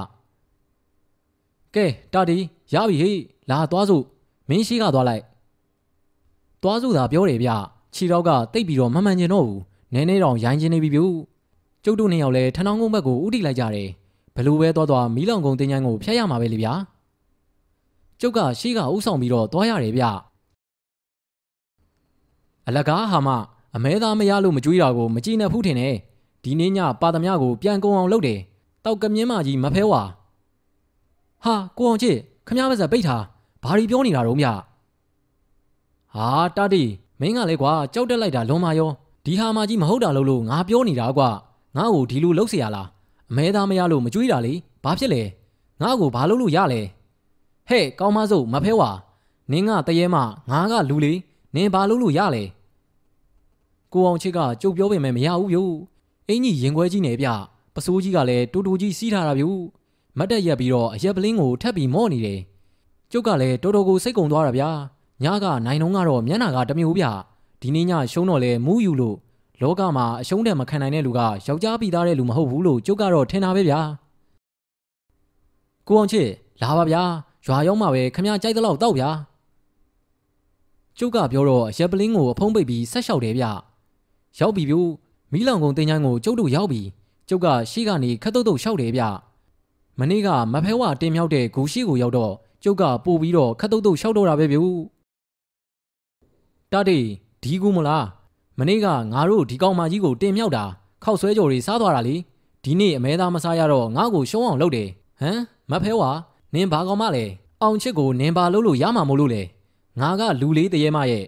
[1.74, 2.38] ကဲတာတီ
[2.74, 3.18] ရပြီဟေ့
[3.50, 4.04] လာသွားစို့
[4.48, 5.22] မင်းရှိကသွားလိုက်
[6.62, 7.50] သွားစို့သာပြောတယ်ဗျ
[7.94, 9.60] ခြေတော့ကတိတ်ပြီးတော့မမှန်ကျင်တော့ဘူး
[9.94, 11.00] နည်းနည်းတော့ရိုင်းကျင်နေပြီဗျ
[11.84, 13.88] ကျုပ်တို့နှစ်ယောက်လည်းထနောင်းကုန်းဘက်ကိုဥတီလိုက်ကြတယ်
[14.36, 16.72] ဘလူပဲသွားသွားမီးလောင်ကုန်းတင်းချိုင်းကိုဖျက်ရမှာပဲလေဗျာ
[18.20, 20.04] ကျုပ်ကရှေ့ကဥဆောင်ပြီးတော့သွားရတယ်ဗျ
[22.68, 23.28] အလကားဟာမ
[23.76, 25.94] အမဲသားမရလို့မကြွေးတာကိုမကြည့်နဲ့ဖူးထင်တယ်
[26.44, 28.40] ဒီနေ့ညပါသမျှကိုပြန်ကုံအောင်လုပ်တယ်
[28.84, 30.02] တောက်ကမြင်းမကြီးမဖဲဝါ
[31.44, 33.24] ဟာကိုအောင်ချစ်ခမားပါစပိတ်ထား
[33.62, 34.46] ဘာတွေပြောနေတာတော့မြ
[36.14, 36.84] ဟာတာတီ
[37.21, 38.91] မင်းကလည်းကွာကြောက်တက်လိုက်တာလွန်မာရော
[39.25, 41.29] ဒီဟာမကြီးမဟုတ်တာလို့လို့ငါပြောနေတာကွာ
[41.77, 42.87] ငါ့ကိုဒီလိုလှုပ်เสียရလား
[43.31, 44.53] အမဲသားမရလို့မကြွေးတာလေ
[44.83, 45.21] ဘာဖြစ်လဲ
[45.81, 46.81] ငါ့ကိုဘာလုပ်လို့ရလဲ
[47.69, 48.89] ဟဲ့ကောင်းမစို့မဖဲဝါ
[49.51, 50.17] နင်းကတရေမ
[50.49, 51.13] ငါကလူလေ
[51.55, 52.43] နင်းဘာလုပ်လို့ရလဲ
[53.93, 55.59] ကိုအောင်ချစ်ကကြုတ်ပြောပေမဲ့မရဘူးဗျ
[56.29, 57.27] အင်ကြီးရင်ခွဲကြီးနေဗျ
[57.75, 59.45] ပစိုးကြီးကလည်းတူတူကြီးစီးထားတာဗျ
[60.17, 62.39] မတ်တက်ရက်ပြီးတော့အရက်ပလင်းကိုထပ်ပြီးမော့နေတယ်
[63.11, 64.69] ကျုပ်ကလည်းတော်တော်ကိုစိတ်ကုံသွားတာဗျာ
[65.24, 67.04] ညကနိုင်တော့ကတော့မျက်နာကတမျိုးဗျ
[67.60, 69.16] ဒီနေ့ညရှုံးတော့လဲမူးယူလို့
[69.60, 73.80] လောကမှာအရှုံးတဲ့မခံနိုင်တဲ့လူကယောက်ျားပြီးသားတဲ့လူမဟုတ်ဘူးလို့ကျုပ်ကတော့ထင်တာပဲဗျာ
[75.86, 76.28] ကိုအောင်ချစ်
[76.62, 77.02] လာပါဗျာ
[77.46, 79.10] ရွာရောက်မှပဲခမကြိုက်တဲ့လောက်တောက်ဗျာ
[80.98, 83.44] ကျုပ်ကပြောတော့ရက်ပလင်းကိုအဖုံးပိတ်ပြီးဆက်လျှောက်တယ်ဗျ
[84.38, 84.90] ရောက်ပြီဗျို့
[85.32, 86.82] မီးလောင်ကုန်းတင်ချိုင်းကိုကျုပ်တို့ရောက်ပြီ
[87.28, 89.02] ကျုပ်ကရှေ့ကနေခတ်တုတ်တုတ်လျှောက်တယ်ဗျ
[89.98, 92.32] မနေ့ကမဖဲဝတင်မြောက်တဲ့ဂူရှိကိုရောက်တော့
[92.64, 94.74] ကျုပ်ကပို့ပြီးတော့ခတ်တုတ်တုတ်လျှောက်တော့တာပဲဗျို့
[96.72, 96.98] တာတီ
[97.42, 98.06] ဒီကူမလား
[98.58, 100.64] မနေ့ကငါတို့ဒီကောင်မကြီးကိုတင်မြောက်တာ
[101.04, 102.16] ခောက်ဆွဲကြော်တွေစားသွားတာလေ
[102.64, 104.88] ဒီနေ့အမဲသားမစားရတော့ငါ့ကိုရှုံးအောင်လုပ်တယ်
[105.20, 105.40] ဟမ်
[105.70, 106.10] မဖဲဝါ
[106.54, 107.24] နင်ဘာကောင်မလဲ
[107.62, 109.42] အောင်ချစ်ကိုနင်ဘာလုပ်လို့ရမှာမို့လို့လဲ
[110.00, 111.24] ငါကလူလေးတရေမရဲ့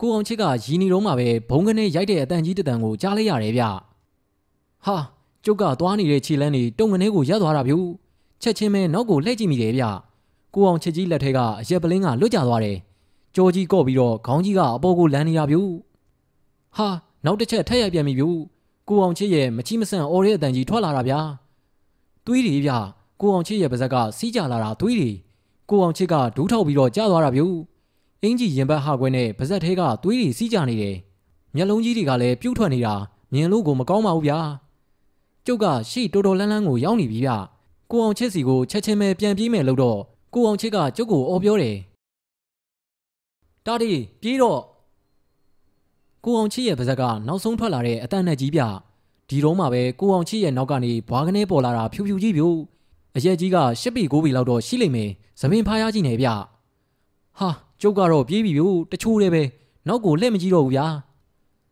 [0.00, 3.62] ကိုအောင်ချစ်ကရီနီတုံးမှာပဲဘုံကနေရိုက်တဲ့အတန်ကြီးတတန်ကိုကြားလိုက်ရတယ်ဗျ
[4.84, 4.96] ဟာ
[5.44, 7.74] ကျုပ်ကသွားနေတဲ့ခြေလန်းတွေတုံငနေကိုရက်သွားတာဗျ
[8.42, 9.84] ချက်ချင်းပဲနောက်ကိုလှည့်ကြည့်မိတယ်ဗျ
[10.54, 12.78] ကိုအောင်ချစ်ကြီးလက်ထဲကအရက်ပလင်းကလွတ်ကျသွားတယ်
[13.34, 15.56] ကြောကြီးကော့ပြီးတော့ခေါင်းကြီးကအပေါ်ကိုလန်းနေတာဗျ
[16.76, 16.88] ဟာ
[17.24, 18.24] နောက်တစ်ချက်ထက်ရိုက်ပြန်ပြီဗျ
[18.88, 21.20] ကိုအောင်ချစ်ရဲ့မချီမဆန့်အော်ရဲအတန်ကြီးထွက်လာတာဗျာ
[22.26, 22.70] သွေးတွေဗျ
[23.20, 25.10] ကိုအောင်ချစ်ရဲ့ပါဇက်ကစီးကြလာတာသွေးတွေ
[25.70, 27.42] ကိုအောင်ချစ်ကဒူးထောက်ပြီးတော့ကြာသွားတာဗျ
[28.22, 30.96] အင်ကြီးရင်ဘတ်ဟာခွဲနဲ့ပါဇက်ထဲကသွေးတွေစီးကြနေတယ်
[31.54, 32.94] မျက်လုံးကြီးတွေကလည်းပြုတ်ထွက်နေတာ
[33.32, 34.38] မြင်လို့ကိုမကောင်းပါဘူးဗျာ
[35.46, 37.30] ကျုပ်ကရှေ့တော်တော်လန်းလန်းကိုရောက်နေပြီဗျ
[37.90, 39.98] ကိုအောင်ချစ်စီကိုချက်ချင်းပဲပြန်ပြေးမယ်လို့တော့
[40.34, 41.76] ကိုအောင်ချစ်ကကျုပ်ကိုအော်ပြောတယ်
[43.68, 43.92] တာတီ
[44.22, 44.60] ပြေးတော့
[46.24, 48.60] ကိုအောင်ချစ်ရဲ့ပါဇက်ကနောက်ဆုံးထွက်လာတဲ့အတန်နဲ့ကြီးပြ
[49.28, 52.56] ဒီတော့မှပဲကိုအောင်ချစ်ရဲ့နောက်ကနေဘွားကနေပေါ်လာတာဖြူဖြူကြီးပြို့
[53.16, 56.28] အရက်ကြီးကရှစ်ပီကိုပီလောက်တော့ရှိလိမ့်မယ်သပင်ဖားရကြီးနေဗျ
[57.38, 57.48] ဟာ
[57.80, 59.42] ကျုပ်ကတော့ပြေးပြီပြို့တချိုးလေးပဲ
[59.88, 60.86] နောက်ကိုလှည့်မကြည့်တော့ဘူးဗျာ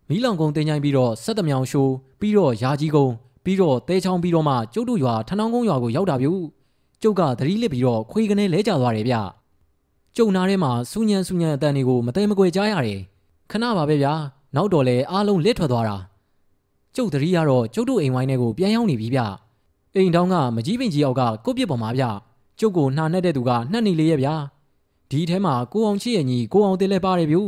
[0.08, 3.12] မီးလောင်ကုန်းတင်ချိုင်းပြီးတော့ဆက်တမြောင်ရှိုးပြီးတော့ရာကြီးကုန်း
[3.44, 6.40] ပြီးတော့တဲချောင်းပြီးတော့မှကျုပ်တို့ရွာထနောင်းကုန်းရွာကိုရောက်တာပြို့
[7.02, 9.16] ကျုပ်ကသတိလစ်ပြီးတော့ခွေကနေလဲကျသွားတယ်ဗျ
[10.18, 13.00] ကျုံနာထဲမှာစူညံစူညံအတန်တွေကိုမသိမကွယ်ကြားရတယ်
[13.50, 14.12] ခဏပါပဲဗျာ
[14.56, 15.96] နောက်တော့လဲအားလုံးလစ်ထွက်သွားတာ
[16.96, 19.20] ကျုပ်တတိရတော့ကျုပ်တို့အိမ်ဝိုင်းထဲကိုပြန်ရောက်နေပြီဗျ
[19.94, 22.04] အိမ်တောင်းကမကြီးပင်ကြီးအောက်ကကိုပြစ်ပေါ်မှာဗျ
[22.60, 24.34] ကျုပ်ကိုနှာနဲ့တဲ့သူကနှက်နေလေရဲ့ဗျာ
[25.10, 27.38] ဒီထဲမှာကိုအောင်ချစ်ရဲ့ညီကိုအောင်တင်လဲပါတယ်ဗျ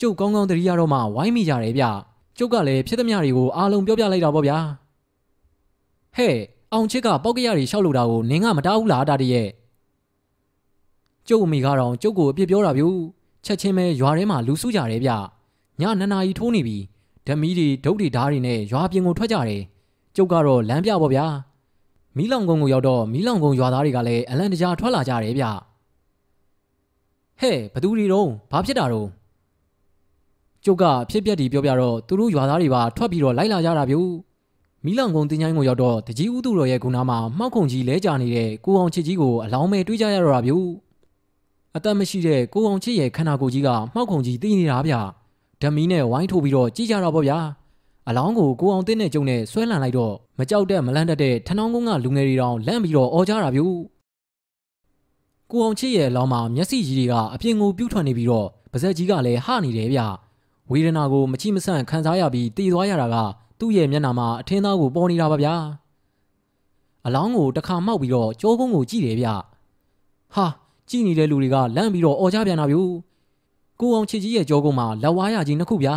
[0.00, 1.84] ကျုပ်ကောင်းကောင်းတတိရတော့မှဝိုင်းမိကြတယ်ဗျ
[2.38, 4.58] ကျုပ်ကလည်းဖြစ်သမျှတွေကိုအားလုံးပြောပြလိုက်တာပေါ့ဗျာ
[6.16, 6.36] ဟဲ့
[6.72, 9.48] အောင်ချစ်ကပောက်ကရတွေရှောက်လို့တာကိုနင်းကမတားဘူးလားတာတရဲ့
[11.28, 12.84] ကျုပ်အမိကတော့ကျုပ်ကိုအပြစ်ပြောတာဗျ
[13.44, 15.10] ချက်ချင်းပဲရွာထဲမှာလူစုကြတယ်ဗျ
[15.80, 16.76] ညနှစ်နာရီထိုးနေပြီ
[17.26, 19.62] ဓမီတွေဒုတ်တွေဓားတွေနဲ့ရွာပြင်ကိုထွက်ကြတယ်
[20.16, 21.26] ကျုပ်ကတော့လမ်းပြပေါ့ဗျာ
[22.16, 25.44] မီးလောင်ကုန်းကိုရောက်တော့မီးလောင်ကုန်းရွာသားတွေကလည်းအလန့်တကြားထွက်လာကြတယ်ဗျ
[27.40, 29.08] ဟဲ့ဘသူတွေတော့ဘာဖြစ်တာတော့
[30.64, 33.96] ကျုပ်ကဖြစ်ပျက်ဒီပြောပြတော့သူတို့ရွာသားတွေပါထွက်ပြီးတော့လိုက်လာကြတာဗျ
[34.84, 40.52] မီးလောင်ကုန်းတင်းချိုင်းကိုရောက်တော့တကြီးဦးသူတော်ရဲ့ခုနာမှာမှောက်ခုံကြီးလဲကြနေတဲ့ကိုအောင်ချစ်ကြီးကိုအလောင်းမဲ့တွေးကြရတော့တာဗျ
[41.76, 44.94] အသက်မရှိတဲ့ကိုအောင်ချစ်ရဲ့ခန္ဓာကိုယ်ကြီးကမှောက်ခုံကြီးတည်နေတာဗျ
[45.62, 47.38] ဓမီနဲ့ဝိုင်းထိုးပြီးတော့ကြည်ကြတာပေါ့ဗျာ
[48.08, 53.60] အလောင်းကိုကိုအောင်တင်းနဲ့ကျုံနဲ့ဆွဲလန့်လိုက်တော့မကြောက်တဲ့မလန့်တတ်တဲ့ထနောင်းကုန်းကလူငယ်တွေတောင်လန့်ပြီးတော့អော်ကြတာဗျ
[55.50, 60.00] ကိုအောင်ချစ်ရဲ့အလောင်းမှာမျက်စိကြီးတွေကအပြင်ကိုပြူးထွက်နေပြီးတော့ပါဇက်ကြီးကလည်းဟနေတယ်ဗျ
[60.70, 63.16] ဝေဒနာကိုမချိမဆန့်ခံစားရပြီးတည်သွားရတာက
[63.58, 65.54] သူ့ရဲ့မျက်နှာမှာအထင်းသားကိုပေါ်နေတာပါဗျာ
[67.06, 69.28] အလောင်းကိုတစ်ခါမှောက်ပြီးတော့ကြောကုန်းကိုကြည့်တယ်ဗျ
[70.34, 70.46] ဟာ
[70.90, 72.76] ကြည့်နေတဲ့လူတွေကလန့်ပြီးတော့អော်ကြပြန်တာဗျ
[73.80, 75.94] ကိုအောင်ချစ်ကြီးရဲ့ကြောကုန်းမှာလက်ဝါးရကြီးနှစ်ခုဗျာ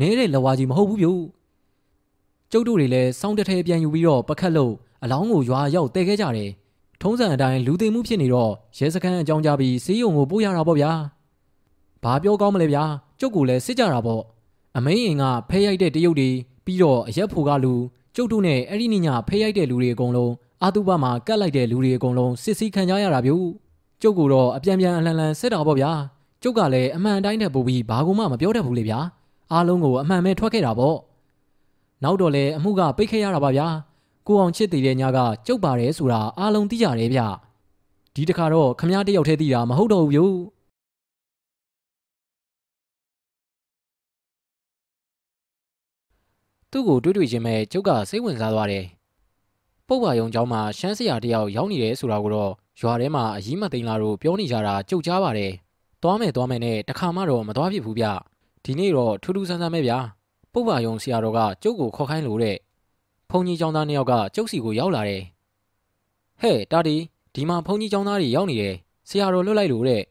[0.00, 1.08] နဲတဲ့လက်ဝါးကြီးမဟုတ်ဘူးဗျ
[2.52, 4.72] ကျုပ်တို့တွေလည်းစောင်းတထဲပြန်ယူပြီးတော့ပကတ်လို့
[5.02, 6.50] အလောင်းကိုရွာရောက်တဲခဲ့ကြတယ်
[7.00, 10.92] ထုံးစံအတိုင်းလူသိမှုဖြစ်နေတော့ရဲစခန်းအကြောင်းကြားပြီးစေးရုံကိုပို့ရတာပေါ့ဗျာ
[12.02, 12.84] ဘာပြောကောင်းမလဲဗျာ
[13.20, 14.22] ကျုပ်ကလည်းစစ်ကြတာပေါ့
[14.76, 16.30] အမိန်အင်ကဖဲရိုက်တဲ့တရုတ်တွေ
[16.64, 17.74] ပြီးတော့အရက်ဖို့ကလူ
[18.16, 20.32] ကျုပ်တို့နဲ့အဲ့ဒီညဖဲရိုက်တဲ့လူတွေအကုန်လုံး
[20.62, 23.32] အာတုဘမှာကတ်လိုက်တဲ့လူတွေအကုန်လုံးစစ်စီးခံကြရတာဗျ
[24.02, 25.90] ကျုပ်ကတော့အပြန်ပြန်အလှန်လှန်စစ်တာပေါ့ဗျာ
[26.42, 28.98] ကျုပ်ကလည်းအမှန်တိုင်းနဲ့ပို့ပြီးဘာမှမပြောတတ်ဘူးလေဗျာ
[29.52, 30.96] အားလုံးကိုအမှန်ပဲထွက်ခဲ့တာပေါ့
[32.02, 33.66] နောက်တော့လေအမှုကပိတ်ခဲ့ရတာပါဗျာ
[34.26, 37.20] ကိုအောင်ချစ်တည်တဲ့ညကကျုပ်ပါတယ်ဆိုတာအားလုံးသိကြတယ်ဗျ
[38.14, 40.20] ဒီတခါတော့ခမားတယောက်တည်းသိတာမဟုတ်တော့ဘူးဗျ
[46.70, 48.95] သူ့ကိုတွေးတွေ့ချင်းပဲကျုပ်ကစိတ်ဝင်စားသွားတယ်
[49.88, 55.52] ပုပ်ပါယုံကျောင်းမှာရှမ်းစရာတယောက်ရောက်နေတယ်ဆိုတာကိုတော့ရွာထဲမှာအကြီးမသိန်းလာတို့ပြောနေကြတာကြုတ်ကြားပါတယ်။
[56.02, 58.06] သွားမယ်သွားမယ်နဲ့တခါမှတော့မသွားဖြစ်ဘူးဗျ။
[58.64, 59.98] ဒီနေ့တော့ထူးထူးဆန်းဆန်းပဲဗျာ။
[60.52, 62.56] ပုပ်ပါယုံဆရာတော်ကကျုပ်ကိုခေါ်ခိုင်းလို့တဲ့။
[63.30, 65.22] ဘုန်းကြီးကျောင်းသားနှစ်ယောက်ကကျုပ်စီကိုရောက်လာတယ်။
[66.40, 66.96] ဟဲ့တာဒီ
[67.34, 68.74] ဒီမှာဘုန်းကြီးကျောင်းသားတွေရောက်နေတယ်။
[69.08, 70.02] ဆရာတော်လွတ်လိုက်လို့တဲ့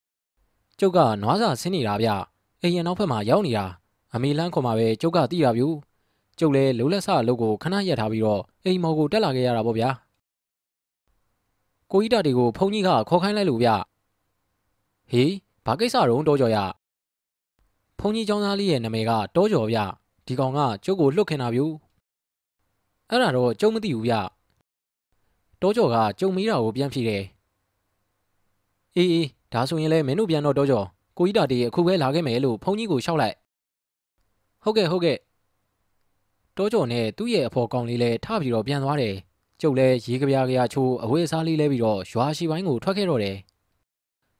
[0.80, 2.08] ။ကျုပ်ကနွားစာဆင်းနေတာဗျ။
[2.62, 3.64] အိမ်ရနောက်ဖက်မှာရောက်နေတာ။
[4.14, 5.68] အမေလန်းခေါ်မှာပဲကျုပ်ကတိရပြူ။
[6.38, 9.90] ကျုပ်လည်းလုံးလက်ဆအလုပ်ကိုခဏရက်ထားပြီးတော့အိမ်မော်ကိုတက်လာခဲ့ရတာပေါ့ဗျာ
[11.92, 13.68] ကိုကြီးတာတွေကိုဘုန်းကြီးကခေါ်ခိုင်းလိုက်လို့ဗျ
[15.10, 15.32] ဟေး
[15.66, 16.58] ဘာကိစ္စတော့တောကြော်ရ
[17.98, 19.78] ဖုန်ကြီးကျောင်းသားလေးရဲ့နာမည်ကတောကျော်ဗျ
[20.26, 21.60] ဒီကောင်ကကျုပ်ကိုလှုပ်ခင်တာဗျ
[23.10, 24.14] အဲ့ဒါတော့ကျုံမသိဘူးဗျ
[25.62, 27.24] တောကျော်ကကျုံမေးတာကိုပြန်ဖြေတယ်
[28.96, 30.86] အေးအေးဒါဆိုရင်လည်းမင်းတို့ပြန်တော့တောကျော်
[31.18, 33.36] ကိုကြီးတာတေးအခုပဲလာခဲ့မယ်လို့ဖုန်ကြီးကိုရှောက်လိုက်
[34.64, 35.16] ဟုတ်ကဲ့ဟုတ်ကဲ့
[36.57, 39.15] တောကျော်နဲ့သူ့ရဲ့အဖော်ကောင်လေးလည်းထပြီးတော့ပြန်သွားတယ်
[39.61, 43.37] ကျုပ်လည်းရေကြပြားကြချိုးအဝေးအစားလေးလဲပြီးတော့ရွာရှိပိုင်းကိုထွက်ခဲ့တော့တယ်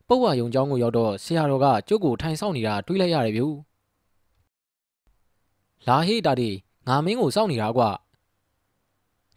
[0.08, 3.48] ပုတ်ဝါယုံเจ้าကိုရောက်တော့ဆရာတော်ကကျုပ်ကိုထိုင်ဆောင်နေတာတွေးလိုက်ရတယ်ဗျူ
[5.88, 6.50] လာဟေးတာဒီ
[6.88, 7.90] ငါမင်းကိုစောင့်နေတာကွာ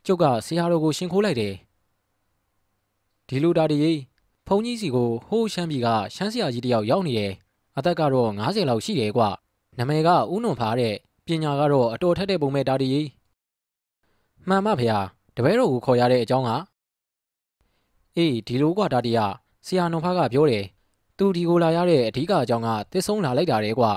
[0.06, 1.54] ကျုပ်ကဆရာတော်ကိုရှင်ခိုးလိုက်တယ်
[3.28, 3.78] ဒီလိုတာဒီ
[4.46, 7.32] ဖုန်ကြီးစီကိုဟိုးရှမ်းပြည်ကရှမ်းဆရာကြီးတယောက်ရောက်နေတယ်
[7.76, 9.28] အသက်ကတော့90လောက်ရှိတယ်ကွာ
[9.78, 10.94] နာမည်ကဦးနွန်ဖားတဲ့
[11.27, 12.91] ပညာကတော့အတော်ထက်တဲ့ပုံမဲ့တာဒီ
[14.47, 14.97] မှန်ပါဗျာ
[15.35, 16.51] တပည့်တော်ကိုခေါ်ရတဲ့အကြောင်းက
[18.15, 19.25] အေးဒီလိုကွာတာဒီယာ
[19.65, 20.65] ဆရာနုံဖားကပြောတယ်
[21.17, 23.91] သူဒီကိုလာရတဲ့အဓိကအကြောင်းကတစ်ဆုံးလာလိုက်တာတဲ့ကွာ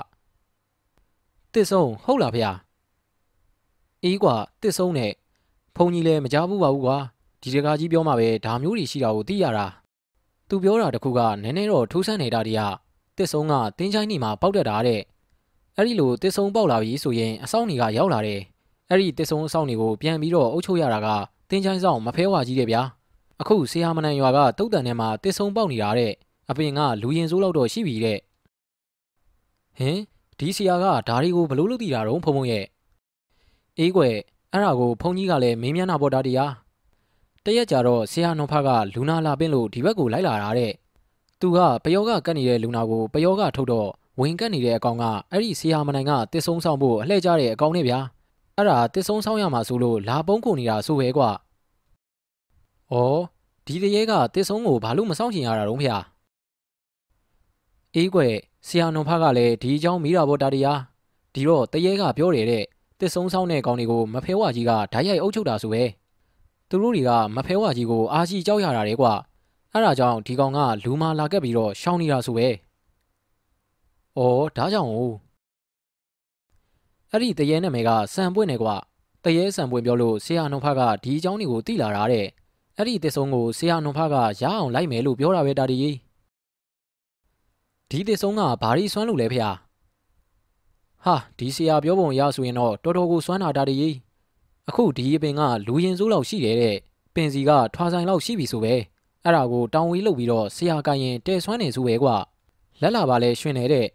[1.52, 2.43] တစ်ဆုံးဟုတ်လားဖေ။
[4.05, 5.12] အေးကွာတစ်ဆုံးနဲ့
[5.77, 6.97] ဖုန်ကြီးလည်းမကြားဘူးပါဘူးကွာ
[7.43, 9.66] ဒီတကားကြီးပြောမှပဲဒါမျိုးတွေရှိတာကိုသိရတာ
[10.48, 12.62] သူပြောတာတခုကနည်းနည်းတော့ထူးဆန်းနေတာတည်းက
[13.16, 15.01] တစ်ဆုံးကတင်းချိုင်းနေမှာပေါက်တက်တာတဲ့
[15.81, 18.40] အဲ့ဒီလိုတစ်ဆုံးပေါက်လာပြီဆိုရင်အဆောင်တွေကရောက်လာတယ်
[18.90, 21.09] အဲ့ဒီတစ်ဆုံးအဆောင်တွေကိုပြန်ပြီးတော့အုပ်ချုပ်ရတာက
[21.51, 22.82] တင်းချိုင်းဆောင်မဖဲဝါကြီးတယ်ဗျာ
[23.40, 26.12] အခုဆရာမနန်ရွာကတုတ်တန်ထဲမှာတစ်ဆုံးပေါက်နေတာတဲ့
[26.51, 28.19] အပင်ကလူရင်စိုးလောက်တော့ရှိပြီတဲ့
[29.78, 29.98] ဟင်
[30.39, 32.65] ဒီဆရာကဓာရီကိုဘလို့လုပ်တည်တာတော့ဖုံဖုံရဲ့
[33.78, 34.15] အေးကွယ်
[34.52, 36.52] အဲ့ဒါကိုဖုန်ကြီးကလည်းမင်းမြန်းနာပေါ်တာတရား
[37.44, 40.73] တရက်ကြတော့ဆရာနှုံဖကလူနာလာပင်းလို့ဒီဘက်ကိုလိုက်လာတာတဲ့
[41.40, 43.89] သူကပယောကကတ်နေတဲ့လူနာကိုပယောကထုတ်တော့
[44.20, 47.99] ဝင်ကတ်နေတဲ့အကောင်ကအဲ့ဒီဆရာမနိုင်ကတစ်ဆုံးဆောင်ဖို့အလှည့်ကြတဲ့အကောင်နဲ့ဗျာ
[48.57, 51.31] အဲ့ဒါတစ်ဆုံးဆောင်ရမှာဆိုလို့လာပုံးကုန်နေတာဆိုပဲကွာ။
[52.93, 53.20] အော်
[53.66, 55.89] ဒီတရေကတစ်ဆုံးကိုဘာလို့မဆောင်ချင်ရတာတော့ဖေ။
[57.95, 58.35] အေးကွယ်
[58.66, 60.78] ဆရာနုံဖကလည်းဒီအကြောင်းမိတာပေါ့တာတရား
[61.35, 62.65] ဒီတော့တရေကပြောတယ်တဲ့
[63.01, 65.82] တစ်ဆုံးဆောင်တဲ့ကောင်တွေကိုမဖဲဝကြီးကဓာတ်ရိုက်အုပ်ချုပ်တာဆိုပဲ။
[66.69, 69.12] သူတို့တွေကမဖဲဝကြီးကိုအာရှိကြောက်ရတာလေကွာ။
[69.73, 72.49] အဲ့ဒါကြောင့်ဒီကောင်ကလူမာလာကက်ပြီးတော့ရှောင်းနေတာဆိုပဲ။
[74.19, 74.99] အော်ဒါကြောင့်哦
[77.11, 78.77] အဲ့ဒီတရေနာမည်ကစံပွင့်နေကွာ
[79.24, 82.27] တရေစံပွင့်ပြောလို့ဆရာနှုံဖကဒီအကြောင်းတွေကိုသိလာတာတဲ့
[82.77, 85.78] အဲ့ဒီတစ်ဆုံးကိုဆရာနှုံဖကရအောင်လိုက်မယ်လို့ပြောတာပဲတာတီ
[87.91, 89.41] ဒီတစ်ဆုံးကဘာရီစွမ်းလို့လဲဖေ။
[91.05, 93.77] ဟာဒီဆရာပြောပုံရဆိုရင်တော့တော်တော်ကိုစွမ်းတာတာတီ
[94.69, 96.77] အခုဒီအပင်ကလူရင်စိုးလောက်ရှိတယ်တဲ့
[97.15, 98.74] ပင်စီကထွာဆိုင်လောက်ရှိပြီဆိုပဲ
[99.24, 102.16] အဲ့ဒါကိုတောင်ဝေးလုပ်ပြီးတော့ဆရာကရင်တဲစွမ်းနေဆိုပဲကွာ
[102.81, 103.87] လက်လာပါလဲရှင်နေတဲ့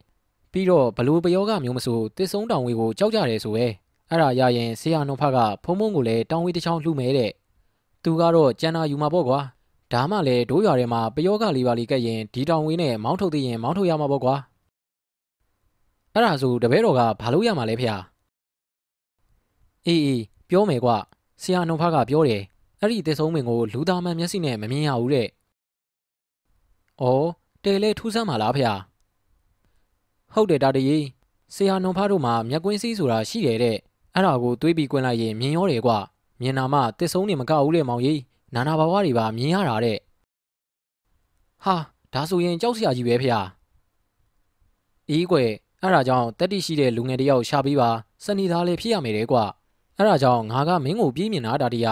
[0.56, 3.66] ပြီးတော့ဘလို့ပယောကမျိုးမဆိုတစ်ဆုံးတောင်ဝေးကိုကြောက်ကြတယ်ဆိုပဲ
[4.10, 7.32] အဲ့ဒါရရင်ဆရာနှုံဖကဖုံဖုံကိုလည်းတောင်ဝေးတစ်ချောင်းလှူမယ်တဲ့
[8.04, 9.40] သူကတော့ကြံနာယူမှာပေါ့ကွာ
[9.94, 14.36] ဒါမှလည်းဒိုးရွာထဲမှာပယောကလေးပါလေးကက်ရင်ဒီတောင်ဝေးနဲ့မောင်းထုတ်သိရင်မောင်းထုတ်ရမှာပေါ့ကွာ
[16.14, 17.98] အဲ့ဒါဆိုတပည့်တော်ကဘာလို့ရမှာလဲဖေဟာ
[19.86, 20.92] အေးအေးပြောမယ်ကွ
[21.42, 22.42] ဆရာနှုံဖကပြောတယ်
[22.80, 25.28] အဲ့ဒီတစ်ဆုံးမင်ကိုလူသားမှန်မျက်စိနဲ့မမြင်ရဘူးတဲ့။
[27.02, 27.28] အော်
[27.64, 28.64] တဲလေထူးဆန်းပါလားဖေ
[30.36, 31.06] ဟာဟုတ်တယ်တာတကြီး
[31.56, 33.78] ဆရာနှုံဖတို့မှာမျက်ကွင်းစည်းဆိုတာရှိတယ်တဲ့
[34.14, 35.92] အဲ့ဒါကိုတွေးပြီးကွင်းလိုက်ရင်မြင်ရောတယ်ကွ
[36.42, 38.20] မြင်နာမှတစ်ဆုံးနေမကဘူးလေမောင်ကြီး
[38.54, 39.98] နာနာဘာဝတွေပါမြင်ရတာတဲ့
[41.64, 41.76] ဟာ
[42.14, 43.42] ဒါဆိုရင်ကြောက်စရာကြီးပဲဖေဟာ
[45.10, 45.50] အေးကွယ်
[45.82, 47.90] အဲ့ဒါကြောင့်တက်တိရှိတဲ့လူငယ်တယောက်ရှာပြီးပါ
[48.24, 49.38] စနေသားလေးဖြစ်ရမယ်တဲ့ကွ
[49.98, 51.88] အဲ့ဒါကြောင့်ငါကမင်းကိုပြေးမြင်တာတာတိယ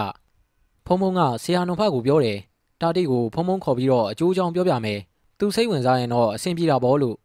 [0.86, 2.38] ဖုံဖုံကဆရာနှုံဖကိုပြောတယ်
[2.80, 5.00] တာတိကိုဖုံဖုံခေါ်ပြီးတော့အကျိုးကြောင့်ပြောပြမယ်
[5.38, 7.16] သူစိတ်ဝင်စားရင်တော့အဆင်ပြေတာပေါ့လို့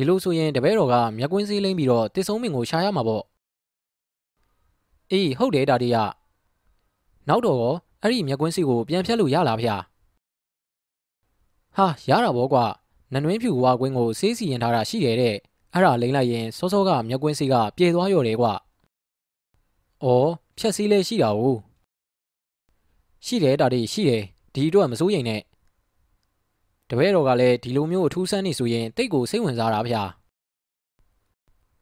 [0.00, 3.24] ဒီလိုဆိုရင်တပည့်တော်ကမျက်ကွင်းစည်းလိမ့်ပြီးတော့တစ်ဆုံးမင်ကိုရှာရမှာပေါ့
[5.10, 5.96] အေးဟုတ်တယ်တာတိယ
[7.28, 9.76] နောက်တော့ရောအဲ့ဒီမျက်ကွင်းစည်းကိုပြန်ဖြတ်လို့ရလားဗျာ
[11.76, 12.64] ဟာရတာပေါ့ကွာ
[13.12, 15.36] နနွင်းဖြူဝါကွင်းကိုစေးစီရင်ထားတာရှိတယ်တဲ့
[15.72, 18.52] အဲ့ဒါလိမ့်လိုက်ရင်စောစောကမျက်ကွင်းစည်းကပြေသွားရော်တယ်ကွာ
[20.02, 21.58] အော်ဖြက်စည်းလဲရှိတာ ਉਹ
[23.26, 24.22] ရှိတယ်တာတိရှိတယ်
[24.54, 25.40] ဒီအတွက်မစိုးရိမ်နဲ့
[26.90, 30.02] တပည့်တော်ကလည်းဒီလိုမျိုးအထူးဆန်းနေဆိုရင်တိတ်ကိုစိတ်ဝင်စားတာဗျာ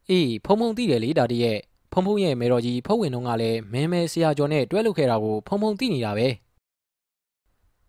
[0.09, 1.57] အေးဖုံဖုံသိတယ်လေတာတိရဲ့
[1.91, 6.27] ဖုံဖုံရဲ့မေတော်ကြီးဖုတ်ဝင်တော့ကလည်းမင်းမဲဆရာကျော်နဲ့တွဲလုပ်ခဲ့တာကိုဖုံဖုံသိနေတာပဲ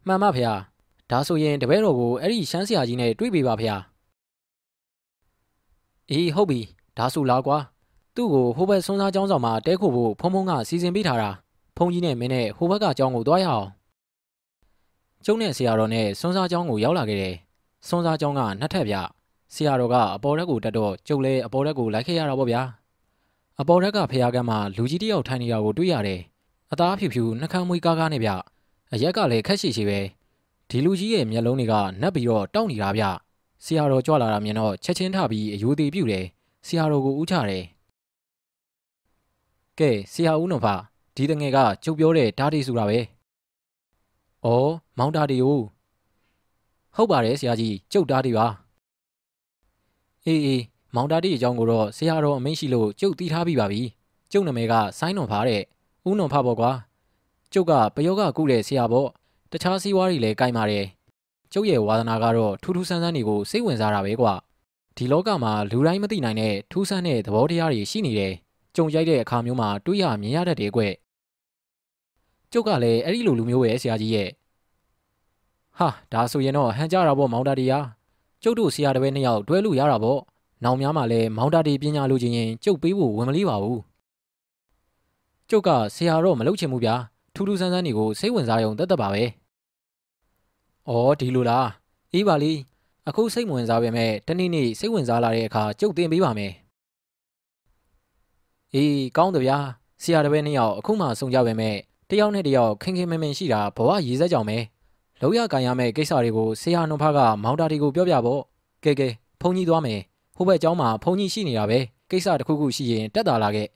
[0.06, 0.52] မှန်ပါဗျာ
[1.10, 3.76] ဒါဆိုရင်တပည့်တော်ကိုအဲ့ဒီရှမ်းဆရာကြီးနဲ့တွေ့ပေးပါဗျာ
[6.10, 6.60] အေးဟုတ်ပြီ
[6.98, 7.58] ဒါဆိုလားကွာ
[8.14, 11.30] သူ့ကိုဟိုဘက်ဆွမ်းစားကျောင်းဆောင်မှာတဲခိုဖို့ဖုံဖုံကစီစဉ်ပေးထားတာ
[11.76, 13.68] ဖုန်ကြီးနဲ့မင်းနဲ့ဟိုဘက်ကကျောင်းကိုသွားရအောင်
[15.24, 17.34] ကျုံနဲ့ဆရာတော်နဲ့ဆွမ်းစားကျောင်းကိုရောက်လာခဲ့တယ်
[17.88, 18.94] ဆွမ်းစားကျောင်းကနှစ်ထပ်ပြ
[19.54, 22.62] ဆရာတော်ကအပေါ်ရက်ကိုတက်တော့ကျုပ်လည်းအပေါ်ရက်ကိုလိုက်ခဲ့ရတာပေါ့ဗျာ
[23.60, 26.20] အပေါ်ရက်ကဖះကမ်းမှာလူကြီးတယောက်ထိုင်နေတာကိုတွေ့ရတယ်
[26.72, 28.30] အသားဖြူဖြူနှကမ်းမွေးကားကားနဲ့ဗျ
[28.92, 30.00] အရက်ကလည်းခက်ရှိရှိပဲ
[30.68, 33.04] ဒီလူကြီးရဲ့မျက်လုံးတွေကနက်ပြီးတော့တောက်နေတာဗျ
[33.64, 36.26] ဆရာတော်ကြွလာတာမြင်တော့ချက်ချင်းထပြီးအယိုသေးပြုတ်တယ်
[36.66, 37.64] ဆရာတော်ကိုဥချတယ်
[39.78, 40.66] ကဲဆရာဦးနော်ဖ
[41.16, 42.98] ဒီတငယ်ကကျုပ်ပြောတဲ့ဓာတိဆိုတာပဲ။
[44.48, 45.60] အော်မောင်ဓာတိကို
[46.96, 48.46] ဟုတ်ပါတယ်ဆရာကြီးကျုပ်ဓာတိပါ။
[50.26, 50.62] အေးအေး
[50.94, 53.82] မောင်ဓာတိအကြောင်းကိုတော့ဆရာတော်အမိန့်ရှိလို့ကျုပ်သိထားပြီးပါပြီ။
[54.32, 55.62] ကျုပ်နာမည်ကဆိုင်းနွန်ဖာတဲ့။
[56.08, 56.70] ဦးနွန်ဖာပေါ့ကွာ။
[57.52, 59.08] ကျုပ်ကပယောဂကုတဲ့ဆရာပေါ့။
[59.52, 60.84] တခြားစီးပွားတွေလည်းကြိုက်ပါတယ်။
[61.52, 64.34] ကျုပ်ရဲ့ဝါသနာကတော့ထူးထူးဆန်းဆန်းတွေကိုစိတ်ဝင်စားတာပဲကွာ။
[64.96, 68.32] ဒီလောကမှာလူတိုင်းမသိနိုင်တဲ့ထူးဆန်းတဲ့သဘောတရားတွေရှိနေတယ်။
[68.76, 70.82] ကြုံရိုက်တဲ့အခါမျိုးမှာတွေးရမြင်ရတတ်တယ်ကွ
[72.52, 74.28] ကျုပ်ကလည်းအဲ့ဒီလိုလူမျိုးပဲဆရာကြီးရဲ့
[75.78, 77.78] ဟာဒါဆိုရင်တော့ဟန်ကြတာပေါ့မောင်တာတီယာ
[78.42, 80.20] ကျုပ်တို့ဆရာတပည့်နှစ်ယောက်တွဲလို့ရတာပေါ့
[80.64, 83.80] နောင်များမှလည်းမောင်တာတီပညာလိုချင်ရင်ကျုပ်ပေးဖို့ဝင်မလေးပါဘူး
[85.50, 86.94] ကျုပ်ကဆရာတော့မလုပ်ချင်ဘူးဗျာ
[87.34, 89.22] ထူးထူးဆန်းဆန်းတွေကိုစိတ်ဝင်စားရုံတက်တက်ပါပဲ
[90.88, 91.68] ဩဒီလိုလား
[92.12, 92.52] အေးပါလီ
[93.08, 96.52] အခုစိတ်ဝင်စားပေမဲ့တနေ့နေ့စိတ်ဝင်စားလာတဲ့အခါကျုပ်တင်ပေးပါမယ်
[98.74, 99.58] အေးကောင်းတယ်ဗျာ
[100.02, 101.76] ဆရာတပည့်နှစ်ယောက်အခုမှဆုံကြပေမဲ့
[102.10, 104.58] တယောက်နဲ့တယောက်ခင်ခင်မင်မင်ရှိတာဘဝရည်စက်ကြောင်ပဲ
[105.20, 108.42] လောက်ရကန်ရမယ့်ကိစ္စတွေကိုဆရာနှုံဖကမောင်တာတီကိုပြောပြဖို့
[108.84, 109.08] ကဲကဲ
[109.40, 110.00] ဖုန်ကြီးသွားမယ်
[110.36, 111.78] ဟိုဘက်ကျောင်းမှာဖုန်ကြီးရှိနေတာပဲ
[112.10, 113.68] ကိစ္စတစ်ခုခုရှိရင်တက်တာလာခဲ့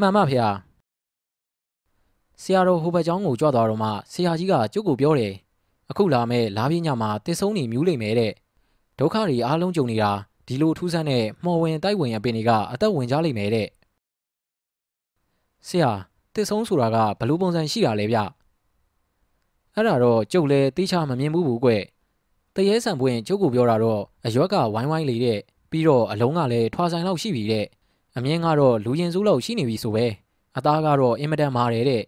[0.00, 0.46] မှန်ပါဗျာ
[2.42, 5.32] ဆရာတော်ဟိုဘက်ကျောင်းကိုကြွသွားတော့မှဆရာကြီးကကျုပ်ကိုပြောတယ်
[5.90, 8.32] အခုလာမဲ့လာပြင်းညမှာတစ်ဆုံးနေမြူးလိမ့်မယ်တဲ့
[8.98, 10.10] ဒုက္ခတွေအားလုံးကြုံနေတာ
[10.46, 13.68] ဒီလိုထူးဆန်းတဲ့မော်ဝင်တိုက်ဝင်အပင်တွေကအသက်ဝင်ကြလိမ့်မယ်တဲ့
[15.68, 15.90] ဆရာ
[16.34, 18.18] တစ်ဆုံးဆိုတာကဘလို့ပုံစံရှိတာလဲဗျ
[19.74, 21.70] အဲ့ဒါတော့ကျုပ်လည်းသိချမမြင်ဘူးဘူးကွ
[22.54, 25.38] တရေဆန်ပွင့်ကျုပ်ကိုပြောတာတော့အရွက်ကဝိုင်းဝိုင်းလေးတဲ့
[25.70, 27.66] ပြီးတော့အလုံးကလည်းထွာဆိုင်လောက်ရှိပြီတဲ့
[28.16, 30.06] အမြင်ကတော့လူရင်စုလောက်ရှိနေပြီဆိုပဲ
[30.56, 32.02] အသားကတော့အင်မတန်မာတယ်တဲ့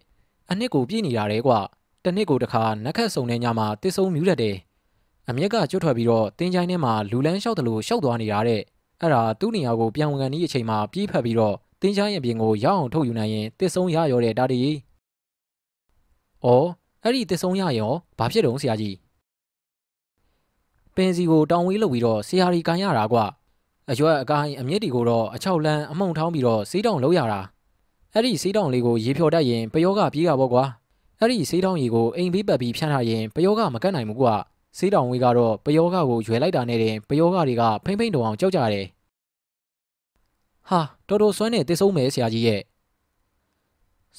[0.50, 1.52] အနှစ်ကိုပြည့်နေတာတဲ့ကွ
[2.04, 4.56] တနှစ်ကိုတစ်ခါနက်ခတ်စုံတဲ့ညမှာတစ်ဆုံးမြူးတတ်တယ်
[5.28, 8.60] အမြက်ကကျွတ်ထွက်ပြီးတော့တင်းချိုင်းထဲမှာလူလန်းလျှောက်တယ်လို့ရှောက်သွားနေတာတဲ့
[9.00, 14.60] အဲ့ဒါသူ့နေရာကိုပြန်ဝင်ကန်ဒီအချိန်မှာပြေးဖက်ပြီးတော့တင်းချိုင်းရဲ့ပြင်ကိုရအောင်ထုတ်ယူနိုင်ရင်တစ်ဆုံးရရောတဲ့တာတီ။
[16.44, 16.68] အော်
[17.06, 18.94] အဲ့ဒီတစ်ဆုံးရရောဘာဖြစ်တုံးဆရာကြီး။
[20.94, 23.18] ပင်စီကိုတောင်ဝေးလုပ်ပြီးတော့ဆရာကြီးကန်ရတာကွ။
[23.90, 27.40] အရွက်အကိုင်းအမြင့်တီကိုတော့အချောက်လန်းအမှုန်ထောင်းပြီးတော့စေးတောင်လုပ်ရတာ။
[28.14, 30.64] အဲ့ဒီစေးတောင်လေးကိုရေဖြော်တတ်ရင်ပယောဂပြေးတာပေါ့ကွာ။
[31.20, 34.34] အဲ့ဒီစေးတောင်ရေကိုအိမ်ဘေးပတ်ပြီးဖြန်းထားရင်ပယောဂမကတ်နိုင်ဘူးကွာ။
[34.78, 38.86] စေးတောင်ဝေးကတော့ပယောဂကိုရွယ်လိုက်တာနဲ့တင်ပယောဂတွေကဖိမ့်ဖိမ့်တောင်အောင်ကြောက်ကြတယ်
[40.68, 42.60] ဟာတော်တော်စွမ်းနေတည်ဆုံးမယ်ဆရာကြီးရဲ့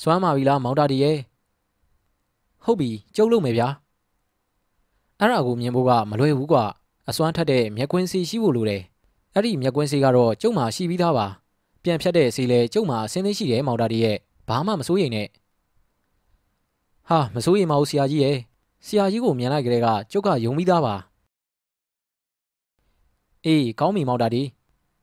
[0.02, 1.18] စွမ်းပါပြီလားမောင်တာတီရဲ့
[2.66, 3.68] ဟုတ်ပြီကျုပ်လုပ်မယ်ဗျာ
[5.20, 6.66] အဲ့ဒါကိုမြင်ဖို့ကမလွယ်ဘူးကွာ
[7.10, 8.84] အစွမ်းထက်တဲ့မျက်ကွင်းစီရှိဖို့လိုတယ်
[9.34, 11.28] အဲ့ဒီမျက်ကွင်းစီကတော့ကျုပ်မှာရှိပြီးသားပါ
[11.84, 14.18] ပြန်ဖြတ်တဲ့စီလဲကျုပ်မှာအစင်းသိရှိတယ်မောင်တာတီရဲ့
[14.48, 15.28] ဘာမှမစိုးရိမ်နဲ့
[17.10, 18.38] ဟာမစိုးရိမ်ပါဘူးဆရာကြီးရဲ့
[18.86, 20.96] ဆရာကြီးကိုမြင်လိုက်ကြတဲ့ကကျုပ်ကယုံပြီးသားပါ
[23.46, 24.44] အေးကောင်းပြီမောင်တာဒီ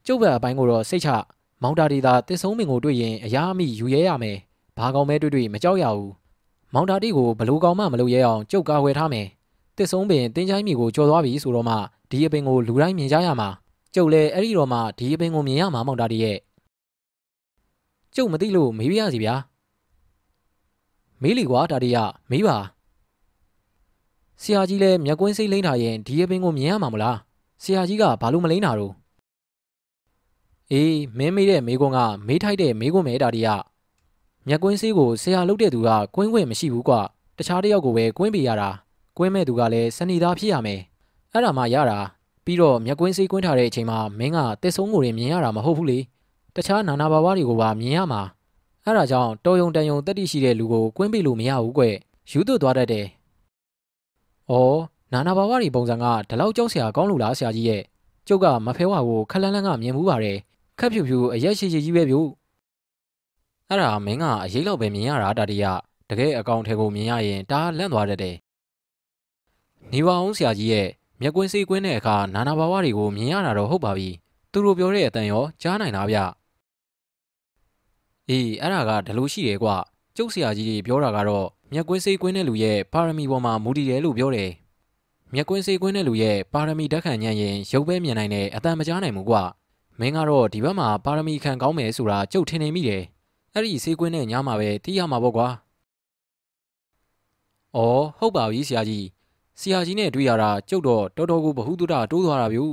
[0.07, 1.09] ကျုပ်ဘက်အပိုင်းကိုတော့စိတ်ချ
[1.63, 4.39] မောင်တာဒီသာတစ်ဆုံးမင်ကိုတွေ့ရင်အရာအမိယူရဲရမယ်
[4.77, 6.22] ဘာကောင်မဲတွေ့တွေ့မကြောက်ရဘူး
[6.75, 9.27] မောင်တာဒီကိုဘလူကောင်မှမလုပ်ရဲအောင်ကျုပ်ကာဝယ်ထားမယ်
[9.77, 11.77] တစ်ဆုံးပင်တင်းချိုင်းမိကိုကြော်သွားပြီဆိုတော့မှ
[12.11, 13.49] ဒီအပင်ကိုလူတိုင်းမြင်ကြရမှာ
[13.95, 16.39] ကျုပ်လည်းအဲ့ဒီတော့မှဒီအပင်ကိုမြင်ရမှာမောင်တာဒီရဲ့
[18.15, 19.35] ကျုပ်မသိလို့မေးပြရစီဗျာ
[21.23, 21.97] မေးလီကွာတာဒီရ
[22.31, 22.57] မေးပါ
[24.43, 27.19] ဆရာကြီးလည်းမျက်ကွင်းစိတ်လိမ့်ထားရင်ဒီအပင်ကိုမြင်ရမှာမလား
[27.63, 28.95] ဆရာကြီးကဘာလို့မလိမ့်တာတော့
[30.73, 33.49] အေးမင်းမေးတဲ့မေးခွန်းကမေးထိုက်တဲ့မေးခွန်းပဲတာဒီရ
[34.49, 37.01] မျက်ကွင်းစိတ်ကိုဆရာလုပ်တဲ့သူကကွင်းခွင့်မရှိဘူးကွာ
[37.39, 38.71] တခြားတစ်ယောက်ကိုပဲကွင်းပေးရတာ
[39.19, 40.81] ကွင်းမဲ့သူကလည်းစနေသားဖြစ်ရမယ်
[41.33, 41.99] အဲ့ဒါမှရတာ
[42.45, 45.99] ပြီးတော့မျက်ကွင်းစိတ်ကွင်းထားတဲ့အချိန်မှာမင်းကတစ်ဆုံးကိုရင်မြင်ရတာမဟုတ်ဘူးလေ
[46.57, 48.23] တခြားနာနာဘာဝတွေကိုပါမြင်ရမှာ
[48.85, 51.85] အဲ့ဒါကြောင့်တော်ယုံတန်ယုံတက်တိရှိတဲ့လူကိုကွင်းပေးလို့မရဘူးကွ
[52.31, 53.07] ယူသွတ်သွားတတ်တယ်။
[54.51, 54.81] အော်
[55.13, 57.83] နာနာဘာဝတွေပုံစံကဒီလောက်ကြောက်စရာကောင်းလို့လားဆရာကြီးရဲ့
[58.29, 60.39] ကျုပ်ကမဖဲဝါကိုခက်လန်းလန်းကမြင်မှုပါတယ်
[60.79, 62.17] ခက်ဖြူဖြူအရက်ရှိရှိကြီးပဲဗျ။
[63.73, 65.65] အဲ့ဒါမင်းကအရေးလောက်ပဲမြင်ရတာတာတရ
[66.09, 68.37] တကယ်အကောင့်ထဲကိုမြင်ရရင်ဒါလန့်သွားတတ်တယ်။
[69.93, 70.89] နေပါအောင်ဆရာကြီးရဲ့
[71.21, 74.09] မျက်ကွင်းစိတ်ကွင်းတဲ့အခါနာနာဘာဝတွေကိုမြင်ရတာတော့ဟုတ်ပါပြီ။
[74.53, 76.19] သူတို့ပြောတဲ့အတန်ရောကြားနိုင်လားဗျ။
[78.29, 79.69] အေးအဲ့ဒါကဒီလိုရှိတယ်ကွ။
[80.17, 84.51] ကျုပ်ဆရာကြီးတွေပြောတာကတော့မျက်ကွင်းစိတ်ကွင်းတဲ့လူရဲ့ပါရမီပေါ်မှာမူတည်တယ်လို့ပြောတယ်။
[85.35, 89.37] မျက်ကွင်းစိတ်ကွင်းတဲ့လူရဲ့ပါရမီတက်ခံညံ့ရင်ရုပ်ပဲမြင်နိုင်တဲ့အတန်မကြားနိုင်ဘူးကွ။
[90.01, 93.03] မင်းကတော့ဒီဘက်မှာပါရမီခံကောင်းမယ်ဆိုတာကျုပ်ထင်နေမိတယ်။
[93.55, 95.49] အဲ့ဒီစိတ်ကွင်းတဲ့ညမှာပဲသိရမှာပေါ့ကွာ။
[97.77, 99.05] အော်ဟုတ်ပါပြီဆရာကြီး။
[99.61, 102.65] ဆရာကြီးနဲ့တွေ့ရတာကျုပ်တော့တော်တော်ကိုဘ ഹു တုဒတိုးသွားတာဗျူ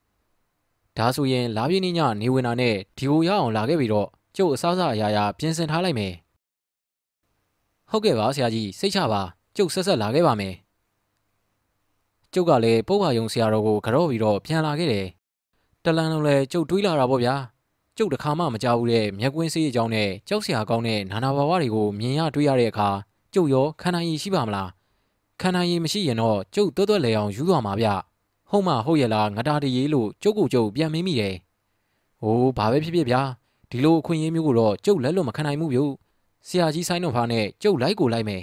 [0.96, 6.14] ။ဒါဆိုရင်လာပြင်းညနေဝင်တာနဲ့ဒီကိုရအောင်လာခဲ့ပြီတော့ကျုပ်အစားအစာအရာရာပြင်ဆင်ထားလိုက်မယ်။
[7.90, 9.22] ဟုတ်ကဲ့ပါဆရာကြီးစိတ်ချပါ
[9.56, 10.54] ကျုပ်ဆက်ဆက်လာခဲ့ပါမယ်
[12.34, 15.06] ကျုပ်ကလည်းပုပ်ပါယုံဆရာတော်ကိုကြော့ပြီးတော့ပြန်လာခဲ့တယ်
[15.84, 17.34] တလန်လုံးလည်းကျုပ်တွေးလာတာပေါ့ဗျာ
[18.02, 22.88] ကျုပ်တခါမှမကြောက်ဘူးတဲ့မျက်ကွင်းစေးအကြောင်းနဲ့ကြောက်စရာကောင်းတဲ့နာနာဘာဝတွေကိုမြင်ရတွေးရတဲ့အခါ
[23.34, 24.70] ကျုပ်ရောခန္ဓာရည်ရှိပါမလား
[25.40, 27.88] ခန္ဓာရည်မရှိရင်တော့ကျုပ်တွတ်တွတ်လဲအောင်ယူသွားမှာဗျ
[28.50, 31.34] ဟုတ်မှဟုတ်ရဲ့လားငတာတရေလို့ကျုပ်ကိုကျုပ်ပြန်မင်းမိတယ်
[32.20, 33.22] ဟိုးဘာပဲဖြစ်ဖြစ်ဗျာ
[33.70, 35.80] ဒီလိုအခွင့်အရေးမျိုးကိုတော့ကျုပ်လက်လွတ်မခံနိုင်ဘူးဗျ
[36.48, 38.42] ဆရာကြီးဆိုင်တော်ဖားနဲ့ကျုပ်လိုက်ကိုလိုက်မယ်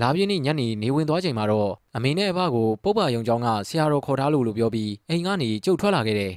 [0.00, 6.32] လာပြင်းနေ့ညနေနေဝင်သွားချိန်မှာတော့အမေနဲ့အဖကိုပုပ္ပယုံကျောင်းကဆရာတော်ခေါ်ထားလို့လို့ပြောပြီးအိမ်ကနေကျုပ်ထွက်လာခဲ့တယ်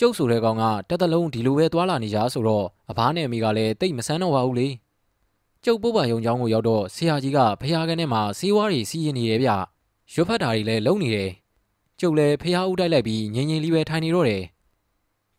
[0.00, 4.68] ကျုပ်ဆိုတဲ့ကောင်ကတက်တလုံးဒီလိုပဲသွားလာနေကြဆိုတော့အဖားနဲ့အမေကလည်းတိတ်မဆန်းတော့ပါဘူးလေ
[5.64, 9.50] ကျုပ်ပုပ္ပယုံကျောင်းကိုရောက်တော့ဆရာကြီးကဖះကန်းထဲမှာစီးဝါးတွေစီးရင်နေတယ်ဗျ
[10.12, 11.30] ရွတ်ဖတ်တာတွေလည်းလုံနေတယ်
[12.00, 14.42] ကျုပ်လည်းဖះဦးတိုက်လိုက်ပြီးငင်ငင်လေးပဲထိုင်နေတော့တယ်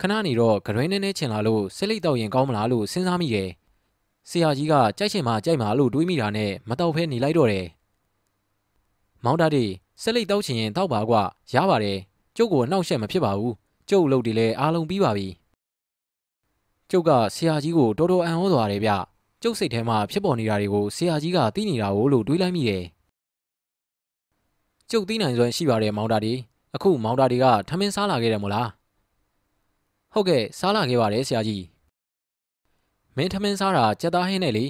[0.01, 3.49] ခဏနေတော့ဂရွင်းနဲ့နဲ့ချင်လာလို့စစ်လိတ်တော့ရင်ကောင်းမလားလို့စဉ်းစားမိတယ်
[4.29, 7.65] ဆရာကြီးကကြိုက်ချင်မှကြိုက်မှလို့တွေးမိတာနဲ့မတော့ဖဲနေလိုက်တော့တယ်။
[9.23, 9.65] မောင်တာဒီ
[10.01, 11.21] ဆက်လိတ်တောက်ချင်ရင်တောက်ပါကွာ
[11.53, 11.97] ရပါတယ်
[12.37, 13.55] ကျုပ်ကိုနှောက်ရှက်မဖြစ်ပါဘူး
[13.89, 15.27] ကျုပ်လုပ်တယ်လဲအားလုံးပြီးပါပြီ။
[16.91, 18.91] ကျုပ်ကဆရာကြီးကိုတော်တော်အံ့ဩသွားတယ်ဗျ။
[19.43, 22.83] ကျုပ်စိတ်ထဲမှာဖြစ်ပေါ်နေတာတွေကိုဆရာကြီးကသိနေတာကိုလို့တွေးလိုက်မိတယ်။
[24.89, 26.33] ကျုပ်သိနိုင်စွမ်းရှိပါတယ်မောင်တာဒီ
[26.75, 28.67] အခုမောင်တာဒီကထမင်းစားလာခဲ့တယ်မို့လား။
[30.13, 31.63] ဟုတ်ကဲ့စားလာခဲ့ပါတယ်ဆရာကြီး။
[33.15, 34.65] မင်းထမင်းစားတာကြက်သားဟင်းနဲ့လေ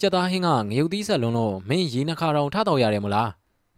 [0.00, 3.30] ကြက်သားဟင်းကငရုတ်သီးဆက်လုံးလို့မင်းရေနှခါတောင်ထတော့ရတယ်မလား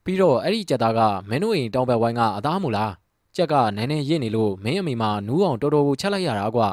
[0.05, 2.93] ပြီးတော့အဲ့ဒီကြက်သားကမင်းတို့အိမ်တောင်ဘက်ဝိုင်းကအသားမလား
[3.37, 6.69] ကြက်ကနည်းနည်းရစ်နေလို့မင်းအမေမနူးအောင်တော်တော်ကိုချက်လိုက်ရတာကွာ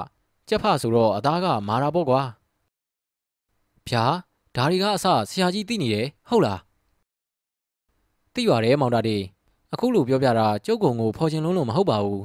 [0.47, 2.21] ကြက်ဖဆိုတော့အသားကမာတာပေါ့ကွာ
[3.87, 4.05] ဗျာ
[4.55, 6.59] ဒါတွေကအစဆရာကြီးသိနေတယ်ဟုတ်လား
[8.33, 9.17] သိပါတယ်မောင်တာဒီ
[9.73, 12.23] အခုလိုပြောပြတာကျုပ်ကုံကိုဖော်ချင်လုံးလို့မဟုတ်ပါဘူး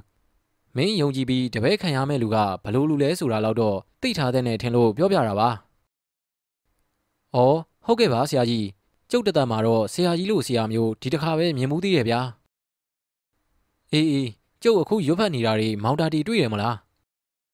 [0.77, 5.49] မင်းယုံကြည်ပြီးတပည့်ခံရမယ့်လူကဘလို့လူလဲဆိုတာတော့သိထားတဲ့နဲ့ထင်လို့ပြောပြတာပါ။
[7.35, 8.67] အော်ဟုတ်ကဲ့ပါဆရာကြီး
[9.11, 12.21] ကျုပ်တသက်မှာတော့ဆရာကြီးလို့ဆရာမျိုးဒီတစ်ခါပဲမြင်မှုသေးတယ်ဗျာ။
[13.95, 14.31] အေးအေး
[14.63, 16.75] ကျုပ်အခုရွတ်ဖတ်နေတာတွေမောင်တာတီတွေ့ရမလား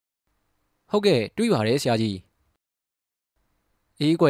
[0.91, 2.17] ။ဟုတ်ကဲ့တွေ့ပါတယ်ဆရာကြီး။
[4.01, 4.27] အေးကွ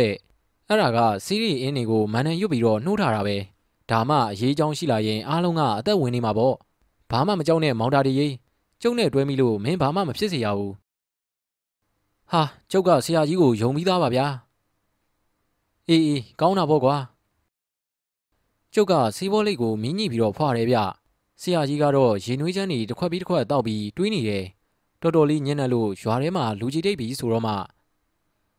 [0.68, 3.36] အဲ့ဒါကစီးရီအင်းတွေကိုမန်နန်ရွတ်ပြီးတော့နှိုးထားတာပဲ။
[3.90, 6.54] ဒါမှအရေးကြောင်းရှိလာရင်အားလုံးကအသက်ဝင်နေမှာပေါ့။
[7.10, 8.34] ဘာမှမကြောက်နဲ့မောင်တာတီရေး
[8.82, 10.74] ကျုံနဲ့တွဲမိလို့မင်းဘာမှမဖြစ်စေရဘူး
[12.30, 14.26] ဟာကျုပ်ကဆရာကြီးကိုယုံပြီးသားပါဗျာ
[15.88, 16.96] အေးအေးကောင်းတာပေါ့ကွာ
[18.74, 20.76] ကျုပ်ကစီးဘောလိတ်ကိုမင်းညှိပြီးတော့ဖွာတယ်ဗျ
[21.42, 24.44] ဆရာကြီးကတော့ရေနွေးချမ်းတွေတစ်ခွက်ပြီးတစ်ခွက်တောက်ပြီးတွေးနေတယ်
[25.02, 27.54] တော်တော်လေးညံ့နေလို့ရွာထဲမှာလူကြီးတိတ်ပြီးဆိုတော့မှ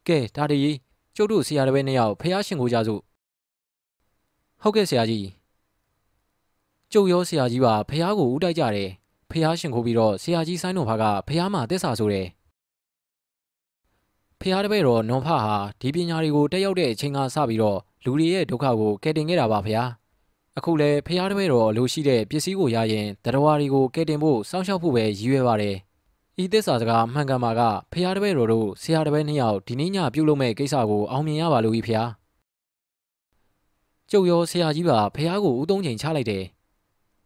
[0.07, 0.77] ကဲဒါတည်း
[1.15, 3.01] ကျုပ်တို့ဆရာတစ်ပည့်နှစ်ယောက်ဖះရှင်ကိုကြစို့
[4.61, 5.27] ဟုတ်ကဲ့ဆရာကြီး
[6.91, 8.89] ကျုပ်ရောဆရာကြီးပါဖះကိုဥတိုက်ကြတယ်
[9.29, 12.27] ဖះရှင်ခိုးပြီးတော့ဆရာကြီးဆိုင်းတော်ဖားကဖះမှာတက်စာဆိုတယ်
[14.39, 20.00] ဖះတပည့်တော်နွန်ဖဟာဒီပညာတွေကိုတက်ရောက်တဲ့အချိန်ကစပြီးတော့လူတွေရဲ့ဒုက္ခကိုကယ်တင်ခဲ့တာပါဖះ
[20.57, 25.75] အခုလဲဖျားတပည့်တော်လိုရှိတဲ့ပစ္စည်းကိုရရင်တရားတွေကိုကဲတင်ဖို့စောင့်ရှောက်ဖို့ပဲရည်ရွယ်ပါတယ်
[26.41, 27.61] ဤသစ္စာစကားမှန်ကန်ပါက
[27.91, 32.09] ဖျားတပည့်တော်တို့ဆရာတပည့်နှစ်ယောက်ဒီနေ့ညပြုလုပ်မဲ့ကိစ္စကိုအောင်မြင်ရပါလို့ဤဖျား
[34.09, 36.43] ကျုပ်ရောဆရာကြီးပါဖះကိုဦးသုံးချိန်ချလိုက်တယ်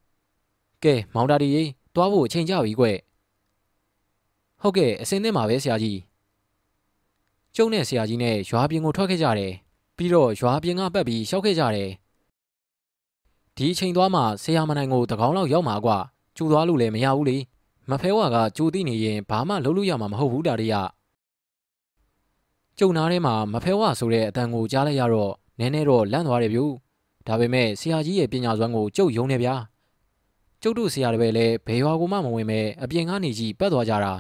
[0.84, 2.85] ။ကဲမောင်တာဒီရေးသွားဖို့အချိန်ကြပြီကွ။
[4.61, 5.97] ဟုတ်ကဲ့အစင်းသင်းပါပဲဆရာကြီး။
[7.56, 9.53] ကျုံနဲ့ဆရာကြီးနဲ့ရွာပြင်ကိုထွက်ခဲ့ကြတယ်။
[9.97, 11.89] ပြီးတော့ရွာပြင်ကပတ်ပြီးရှောက်ခဲ့ကြတယ်။
[13.57, 15.98] ဒီအချိန်သွားမှဆရာမနိုင်ကိုတကောင်းလောက်ရောက်မှာကွာ။
[16.36, 17.38] ကျူသွားလို့လည်းမရဘူးလေ။
[17.90, 20.76] မဖဲဝါကကြိုသိနေရင်ဘာမှလုပ်လို့ရမှာမဟုတ်ဘူးတာရီရ။
[22.77, 26.65] ကျုံနာထဲမှာမဖဲဝါဆိုတဲ့အတန်ကိုကြားလိုက်ရတော့နည်းနည်းတော့လန့်သွားတယ်ဗျူ
[27.27, 29.56] ဒါပေမဲ့ဆရာကြီးရဲ့ပညာစွမ်းကိုကျုပ်ယုံနေဗျာ
[30.61, 34.14] ကျုပ်တို့ဆရာတပည့်လည်းဘယ်ရွာကိုမှမဝင်ပဲအပြင်ကနေကြီးပတ်သွားကြတာ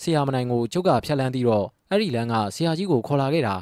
[0.00, 3.54] ဆရာမနိုင်ကိုကျုပ်ကဖြတ်လန်းပြီးတော့အဲ့ဒီလမ်းကဆရာကြီးကိုခေါ်လာခဲ့တာ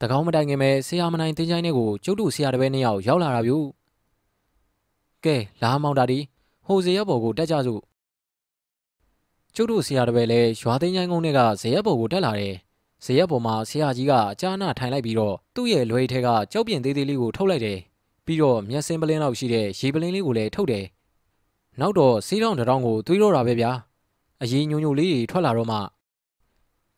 [0.00, 3.58] တကောင်းမတိုင်ခင်ပဲဆရာမနိုင်တင်းချိုင်းထဲကိုကျုပ်တို့ဆရာတပည့်နှစ်ယောက်ရောက်လာတာဗျူ
[5.24, 6.18] ကဲလာမောင်တာဒီ
[6.66, 7.82] ဟိုဇေယျဘော်ကိုတက်ကြစို့
[9.54, 12.54] ကျုပ်တို့ဆရာတပည့်လည်းရွာသိန်းချိုင်းကုန်းထဲကဇေယျဘော်ကိုတက်လာတယ်
[13.04, 17.78] ဇေယျပေါ်မှာဆရာကြီးကအကြာနာထိုင်လိုက်ပြီးတော့သူ့ရဲ့လွယ်ထဲကကြောက်ပြင်းသေးသေးလေးကိုထုတ်လိုက်တယ်။
[18.26, 20.84] ပြီးတော့မျက်စင်းပလင်းလောက်ရှိတဲ့ရေပလင်းလေးကိုလည်းထုတ်တယ်။
[21.80, 23.70] နောက်တော့စီးတောင်တောင်ကိုသွေးတော့တာပဲဗျာ။
[24.42, 25.78] အရေးညိုညိုလေးတွေထွက်လာတော့မှ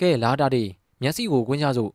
[0.00, 0.64] ကဲလာတာတွေ
[1.02, 1.92] မျက်စိကိုကွင်းကြစို့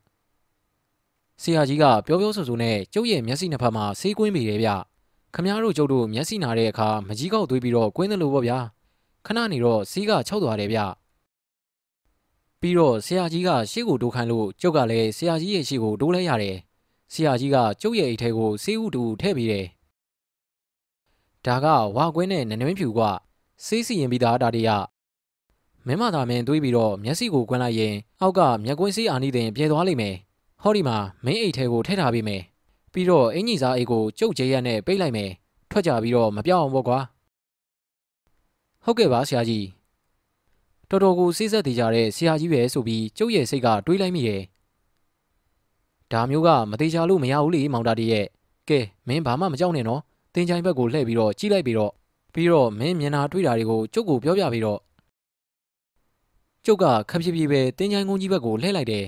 [1.42, 4.70] ဆရာကြီးကပြောပြောဆိုဆိုနဲ့ကျုပ်ရဲ့မျက်စိနှစ်ဖက်မှာဆေးကွင်းမိတယ်ဗျ။
[5.34, 8.58] ခမားတို့ကျုပ်တို့မျက်စိနာတဲ့အခါမကြီးကောက်သွေးပြီးတော့ကွင်းတယ်လို့ပေါ့ဗျာ။
[9.26, 10.80] ခဏနေတော့စီးက၆သွားတယ်ဗျ။
[12.62, 16.58] ပြီးတော့ဆရာကြီးကရှေ့ကိုတိုးခိုင်းလို့ကျုပ်ကလည်းဆရာကြီးရဲ့ရှေ့ကိုတိုးလဲရတယ်
[17.14, 19.66] ဆရာကြီးကကျုပ်ရဲ့အိတ်ထဲကိုဆေးဥတူထည့်ပြီးတယ်
[21.46, 23.00] ဒါကဝါကွင်းနဲ့နနွင်းဖြူက
[23.66, 24.70] ဆေးစီရင်ပြီးသားဒါတရ
[25.86, 30.16] မင်းမသာမင်းတွေးပြီးတော့မျက်စိကိုကွင်းလိုက်ရင်အောက်ကမျက်ကွင်းဆေးအာနိတင်ပြေသွားလိမ့်မယ်
[30.62, 32.42] ဟောဒီမှာမင်းအိတ်ထဲကိုထည့်ထားပေးမယ်
[32.94, 35.32] ပြီးတော့အင်ကြီးစားအိတ်ကိုကျုပ်ကျဲရက်နဲ့ပိတ်လိုက်မယ်
[35.72, 37.00] ထွက်ကြပြီးတော့မပြောင်းအောင်ပေါ့ကွာ
[38.84, 39.66] ဟုတ်ကဲ့ပါဆရာကြီး
[40.90, 44.42] တော်တော်ကိုစိစက်တည်ကြတဲ့ဆရာကြီးပဲဆိုပြီးကျုပ်ရဲ့စိတ်ကတွေးလိုက်မိတယ်။
[46.12, 48.26] ဒါမျိုးကမသေးချာလို့မရဘူးလေမောင်တာတည်းရဲ့
[48.70, 50.02] ကဲမင်းဘာမှမကြောက်နဲ့နော်။
[50.34, 51.92] တင်ချိုင်ဘက်ကိုလှည့်ပြီးတော့ကြည့်လိုက်ပြီးတော့
[52.34, 54.80] ပြီးတော့မင်းမျက်နှာတွေးတာတွေကိုကျုပ်ကိုပြောပြပြီးတော့
[56.66, 59.06] ကျုပ်ကခပ်ဖြည်းဖြည်းပဲတင်ချိုင်ကုန်းကြီးဘက်ကိုလှည့်လိုက်တယ်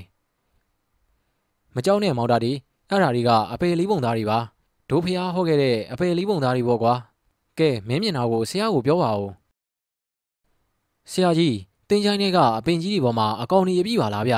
[1.76, 2.58] ။မကြောက်နဲ့မောင်တာတည်း
[2.92, 4.40] အဲ့ဓာတွေကအပေလေးပုံသားတွေပါ။
[4.90, 6.94] ဒိုးဖျားဟောခဲ့တဲ့အပေလေးပုံသားတွေပေါ့ကွာ။
[7.60, 9.30] ကဲမင်းမျက်နှာကိုဆရာကိုပြောပါဦး။
[11.12, 11.58] ဆရာကြီး
[11.90, 14.36] တင်ချိုင်းတွေကအပင်ကြီးတွေပေါ်မှာအကောင်ကြီးပြည့်ပါလားဗျ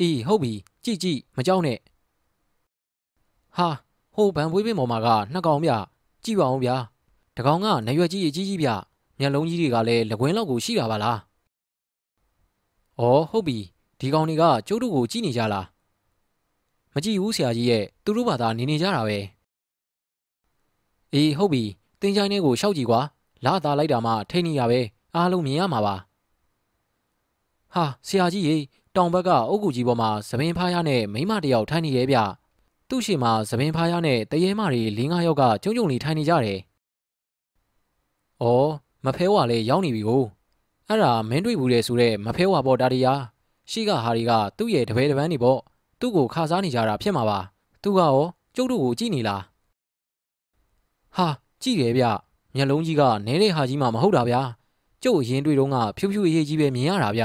[0.00, 0.52] အေးဟုတ်ပြီ
[0.84, 1.78] ကြည့်ကြည့်မကြောက်နဲ့
[3.56, 3.68] ဟာ
[4.14, 5.70] ဟိုဗန်ပွေးပင်ပေါ်မှာကနှစ်ကောင်ဗျ
[6.24, 6.76] ကြည့်ပါဦးဗျာ
[7.36, 8.68] တကောင်ကနရွက်ကြီးအကြီးကြီးဗျ
[9.18, 11.18] မျက်လုံးကြီးတွေကလည်းလကွင်းလောက်ကိုရှိတာပါလား
[12.98, 13.58] ဩဟုတ်ပြီ
[14.00, 15.66] ဒီကောင်တွေကကျုပ်တို့ကိုကြည့်နေကြလား
[16.94, 19.18] မကြည့်ဘူးဆရာကြီးရဲ့သူတို့ဘာသာနေနေကြတာပဲ
[21.14, 21.62] အေးဟုတ်ပြီ
[22.00, 23.00] တင်ချိုင်းလေးကိုရှောက်ကြည့်ကွာ
[23.44, 24.80] လာသားလိုက်တာမှထိန်နေရပဲ
[25.14, 25.94] အားလုံးမြင်ရမှာပါ
[27.74, 28.56] ဟာဆရာကြီးရေ
[28.96, 32.18] တောင်ဘက်ကအုတ်ကူကြီးပေါ်မှာသပင်ဖားရနဲ့မိမတယောက်ထိုင်နေရဲ့ဗျ
[32.88, 36.60] သူ့ရှိမှာသပင်ဖားရနဲ့တရေမတွေ၄၅ယောက်ကကျုံကျုံလေးထိုင်နေကြတယ်။
[38.42, 38.70] အော်
[39.04, 40.24] မဖဲဝါလည်းရောက်နေပြီကို
[40.88, 43.20] အဲ့ဒါမင်းတွေ့ဘူးလေဆိုတဲ့မဖဲဝါပေါ်တာတရား
[43.70, 45.60] ရှိကဟာတွေကသူ့ရဲ့တပည့်တပန်းနေပေါ့
[46.00, 47.38] သူ့ကိုခါစားနေကြတာဖြစ်မှာပါ
[47.82, 48.16] သူကရော
[48.56, 49.42] ကျုပ်တို့ကိုကြည့်နေလား
[51.16, 51.26] ဟာ
[51.62, 52.04] ကြည့်တယ်ဗျ
[52.54, 54.40] မျက်လုံးကြီးကနဲတဲ့ဟာကြီးမှမဟုတ်တာဗျာ
[55.02, 57.22] ကျုပ်အရင်တွေ့တော့ကဖြူဖြူအရေးကြီးပဲမြင်ရတာဗျ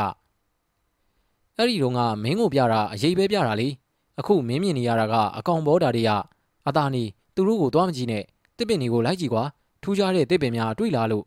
[1.57, 3.67] အဲ့ဒီတော့ကမင်းကိုပြတာအရေးပဲပြတာလေ
[4.19, 6.11] အခုမင်းမြင်နေရတာကအကောင်ဘောတာတွေက
[6.67, 7.03] အသာနေ
[7.35, 8.23] သူတို့ကိုသွားမကြည့်နဲ့
[8.57, 9.43] တစ်ပင်တွေကိုလိုက်ကြည့်ကွာ
[9.81, 11.25] ထူးခြားတဲ့တစ်ပင်များတွေ့လာလို့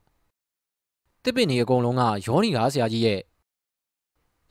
[1.25, 3.21] တစ်ပင်တွေအကုန်လုံးကရောနေတာဆရာကြီးရဲ့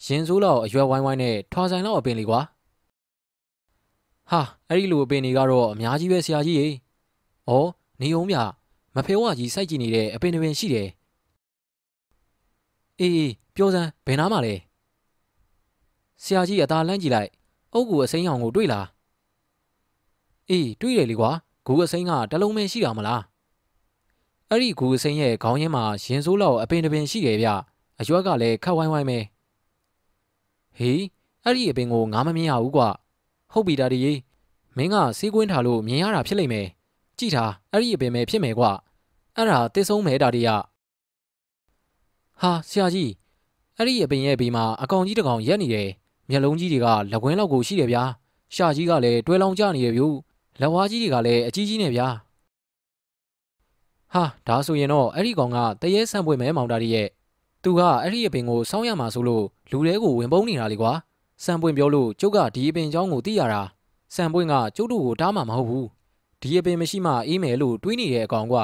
[0.05, 2.39] ရင်စိုးလောက်အရွယ်ဝိုင်းဝိုင်းနဲ့ထွာဆိုင်လောက်အပင်လေးကွာ
[4.31, 6.67] ဟာအဲ့ဒီလိုအပင်တွေကတော့အများကြီးပဲဆရာကြီးရေ
[7.49, 7.51] ဩ
[8.01, 8.37] နေုံမြ
[8.95, 10.89] မဖေဝါကြီးစိုက်ကြည့်နေတဲ့အပင်တွေပင်ရှိတယ်
[12.99, 14.55] အေးအေးပြောစမ်းဘယ်နားမှာလဲ
[16.23, 17.29] ဆရာကြီးအသာလန့်ကြည့်လိုက်
[17.73, 18.87] အုတ်ကူအစိမ်းအောင်ကိုတွေ့လား
[20.49, 21.31] အေးတွေ့တယ်လေကွာ
[21.65, 23.21] ဂူအစိမ်းကတလုံးမဲရှိတာမလား
[24.49, 27.49] အဲ့ဒီဂူအစိမ်းရဲ့ခေါင်းရင်းမှာရင်စိုးလောက်အပင်တပင်ရှိတယ်ဗျ
[27.99, 29.19] အရွက်ကလည်းခတ်ဝိုင်းဝိုင်းပဲ
[30.77, 31.03] ဟေး
[31.43, 32.89] အဲ့ဒီအပင်ကိုငါမမြင်ရဘူးကွာ
[33.57, 34.13] ဟုတ်ပြီဒါဒီရေ
[34.77, 36.67] မင်းကစီးကွင်းထားလို့မြင်ရတာဖြစ်လိမ့်မယ်
[37.17, 38.71] ကြည့်ထားအဲ့ဒီအပင်ပဲဖြစ်မယ်ကွာ
[39.35, 40.49] အဲ့ဒါတစ်ဆုံးမဲဒါဒီရ
[42.41, 43.11] ဟာဆရာကြီး
[43.77, 45.89] အဲ့ဒီအပင်ရဲ့ဘေးမှာအကောင်ကြီးတစ်ကောင်ရက်နေတယ်
[46.29, 48.03] မျက်လုံးကြီးတွေကလက်ဝင်းလောက်ကိုရှိတယ်ဗျာ
[48.55, 50.07] ရှာကြီးကလည်းတွဲလောင်ကျနေတယ်ဗျူ
[50.59, 52.07] လက်ဝါးကြီးတွေကလည်းအကြီးကြီးနေဗျာ
[54.13, 57.07] ဟာဒါဆိုရင်တော့အဲ့ဒီကောင်ကတရေဆန်ပွေမဲမောင်တာကြီးရဲ့
[57.63, 60.91] သူကအဲ့ဒီအပင်ကိုစောင်းရမှာဆိုလို့လူတွေကိုဝင်ပုန်းနေတာလေကွာ
[61.43, 63.61] ။စံပွင့်ပြောလို့ကျုပ်ကဒီအပင်ကြောင်းကိုသိရတာ။
[64.15, 65.87] စံပွင့်ကကျုပ်တို့ကိုတားမှာမဟုတ်ဘူး။
[66.41, 68.55] ဒီအပင်မရှိမှအေးမယ်လို့တွေးနေတဲ့အကောင်က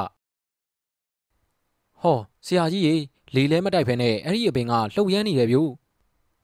[2.01, 2.95] ဟောဆရာကြီးရေ
[3.35, 5.71] လေလဲမတိုက်ဖဲနဲ့အဲ့ဒီအပင်ကလှုပ်ရမ်းနေတယ်ဗျို့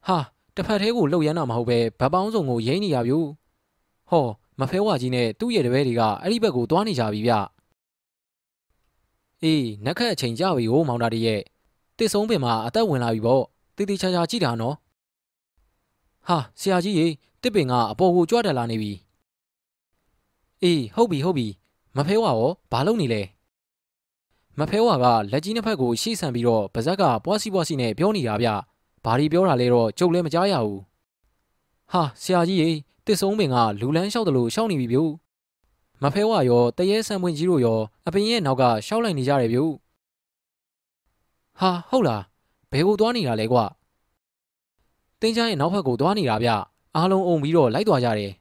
[0.08, 0.18] ဟာ
[0.56, 3.28] တစ်ဖက်သေးကိုလှုပ်ရမ်းတာမဟုတ်ပဲဗတ်ပေါင်းစုံကိုရိမ့်နေရဗျို့
[4.10, 4.26] ဟော
[4.60, 7.34] မဖဲဝါကြီးနဲ့သူ့ရဲ့တပည့်တွေကအဲ့ဒီဘက်ကိုသွားနေကြပြီဗျ
[9.44, 11.42] အေးနှက်ခက်အချိန်ကြပြီဟိုမောင်တာတည်းရဲ့
[11.98, 13.44] တစ်ဆုံးပင်မှာအသက်ဝင်လာပြီပေါ့
[13.76, 14.76] တေးသေးချာချာကြည့်တာနော်
[16.28, 17.08] ဟာဆရာကြီးရေ
[17.42, 18.92] တစ်ပင်ကအပေါ်ကိုကြွတက်လာနေပြီ
[20.64, 21.48] အေးဟုတ်ပြီဟုတ်ပြီ
[21.96, 23.22] မဖဲဝါရောဘာလုပ်နေလဲ
[24.60, 28.50] မဖဲဝါကလက်ကြီးနှစ်ဖက်ကိုရှေ့ဆန်ပြီးတော့ပါဇက်ကပွားစီပွားစီနဲ့ပြောနေတာဗျ
[29.06, 30.82] ဘာဒီပြောတာလဲတော့ကြုံလည်းမကြားရဘူး
[31.92, 32.70] ဟာဆရာကြီးရေ
[33.06, 35.00] တစ်ဆုံးပင်ကလူလန်းလျှောက်တယ်လို့ရှောက်နေပြီဗျ
[36.04, 39.60] မဖဲဝါရောတရေဆန်ပွင့်ကြီးတို့ရောအပင်ရဲ့နောက်ကရှောက်လိုက်နေကြတယ်ဗျ
[41.60, 42.24] ဟာဟုတ်လား
[42.72, 43.58] ဘယ်ကိုသွားနေတာလဲကွ
[45.22, 46.50] တင်းချိုင်းရဲ့နောက်ဘက်ကိုသွားနေတာဗျ
[46.96, 48.32] အားလုံးအုံပြီးတော့လိုက်သွားကြတယ်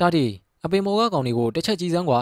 [0.00, 0.24] တာတီ
[0.64, 2.20] အပင်မော်ကကောင်တွေကိုတစ်ချက်ကြည့်စမ်းကွာ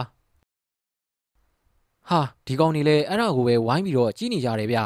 [2.08, 4.78] ဟာဒီကောင်တွေလည်းအဲ့ဒါကိုပဲဝိုင်းပြီးတော့ကြီးနေကြတယ်ဗျ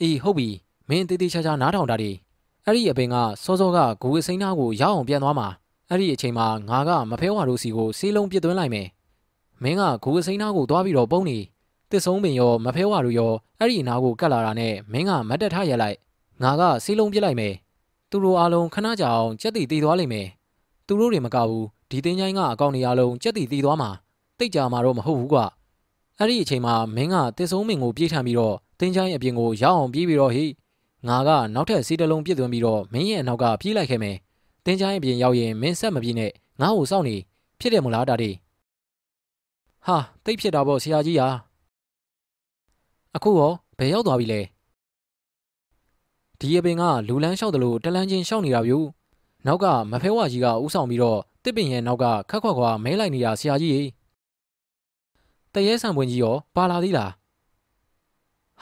[0.00, 0.48] အေးဟုတ်ပြီ
[0.88, 2.10] မင်းတေးသေးချာချာနားထောင်တာဒီ
[2.64, 5.48] အဲ့ဒီအပင်ကစောစောကဂူအစိမ်းသားကိုရအောင်ပြန်သွားမှာ
[5.88, 8.88] အဲ့ဒီအချိန်မှာငါကမဖဲဝါတို့စီကိုဆေးလုံးပစ်သွင်းလိုက်မယ်
[9.62, 11.38] မင်းကဂူအစိမ်းသားကိုသွားပြီးတော့ပုံနေ
[11.90, 15.96] တစ်ဆုံးပင်ရောမဖဲဝါတို့ရောအဲ့ဒီအနာကိုကတ်လာတာနဲ့မင်းကမတ်တက်ထရက်လိုက်
[16.42, 17.54] ငါကဆေးလုံးပစ်လိုက်မယ်
[18.10, 20.26] သူတို့အားလုံးခဏကြာအောင်ကြက်တီတီသွားလိမ့်မယ်
[20.86, 23.90] သူတို့တွေမကဘူးဒီတင်းချိုင်းကအကောင့်တွေအားလုံးကြက်တီတီသွားမှာ
[24.38, 25.38] တိတ်ကြမှာတော့မဟုတ်ဘူးကွ
[26.18, 30.44] အဲ့ဒီအချိန်မှာမင်းကတစ်ဆုံးပင်ကိုပြေးထန်ပြီးတော့တင်းချိုင်းအပြင်ကိုရောက်အောင်ပြေးပြီးတော့ဟိ
[31.08, 34.16] ငါကနောက်ထပ်စီးတလုံးပြစ်သွင်းပြီးတော့မင်းရဲ့အနောက်ကပြေးလိုက်ခဲ့မယ်
[34.64, 36.30] တင်းချိုင်းအပြင်ရောက်ရင်မင်းဆက်မပြေးနဲ့
[36.60, 37.16] ငါ့ကိုစောင့်နေ
[37.60, 38.30] ဖြစ်တယ်မလားတာတီ
[39.86, 41.28] ဟာတိတ်ဖြစ်တာပေါ့ဆရာကြီးဟာ
[43.16, 44.40] အခုရောဘယ်ရောက်သွားပြီလဲ
[46.38, 48.78] ဒီအပင်ကလူလန်းလျှောက်တယ်လို့တလန်းချင်းရှောက်နေတာဗျူ
[49.46, 53.88] နောက်ကမဖဲဝါကြီးကဥဆောင်ပြီးတော့တစ်ပင်ရဲ့နောက်ကခက်ခွက်ခွာမဲလိုက်နေတာဆရာကြီး
[55.54, 57.10] တရဲဆံပွင့်ကြီးရောပါလာသေးလား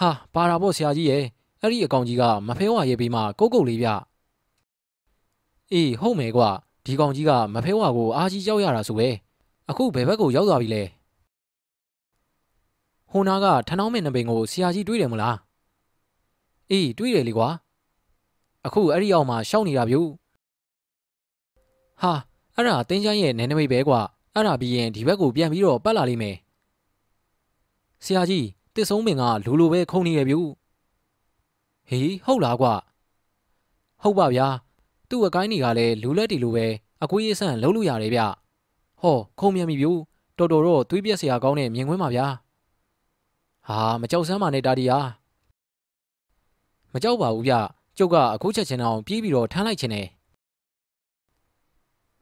[0.00, 1.24] ဟာပါတာပေါ့ဆရာကြီးရဲ့
[1.60, 3.88] အဲ့ဒီအကောင်ကြီးကမဖဲဝါရဲ့ဘေးမှာကုတ်ကုတ်လေးဗျ
[5.72, 6.50] အေးဟုတ်မယ်ကွာ
[6.84, 9.08] ဒီကောင်ကြီးကမဖဲဝါကိုအားကြီးကြောက်ရတာဆိုပဲ
[9.70, 10.82] အခုဘယ်ဘက်ကိုရောက်သွားပြီလဲ
[13.10, 15.36] ဟိုနာကထနောင်းမင်းနပင်ကိုဆရာကြီးတွေးတယ်မလား
[16.70, 17.48] အေးတွေးတယ်လေကွာ
[18.66, 20.00] အခုအဲ့ဒီအောက်မှာရှောက်နေတာဗျူ
[22.00, 22.12] ဟာ
[22.54, 24.00] အဲ့ဒါတင်းချိုင်းရဲ့နန်းနမိတ်ပဲကွာ
[24.34, 26.36] အဲ့ဒါပြီးရင်ဒီဘက်ကိုပြန်ပြီးတော့ပတ်လာလိမ့်မယ်
[28.04, 30.40] ဆရာကြီးတစ်ဆုံးပင်ကလူလိုပဲခုံနေရဗျူ
[31.88, 32.74] ဟေးဟုတ်လားကွာ
[34.02, 34.46] ဟုတ်ပါဗျာ
[35.08, 36.66] သူ့အကိုင်းတွေကလည်းလူလက်တီလိုပဲ
[37.02, 38.20] အကွေးအဆန့်လုံးလို့ရတယ်ဗျ
[39.00, 39.92] ဟောခုံမြန်ပြီဗျူ
[40.38, 42.26] တော်တော်တော့သွေးပြက်စရာကောင်းတဲ့မြင်ကွင်းပါဗျာ
[43.68, 44.98] ဟာမကြောက်စမ်းပါနဲ့တာဒီယာ
[46.92, 47.54] မကြောက်ပါဘူးဗျ
[47.98, 50.06] ကျုပ်ကအခုချက်ချင်းအောင်ပြေးပြီးတော့ထမ်းလိုက်ခြင်းနဲ့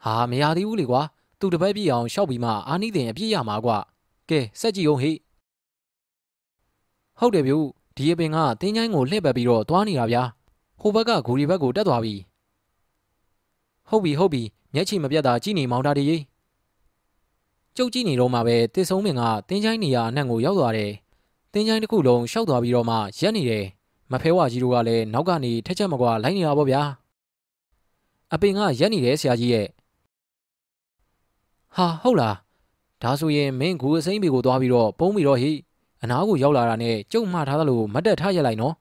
[0.04, 1.02] ဟာမရသေးဘူးလေကွာ
[1.40, 3.78] သူတပတ်ပြည့်အောင်ရှောက်ပြီးမှအာနိသင်အပြည့်ရမှာကွာ
[4.28, 5.12] ကဲစက်ကြည့်အောင်ဟိ
[7.18, 7.58] ဟုတ်တယ်ဗျူ
[7.96, 10.22] ဒီအပင်ကတင်းချိုင်းကိုလှည့်ပတ်ပြီးတော့သွားနေတာဗျာ
[10.80, 12.14] ဟိုဘက်ကဂူရီဘက်ကိုတက်သွားပြီ
[13.88, 14.42] ဟုတ်ပြီဟုတ်ပြီ
[14.74, 16.22] မျက်ခြေမပြတ်တာကြည့်နေမောင်တာတည်း
[17.76, 20.92] ကျုပ်ကြည့်နေတော့မှပဲတစ်ဆုံးပင်ကတင်းချိုင်းနေရာအနှံ့ကိုရောက်သွားတယ်
[21.56, 23.64] တင်းချိုင်းတစ်ခုလုံးရှောက်သွားပြီးတော့မှရက်နေတယ်
[24.12, 26.82] မဖဲဝါကြီးတို့ကလည်းနောက်ကနေထက်ချက်မကွာလိုက်နေတာပေါ့ဗျာ
[28.32, 29.66] အပင်ကရက်နေတယ်ဆရာကြီးရဲ့
[31.74, 32.36] ဟာဟုတ်လား
[33.02, 35.52] ဒါဆိုရင်မင်းဂူအစိမ့်ပေကိုသွားပြီးတော့ပုံးပြီးတော့ဟိ
[36.02, 38.74] အနားကိုရောက်လာတာနဲ့ကျုပ်မှားထားသလိုမတ်တက်ထားရလိုက်နော်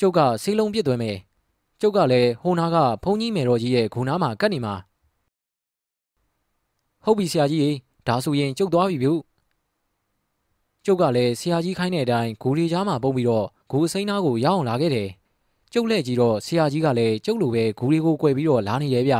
[0.00, 1.16] ကျုပ်ကဆေးလုံးပြစ်သွင်းမယ်
[1.80, 4.74] ကျုပ်ကလည်းဟိုနာကဘုံကြီးမယ်တော်ကြီးရဲ့ဂူနာမှာကတ်နေမှာ
[7.04, 7.70] ဟုတ်ပြီဆရာကြီးရေ
[8.06, 9.10] ဒါဆိုရင်ကျုပ်သွားပြီဗျ
[10.86, 15.08] ကျုပ်ကလည်းဆရာကြီးခိုင်းတဲ့အတိုင်းဂူရီချားမှာပုံပြီးတော့ဂူအစိမ်းသားကိုရောက်အောင်လာခဲ့တယ်
[15.72, 19.14] ကျုပ်လက်ကြည့်တော့ဆရာကြီးကလည်းကျုပ်လိုပဲဂူရီကို꿰ပြီးတော့လာနေတယ်ဗျ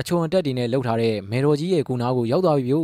[0.00, 2.76] အချုံအတက်တွေနဲ့လှုပ်ထားတဲ့မေတော်ကြီးရဲ့ဂူနာကိုရောက်သွားပြီဗျ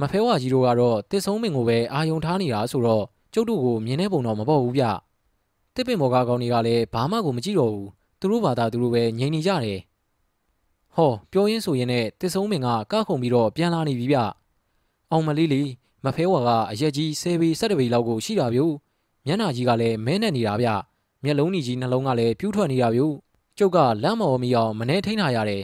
[0.00, 3.04] မဖဲဝါကြီးတို့ကတော့တစ်ဆုံးမင်ကိုပဲအာယုံထားနေတာဆိုတော့
[3.34, 4.84] ကျုပ်တို့ကိုမြင်တဲ့ပုံတော့မပေါ့ဘူးဗျ
[5.74, 7.88] တစ်ပင်မော်ကားကောင်းတွေကလည်းဘာမှကိုမကြည့်တော့ဘူး
[8.20, 9.80] သူတို့ဘာသာသူတို့ပဲငြိမ်နေကြတယ်
[10.94, 14.18] ဟောပြောရင်းဆိုရင်နဲ့တစ်ဆုံးမင်ကကခုန်ပြီးတော့ပြန်လာနေပြီဗျ
[15.10, 15.68] အောင်မလေးလေး
[16.04, 18.60] မဖဲဝါကအရက်ကြီးဆယ်ပေ၁၁ပေလောက်ကိုရှိတာဗျ
[19.26, 20.68] မျက်နှာကြီးကလည်းမဲနဲ့နေတာဗျ
[21.24, 23.02] မျက်လုံးကြီးနှလုံးကလည်းပြူးထွက်နေတာဗျ
[23.58, 25.62] ကျုပ်ကလမ်းမော်မီအောင်မနှဲထိန်းထားရတယ်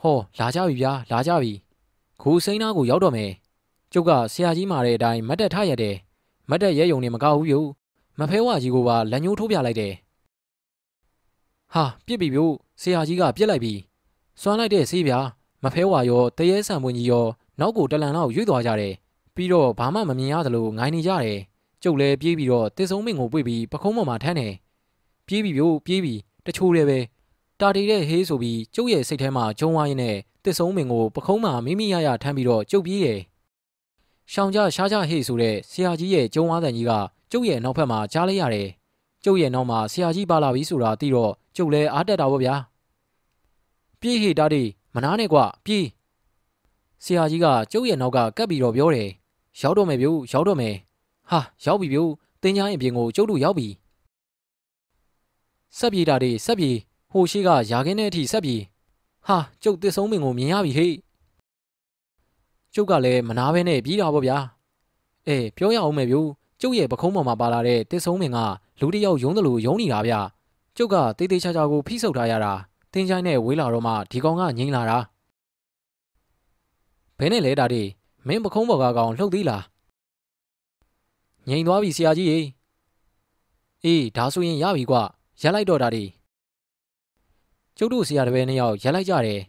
[0.00, 1.52] ဟောလာကြပြီဗျာလာကြပြီ
[2.22, 3.30] ခိုးစိမ်းသားကိုရောက်တော့မယ်
[3.92, 5.96] ကျုပ်ကဆရာကြီးမာတဲ့အတိုင်းမတ်တက်ထရတယ်
[6.50, 7.54] မတ်တက်ရဲယုံနေမကောက်ဘူးယ
[8.18, 9.92] မဖဲဝါကြီးကိုပါလက်ညှိုးထိုးပြလိုက်တယ်
[11.74, 12.40] ဟာပြစ်ပြီဗျ
[12.80, 13.72] ဆရာကြီးကပြစ်လိုက်ပြီ
[14.40, 15.18] စွမ်းလိုက်တဲ့ဆေးပြာ
[15.64, 17.26] မဖဲဝါရောတရေဆံပွင့်ကြီးရော
[17.60, 18.94] နောက်ကိုတလန်လောက်ရွေ့သွားကြတယ်
[19.36, 21.40] ပြီးတော့ဘာမှမမြင်ရသလိုငိုင်းနေကြတယ်
[21.82, 24.54] ကျုပ်လည်းပြေးပြီးတော့တစ်စုံမင်းကိုပွေပြီးပခုံးပေါ်မှာထမ်းတယ်
[25.26, 26.14] ပြေးပြီဗျပြေးပြီ
[26.46, 26.98] တချိုးတည်းပဲ
[27.60, 33.20] တာတီတဲ့ဟေးဆိုပြီးကျုပ်ရဲ့စိတ်ထဲမှာဂျုံဝိုင်းနဲ့တတစ်ဆုံးမင်ကိုပခုံးမှာမိမိရရထမ်းပြီးတော့ကျုပ်ပြေးတယ်။
[34.32, 36.92] ရှောင်ကြရှားကြဟေ့ဆိုတဲ့ဆရာကြီးရဲ့ကျုံအားတန်ကြီးက
[37.32, 38.68] ကျုပ်ရဲ့နောက်ဖက်မှာကြားလိုက်ရတယ်။
[39.24, 42.54] ကျုပ်ရဲ့နောက်မှာဆရာကြီးပါလာပြီဆိုတာသိတော့ကျုပ်လည်းအားတက်တာပေါ့ဗျာ။
[44.00, 44.62] ပြေးဟေ့တားဒီ
[44.94, 45.86] မနာနဲ့ကွပြေး
[47.04, 49.10] ဆရာကြီးကကျုပ်ရဲ့နောက်ကကပ်ပြီးတော့ပြောတယ်။
[49.60, 50.74] ရောက်တော့မယ်ဗျို့ရောက်တော့မယ်။
[51.30, 52.10] ဟာရောက်ပြီဗျို့
[52.42, 53.68] တင်းချားရင်ပြင်ကိုကျုပ်တို့ရောက်ပြီ။
[55.78, 56.76] ဆက်ပြေးတာဒီဆက်ပြေး
[57.12, 58.62] ဟိုရှိကရာခင်းတဲ့အထိဆက်ပြေး
[59.26, 60.94] ဟာကျုပ်တစ်ဆုံးမင်ကိုမြင်ရပြီဟေ့
[62.74, 64.38] ကျုပ်ကလည်းမနာဘဲနဲ့ပြေးတာပေါ့ဗျာ
[65.26, 66.28] အဲပြောရအောင်မယ်ဗျို့
[66.60, 68.38] ကျုပ်ရဲ့ပခုံးပေါ်မှာပါလာတဲ့တစ်ဆုံးမင်က
[68.80, 70.14] လူတစ်ယောက်ယုံတယ်လို့ယုံနေတာဗျ
[70.76, 72.52] ကျုပ်ကတေးသေးချာချာကိုဖိဆုပ်ထားရတာ
[72.92, 74.98] တင်းချိုင်းနဲ့ဝေးလာတော့မှဒီကောင်ကငိမ့်လာတာ
[77.18, 77.82] ဘဲနဲ့လဲတာဒီ
[78.26, 79.64] မင်းပခုံးပေါ်ကကောင်လှုပ်သေးလား
[81.48, 82.40] ငိမ့်သွားပြီဆရာကြီးရေ
[83.84, 84.96] အေးဒါဆိုရင်ရပြီကွ
[85.40, 86.04] ရက်လိုက်တော့တာဒီ
[87.76, 89.40] ကျုပ်တို့ဆရာတပည့်နှစ်ယောက်ရက်လိုက်ကြတယ်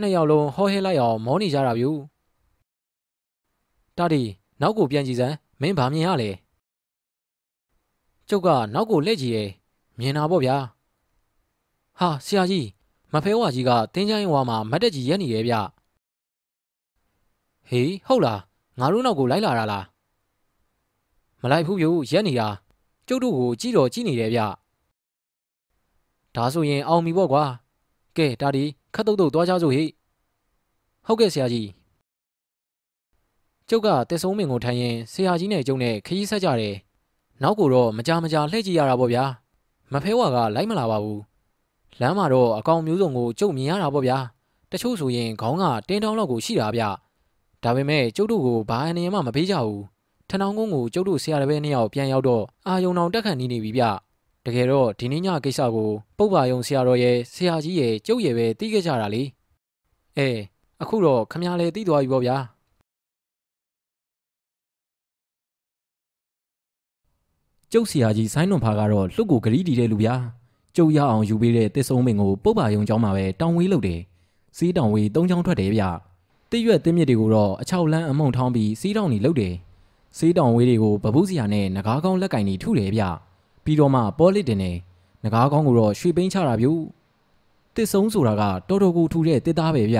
[0.00, 1.90] နှစ်ယောက်လုံးဟောဟဲလိုက်အောင်မောနေကြတာဗျူ
[3.96, 4.22] တာဒီ
[4.60, 6.30] နောက်ကိုပြန်ကြည့်စမ်းမင်းဗာမြင်ရလေ
[8.28, 9.50] ကျုပ်ကနောက်ကိုလှည့်ကြည့်တယ်
[9.98, 10.56] မြင်တာပေါ့ဗျာ
[11.98, 12.66] ဟာဆရာကြီး
[13.12, 15.54] မဖဲဝါကြီးကတင်းချိုင်းဝါမှာမတ်တက်ကြီးရက်နေတယ်ဗျ
[17.72, 18.40] ဟေးဟုတ်လား
[18.78, 19.84] ငါတို့နောက်ကိုလိုက်လာတာလား
[21.42, 22.48] မလိုက်ဘူးဗျရက်နေတာ
[23.08, 24.40] ကျုပ်တို့ကိုကြည့်တော့ကြည့်နေတယ်ဗျ
[26.34, 27.44] ဒါဆိုရင်အောင်ပြီပေါ့ကွာ
[28.16, 29.84] ကဲဒါဒီခတ်တုတ်တုတ်သွားကြစို့ဟိ
[31.06, 31.68] ဟုတ်ကဲ့ဆရာကြီး
[33.68, 36.76] ကျုပ်ကတက်ဆုံးမင်ကိုထိုင်ရင်ဆရာကြီးနဲ့ကျုံနဲ့ခရီးဆက်ကြတယ်
[37.42, 39.24] နောက်ကိုတော့မကြမကြလှည့်ကြည့်ရတာပေါ့ဗျာ
[39.92, 41.22] မဖဲဝါကလိုက်မလာပါဘူး
[42.00, 44.18] လမ်းမှာတော့အကောင်မျိုးစုံကိုကျုပ်မြင်ရတာပေါ့ဗျာ
[44.70, 46.82] တချို့ဆိုရင်ခေါင်းကတင်းတောင်းလောက်ကိုရှိတာဗျ
[47.64, 49.82] ဒါပေမဲ့ကျုပ်တို့ကိုဘာအနေမှမပေးကြဘူး
[50.28, 53.82] ထဏောင်းကုန်းကိုကျုပ်တို့ဆရာတပည့်နှစ်ယောက်ပြန်ရောက်တော့အာယုံအောင်တက်ခန့်နေနေပြီဗျ
[54.46, 59.22] တကယ်တော့ဒီနေ့ညကိစ္စကိုပုပ္ပါယုံဆရာတော်ရဲ့ဆရာကြီးရဲ့ကျုပ်ရဲ့ပဲတီးခဲ့ကြတာလေ
[60.16, 60.28] အဲ
[60.82, 62.36] အခုတော့ခမရလေတီးသွားပြီပေါ့ဗျာ
[67.72, 70.14] ကျုပ်ဆရာကြီးဆိုင်းနှွန်ဖာကတော့လှုပ်ကိုဂရီးတီတဲ့လူဗျာ
[70.76, 74.00] ကျုပ်ရအောင်ယူပေးတဲ့တစ်စုံမင်ကိုပုပ္ပါယုံကျောင်းမှာပဲတောင်ဝေးလုပ်တယ်
[74.56, 75.82] စီးတောင်ဝေး၃ချောင်းထွက်တယ်ဗျ
[76.52, 79.54] တိရွက်တင်းမြစ်တွေကိုတော့အချောက်လန်းအမုံထောင်းပြီးစီးတောင်နေလုပ်တယ်
[80.18, 83.02] စီးတောင်ဝေးတွေကိုဗပုစရာနဲ့ငကားကောင်းလက်ကင်နေထုတယ်ဗျ
[83.64, 84.72] ပြီးတော့မှပေါ်လစ်တင်နေ
[85.24, 86.72] ငကားကောင်းကိုတော့ရွှေပိန်းချတာဗျူ
[87.74, 89.98] တစ်စုံဆိုတာကတော်တော်ကိုထူတဲ့တစ်သားပဲဗျ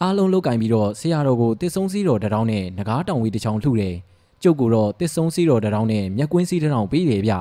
[0.00, 3.94] အားလုံးလောက်ကင်ပြီးတော့ဆရာတော်ကိုတစ်စုံစီးတော်တရောင်းနဲ့ငကားတောင်ဝေးတစ်ချောင်းထုတယ်
[4.42, 7.34] ကျုပ်ကိုတော့တစ်စုံစီးတော်တရောင်းနဲ့မျက်ကွင်းစီးတရောင်းပေးတယ်ဗျ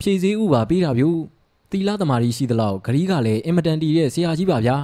[0.00, 1.08] ဖြည့်စည်းဥပါပေးတာဗျူ
[1.70, 4.76] တီလာသမารီရှိသလောက်ဂရီးကလည်းအင်မတန်တီရဲ့ဆရာကြီးပါဗျာ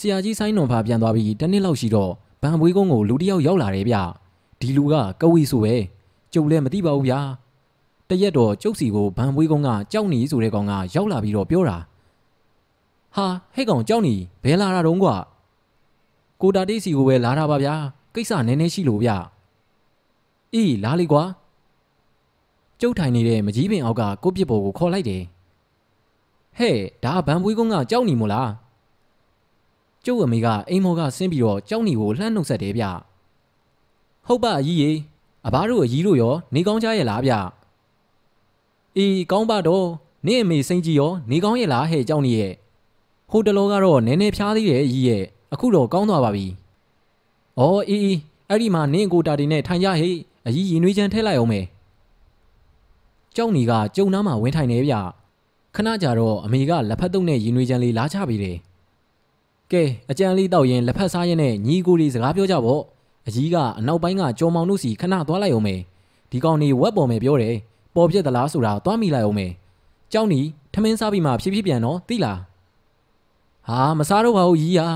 [0.00, 2.12] ဆရာကြီးဆိုင်နွန်ဖာပြန်သွားပြီးတနေ့လောက်ရှိတော့
[2.42, 3.96] ဗန်ဘွေးကုန်းကိုလူတစ်ယောက်ရောက်လာတယ်ဗျ
[4.60, 5.74] ဒီလူကကဝီဆိုပဲ
[6.32, 7.20] ကျုပ်လည်းမသိပါဘူးဗျာ
[8.08, 11.76] တရက်တော့ကျုပ်စီကိုဗန်ဘွေးကုန်းကကြောက်နေဆိုတဲ့ကောင်ကရောက်လာပြီးတော့ပြောတာ
[13.16, 14.14] ဟာဟဲ့ကောင်ကြောက်နေ
[14.44, 15.16] ဘယ်လာတာတုံးကွာ
[16.40, 17.74] ကိုတာတေးစီကိုပဲလာတာပါဗျာ
[18.14, 19.10] ကိစ္စနည်းနည်းရှိလို့ဗျ
[20.54, 21.22] အေးလာလေကွာ
[22.80, 25.22] ကျုပ်ထိုင်နေတဲ့မကြီးပင်အောက်ကကိုပြစ်ပေါ်ကိုခေါ်လိုက်တယ်
[26.58, 28.48] ဟဲ့ဒါဗန်ပွေးကုန်းကကြောက်နေမို့လား
[30.04, 32.84] ကျုပ်အမေကအိမ်မော်ကဆင်းပြီးတော့ကြောက်နေကိုလှမ်းနှုတ်ဆက်တယ်ဗျ
[34.26, 34.90] ဟုတ်ပါအကြီးရေ
[35.46, 37.32] အဘတို့အကြီးတို့ရောနေကောင်းကြရဲ့လားဗျ
[38.96, 39.86] အေးကောင်းပါတော့
[40.26, 42.52] နင့်အမေစိန်ကြီးရောနေကောင်းရဲ့လားဟဲ့ကြောက်နေရဲ့
[43.30, 45.22] ဟိုတလောကတော့နည်းနည်းဖျားသေးတယ်အကြီးရဲ့
[45.52, 46.46] အခုတော့ကောင်းသွားပါပြီ
[47.58, 48.18] ဩအေးအေး
[48.48, 50.16] အဲ့ဒီမှာနင့်ကိုတာတီနဲ့ထိုင်ကြဟေ့
[50.46, 51.64] အကြီးရင်နွေးချမ်းထဲလိုက်အောင်မယ်
[53.36, 54.94] ကြောက်နေကကျုံနားမှာဝင်ထိုင်နေဗျ
[55.74, 58.56] ခဏကြာတော့အမေကလက်ဖက်တုပ်နဲ့ရင်နွေးချမ်းလေးလာချပေးတယ်
[59.72, 62.82] ကဲအကြံလေးတောက်ရင်လက်ဖက်စားရင်နဲ့ညီကိုလေးစကားပြောကြပေါ့
[63.26, 65.80] အကြီးကအနောက်ပိုင်းကကြော်မောင်တို့စီခဏသွားလိုက်အောင်မယ်
[66.30, 67.56] ဒီကောင်နေဝက်ပေါ်မယ်ပြောတယ်
[67.94, 69.52] ပေါ်ပြက်သလားဆိုတာသွားမိလိုက်အောင်မယ်
[70.12, 70.40] ကြောက်နီ
[70.74, 72.38] ထမင်းစားပြီးမှဖြည်းဖြည်းပြန်တော့သိလား
[73.68, 74.88] ဟာမစားတော့ပါဘူးကြီးဟာ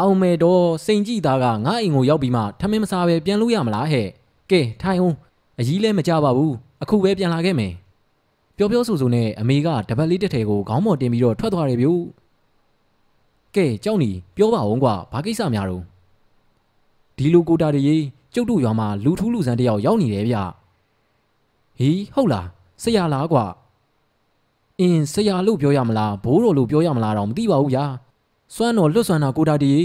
[0.00, 4.06] အောင်မယ်တော့စိန်ကြည့်သားကငါအိမ်ကိုရောက်ပြီးမှထမင်းမစားပဲပြန်လို့ရမလားဟဲ့
[4.50, 5.16] ကဲထိုင်အောင်
[5.60, 7.72] အကြီးလည်းမကြပါဘူးအခုပဲပြန်လာခဲ့မယ်
[8.56, 11.88] ပြောပြောဆိုဆိုနဲ့အမေကတပတ်လေးတစ်ထည်ကိုခေါင်းပေါ်တင်ပြီးတော့ထွက်သွားတယ်ဗျ
[13.54, 15.82] ကဲကြောက်နီပြောပါဦးကွာဘာကိစ္စများတော့
[17.16, 17.96] ဒီလိုကိုတာတရေ
[18.34, 20.36] ကျုပ်တို့ရွာမှာလူထူးလူဆန်းတယောက်ရောက်နေတယ်ဗျ
[21.78, 22.46] ဟီးဟုတ်လား
[22.82, 23.44] ဆရာလားကွာ
[24.80, 27.84] အင်းဆရာလို့ပြောရမလားဘိုးတော်လို့ပြောရမလားတော့မသိပါဘူးဗျာ
[28.54, 29.82] စွမ်းတော်လွတ်စွမ်းတာကိုတာတရေ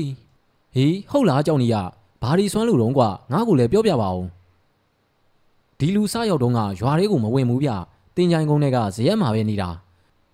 [0.76, 1.76] ဟီးဟုတ်လားကြောက်နီရ
[2.22, 4.26] ဘာဒီစွမ်းလို့တော့ကွာငါ့ကိုလည်းပြောပြပါဦး
[5.80, 7.70] ဒီလူစရောက်တော့ကရွာလေးကိုမဝင်ဘူးဗျ
[8.16, 9.70] တင်ကြိုင်ကုန်းတွေကဇရက်မှာပဲနေတာ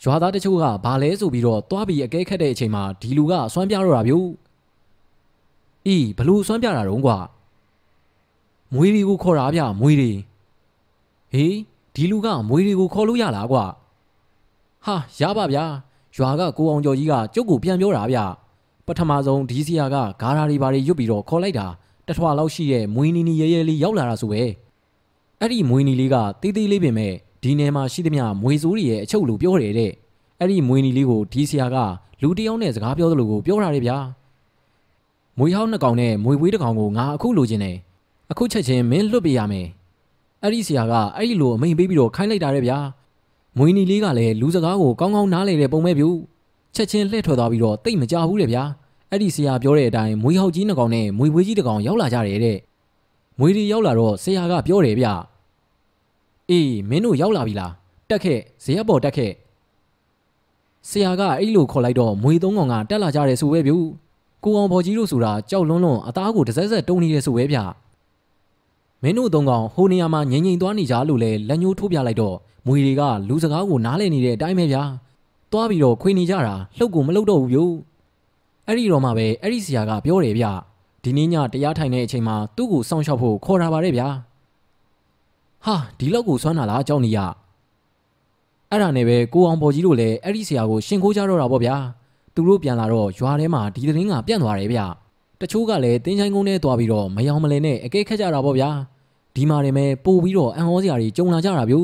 [0.03, 4.13] ရွာသားတချို့ကဘာလဲဆိုပြီးတော့တွားပြီးအကဲခတ်တဲ့အချိန်မှာဒီလူကစွမ်းပြတော့တာဗျ
[5.87, 7.17] အေးဘလို့စွမ်းပြတာတော့ကွာ
[8.73, 10.11] မွေးတွေကိုခေါ်တာဗျမွေးတွေ
[11.33, 11.55] ဟေး
[11.95, 13.65] ဒီလူကမွေးတွေကိုခေါ်လို့ရလားကွာ
[14.85, 15.65] ဟာရပါဗျာ
[16.17, 18.19] ရွာကကိုအောင်ကျော်ကြီးကကျုပ်ကိုပြန်ပြောတာဗျ
[18.99, 21.67] ထမဆုံးဒီစီယာကဂါရာတွေဘာတွေရွတ်ပြီးတော့ခေါ်လိုက်တာ
[22.07, 24.41] တထွာလောက်ရှိတဲ့မွေးနီနီရဲရဲလေးရောက်လာတာဆိုပဲ
[25.39, 29.91] အဲ့ဒီမွေးနီလေးကတေးသေးလေးပင်မဲ့ ဒီနယ်မှာရှိသမျှမွေစိုးတွေရဲ့အချုပ်လို့ပြောတယ်တဲ့
[30.39, 31.77] အဲ့ဒီမွေးနီလေးကိုဒီစီယာက
[32.21, 33.97] လူတယောက်နဲ့စကားပြောသလိုကိုပြောတာလေဗျာ
[35.37, 37.77] မွေဟောင်းနှစ်ကောင်နဲ့မွေဝေးတစ်ကောင်ကိုငါအခုလိုချင်တယ်
[38.31, 39.67] အခုချက်ချင်းမင်းလွတ်ပေးရမယ်
[40.43, 42.77] အဲ့ဒီဆရာကအဲ့ဒီလိုအမိန်ပေးပြီးတော့ခိုင်းလိုက်တာတဲ့ဗျာ
[43.57, 46.09] မွေနီလေးကလည်းလူစကားကိုကောင်းကောင်းနားလေတဲ့ပုံမဲ့ပြူ
[46.75, 48.63] ချက်ချင်းလှည့်ထွက်သွားပြီးတော့တိတ်မကြဘူးတဲ့ဗျာ
[49.09, 52.57] အဲ့ဒီဆရာပြောတဲ့အတိုင်းမွေဟောက်ကြီးနှစ်ကောင်နဲ့မွေဝေးကြီးတစ်ကောင်ရောက်လာကြတယ်တဲ့
[53.39, 55.07] မွေတွေရောက်လာတော့ဆရာကပြောတယ်ဗျ
[56.49, 57.73] အေးမင်းတို့ရောက်လာပြီလား
[58.09, 59.31] တက်ခဲ့ဇရက်ပေါ်တက်ခဲ့
[60.89, 63.73] ဆရာကအဲ့လိုခေါ်လိုက်တော့မွေသုံးကောင်ကတက်လာကြတယ်ဆိုပဲဗျ
[64.43, 67.57] ကိုအောင်ဘော်ကြီးတို့ဆိုတာကြောက်လွန်းလွန်းအသားကိုတစ်စက်စက်တုံနေတယ်ဆိုပဲဗျ
[69.01, 72.35] မင်းတို့သုံးကောင်ဟိုနေရာမှာငြိမ်ငြိမ်သွားနေကြလို့လဲလက်ညှိုးထိုးပြလိုက်တော့
[72.67, 74.83] မွေတွေကလူစကားကိုနားလည်နေတဲ့အတိုင်းပဲဗျာ
[75.51, 77.59] သွားပြီးတော့ခွေနေကြတာလှုပ်ကိုမလှုပ်တော့ဘူးဗျ
[78.67, 80.45] အဲ့ဒီတော့မှပဲအဲ့ဒီဆရာကပြောတယ်ဗျ
[81.03, 84.07] ဒီနေ့ညတရားထိုင်တဲ့အချိန်မှာသူ့ကိုစောင့်ရှောက်ဖို့ခေါ်တာပါတယ်ဗျာ
[85.65, 87.19] ဟာဒီလောက်ကိုဆွမ်းတာလားအကြောင်းကြီးရ
[88.69, 91.75] အဲ့ဒါနဲ့ပဲကိုအောင်ပေါ်ကြီးတို့လည်းအဲ့ဒီဆရာကိုရှင်ခိုးကြတော့တာပေါ့ဗျာ
[92.35, 94.79] သူတို့ပြန်လာတော့ရွာထဲမှာဒီသတင်းကပြန့်သွားတယ်ဗျ
[95.41, 98.69] တချို့ကလည်းတင်းချိုင်းကုန်းထဲသွားပြီးတော့မယောင်မလဲနဲ့အကဲခက်ကြတာပေါ့ဗျာ
[99.35, 101.75] ဒီမှာတွေမဲ့ပို့ပြီးတော့အံ့ဩစရာတွေကြုံလာကြတာဗျ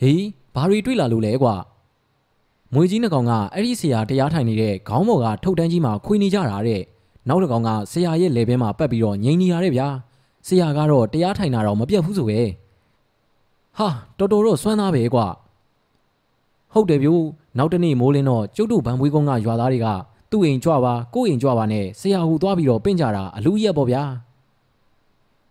[0.00, 0.24] ဟေး
[0.54, 1.54] ဘာတွေတွေ့လာလို့လဲကွာ
[2.74, 6.82] မွေကြီးနှကောင်ကအဲ့ဒီဆရာတရားထိုင်နေတဲ့ခေါင်းပေါ်ကထုတ်တန်းကြီးမှာခွေနေကြတာတဲ့
[7.28, 9.88] နောက်တစ်ကောင်ကဆရာရဲ့လေဘဲမှာပတ်ပြီးတော့ငိမ့်နေရတဲ့ဗျာ
[10.46, 12.40] ဆရာကတော့တရားထိုင်တာတော့မပြတ်ဘူးဆိုပဲ
[13.78, 13.88] ဟာ
[14.18, 15.26] တော်တော်တော့စွမ်းသားပဲကွာ
[16.72, 17.24] ဟုတ်တယ်ဗျို့
[17.58, 19.86] နောက်တနေ့မိုးလင်းတော့ကျုပ်တို့ဗန်ပွေးကုန်းကရွာသားတွေက
[20.30, 24.02] သူ့အိမ်ကြွပါကိုယ့်အိမ်ကြွပါနဲ့ဆရာဟူသွားပြီးတော့ပင့်ကြတာအလူရက်ပေါ့ဗျာ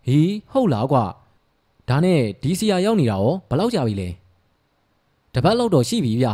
[0.07, 1.03] ဟီးဟုတ်လားကွာ
[1.89, 4.09] ဒါနဲ့ဒီဆရာရောက်နေတာရောဘယ်လောက်ကြာပြီလဲ
[5.33, 6.27] တပတ်လောက်တော့ရှိပြီဗျ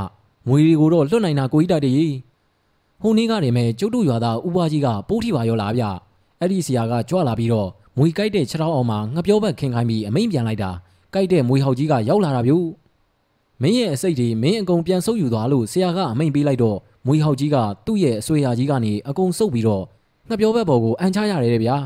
[0.48, 2.16] မွေတွေကိုတော့လွတ်နိုင်တာကိုကြီးတိုက်တည်း
[3.02, 5.84] ဟိုနေ့ကနေမဲ့ကျုပ်တို့ရွာသားဥပါကြီးကပိုးထီပါရောလားဗျ
[6.40, 10.72] အဲ့ဒီဆရာကကြွလာပြီးတော့ မွေကြိုက်တဲ့ခြေထောက်အောင်မှာငပြောဘက်ခင်ခိုင်းပြီးအမိန်ပြန်လိုက်တာ
[11.14, 12.54] ကြိုက်တဲ့မွေဟောက်ကြီးကရောက်လာတာဗျ
[13.62, 19.84] မင်းရဲ့အစိတ်တွေမင်းအကုန်ပြန်ဆုပ်ယူသွားလို့ဆရာကအမိန်ပေးလိုက်တော့မွေဟောက်ကြီးကသူ့ရဲ့အဆွေရာကြီးကနေအကုန်ဆုပ်ပြီးတော့
[20.30, 21.78] ငပြောဘက်ပေါ်ကိုအန်ချရတယ်တဲ့ဗျာ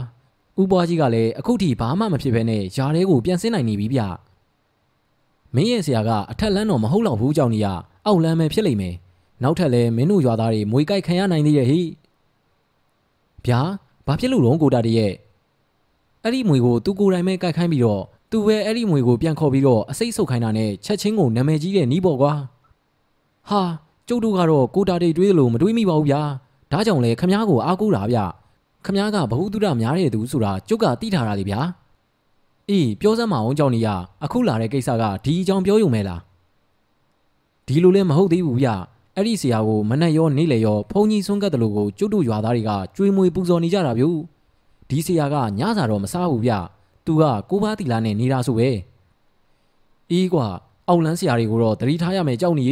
[0.61, 4.01] ဥပွားကြီးကလည်းအခုထိဘာမှမဖြစ်ဘဲနဲ့ယားတဲကိုပြန်ဆင်းနိုင်နေပြီဗျ
[5.55, 7.67] မင်းရဲ့ဆရာကအထက်လန်းတော့မဟုတ်တော့ဘူးကြောင့်နေရ
[8.05, 8.95] အောက်လန်းပဲဖြစ်လိမ့်မယ်
[9.43, 11.81] နောက်ထပ်လဲမင်းတို့ရွာသားတွေမွေကြိုက်ခံရနိုင်သေးရဲ့ဟိ
[13.45, 13.61] ဗျာ
[14.05, 15.13] ဘာဖြစ်လို့လုံးကိုတာတည်းရဲ့
[16.23, 22.33] အဲ့ဒီမွေကိုသူကိုယ်တိုင်ပဲကြိုက်ခိုင်းပြီးတော့သူပဲအဲ့ဒီမွေကိုပြန်ခေါ်ပြီးတော့အစိတ်ဆုပ်ခိုင်းတာနဲ့ချက်ချင်းကိုနာမည်ကြီးတဲ့နီးပေါ့ကွာ
[23.49, 23.61] ဟာ
[24.07, 26.21] ကျုပ်တို့ကတော့ကိုတာတွေတွေးလို့မတွေးမိပါဘူးဗျာ
[26.71, 28.17] ဒါကြောင့်လဲခမားကိုအားကိုးတာဗျ
[28.85, 31.59] ခမားကဘ ഹു တုဒများတဲ့သူဆိုတာကျုပ်ကသိထားတာလေဗျာ
[32.69, 33.87] အေးပြောစမ်းမအောင်ကြောင့်နေရ
[34.23, 36.21] အခုလာတဲ့ကိစ္စကဒီအကြောင်းပြောယူမယ်လား
[37.67, 38.67] ဒီလိုလဲမဟုတ်သေးဘူးဗျ
[39.15, 44.05] အဲ့ဒီဆရာကိုမနဲ့ရောနေလေရောဖုန်ကြီးဆွန့်ကတ်တယ်လို့ကိုကျုပ်တို့ရွာသားတွေကကြွေးမွေပူဇော်နေကြတာဗျ
[44.89, 46.51] ဒီဆရာကညစာတော့မစားဘူးဗျ
[47.05, 48.69] သူကကိုပါတီလာနဲ့နေတာဆိုပဲ
[50.11, 50.47] အေးကွာ
[50.87, 52.65] အောက်လန်းဆရာတွေကိုတော့တတိထားရမယ်ကြောက်နေ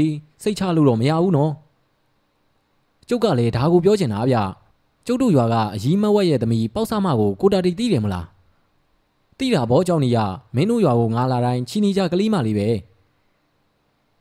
[0.43, 1.51] စိတ်ချလို့တော့မရဘူးနော်
[3.09, 4.37] ကျုပ်ကလည်းဒါကိုပြောချင်တာဗျ
[5.05, 8.27] ကျုပ်တို့ရွာကအကြီးမဝက်ရဲ့သမီးပေါက်ဆမကိုကိုတာတီသိတယ်မလား
[9.37, 10.17] သိတာဘောကြောင့်နေရ
[10.55, 12.67] မင်းတို့ရွာကိုငါလာတိုင်းချီနီကြကလေးမလေးပဲ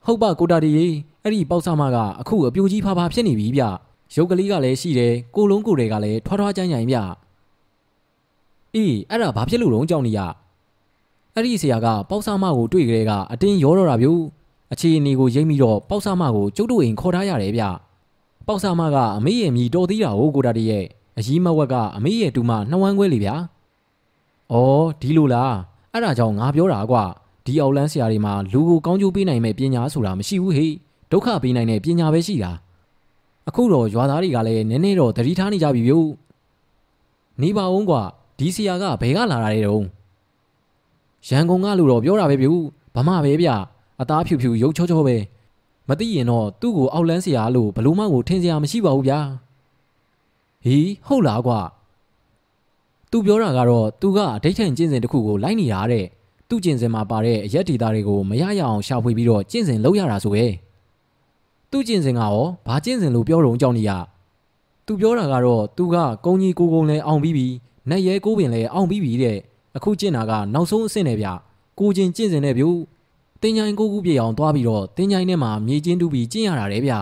[0.06, 0.70] ဟုတ်ပါကိုတာတီ
[1.22, 3.62] အဲ့ဒီပေါက်ဆမကအခုအပြိုကြီးဖာဖာဖြစ်နေပြီဗျ
[4.16, 6.96] ရုပ်ကလေးကလည်းရှိတယ်ကိုလုံးကိုတွေကလည်းထွားထွားကြမ်းကြမ်းဗျ
[8.74, 10.20] အေးအဲ့ဒါဘာဖြစ်လို့တော့ကြောက်နေရ
[11.34, 14.08] အဲ့ဒီဆရာကပေါက်ဆမကိုတွေ့ကြတဲ့ကအတင်းရောတော့တာဗျ
[14.72, 17.64] အခြေအနေကိုရိမ့်ပြီးတော့ပေါက်ဆမကိုကျုပ်တို့အိမ်ခေါ်ထားရတယ်ဗျ
[18.46, 20.84] ပေါက်ဆမကအမေရဲ့မြည်တော်သေးတာကိုကိုတာတည်းရဲ့
[21.18, 23.34] အကြီးမဝက်ကအမေရဲ့တူမနှဝမ်းခွဲလေဗျာ။
[24.52, 25.54] အော်ဒီလိုလား
[25.92, 27.04] အဲ့ဒါကြောင့်ငါပြောတာကွာ
[27.44, 30.72] ဒီအောက်လန်းဆရာတွေမှာလူကိုကောင်းကျိုးပေးနိုင်မဲ့ပညာဆိုတာမရှိဘူးဟေ့
[31.12, 32.52] ဒုက္ခပေးနိုင်တဲ့ပညာပဲရှိတာ။
[33.48, 36.08] အခုတော့ရွာသားတွေကလည်းနည်းနည်းတော့သတိထားနေကြပြီဗျို့။
[37.42, 38.02] နေပါဦးကွာ
[38.38, 39.82] ဒီဆရာကဘယ်ကလာတာလဲတုံး။
[41.28, 42.60] ရန်ကုန်ကလူတော့ပြောတာပဲဗျို့
[42.94, 43.48] ဗမာပဲဗျ
[44.00, 45.16] အသားဖြူဖြူရုပ်ချောချောပဲ။
[45.88, 49.20] မသိရင်တော့သူ့ကိုအောက်လန်းစရာလို့ဘလို့မှကိုထင်စရာမရှိပါဘူးဗျာ
[50.64, 51.60] ဟီးဟုတ်လားကွာ
[53.10, 56.04] သူပြောတာကတော့သူကအဒိဋ္ဌံကျင့်စဉ်တစ်ခုကိုလိုက်နေတာတဲ့
[56.48, 60.44] သူ့ကျင့်စဉ်မှာပါတဲ့အရက်ဒေတာတွေကိုမရရအောင်ရှာဖွေပြီးတော့ကျင့်စဉ်လုပ်ရတာဆိုပဲ
[61.70, 63.90] သူ့ကျင့်စဉ်ကရောဘာကျင့်စဉ်လို့ပြောတော့ကြောင်းနေရ
[64.86, 67.48] သူပြောတာကတော့သူကကုန်းကြီးကိုကုန်းလဲအောင်ပြီးပြီ
[67.90, 69.38] နက်ရဲကိုပင်လဲအောင်ပြီးပြီတဲ့
[69.76, 71.28] အခုကျင့်တာကနောက်ဆုံးအဆင့်နဲ့ဗျ
[71.78, 72.78] ကိုချင်းကျင့်စဉ်နဲ့ဗျို့
[73.42, 76.92] တင်းချိုင်းကိုကူပြေအောင်သွားပြီးတော့တင်းချိုင်းထဲမှာမြေကျင်းတူးပြီးကျင့်ရတာတဲ့ဗျ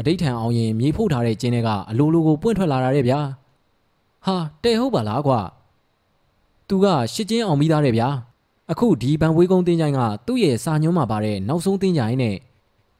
[0.00, 3.20] အတိတ်ထံအောင်ရင်မြေဖို့ထားတဲ့ကျင်းတွေကအလိုလိုကိုပွင့်ထွက်လာတာတဲ့ဗျာ
[4.26, 5.40] ဟာတဲ့ဟုတ်ပါလားကွာ
[6.68, 8.08] သူကရှစ်ကျင်းအောင်ပြီးသားတဲ့ဗျာ
[8.70, 12.36] အခုဒီဘန်ဝေးကုန်းတင်းချိုင်းကသူ့ရဲ့စာညွှန်းမှာပါတဲ့နောက်ဆုံးတင်းချိုင်းနဲ့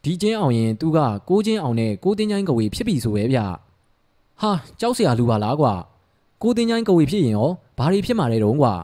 [0.05, 3.39] ဒီကျင်းအောင်ရင်သူကကိုကျင်းအောင်နဲ့ကိုတင်းချိုင်းကဝေဖြစ်ပြီဆိုပဲဗျ
[4.41, 5.73] ဟာကြောက်စရာလူပါလားကွာ
[6.43, 8.75] ကိုတင်ချိုင်းကဝေဖြစ်ရင်ရောဘာတွေဖြစ်မှာလဲတုံးကွာ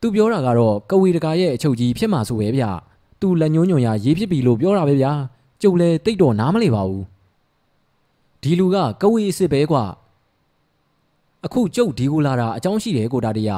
[0.00, 2.64] သူပြောတာကတော့ကဝေတကာရဲ့အချုပ်ကြီးဖြစ်မှာဆိုပဲဗျ
[3.20, 5.12] သူလက်ညှိုးညွန်ရရေးဖြစ်ပြီလို့ပြောတာပဲဗျာ
[5.62, 7.04] ကျုပ်လည်းတိတ်တော့နားမလည်ပါဘူး
[8.42, 9.84] ဒီလူကကဝေအစ်စ်ပဲကွာ
[11.44, 13.50] အခုကျုပ်ဒီကိုလာတာအကြောင်းရှိတယ်ကိုတာတရ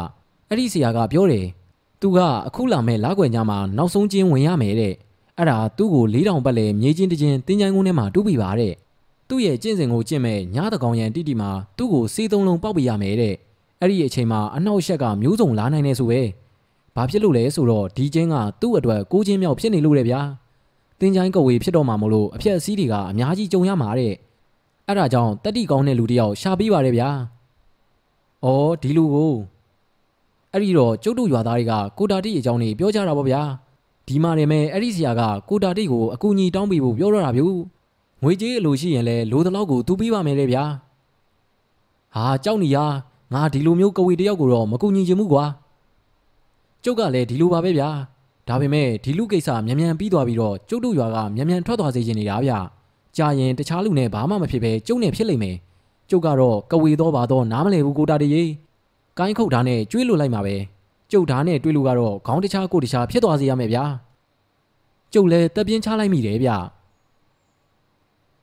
[0.49, 1.47] အဲ့ဒီဆရာကပြောတယ်
[2.01, 4.95] သူကအခုလာမဲ့လာွယ်ညမှာနောက်ဆုံးချင်းဝင်ရမယ်တဲ့
[5.39, 8.73] အဲ့ဒါသူ့ကို၄တောင်ပတ်လဲမြေချင်းတချင်းတင်းချိုင်းကုန်းထဲမှာတူးပြပါတဲ့
[9.29, 13.35] သူ့ရဲ့ကျင့်စဉ်ကိုကျင့်မဲ့ညားတကောင်ရန်တိတိမှာသူ့ကိုစေးသုံးလုံးပေါက်ပြရမယ်တဲ့
[13.81, 16.21] အဲ့ဒီအချိန်မှာအနှောက်အယှက်ကမျိုးစုံလာနိုင်နေဆိုပဲ
[16.95, 20.21] ဘာဖြစ်လို့လဲဆိုတော့ဒီချင်းကသူ့အတွက်ကိုချင်းမြောက်ဖြစ်နေလို့လေဗျာ
[21.01, 24.15] တင်းချိုင်းကဝေဖြစ်တော့မှာမလို့အဖြက်အစည်းတွေကအများကြီးကြုံရမှာတဲ့
[24.87, 27.09] အဲ့ဒါကြောင့်တက်တိကောင်းတဲ့လူတယောက်ရှာပေးပါရဲ့ဗျာ။
[28.45, 29.35] အော်ဒီလူကို
[30.53, 33.43] အဲ့ဒီတော့ကျုပ်တို့ရွာသားတွေကကိုတာတိအကြောင်းနေပြောကြတာပေါ့ဗျာ။
[34.09, 37.43] ဒီမှာနေမဲ့အဲ့ဒီဆရာကကိုတာတိကိုအကူအညီတောင်းပေးဖို့ပြောတော့တာဗျ။
[38.23, 40.65] ငွေကြေးအလိုရှိရင်လည်းလိုသလောက်ကိုသူပေးပါမယ်လေဗျာ။
[42.15, 42.79] ဟာကြောက်နေရ
[43.35, 45.45] ငါဒီလိုမျိုးကဝေတယောက်ကိုတော့မကူညီချင်ဘူးကွာ။
[46.85, 47.89] ကျုပ်ကလည်းဒီလိုပါပဲဗျာ။
[48.49, 52.53] ဒါပေမဲ့ဒီလူကိစ္စမြန်မြန်ပြီးသွားပြီးတော့ကျုပ်တို့ရွာကမြန်မြန်ထွက်သွားစေချင်နေတာဗျ။
[53.17, 55.57] ကြာရင်တခြားလူနဲ့ဘာမှမဖြစ်ပဲကျုပ်နဲ့ဖြစ်လိမ့်မယ်။
[56.11, 58.43] ကျုပ်ကတော့ကဝေတော့ပါတော့နားမလဲဘူးကိုတာတရေ။
[59.19, 60.57] ကိုင်းခုတ်ဓာတ်နဲ့ကျွေးလို့လိုက်မှာပဲ။
[61.11, 63.85] ကျုပ်ဓာတ်နဲ့တွေးလို့ကတော့ခေါင်းတခြားကိုတခြားဖြစ်သွားစေရမယ်ဗျာ။
[65.13, 66.51] ကျုပ်လည်းတက်ပြင်းချလိုက်မိတယ်ဗျ။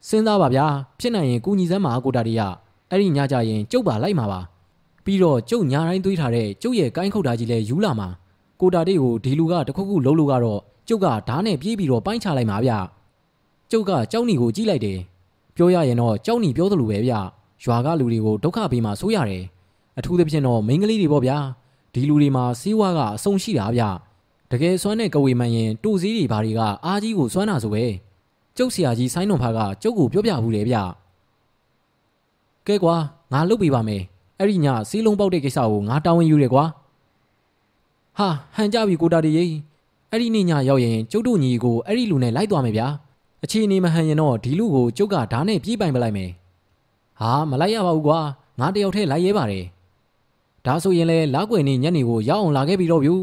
[0.07, 0.65] စဉ်းစားပါဗျာ
[0.99, 2.41] ဖြစ်နိုင်ရင်ကုညီစမ်းမှာကိုတာတရ
[2.89, 4.39] အဲ့ဒီညကြရင်ကျုပ်ပါလိုက်မှာပါ။
[5.05, 8.07] ပြီးတော့ကျုပ်ညာတိုင်းတွေးထားတဲ့ကျုပ်ရဲ့ကိုင်းခုတ်ဓာတ်ကြီးလဲယူလာမှာ။
[8.61, 12.71] ကိုတာတိကိုဒီလူကတခုခုလုံးလို့ကတော့ကျုပ်ကဓာတ်နဲ့ပြေးပြီးတော့ပိုင်းချလိုက်မှာဗျ။
[13.71, 14.99] ကျုပ်ကကြောက်နီကိုကြည့်လိုက်တယ်။
[15.55, 17.13] ပြောရရင်တော့ကြောက်နီပြောသလိုပဲဗျ။
[17.63, 19.43] ရွာကလူတွေကိုဒုက္ခပေးမှဆိုးရတယ်။
[19.97, 21.37] အထူးသဖြင့်တော့မိန်းကလေးတွေပေါ့ဗျာ။
[21.93, 23.83] ဒီလူတွေမှာစီးဝါးကအဆုံရှိတာဗျ။
[24.51, 27.85] တကယ်စွမ်းတဲ့ကဝေမှန်ရင်တူစည်းတွေဘာတွေကအားကြီးကိုစွမ်းတာဆိုပဲ။
[28.57, 30.75] ကျုပ်ဆရာကြီးဆိုင်းတော်ဖာကကျုပ်ကိုပြောပြဘူးလေဗျ။
[32.67, 32.95] ကဲကွာ
[33.33, 34.01] ငါလုပ်ပေးပါမယ်။
[34.39, 36.63] အဲ့ဒီညစီးလုံးပေါက်တဲ့ကိစ္စကိုငါတာဝန်ယူရကွာ။
[38.17, 39.45] ဟာဟန်ကြပြီကိုတာတရေ
[40.11, 42.87] အဲ့ဒီနေ့ညရောက်ရင်ကျုပ်တို့ညီကိုအဲ့ဒီလူနဲ့လိုက်သွားမယ်ဗျာ။
[43.43, 46.29] အခြေအနေမဟန်ရင်တော့ဒီလူကိုကျုပ်ကဓာတ်နဲ့ပြေးပိုင်ပလိုက်မယ်။
[47.19, 48.19] ဟာမလိုက်ရပါဘူးကွာ
[48.59, 49.65] ငါတယောက်တည်းလိုက်ရဲပါတယ်။
[50.65, 53.15] ဒါဆိုရင်လေလာကွယ်နေညနေကိုရောက်အောင်လာခဲ့ပြီတော့ဗျူ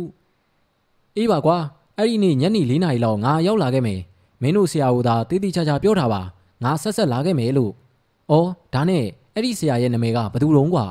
[1.16, 1.56] ။အေးပါကွာ
[1.98, 4.00] အဲ့ဒီနေ့ညနေ၄နာရီလောက်ငါရောက်လာခဲ့မယ်။
[4.42, 6.20] မင်းတို့ဆရာကသာတေးသေးချာချာပြောထားပါ
[6.62, 7.72] ငါဆက်ဆက်လာခဲ့မယ်လို့။
[8.30, 9.04] အော်ဒါနဲ့
[9.34, 10.86] အဲ့ဒီဆရာရဲ့နာမည်ကဘသူတုံးကွာ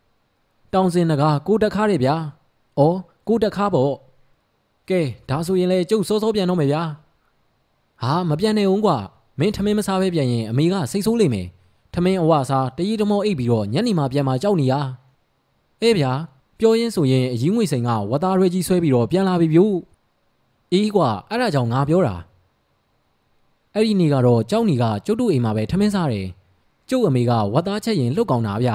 [0.72, 2.14] ။တောင်စင်တကားကိုတက်ခါးတယ်ဗျာ။
[2.78, 3.92] အော်ကိုတက်ခါးပေါ့။
[4.90, 6.82] ကဲဒါဆိုရင်လေကျုပ်စောစောပြန်တော့မယ်ဗျာ။
[8.02, 8.96] ဟာမပြန်နေအောင်ကွာ
[9.38, 11.46] မင်းထမင်းမစားပဲပြန်ရင်အမေကစိတ်ဆိုးလိမ့်မယ်။
[11.94, 14.74] ထမင်းအဝစားတရီတမောအိပ်ပြီးတော့ညနေမှပြန်มาကြောက်နေရ။
[15.82, 16.12] အေးဗျာ
[16.58, 19.74] ပြောရင်းဆိုရင်အကြီးငွေစိန်ကဝသားရွဲကြီးဆွဲပြီးတော့ပြန်လာပြီဗျို့။
[20.72, 22.16] အေးကွာအဲ့ဒါကြောင့်ငါပြောတာ။
[23.76, 26.26] အဲ့ဒီနေ့ကတော့ကြောက်နေကကျုပ်တို့အိမ်မှာပဲထမင်းစားတယ်။
[26.90, 28.70] ကျုပ်အမေကဝသားချက်ရင်လှုပ်ကောင်တာဗျ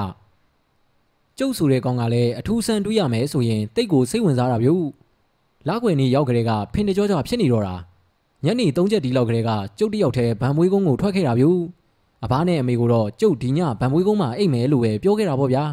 [1.38, 4.84] ။ကျုပ်ဆိုတဲ့ကောင်ကလည်းအထူးဆန်းတွေးရမယ်ဆိုရင်တိတ်ကိုစိတ်ဝင်စားတာဗျို့။
[5.68, 7.74] လာကွယ်နေရောက်ကလေးကဖင်တကြောကြောဖြစ်နေတော့တာ။
[8.44, 11.60] ညနေ၃ချက်ဒီလောက်ကလေးကကျုပ်တယောက်တည်းဗံမွေးကုန်းကိုထွက်ခဲ့တာဗျို့။
[12.24, 15.64] အဘနဲ့အမေကိုတော့ကျုပ်ဒီညဗံမွေးကုန်းမှာအိတ်မယ်လို့ပဲပြောခဲ့တာပေါ့ဗျာ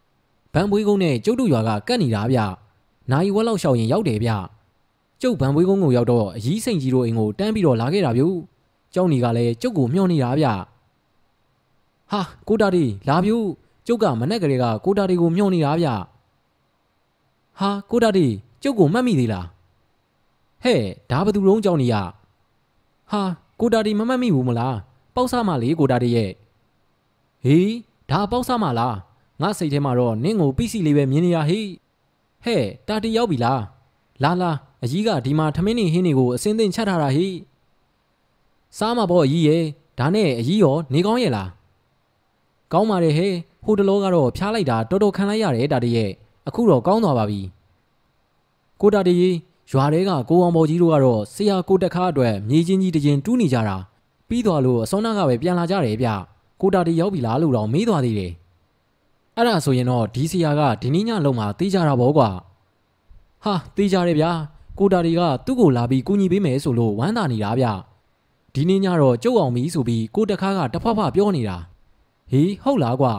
[0.54, 2.38] ။ဗံမွေးကုန်းနဲ့ကျုပ်တို့ရွာကကတ်နေတာဗျ။
[3.12, 4.30] နိုင်ဝက်လောက်ရှောက်ရင်ရောက်တယ်ဗျ။
[5.22, 8.36] ကျုပ်ဗံမွေးကုန်းကိုရောက်တော့အကြီးစိန်ကြီးတို့အိမ်ကိုတန်းပြီးတော့လာခဲ့တာဗျို့။
[8.94, 10.46] ကျောင်းကြီးကလည်းကျုပ်ကိုမျှော်နေတာဗျ။
[12.10, 13.46] ဟာကိုတာဒီလာဗျို့
[13.86, 15.88] ကျုပ်ကမနဲ့ကလေးကကိုတာဒီကိုမျှော်နေတာဗျ။
[17.60, 18.26] ဟာကိုတာဒီ
[18.62, 19.46] ကျုပ်ကိုမှတ်မိသေးလား
[20.64, 21.94] ဟဲ့ဒါဘသူလုံးကြောင်းနေရ
[23.10, 23.22] ဟာ
[23.60, 24.76] ကိုတာဒီမမှတ်မိဘူးမလား
[25.14, 26.30] ပေါက်စားမလေးကိုတာဒီရဲ့
[27.44, 27.72] ဟေး
[28.10, 28.96] ဒါပေါက်စားမလား
[29.42, 31.68] ငါစိတ်ထဲမှာတော့နင့်ကိုပိစီလေးပဲမြင်နေရဟေး
[32.44, 33.62] ဟဲ့တာတီရောက်ပြီလား
[34.22, 34.50] လာလာ
[34.84, 37.34] အကြီးကဒီမှာထမင်းနေဟင်းတွေကိုအစင်းသိမ့်ချက်ထားတာဟေး
[38.78, 39.62] စားမှာပေါ့အကြီးရဲ့
[39.98, 41.48] ဒါနဲ့အကြီးရောနေကောင်းရဲ့လား
[42.72, 46.10] ကောင်းပါတယ်ဟဲ့ဟိုတလောကတော့ဖျားလိုက်တာတော်တော်ခံလိုက်ရတယ်တာတီရဲ့
[46.48, 47.40] အခုတော့ကောင်းသွားပါပြီ
[48.80, 49.14] ကိုတာတီ
[49.70, 53.76] ရွာတွေကကိုအောင်ပေါ်ကြီးတို့ကတော့ဆရာကိုတက်ခါအတွက်မြေချင်းကြီးတရင်တူးနေကြတာ
[54.28, 56.08] ပြီးသွားလို့အစောနာကပဲပြန်လာကြတယ်ဗျ
[56.60, 58.32] ကိုတာတီရောက်ပြီလားလို့တော့မေးသွားသေးတယ်
[59.36, 62.28] အဲ့ဒါဆိုရင်တော့ဒီဆရာကဒီနေ့ညလုံးမှာတေးကြတာပေါ့ကွာ
[63.44, 64.32] ဟာတေးကြတယ်ဗျာ
[64.78, 67.66] ကိုတာတီကသူ့ကိုလာပြီးကူညီပေးမယ်ဆိုလို့ဝမ်းသာနေတာဗျ
[68.54, 71.56] ဒီနေ့ညတော့ကြုတ်အောင်ပြီဆိုပြီးကိုတက်ခါကတဖဖပြောနေတာ
[72.30, 73.12] ဟေးဟုတ်လားကွာ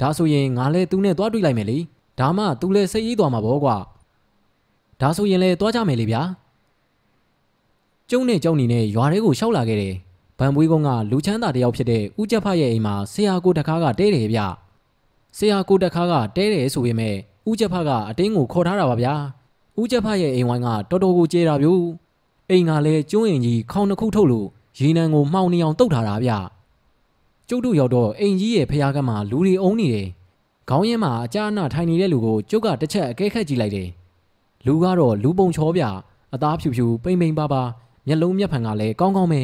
[0.00, 1.78] ဒါဆိုရင်ငါလဲသူနဲ့သွားတွေ့လိုက်မယ်လေ
[2.18, 3.76] ဒါမှသူလဲစိတ်အေးသွားမှာပေါ့ကွာ
[5.00, 6.22] ဒါဆိုရင်လည်းသွားကြမယ်လေဗျာ
[8.10, 9.94] ကျုံနဲ့ကြောင်နေနဲ့ရွာထဲကိုရှောက်လာခဲ့တယ်
[10.38, 14.40] ဗန်ပွေးကုန်းကလူချမ်းသာတယောက်ဖြစ်တဲ့ဦးကျက်ဖရဲ့အိမ်မှာဆရာကိုတခါကတဲတယ်ဗျ
[15.38, 17.14] ဆရာကိုတခါကတဲတယ်ဆိုပေမဲ့
[17.48, 19.14] ဦးကျက်ဖကအတင်းကိုခေါ်ထားတာပါဗျာ
[19.80, 21.82] ဦးကျက်ဖရဲ့အိမ်ဝိုင်းကတော်တော်ကိုကျေတာဗျို့
[22.50, 24.48] အိမ်ကလည်းကျွန်းရင်ကြီးခေါင်းနှစ်ခုထုတ်လို့
[24.78, 26.30] ရေနံကိုမှောင်နေအောင်တုတ်ထားတာဗျ
[27.48, 30.08] ကျုပ်တို့ရောက်တော့အိမ်ကြီးရဲ့ဖျားကမ်းမှာလူတွေအုံနေတယ်
[30.68, 33.88] ခေါင်းရင်းမှာအကြအနထိုင်နေတဲ့လူကိုကျုပ်ကတစ်ချက်အကဲခတ်ကြည့်လိုက်တယ်
[34.66, 35.82] လူကတော့လူပုံချောပြ
[36.34, 37.62] အသားဖြူဖြူပိမ့်ပိမ့်ပါပါ
[38.06, 39.42] မျက်လုံးမျက်ဖန်ကလည်းကောင်းကောင်းပဲ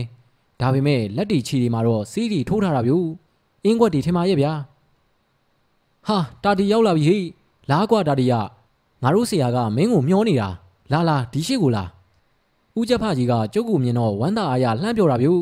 [0.60, 2.98] ဒါပေမဲ့လက်တီချီတွေမှာတော့စီးတီထိုးထားတာဗျူ
[3.64, 4.52] အင်းကွက်တီထင်ပါရဲ့ဗျာ
[6.08, 7.18] ဟာတာတီရောက်လာပြီဟိ
[7.70, 8.34] လားကွာတာတီရ
[9.02, 10.48] ငါတို့ဆရာကမင်းကိုမျောနေတာ
[10.92, 11.84] လာလာဒီရှိကိုလာ
[12.78, 15.34] ဦးချက်ဖကြီးကကျုပ်ကိုမြင်တော့ဝမ်းသာအားရလှမ်းပြောတာဗျူ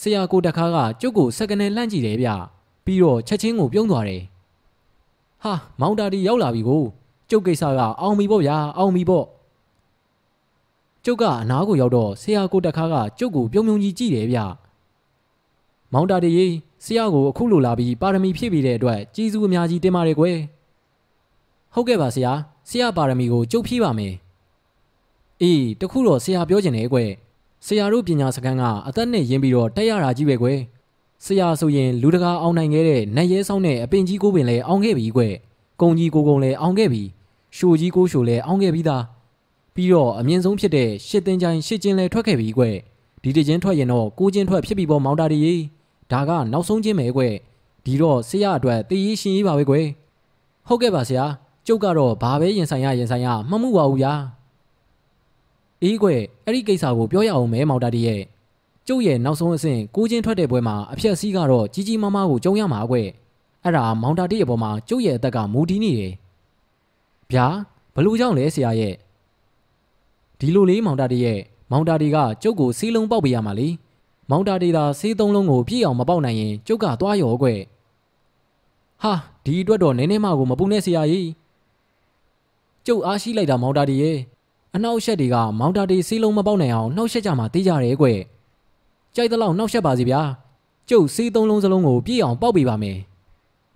[0.00, 2.28] ဆရာကိုတခါကကျုပ်ကိုစက္ကနဲလှမ်းကြည့်တယ်ဗျ
[2.84, 4.22] ပြီးတော့ချက်ချင်းကိုပြုံးသွားတယ်
[5.42, 6.82] ဟာမောင်တာတီရောက်လာပြီကို
[7.30, 9.26] ကျုပ်ကိစ္စကအောင်ပြီပေါ့ဗျာအောင်ပြီပေါ့
[11.04, 14.38] ကျုပ်ကအနားကိုရောက်တော့ဆရာကိုတခါကကျုပ်ကိုပြုံးပြုံးကြီးကြည့်တယ်ဗျ
[15.92, 16.46] မောင်တာတီရေ
[16.84, 20.36] ဆရာကိုအခုလိုလာပြီးပါရမီဖြည့်ပြီးတဲ့အတွက်ကြီးစုအများကြီးတင်ပါတယ်ကွယ်
[21.74, 22.32] ဟုတ်ကဲ့ပါဆရာ
[22.68, 24.14] ဆရာပါရမီကိုကျုပ်ဖြည့်ပါမယ်
[25.42, 27.10] အေးတခုတော့ဆရာပြောချင်တယ်ကွယ်
[27.66, 30.58] ဆရာတို့ပညာစခန်းကအသက်နဲ့ရင်းပြီးတော့တက်ရတာကြီးပဲကွယ်
[31.24, 35.34] ဆရာဆိုရင်လူတကာအောင်နိုင်ခဲ့တဲ့နတ်ရဲဆောင်တဲ့အပင်ကြီးကိုပင်လည်းအောင်ခဲ့ပြီကွယ်
[35.80, 37.02] ကုံကြီးကိုကုံလည်းအောင်ခဲ့ပြီ
[37.56, 39.02] ရှိုကြီးကိုရှိုလည်းအောင်ခဲ့ပြီးသား
[39.74, 42.74] ပြီးတော့အမြင့်ဆုံးဖြစ်တဲ့ရှစ်တင်ချိုင်ရှစ်ကျင်းလည်းထွက်ခဲ့ပြီကွယ်
[43.22, 45.54] ဒီတချင်းထွက်ရင်တော့ကိုချင်းထွက်ဖြစ်ပြီပေါ့မောင်တာရီ
[46.12, 47.34] ဒါကနောက်ဆုံးချင်းပဲကွယ်
[47.84, 49.86] ဒီတော့ဆရာအတွက်တည်ရရှင်ရေးပါပဲကွယ်
[50.68, 51.24] ဟုတ်ကဲ့ပါဆရာ
[51.66, 54.12] ကျုပ်ကတော့ဘာပဲရင်ဆိုင်ရရင်ဆိုင်ရမှမှုပါဘူးဗျာ
[55.84, 58.22] အေးကွယ်အဲ့ဒီကိစ္စကိုပြောရအောင်မဲမောင်တာတီရဲ့
[58.86, 63.08] ကျုပ်ရဲ့နောက်ဆုံးအဆင့်ကိုချင်းထွက်တဲ့ပွဲမှာအဖြက်စီးကတော့ကြီးကြီးမားမားကိုကြုံရမှာကွယ်
[63.64, 66.12] အဲ့ဒါမောင်တာတီရဲ့ပေါ်မှာကျုပ်ရဲ့အသက်ကမူတည်နေတယ်
[67.30, 67.46] ဗျာ
[67.94, 68.94] ဘလို့ကြောင့်လဲဆရာရဲ့
[70.38, 71.40] ဒီလိုလေးမောင်တာတီရဲ့
[71.70, 73.68] မောင်တာတီကကျုပ်ကိုစီးလုံးပေါက်ပေးရမှာလေ
[74.30, 77.60] မောင်တာတီသာစီးသုံးလုံးကိုပြည့်အောင်မပေါက်နိုင်ရင်ကျုပ်ကသွားရောကွယ်
[79.02, 79.12] ဟာ
[79.44, 81.28] ဒီအတွက်တော့နည်းနည်းမှကိုမပူနဲ့ဆရာကြီး
[82.86, 84.18] ကျုပ်အားရှိလိုက်တာမောင်တာတီရဲ့
[84.76, 88.06] အနောက်ရှက်တွေကမောင်တာတီစီးလုံးမပေါက်နိုင်အောင်နှောက်ရှက်ကြမှာတေးကြတယ်ကွ
[89.14, 90.20] ကြိုက်တဲ့လောက်နှောက်ရှက်ပါစီဗျာ
[90.90, 92.98] ကျုပ်စီးသုံးလုံးစလုံးကိုပြည့်အောင်ပေါက်ပေးပါမယ်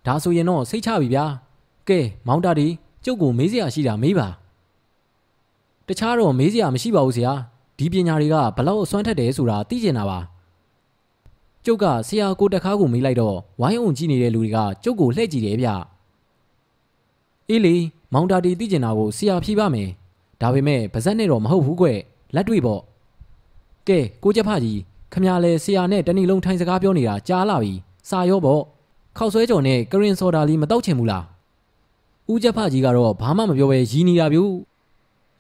[0.07, 1.25] ဒါဆိုရင်တော့စိတ်ချပြီဗျာ
[1.89, 2.67] ကဲမောင်တာတီ
[3.05, 4.29] ကျုပ်ကိုမေးစရာရှိတာမေးပါ
[5.87, 7.33] တခြားတော့မေးစရာမရှိပါဘူးဆရာ
[7.79, 10.19] ဒီပညာတွေကဘလောက်အစွမ်းထက်တယ်ဆိုတာသိကျင်တာပါ
[11.65, 15.69] ကျုပ်ကဆရာကိုတခါကိုမေးလိုက်တော့ဝိုင်းအောင်ကြည့်နေတဲ့လူတွေကကျုပ်ကိုလှည့်ကြည့်တယ်ဗျ
[17.49, 17.77] အေးလေ
[18.13, 19.89] မောင်တာတီသိကျင်တာကိုဆရာဖြေပါမယ်
[20.41, 21.87] ဒါပေမဲ့ပါဇက်နဲ့တော့မဟုတ်ဘူးကွ
[22.35, 22.81] လက်တွေ့ပေါ့
[23.89, 24.79] ကဲကိုကျက်ဖကြီး
[25.13, 27.73] ခမရလဲဆရာနဲ့တဏီလုံးထိုင်စကားပြောနေတာကြားလာပြီ
[28.09, 28.63] စာရောပေါ့
[29.17, 31.25] ခောက်ဆွဲကြော်နဲ့ကရင်စော်ဒါလီမတောက်ချင်ဘူးလား
[32.31, 34.45] ဦးကျက်ဖကြီးကတော့ဘာမှမပြောဘဲရီးနေတာဗျူ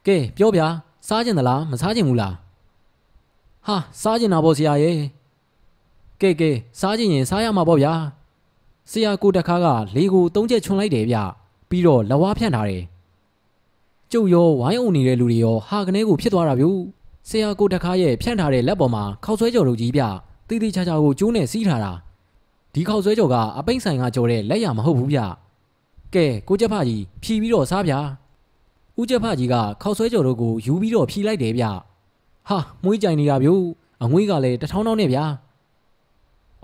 [0.07, 0.67] ကဲပြောဗျာ
[1.09, 2.35] စားကျင်သလားမစားကျင်ဘူးလား
[3.67, 4.97] ဟာစားကျင်တာပေါ့ဆရာရဲ့
[6.21, 7.93] ကဲကဲစားကျင်ရင်စားရမှာပေါ့ဗျာ
[8.91, 11.17] ဆရာကိုတခါကလေကိုသုံးချက်ချွန်လိုက်တယ်ဗျ
[11.69, 12.83] ပြီးတော့လဝါဖြန့်ထားတယ်
[14.13, 16.71] ကျုပ်ရောဝိုင်းအုံနေတဲ့လူတွေရောဟာကနေကိုဖြစ်သွားတာဗျူ
[17.29, 20.03] ဆရာကိုတခါရဲ့ဖြန့်ထားတဲ့လက်ပေါ်မှာခောက်ဆွဲကြော်တို့ကြီးဗျ
[20.49, 21.93] တီးတီချာချာကိုကျိုးနဲ့စီးထားတာ
[22.75, 25.19] ဒီခောက်ဆွဲကြော်ကအပိတ်ဆိုင်ကကြော်တဲ့လက်ရမဟုတ်ဘူးဗျ
[26.15, 27.99] ကဲကိုကျက်ဖကြီးဖြီးပြီးတော့စားဗျာ
[28.99, 31.65] ဦးကျက်ဖကြီးကခောက်ဆွဲကြော်တို့ကိုယူပြီးတော့ဖြီးလိုက်တယ်ဗျ
[32.49, 33.51] ဟာမွေးကြိုင်နေတာဗျ
[34.03, 35.25] အငွေးကလည်းတထောင်းထောင်းနဲ့ဗျာ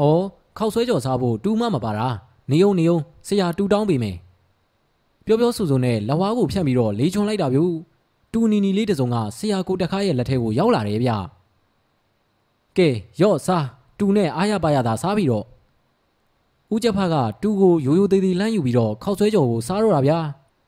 [0.00, 0.22] အော်
[0.58, 2.08] ခောက်ဆွဲကြော်စားဖို့တူးမမပါတာ
[2.50, 4.16] နေုံနေုံဆရာတူတောင်းပေးမယ်
[5.26, 7.60] ပြောပြောဆိုဆိုနဲ့လက်ဝါးကိုဖြတ်ပြီးတော့လေးချွန်လိုက်တာဗျ
[8.32, 11.10] တူနီနီလေးတစုံကဆရာကိုတခါရဲ့လက်ထဲကိုရောက်လာတယ်ဗျ
[12.76, 12.88] ကဲ
[13.20, 13.66] ရော့စား
[13.98, 15.46] တူနဲ့အားရပါရသာစားပြီးတော့
[16.72, 20.18] ဦးကျဖကတူကိုရိုးရိုးသေးသေးလမ်းယူပြီးတော့ခောက်ဆွဲကြော်ကိုစားတော့တာဗျာ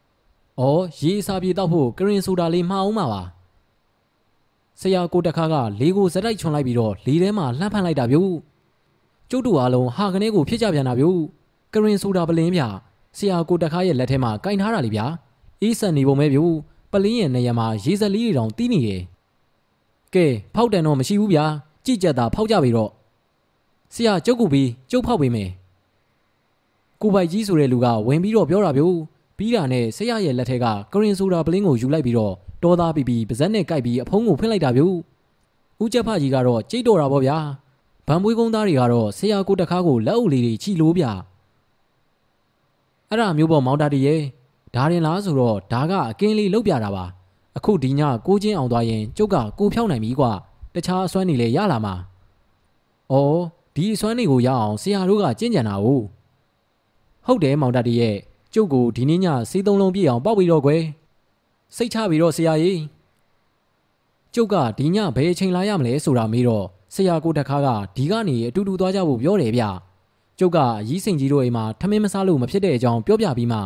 [0.60, 3.22] ။အော်ရေးစားပြေတော့ဖို့ကရင်ဆိုတာလေးမှားအောင်ပါပါ။
[4.80, 8.32] ဆရာကိုတခါကလေးကိုဇက်တိုက်ချွန်လိုက်ပြီးတော့လေးထဲမှာလှမ်းဖန်လိုက်တာဗျို့။
[9.30, 11.18] ကျုပ်တို့အားလုံးဟာကနေကိုဖြစ်ကြပြန်တာဗျို့။
[11.72, 12.68] ကရင်ဆိုတာပလင်းဗျာ။
[13.16, 15.06] ဆရာကိုတခါရဲ့လက်ထဲမှာကင်ထားတာလေဗျာ။
[15.62, 16.54] အေးဆန်နေပုံပဲဗျို့။
[16.92, 19.02] ပလင်းရဲ့နေရာမှာရေစက်လေးတွေတောင်တီးနေတယ်။
[20.14, 21.44] ကဲဖောက်တန်တော့မရှိဘူးဗျာ။
[21.84, 22.90] ကြည့်ကြတာဖောက်ကြပြီတော့။
[23.94, 25.50] ဆရာကျုပ်ကူပြီးကျုပ်ဖောက်ပေးမယ်။
[27.02, 28.96] ကိုပိုက်ကြီးဆိုတဲ့လူကဝင်ပြီးတော့ပြောတာဗျို့
[29.38, 34.96] ပြီးတာနဲ့ဆရာရဲ့လက်ထက်ကကရင်ဆိုတာပလင်းကိုယူလိုက်ပြီးတော့တောသားပြီးပြီးပါဇက်နဲ့ကြိုက်ပြီးအဖုံးကိုဖွင့်လိုက်တာဗျို့
[35.82, 37.38] ဦးကျက်ဖကြီးကတော့ကြိတ်တော်တာပေါ့ဗျာ
[38.06, 41.04] ဗန်မွေးကုန်းသားတွေကတော့ဆရာကိုတခါကိုလက်အုပ်လေးတွေချီလို့ဗျ
[43.08, 44.22] အဲ့ဒါမျိုးပေါ့မောင်တာတီရဲ့
[44.74, 47.04] ဒါရင်လားဆိုတော့ဒါကအကင်းလေးလောက်ပြတာပါ
[47.56, 50.32] အခုဒီညကိုချင်းအောင်သွားရင်ကျုပ်ကကိုဖြောင်းနိုင်ပြီကွာ
[50.74, 51.94] တခြားအစွမ်းနေလေရလာမှာ။
[53.12, 53.40] အော်
[53.74, 56.02] ဒီအစွမ်းတွေကိုရအောင်ဆရာတို့ကကြင်ကြံတာ ਉਹ
[57.26, 58.16] ဟုတ်တယ်မောင်တတီရဲ့
[58.54, 60.82] ကျုပ်ကိုဒီနေ့ညစေးသုံးလုံးပြည့်အောင်ပေါက်ပြီးတော့ကွယ်
[61.76, 62.80] စိတ်ချပြီးတော့ဆရာကြီး
[64.34, 69.62] ကျုပ်ကဒီညဘယ်အချိန်လာရမလဲဆိုတာမေးတော့ဆရာကိုတခါကဒီကနေအတူတူသွားကြဖို့ပြောတယ်ဗျ
[70.38, 70.58] ကျုပ်က
[70.88, 73.58] ရီးစိန်ကြီးတို့အိမ်မှာထမင်းမစားလို့မဖြစ်တဲ့အကြောင်းပြောပြပြီးမှ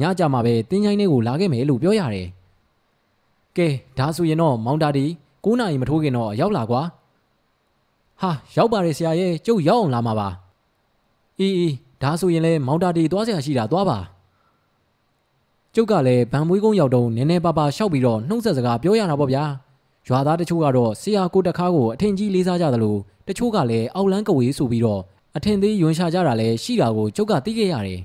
[0.00, 2.28] ညကြမှာပဲတင်းချိုင်းလေးကိုလာခဲ့မယ်လို့ပြောရတယ်
[3.56, 5.04] ကဲဒါဆိုရင်တော့မောင်တာတီ
[5.44, 6.82] 9နာရီမထိုးခင်တော့ရောက်လာကွာ
[8.20, 10.28] ဟာရောက်ပါတယ်ဆရာရဲ့ကျုပ်ရောက်အောင်လာမှာပါ
[11.38, 13.98] အေးအေးဒါဆိုရင်လည်းမောင်တာတီသွားစရာရှိတာသွားပါ
[15.74, 19.44] ကျုပ်ကလည်းဗန်မွေးကုန်းရောက်တော့နည်းနည်းပါးပါရှောက်ပြီးတော့နှုတ်ဆက်စကားပြောရတာပေါ့ဗျာ
[20.08, 22.96] ရွာသားတချို့ကတော့ဆရာကိုတခါကိုအထင်ကြီးလေးစားကြသလို
[23.28, 25.02] တချို့ကလည်းအောက်လန်းကဝေးဆိုပြီးတော့
[25.36, 28.00] အထင်သေးယွန်ရှာကြတာလည်းရှိတာကိုကျုပ်ကသိခဲ့ရတယ်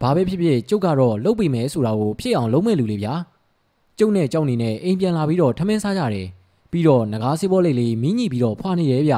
[0.00, 3.14] ဘာပဲဖြစ်ဖြစ်ကျုပ်ကတော့လုပ်ပြီးမယ်ဆိုတာကိုဖြစ်အောင်လုပ်မဲ့လူလေးဗျာ
[3.98, 6.26] ကျုပ်နဲ့ကြောက်နေနဲ့အိမ်ပြန်လာပြီးတော့ထမင်းစားကြတယ်
[6.70, 9.14] ပြီးတော့ငကားစေးဘောလေးလေးမင်းညိပြီးတော့ဖွာနေတယ်ဗျ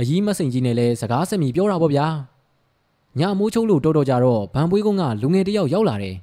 [0.00, 2.06] အကြီးမစိန်ကြီးနဲ့လည်းစကားဆက်မီပြောတာပေါ့ဗျာ
[3.18, 6.16] ညမိုးချုပ်လို့တော်တော်ကြတော့ဗန်ပွေးကုန်းကလူငယ်တယောက်ရောက်လာတယ်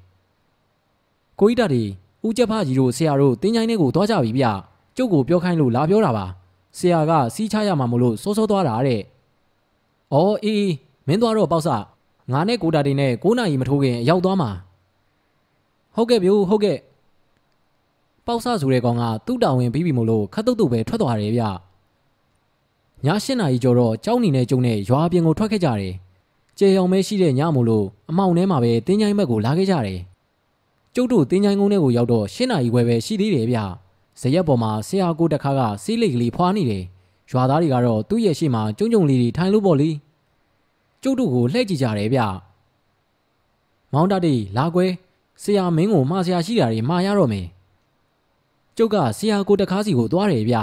[1.40, 1.84] ကိုကြီးတာဒီ
[2.26, 4.46] ဦးကျက်ဖကြီးတို့ဆရာတို့တင်းချိုင်းလေးကိုသွားကြပြီဗျ
[4.98, 6.26] ကျုပ်ကိုပြောခိုင်းလို့လာပြောတာပါ
[6.78, 9.02] ဆရာကစီးချရမှာမလို့စောစောသွားတာတဲ့။
[10.14, 10.74] အော်အေးအေး
[11.08, 11.70] မင်းသွားတော့ပေါ့ဆ
[12.32, 14.50] ငါနဲ့ကိုတာတင်နဲ့9နာရီမထိုးခင်ရောက်သွားမှာ။
[15.96, 16.78] ဟုတ်ကဲ့ဗျို့ဟုတ်ကဲ့။
[18.26, 21.44] ပေါ့ဆဆိုတဲ့ကောင်ကသူ့တာဝန်ပြီးပြီမို့လို့ခတ်တုတ်တုတ်ပဲထွက်သွားတယ်ဗျ။
[23.06, 25.94] ည8နာရီကျော်တော့ကြောင်းနေနဲ့ကျုံနဲ့ရွာပြင်ကိုထွက်ခဲ့ကြတယ်။
[26.58, 30.00] ကျေအောင်မဲရှိတဲ့ညမို့လို့အမောင်ထဲမှာပဲတင်းချိုင်းဘက်ကိုလာခဲ့ကြတယ်။
[30.96, 33.60] ကျုပ်တို့တင်းချိုင်းကုန်းထဲကိုရောက်တော့8နာရီခွဲပဲရှိသေးတယ်ဗျ။
[34.22, 36.84] ဇရက်ပေါ်မှာဆရာကိုတခါကစီးလိတ်ကလေးဖွာနေတယ်။
[37.32, 39.90] ရွာသားတွေကတော့သူ့ရဲ့ရှေ့မှာကျုံကျုံလေးတွေထိုင်လို့ပေါ့လေ။
[41.04, 42.22] ကျုပ်တို့ကိုလှည့်ကြည့်ကြတယ်ဗျ။
[43.94, 44.86] မောင်တတိလာကွဲ
[45.42, 47.46] ဆရာမင်းကိုမှားဆရာရှိတာတွေမှားရတော့မယ်။
[48.78, 50.58] ကျုပ်ကဆရာကိုတခါစီကိုသွားတယ်ဗျ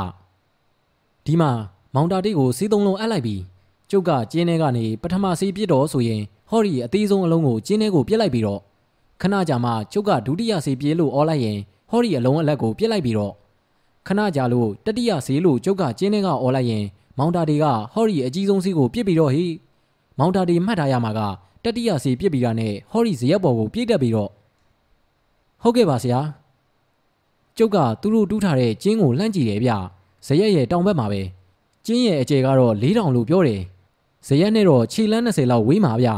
[1.26, 1.50] ။ဒီမှာ
[1.94, 3.42] မောင်တာတိကိုစီးသုံးလုံးအပ်လိုက်ပြီး
[3.90, 8.60] ကျုပ်ကကျင်းထဲကနေပထမစီးပြစ်တော့ဆိုရင်ဟော်ရီအသေးဆုံးအလုံးကိုကျင်းထဲကိုပြစ်လိုက်ပြီးတော့
[9.20, 11.58] ခဏကြာမှကျုပ်ကဒုတိယစီးပြေးလို့အော်လိုက်ရင်
[11.90, 13.32] ဟော်ရီအလုံးအလက်ကိုပြစ်လိုက်ပြီးတော့
[14.08, 16.84] ခဏကြာလို့တတိယစီးလို့ကျုပ်ကကျင်းထဲကအော်လိုက်ရင်
[17.18, 19.46] မောင်တာတီကဟော်ရီအကြီးဆုံးစီးကိုပြစ်ပြီးတော့ဟိ
[20.18, 21.20] မောင်တာတီမှတ်ထားရမှာက
[21.64, 24.30] တတိယစီးပြစ်ပြီးတာနဲ့ဟော်ရီဇရက်ပေါ်ကိုပြေးတက်ပြီးတော့
[25.62, 26.20] ဟုတ်ကဲ့ပါဆရာ
[27.56, 29.70] ကျုပ်ကသူတို့တူးထားတဲ့ကျင်းကိုလှမ်းကြည့်တယ်ဗျ
[30.26, 31.22] ဇရက်ရဲ့တောင်ဘက်မှာပဲ
[31.86, 33.62] ကျင်းရဲ့အကျယ်ကတော့၄တောင်လို့ပြောတယ်
[34.26, 36.08] ဇရက်နဲ့တော့ခြေလန်း20လောက်ဝေးမှာဗျ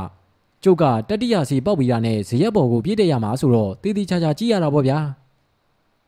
[0.64, 4.98] ကျုပ်ကတတိယစီပေါက်ပြီးတာနဲ့ဇရက်ပေါ်ကိုပြေးတက်ရမှာဆိုတော့တေးသေးချာချာကြည့်ရတာပေါ့ဗျာ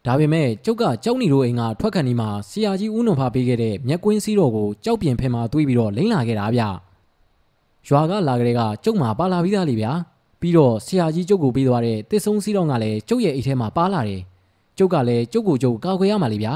[0.07, 6.63] ဒါပေမဲ့ကျုပ်ကကြောက်နေလို့အိမ်ကထွက်ခဏီမှာဆရာကြီးဦးနှုံဖာပေးခဲ့တဲ့မျက်ကွင်းစည်းတော်ကိုကြောက်ပြင်ဖင်မှာတွေးပြီးတော့လိမ့်လာခဲ့တာဗျ
[7.89, 9.93] ရွာကလာကလေးကကျုပ်မှာပါလာပြီးသားလေဗျာ
[10.41, 14.21] ပြီးတော့ဆရာကြီးကျုပ်ကိုပေးသွားတဲ့တစ်ဆုံးစည်းတော်ကလည်းကျုပ်ရဲ့အိတ်ထဲမှာပါလာတယ်
[14.79, 16.55] ကျုပ်ကလည်းကျုပ်ကိုကျုပ်ကောက်ခွေရမှာလေဗျာ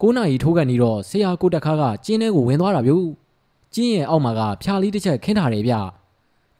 [0.00, 2.92] 9နာရီထိုးကန်နေတော့ဆရာကိုတက်ခါကကျင်းထဲကိုဝင်သွားတာဗျ
[3.74, 5.74] ကျင်းရဲ့အောက်မှာကဖြာလေးတစ်ချက်ခင်းထားတယ်ဗျ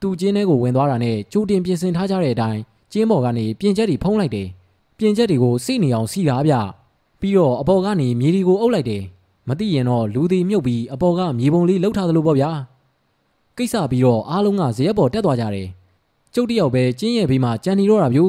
[0.00, 2.60] သူကျင်းထဲကိုဝင်သွားတာနဲ့ကြိုတင်ပြင်ဆင်ထားကြတဲ့အတိုင်း
[2.92, 4.48] ကျင်းပေါ်ကနေပြင်ချက်တွေဖုံးလိုက်တယ်
[5.02, 6.54] ပြင်ချက်တွေကိုစိနေအောင်စီတာဗျ
[7.20, 9.02] ပြီးတော့အပေါ်ကနေမြေဒီကိုအုပ်လိုက်တယ်
[9.48, 12.50] မသိရင်တော့လူတွေမြုပ်ပြီးအပေါ်ကမြေပုံလေးလှုပ်ထားသလိုပေါ့ဗျာ
[13.56, 15.68] ကိစ္စပြီးတော့အားလုံးကဇရက်ပေါ်တက်သွားကြတယ်
[16.34, 18.20] ကျုပ်တယောက်ပဲကျင်းရဲ့ဘေးမှာကြံနေတော့တာဗျ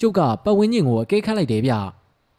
[0.00, 1.72] ကျုပ်ကပတ်ဝန်းကျင်ကိုအကဲခတ်လိုက်တယ်ဗျ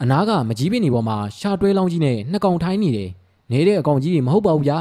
[0.02, 3.10] အနားကမကြီးပင်နေပေါ်မှာရှာတွဲလောင်းကြီးနဲ့နှစ်ကောင်ထိုင်းနေတယ်
[3.52, 4.80] နေတဲ့အကောင်ကြီးတွေမဟုတ်ပါဘူးဗျာ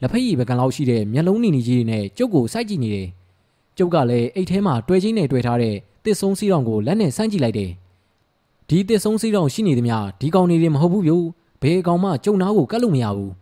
[0.00, 3.08] လက်ဖက်ရည်ပကံလောက်ရှိတဲ့မျက်လုံးနီနီကြီးတွေနဲ့ကျုပ်ကိုစိုက်ကြည့်နေတယ်
[3.78, 7.70] ကျုပ်ကလည်းအိတ်ထဲမှာတွဲချင်းနဲ့တွဲထားတဲ့တစ်ဆုံးစီးတောင်ကိုလက်နဲ့ဆန့်ကြည့်လိုက်တယ်
[8.70, 11.26] ဒီတစ်ဆုံးစီးတောင်ရှိနေသမျှဒီကောင်နေတွေမဟုတ်ဘူးဗျို့
[11.62, 13.32] ဘယ်ကောင်မှကျုံနာကိုကတ်လို့မရဘူး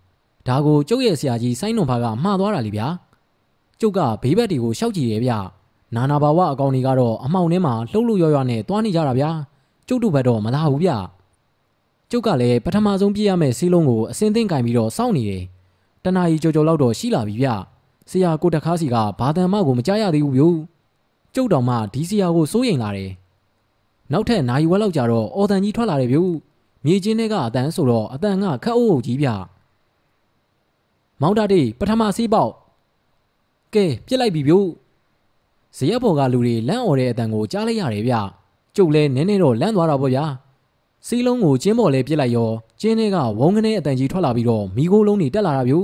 [0.47, 2.87] ဒါကိုကျုပ်ရဲ့ဆရာကြီးစိုင်းနွန်ဖာကမှားသွားတာလေဗျာ
[3.81, 5.33] ကျုပ်ကဘေးဘက်တွေကိုရှောက်ကြည့်တယ်ဗျ
[5.95, 9.31] နာနာဘာဝအကောင်တွေကတော့အမှောင်ထဲမှာလှုပ်လို့ရွရွနဲ့တွားနေကြတာဗျာ
[9.89, 10.91] ကျုပ်တို့ဘက်တော့မလာဘူးဗျ
[12.11, 15.43] ကျုပ်ကလည်းပထမဆုံးပြည့်ရမယ့်စီးလုံးကိုအစင်းသိမ့်ကင်ပြီးတော့စောင့်နေတယ်
[16.05, 17.49] တနာရီကြော်ကြော်လောက်တော့ရှိလာပြီဗျ
[18.11, 20.45] ဆရာကိုတခါစီကဘာတန်မကိုမကြားရသေးဘူးဗျ
[21.35, 23.11] ကျုပ်တော်မှဒီဆရာကိုစိုးရိမ်လာတယ်
[24.12, 26.18] နောက်ထပ်နာရီဝက်လောက်ကြာတော့အော်တန်ကြီးထွက်လာတယ်ဗျ
[26.86, 29.28] မြေချင်းတွေကအတန်းဆိုတော့အတန်ကခက်အုပ်အုပ်ကြီးဗျ
[31.22, 32.52] မောင်တာတေးပထမစီးပေါက်
[33.74, 34.54] ကဲပြစ်လိုက်ပြီဗျ
[35.78, 38.16] ဇရက်ပေါ်ကလူတွေလန့်អော်တဲ့အတန်ကိုကြားလိုက်ရတယ်ဗျ
[38.76, 40.26] ကျုပ်လဲနည်းနည်းတော့လန့်သွားတာပေါ့ဗျာ
[41.08, 42.50] စီးလုံးကိုကျင်းပေါ်လဲပြစ်လိုက်ရော
[42.82, 45.76] ကျင်းထဲကဝုံကနေအတန်ကြီးထွက်လာပြီးတော့မိโกလုံးတွေတက်လာတာဗျ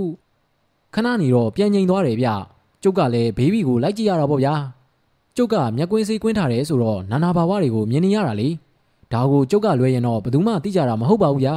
[0.94, 2.28] ခဏနေတော့ပြန်ငိန်သွားတယ်ဗျ
[2.84, 4.54] ကျုပ်ကလည်းဘေးဘီကိုလိုက်ကြည့်ရတာပေါ့ဗျာ
[5.37, 8.49] ကျုပ်ကမျက်ကွင်းစေးကွင်းထားတယ်ဆိုတော့နာနာဘာဝတွေကိုမြင်နေရတာလေ
[9.13, 11.55] ဒါကိုကျုပ်ကလွဲရင်တော့ဘယ်သူမှသိကြတာမဟုတ်ပါဘူးဗျာ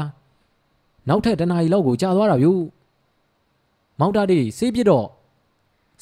[1.08, 2.48] နောက်ထပ်တနားရီလောက်ကိုကြာသွားတာဗျ
[4.00, 5.08] မောင်တာတေးစေးပြစ်တော့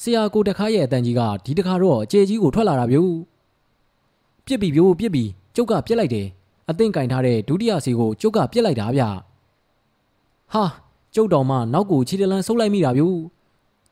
[0.02, 2.98] ဆရာကိုတခါရဲ့အတန်ကြီးကဒီတခါတော့အကျေကြီးကိုထွက်လာတာဗျ
[4.46, 5.24] ပြစ်ပြီဗျပြစ်ပြီ
[5.56, 6.26] ကျုပ်ကပြစ်လိုက်တယ်
[6.68, 9.02] အသင့်ကင်ထားတဲ့ဒုတိယစီကိုကျုပ်ကပြစ်လိုက်တာဗျ
[10.52, 10.64] ဟာ
[11.14, 13.02] ကျုပ်တော်မှနောက်ကိုခြေတလန်းဆုပ်လိုက်မိတာဗျ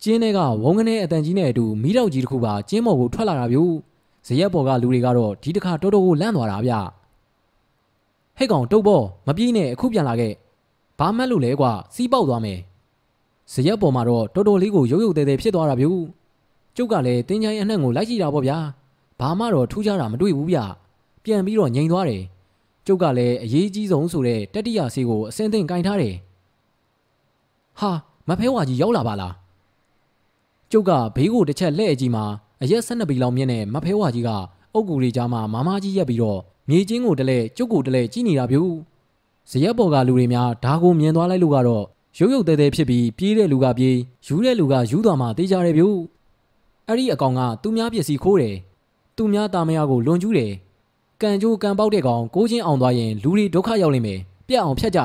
[0.02, 3.58] ကျင်းထဲကဝုံကနေအတန်ကြီးနဲ့အတူမီးတောက်ကြီးတစ်ခုပါကျင်းပေါ်ကိုထွက်လာတာဗျ
[4.26, 6.72] ဇရက်ပေါ်ကလူတွေကတော့ဒီတစ်ခါတော်တော်ကိုလန့်သွားတာဗျ
[8.36, 10.32] ဟဲ့ကောင်တုတ်ပေါ်မပြေးနဲ့အခုပြန်လာခဲ့
[10.98, 12.58] ဘာမှတ်လို့လဲကွာစီးပေါက်သွားမယ်
[13.52, 15.86] ဇရက်ပေါ်မှာတော့တော်တော်လေးကိုရုပ်ရုပ်သေးသေးဖြစ်သွားတာဗျ
[16.76, 18.58] ကျုပ်ကလည်းတင်းချိုင်းအနှံ့ကိုလိုက်ကြည့်တာပေါ့ဗျာ
[19.20, 20.58] ဘာမှတော့ထူးခြားတာမတွေ့ဘူးဗျ
[21.24, 22.22] ပြန်ပြီးတော့ငြိမ်သွားတယ်
[22.86, 26.14] ကျုပ်ကလည်းအရေးကြီးဆုံးဆိုတဲ့တတိယဆေးကိုအစင်းသိမ့်ကင်ထားတယ်
[27.81, 27.90] ဟာ
[28.28, 29.41] မဖဲဝါကြီးရောက်လာပါလား
[30.73, 32.25] ကျုပ်ကဘေးကိုတစ်ချက်လှည့်အကြီးမှာ
[32.62, 34.31] အရက်12ဘီလောက်မြင့်တဲ့မဖဲဝါကြီးက
[34.75, 38.59] အုတ်ကူလေးကြားမှာမမကြီးရက်ပြီးတော့မြေချင်းကိုတလဲကျုပ်ကိုတလဲကြည့်နေတာဗျ
[39.51, 41.84] ဇရက်ပေါ်ကလူတွေများဓာကိုမြင်သွားလိုက်လို့ကတော့
[42.18, 45.84] ရုပ်ရုပ်တဲတဲဖြစ်ပြီးပြေးတဲ့လူကပြေးယူတဲ့လူကယူသွားမှတေးကြတယ်ဗျ
[46.86, 48.57] အဲ့ဒီအကောင်ကသူများပစ္စည်းခိုးတယ်
[49.17, 50.52] သူများတာမယာကိုလွန်ကျူးတယ်
[51.23, 55.01] ကံကြိုးကံပေါက်တဲ့ကောင်ကိုချင်းအောင်သွားရင်လူတွေဒုက္ခရောက်လိမ့်မယ်ပြက်အောင်ဖြတ်ကြ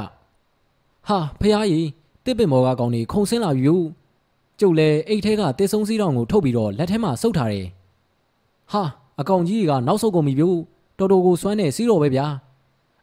[1.08, 1.88] ဟာဖះကြီး
[2.26, 3.76] တစ်ပင်မော်ကကောင်တွေခုံဆင်းလာပြီ
[4.60, 7.68] ကျုပ်လည်းအိတ်ထဲကတစ်ဆုံးစည်းတော်ကိုထုတ်ပြီးတော့လက်ထဲမှာစုပ်ထားတယ်
[8.72, 8.84] ဟာ
[9.19, 10.44] အကောင်ကြီးကနောက်ဆုတ်ကုန်ပြီဗျ
[10.98, 12.26] တော်တော်ကိုစွမ်းနေစီးတော်ပဲဗျာ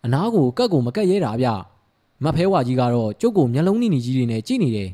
[0.04, 1.46] အနားကိုကတ်ကိုမကတ်ရဲတာဗျ
[2.24, 4.90] မဖဲဝါကြီးကတော့ကျုပ်ကိုမျက်လုံးနီနီကြီးတွေနဲ့ကြည့်နေတယ်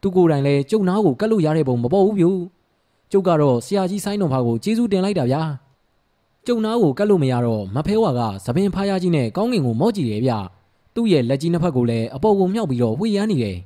[0.00, 2.26] သူကိုယ်တိုင်လည်းကျုပ်နားကိုကတ်လို့ရတဲ့ပုံမပေါ်ဘူးဗျ
[3.12, 5.42] ကျုပ်ကတော့ဆရာကြီးဆိုင်းတော်ဖာကိုကျေးဇူးတင်လိုက်တာဗျာ
[6.46, 10.32] ကျုံနာကိုကတ်လို့မရတော့မဖဲဝါကသပင်ဖားရကြီးနဲ့ကောင်းကင်ကိုမော့ကြည့်တယ်ဗျ
[10.94, 13.56] သူ့ရဲ့လက်ကြီးနှစ်ဖက်ကိုလည်းအပေါ်ကိုမြှောက်ပြီးတော့ဝှေ့ရမ်းနေတယ်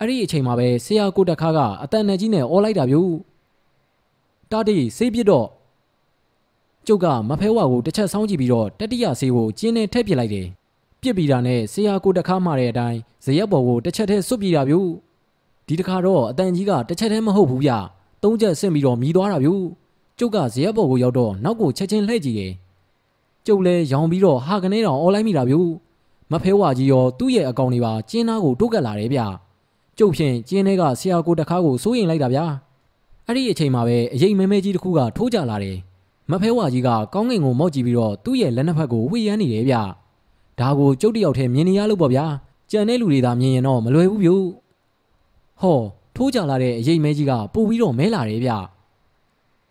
[0.00, 2.96] အဲ့ဒီအချိန်မှာပဲဆရာကိုတက်ခါကအတန်နဲ့ကြီးနဲ့အော်လိုက်တာဗျ
[4.50, 5.48] တာတီဆေးပြစ်တော့
[6.86, 10.46] ကျုပ်ကမဖဲဝါကိုတစ်ချက်ဆောင်းကြည့်ပြီးတော့တတိယဆေးကိုကျင်းနဲ့ထည့်ပစ်လိုက်တယ်
[11.00, 14.76] ပြစ်ပြီးတာနဲ့ဆရာကိုတက်ခါမှတဲ့အတိုင်းဇရက်ပေါ်ကိုတစ်ချက်တည်းစွတ်ပြေးတာဗျ
[15.66, 17.70] ဒီတခါတော့အတန်ကြီးကတစ်ချက်တည်းမဟုတ်ဘူးဗျ
[18.22, 19.50] သုံးချက်ဆင့်ပြီးတော့မြည်သွားတာဗျ
[20.18, 22.52] ကျုပ်ကဇရက်ပေါ်ကိုရောက်တော့နောက်ကိုချက်ချင်းလှည့်ကြည့်တယ်
[23.46, 25.56] ကျုပ်လည်းရောင်ပြီးတော့ဟာကနေတောင်အော်လိုက်မိတာဗျ
[26.32, 29.20] မဖဲဝါကြီးရောသူ့ရဲ့အကောင်တွေပါကျင်းသားကိုတိုးကပ်လာတယ်ဗျ
[29.98, 32.44] ကျုပ်ဖြင့်ကျင်းထဲကဆရာကိုတခါကိုစိုးရင်လိုက်တာဗျာ
[33.26, 35.78] အဲ့ဒီအချိန်မှာပဲအရေးမဲမဲကြီးတစ်ခုကထိုးကြလာတယ်
[36.30, 39.74] မဖဲဝါကြီးကကောင်းကင်ကိုမော့ကြည့်ပြီးတော့သူ့ရဲ့လက်နှစ်ဖက်ကိုဝှေ့ရမ်းနေတယ်ဗျ
[40.60, 42.26] ဒါကိုကျုပ်တယောက်တည်းမြင်နေရလို့ပေါ့ဗျာ
[42.70, 44.30] ကြံတဲ့လူတွေသာမြင်ရင်တော့မလွယ်ဘူးဗျ
[45.60, 45.80] ဟော
[46.16, 48.50] ထိုးကြလာတဲ့အရေးမဲကြီးကပို့ပြီးတော့မဲလာတယ်ဗျ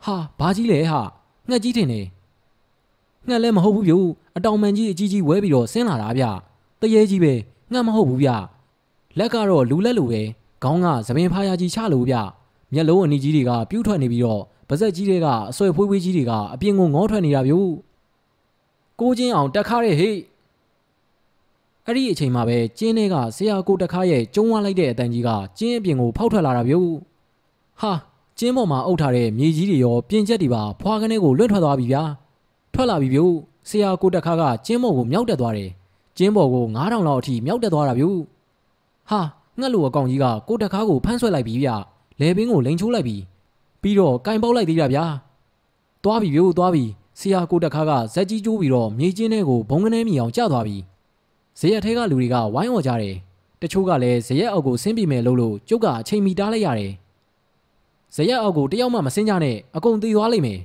[0.03, 0.99] ဟာဘာကြီးလဲဟာ
[1.49, 2.01] ငှက်ကြီးထင်နေ
[3.27, 3.93] ငှက်လည်းမဟုတ်ဘူးဗျ
[4.37, 6.23] အတောင်မှန်ကြီးအကြီးကြီးဝဲပြီးတော့ဆင်းလာတာဗျ
[6.81, 7.33] တရေကြီးပဲ
[7.71, 8.29] ငှက်မဟုတ်ဘူးဗျ
[9.19, 10.21] လက်ကတော့လူလက်လိုပဲ
[10.63, 12.15] ခေါင်းကသပင်ဖားရကြီးချလို့ဗျ
[12.73, 17.53] မျက်လုံးအနီကြီးတွေကပြူးထွက်နေပြီးတော့ပါဇက်ကြီးတွေကအဆွဲဖွေးဖွေးကြီးတွေကအပြင်ကိုငေါထွက်နေတာဗျ
[18.99, 20.15] ကိုချင်းအောင်တက်ခါတဲ့ဟေ့
[21.85, 26.75] အဲ့ဒီအချိန်မှာပဲကျင်းထဲကဆရာကိုတခါရဲ့ကျုံးဝလိုက်တဲ့အတန်ကြီးကကျင်းအပြင်ကိုဖောက်ထွက်လာတာဗျ
[27.81, 27.91] ဟာ
[28.39, 32.03] ကျင်းပေါ်မှာအုပ်ထားတဲ့မြေကြီးတွေရောပြင်းချက်တွေပါဖွာကနေကိုလွတ်ထွက်သွားပြီဗျာ
[32.73, 33.21] ထွက်လာပြီဗျ
[33.69, 35.69] ဆရာကိုတခါကကျင်းပေါ်ကိုမြောက်တက်သွားတယ်
[36.17, 38.05] ကျင်းပေါ်ကို9000လောက်အထိမြောက်တက်သွားတာဗျ
[39.09, 39.19] ဟာ
[39.59, 41.69] ငှက်လိုအကောင်ကြီးကကိုတခါကိုဖမ်းဆွဲလိုက်ပြီဗျ
[42.19, 43.17] လဲပင်ကိုလိန်ချိုးလိုက်ပြီ
[43.81, 45.05] ပြီးတော့ကင်ပေါက်လိုက်သေးတာဗျာ
[46.03, 46.83] သွားပြီဗျသွားပြီ
[47.19, 50.77] ဆရာကိုတခါကဇက်ကြီးကျိုးပြီးတော့မြေကျင်းထဲကိုဘုံကနေမြီအောင်ကျသွားပြီ
[51.59, 53.15] ဇရက်ထဲကလူတွေကဝိုင်းဝန်းကြတယ်
[53.61, 56.91] တချို့ကလည်းဇရက်အောက်ကိုဆင်းပြေမယ်လို့လို့ကျုပ်ကအချိန်မီတားလိုက်ရတယ်
[58.15, 60.59] ဇရက်အောက်ကိုတယောက်မှမဆင်းကြနဲ့အကုန်သေသွားလိမ့်မယ်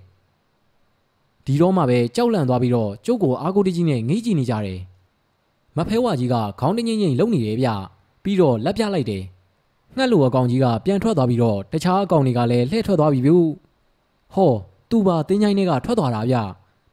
[1.47, 4.81] ဒီတော့မှပဲကြောက်လန့်သွားပြီးတော့ကျုပ်ကိုအာကိုတကြီးနဲ့ငေးကြည့်နေကြတယ်
[5.77, 7.69] မဖဲဝါကြီးကခေါင်းတငိမ့်ငိမ့်လုံနေတယ်ဗျ
[8.23, 9.25] ပြီးတော့လက်ပြလိုက်တယ်
[9.97, 13.31] ငှက်လိုအကောင်ကြီးကပြန်ထွက်သွားပြီးတော့တခြားအကောင်တွေကလည်းလှည့်ထွက်သွားပြီဗျ
[14.35, 14.53] ဟော
[14.91, 16.37] သူပါတင်းချိုင်းတွေကထွက်သွားတာဗျ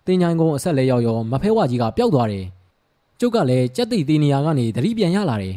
[0.06, 2.46] တင်းချိုင်းကုန်းအဆက်လဲရောက်ရောမဖဲဝါကြီးကပျောက်သွားတယ်
[3.20, 5.56] ကျုပ်ကလည်းကြက်သိသေးနေရကနေသတိပြန်ရလာတယ်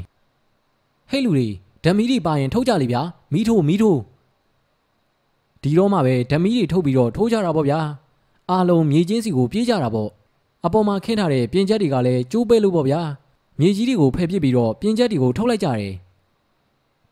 [1.11, 1.49] ဟဲ့လူတွေ
[1.85, 4.01] ဓမီတွေပါရင်ထုတ်ကြလေဗျာမီးထိုးမီးထိုး
[5.63, 7.81] ဒီတော့မှပဲဓမီတွေထုတ်ပြီးတော့ထိုးကြတာပေါ့ဗျာ
[8.51, 10.11] အားလုံးမြေချင်းစီကိုပြေးကြတာပေါ့
[10.65, 13.01] အပေါ်မှာခင်းထားတဲ့ပြင်ချက်တွေကလည်းကျိုးပဲလို့ပေါ့ဗျာ
[13.61, 15.95] မြေကြီးတွေကိုဖယ်ပစ်ပြီးတော့ပြင်ချက်တွေကိုထုတ်လိုက်ကြတယ်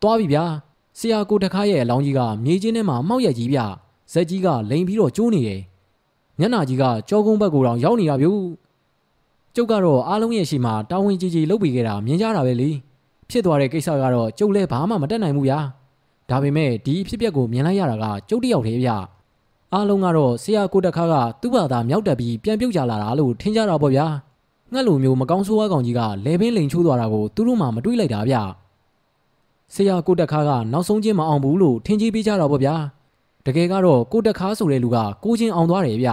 [0.01, 0.45] သွားပြီဗျာ
[0.99, 3.59] ဆရာကိုတခါရဲ့အလောင်းကြီးကမြေချင်းထဲမှာမှောက်ရက်ကြီးဗျ
[4.13, 5.61] ဇက်ကြီးကလိန်ပြီးတော့ကျိုးနေတယ်
[6.41, 8.29] ညနာကြီးကကြောကုန်းဘက်ကိုတောင်ရောက်နေတာဗျ
[9.55, 12.71] ကျုပ်ကတော့အားလုံးရဲ့ရှိမှတာဝန်ကြီးကြီးလုပ်ပြီးခဲ့တာမြင်ကြတာပဲလေ
[13.31, 15.59] ဖြစ်သွားတဲ့ကိစ္စကတော့ကျုပ်လည်းဘာမှမတတ်နိုင်ဘူးဗျာ
[16.31, 18.91] ဒါပေမဲ့ဒီအဖြစ်အပျက်ကိုမြင်လိုက်ရတာကကျုပ်တယောက်တည်းဗျ
[19.73, 24.07] အားလုံးကတော့ဆရာကိုတခါကသူ့ဘာသာမြောက်တက်ပြီးပြန်ပြုတ်ကြလာတာလို့ထင်ကြတာပေါ့ဗျာ
[24.73, 28.37] ငှက်လိုမျိုးမကောင်းဆိုးဝါးကောင်ကြီးကလဲပင်လိန်ချိုးသွားတာကိုသူတို့မှမတွေးလိုက်တာဗျ
[29.75, 32.75] ဆရာကိုတက်ခါကနောက်ဆုံးချင်းမအောင်ဘူးလို့ထင်ကြီးပေးကြတော့ပေါ့ဗျာ
[33.47, 36.11] တကယ်ကတော့ကိုတက်ခါဆိုတဲ့လူကကိုချင်းအောင်သွားတယ်ဗျ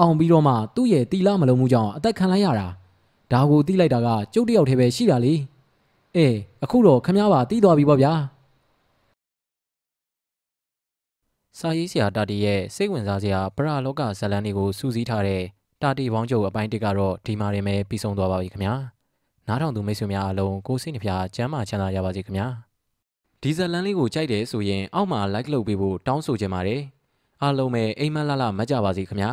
[0.00, 2.66] အောင်ပြီးတော့မှသူ့ရဲ့တီလာမလုံးမှုကြောင့်အသက်ခံလိုက်ရတာ
[3.32, 5.34] ဒါကိုတီးလိုက်တာကကျုပ်တယောက်တည်းပဲရှိတာလေ
[6.16, 8.12] အေးအခုတော့ခမ ्या ပါတီးသွားပြီပေါ့ဗျာ
[11.58, 15.42] စာရေးဆရာတာတီရဲ့စိတ်ဝင်စားစရာပရလောကဇလန်းတွေကိုစူးစီးထားတဲ့
[15.82, 18.74] တာတီပေါင်းချုပ်အပိုင်းတစ်ကတော့ဒီမှာရင်ပဲပြီးဆုံးသွားပါပြီခင်ဗျာ
[19.48, 22.46] နားထောင်သူမိတ်ဆွေများအားလုံးကိုစိတ်နှဖျားကျမ်းမာချမ်းသာကြပါစေခင်ဗျာ
[23.42, 26.82] ဒီဇလန်းလေးကိုကြိုက်တယ်ဆိုရင်အောက်မှာ like လုပ်ပေးဖို့တောင်းဆိုချင်ပါတယ်
[27.42, 29.30] အားလုံးပဲအိမ်မက်လာလာမကြပါစေခင်ဗျာ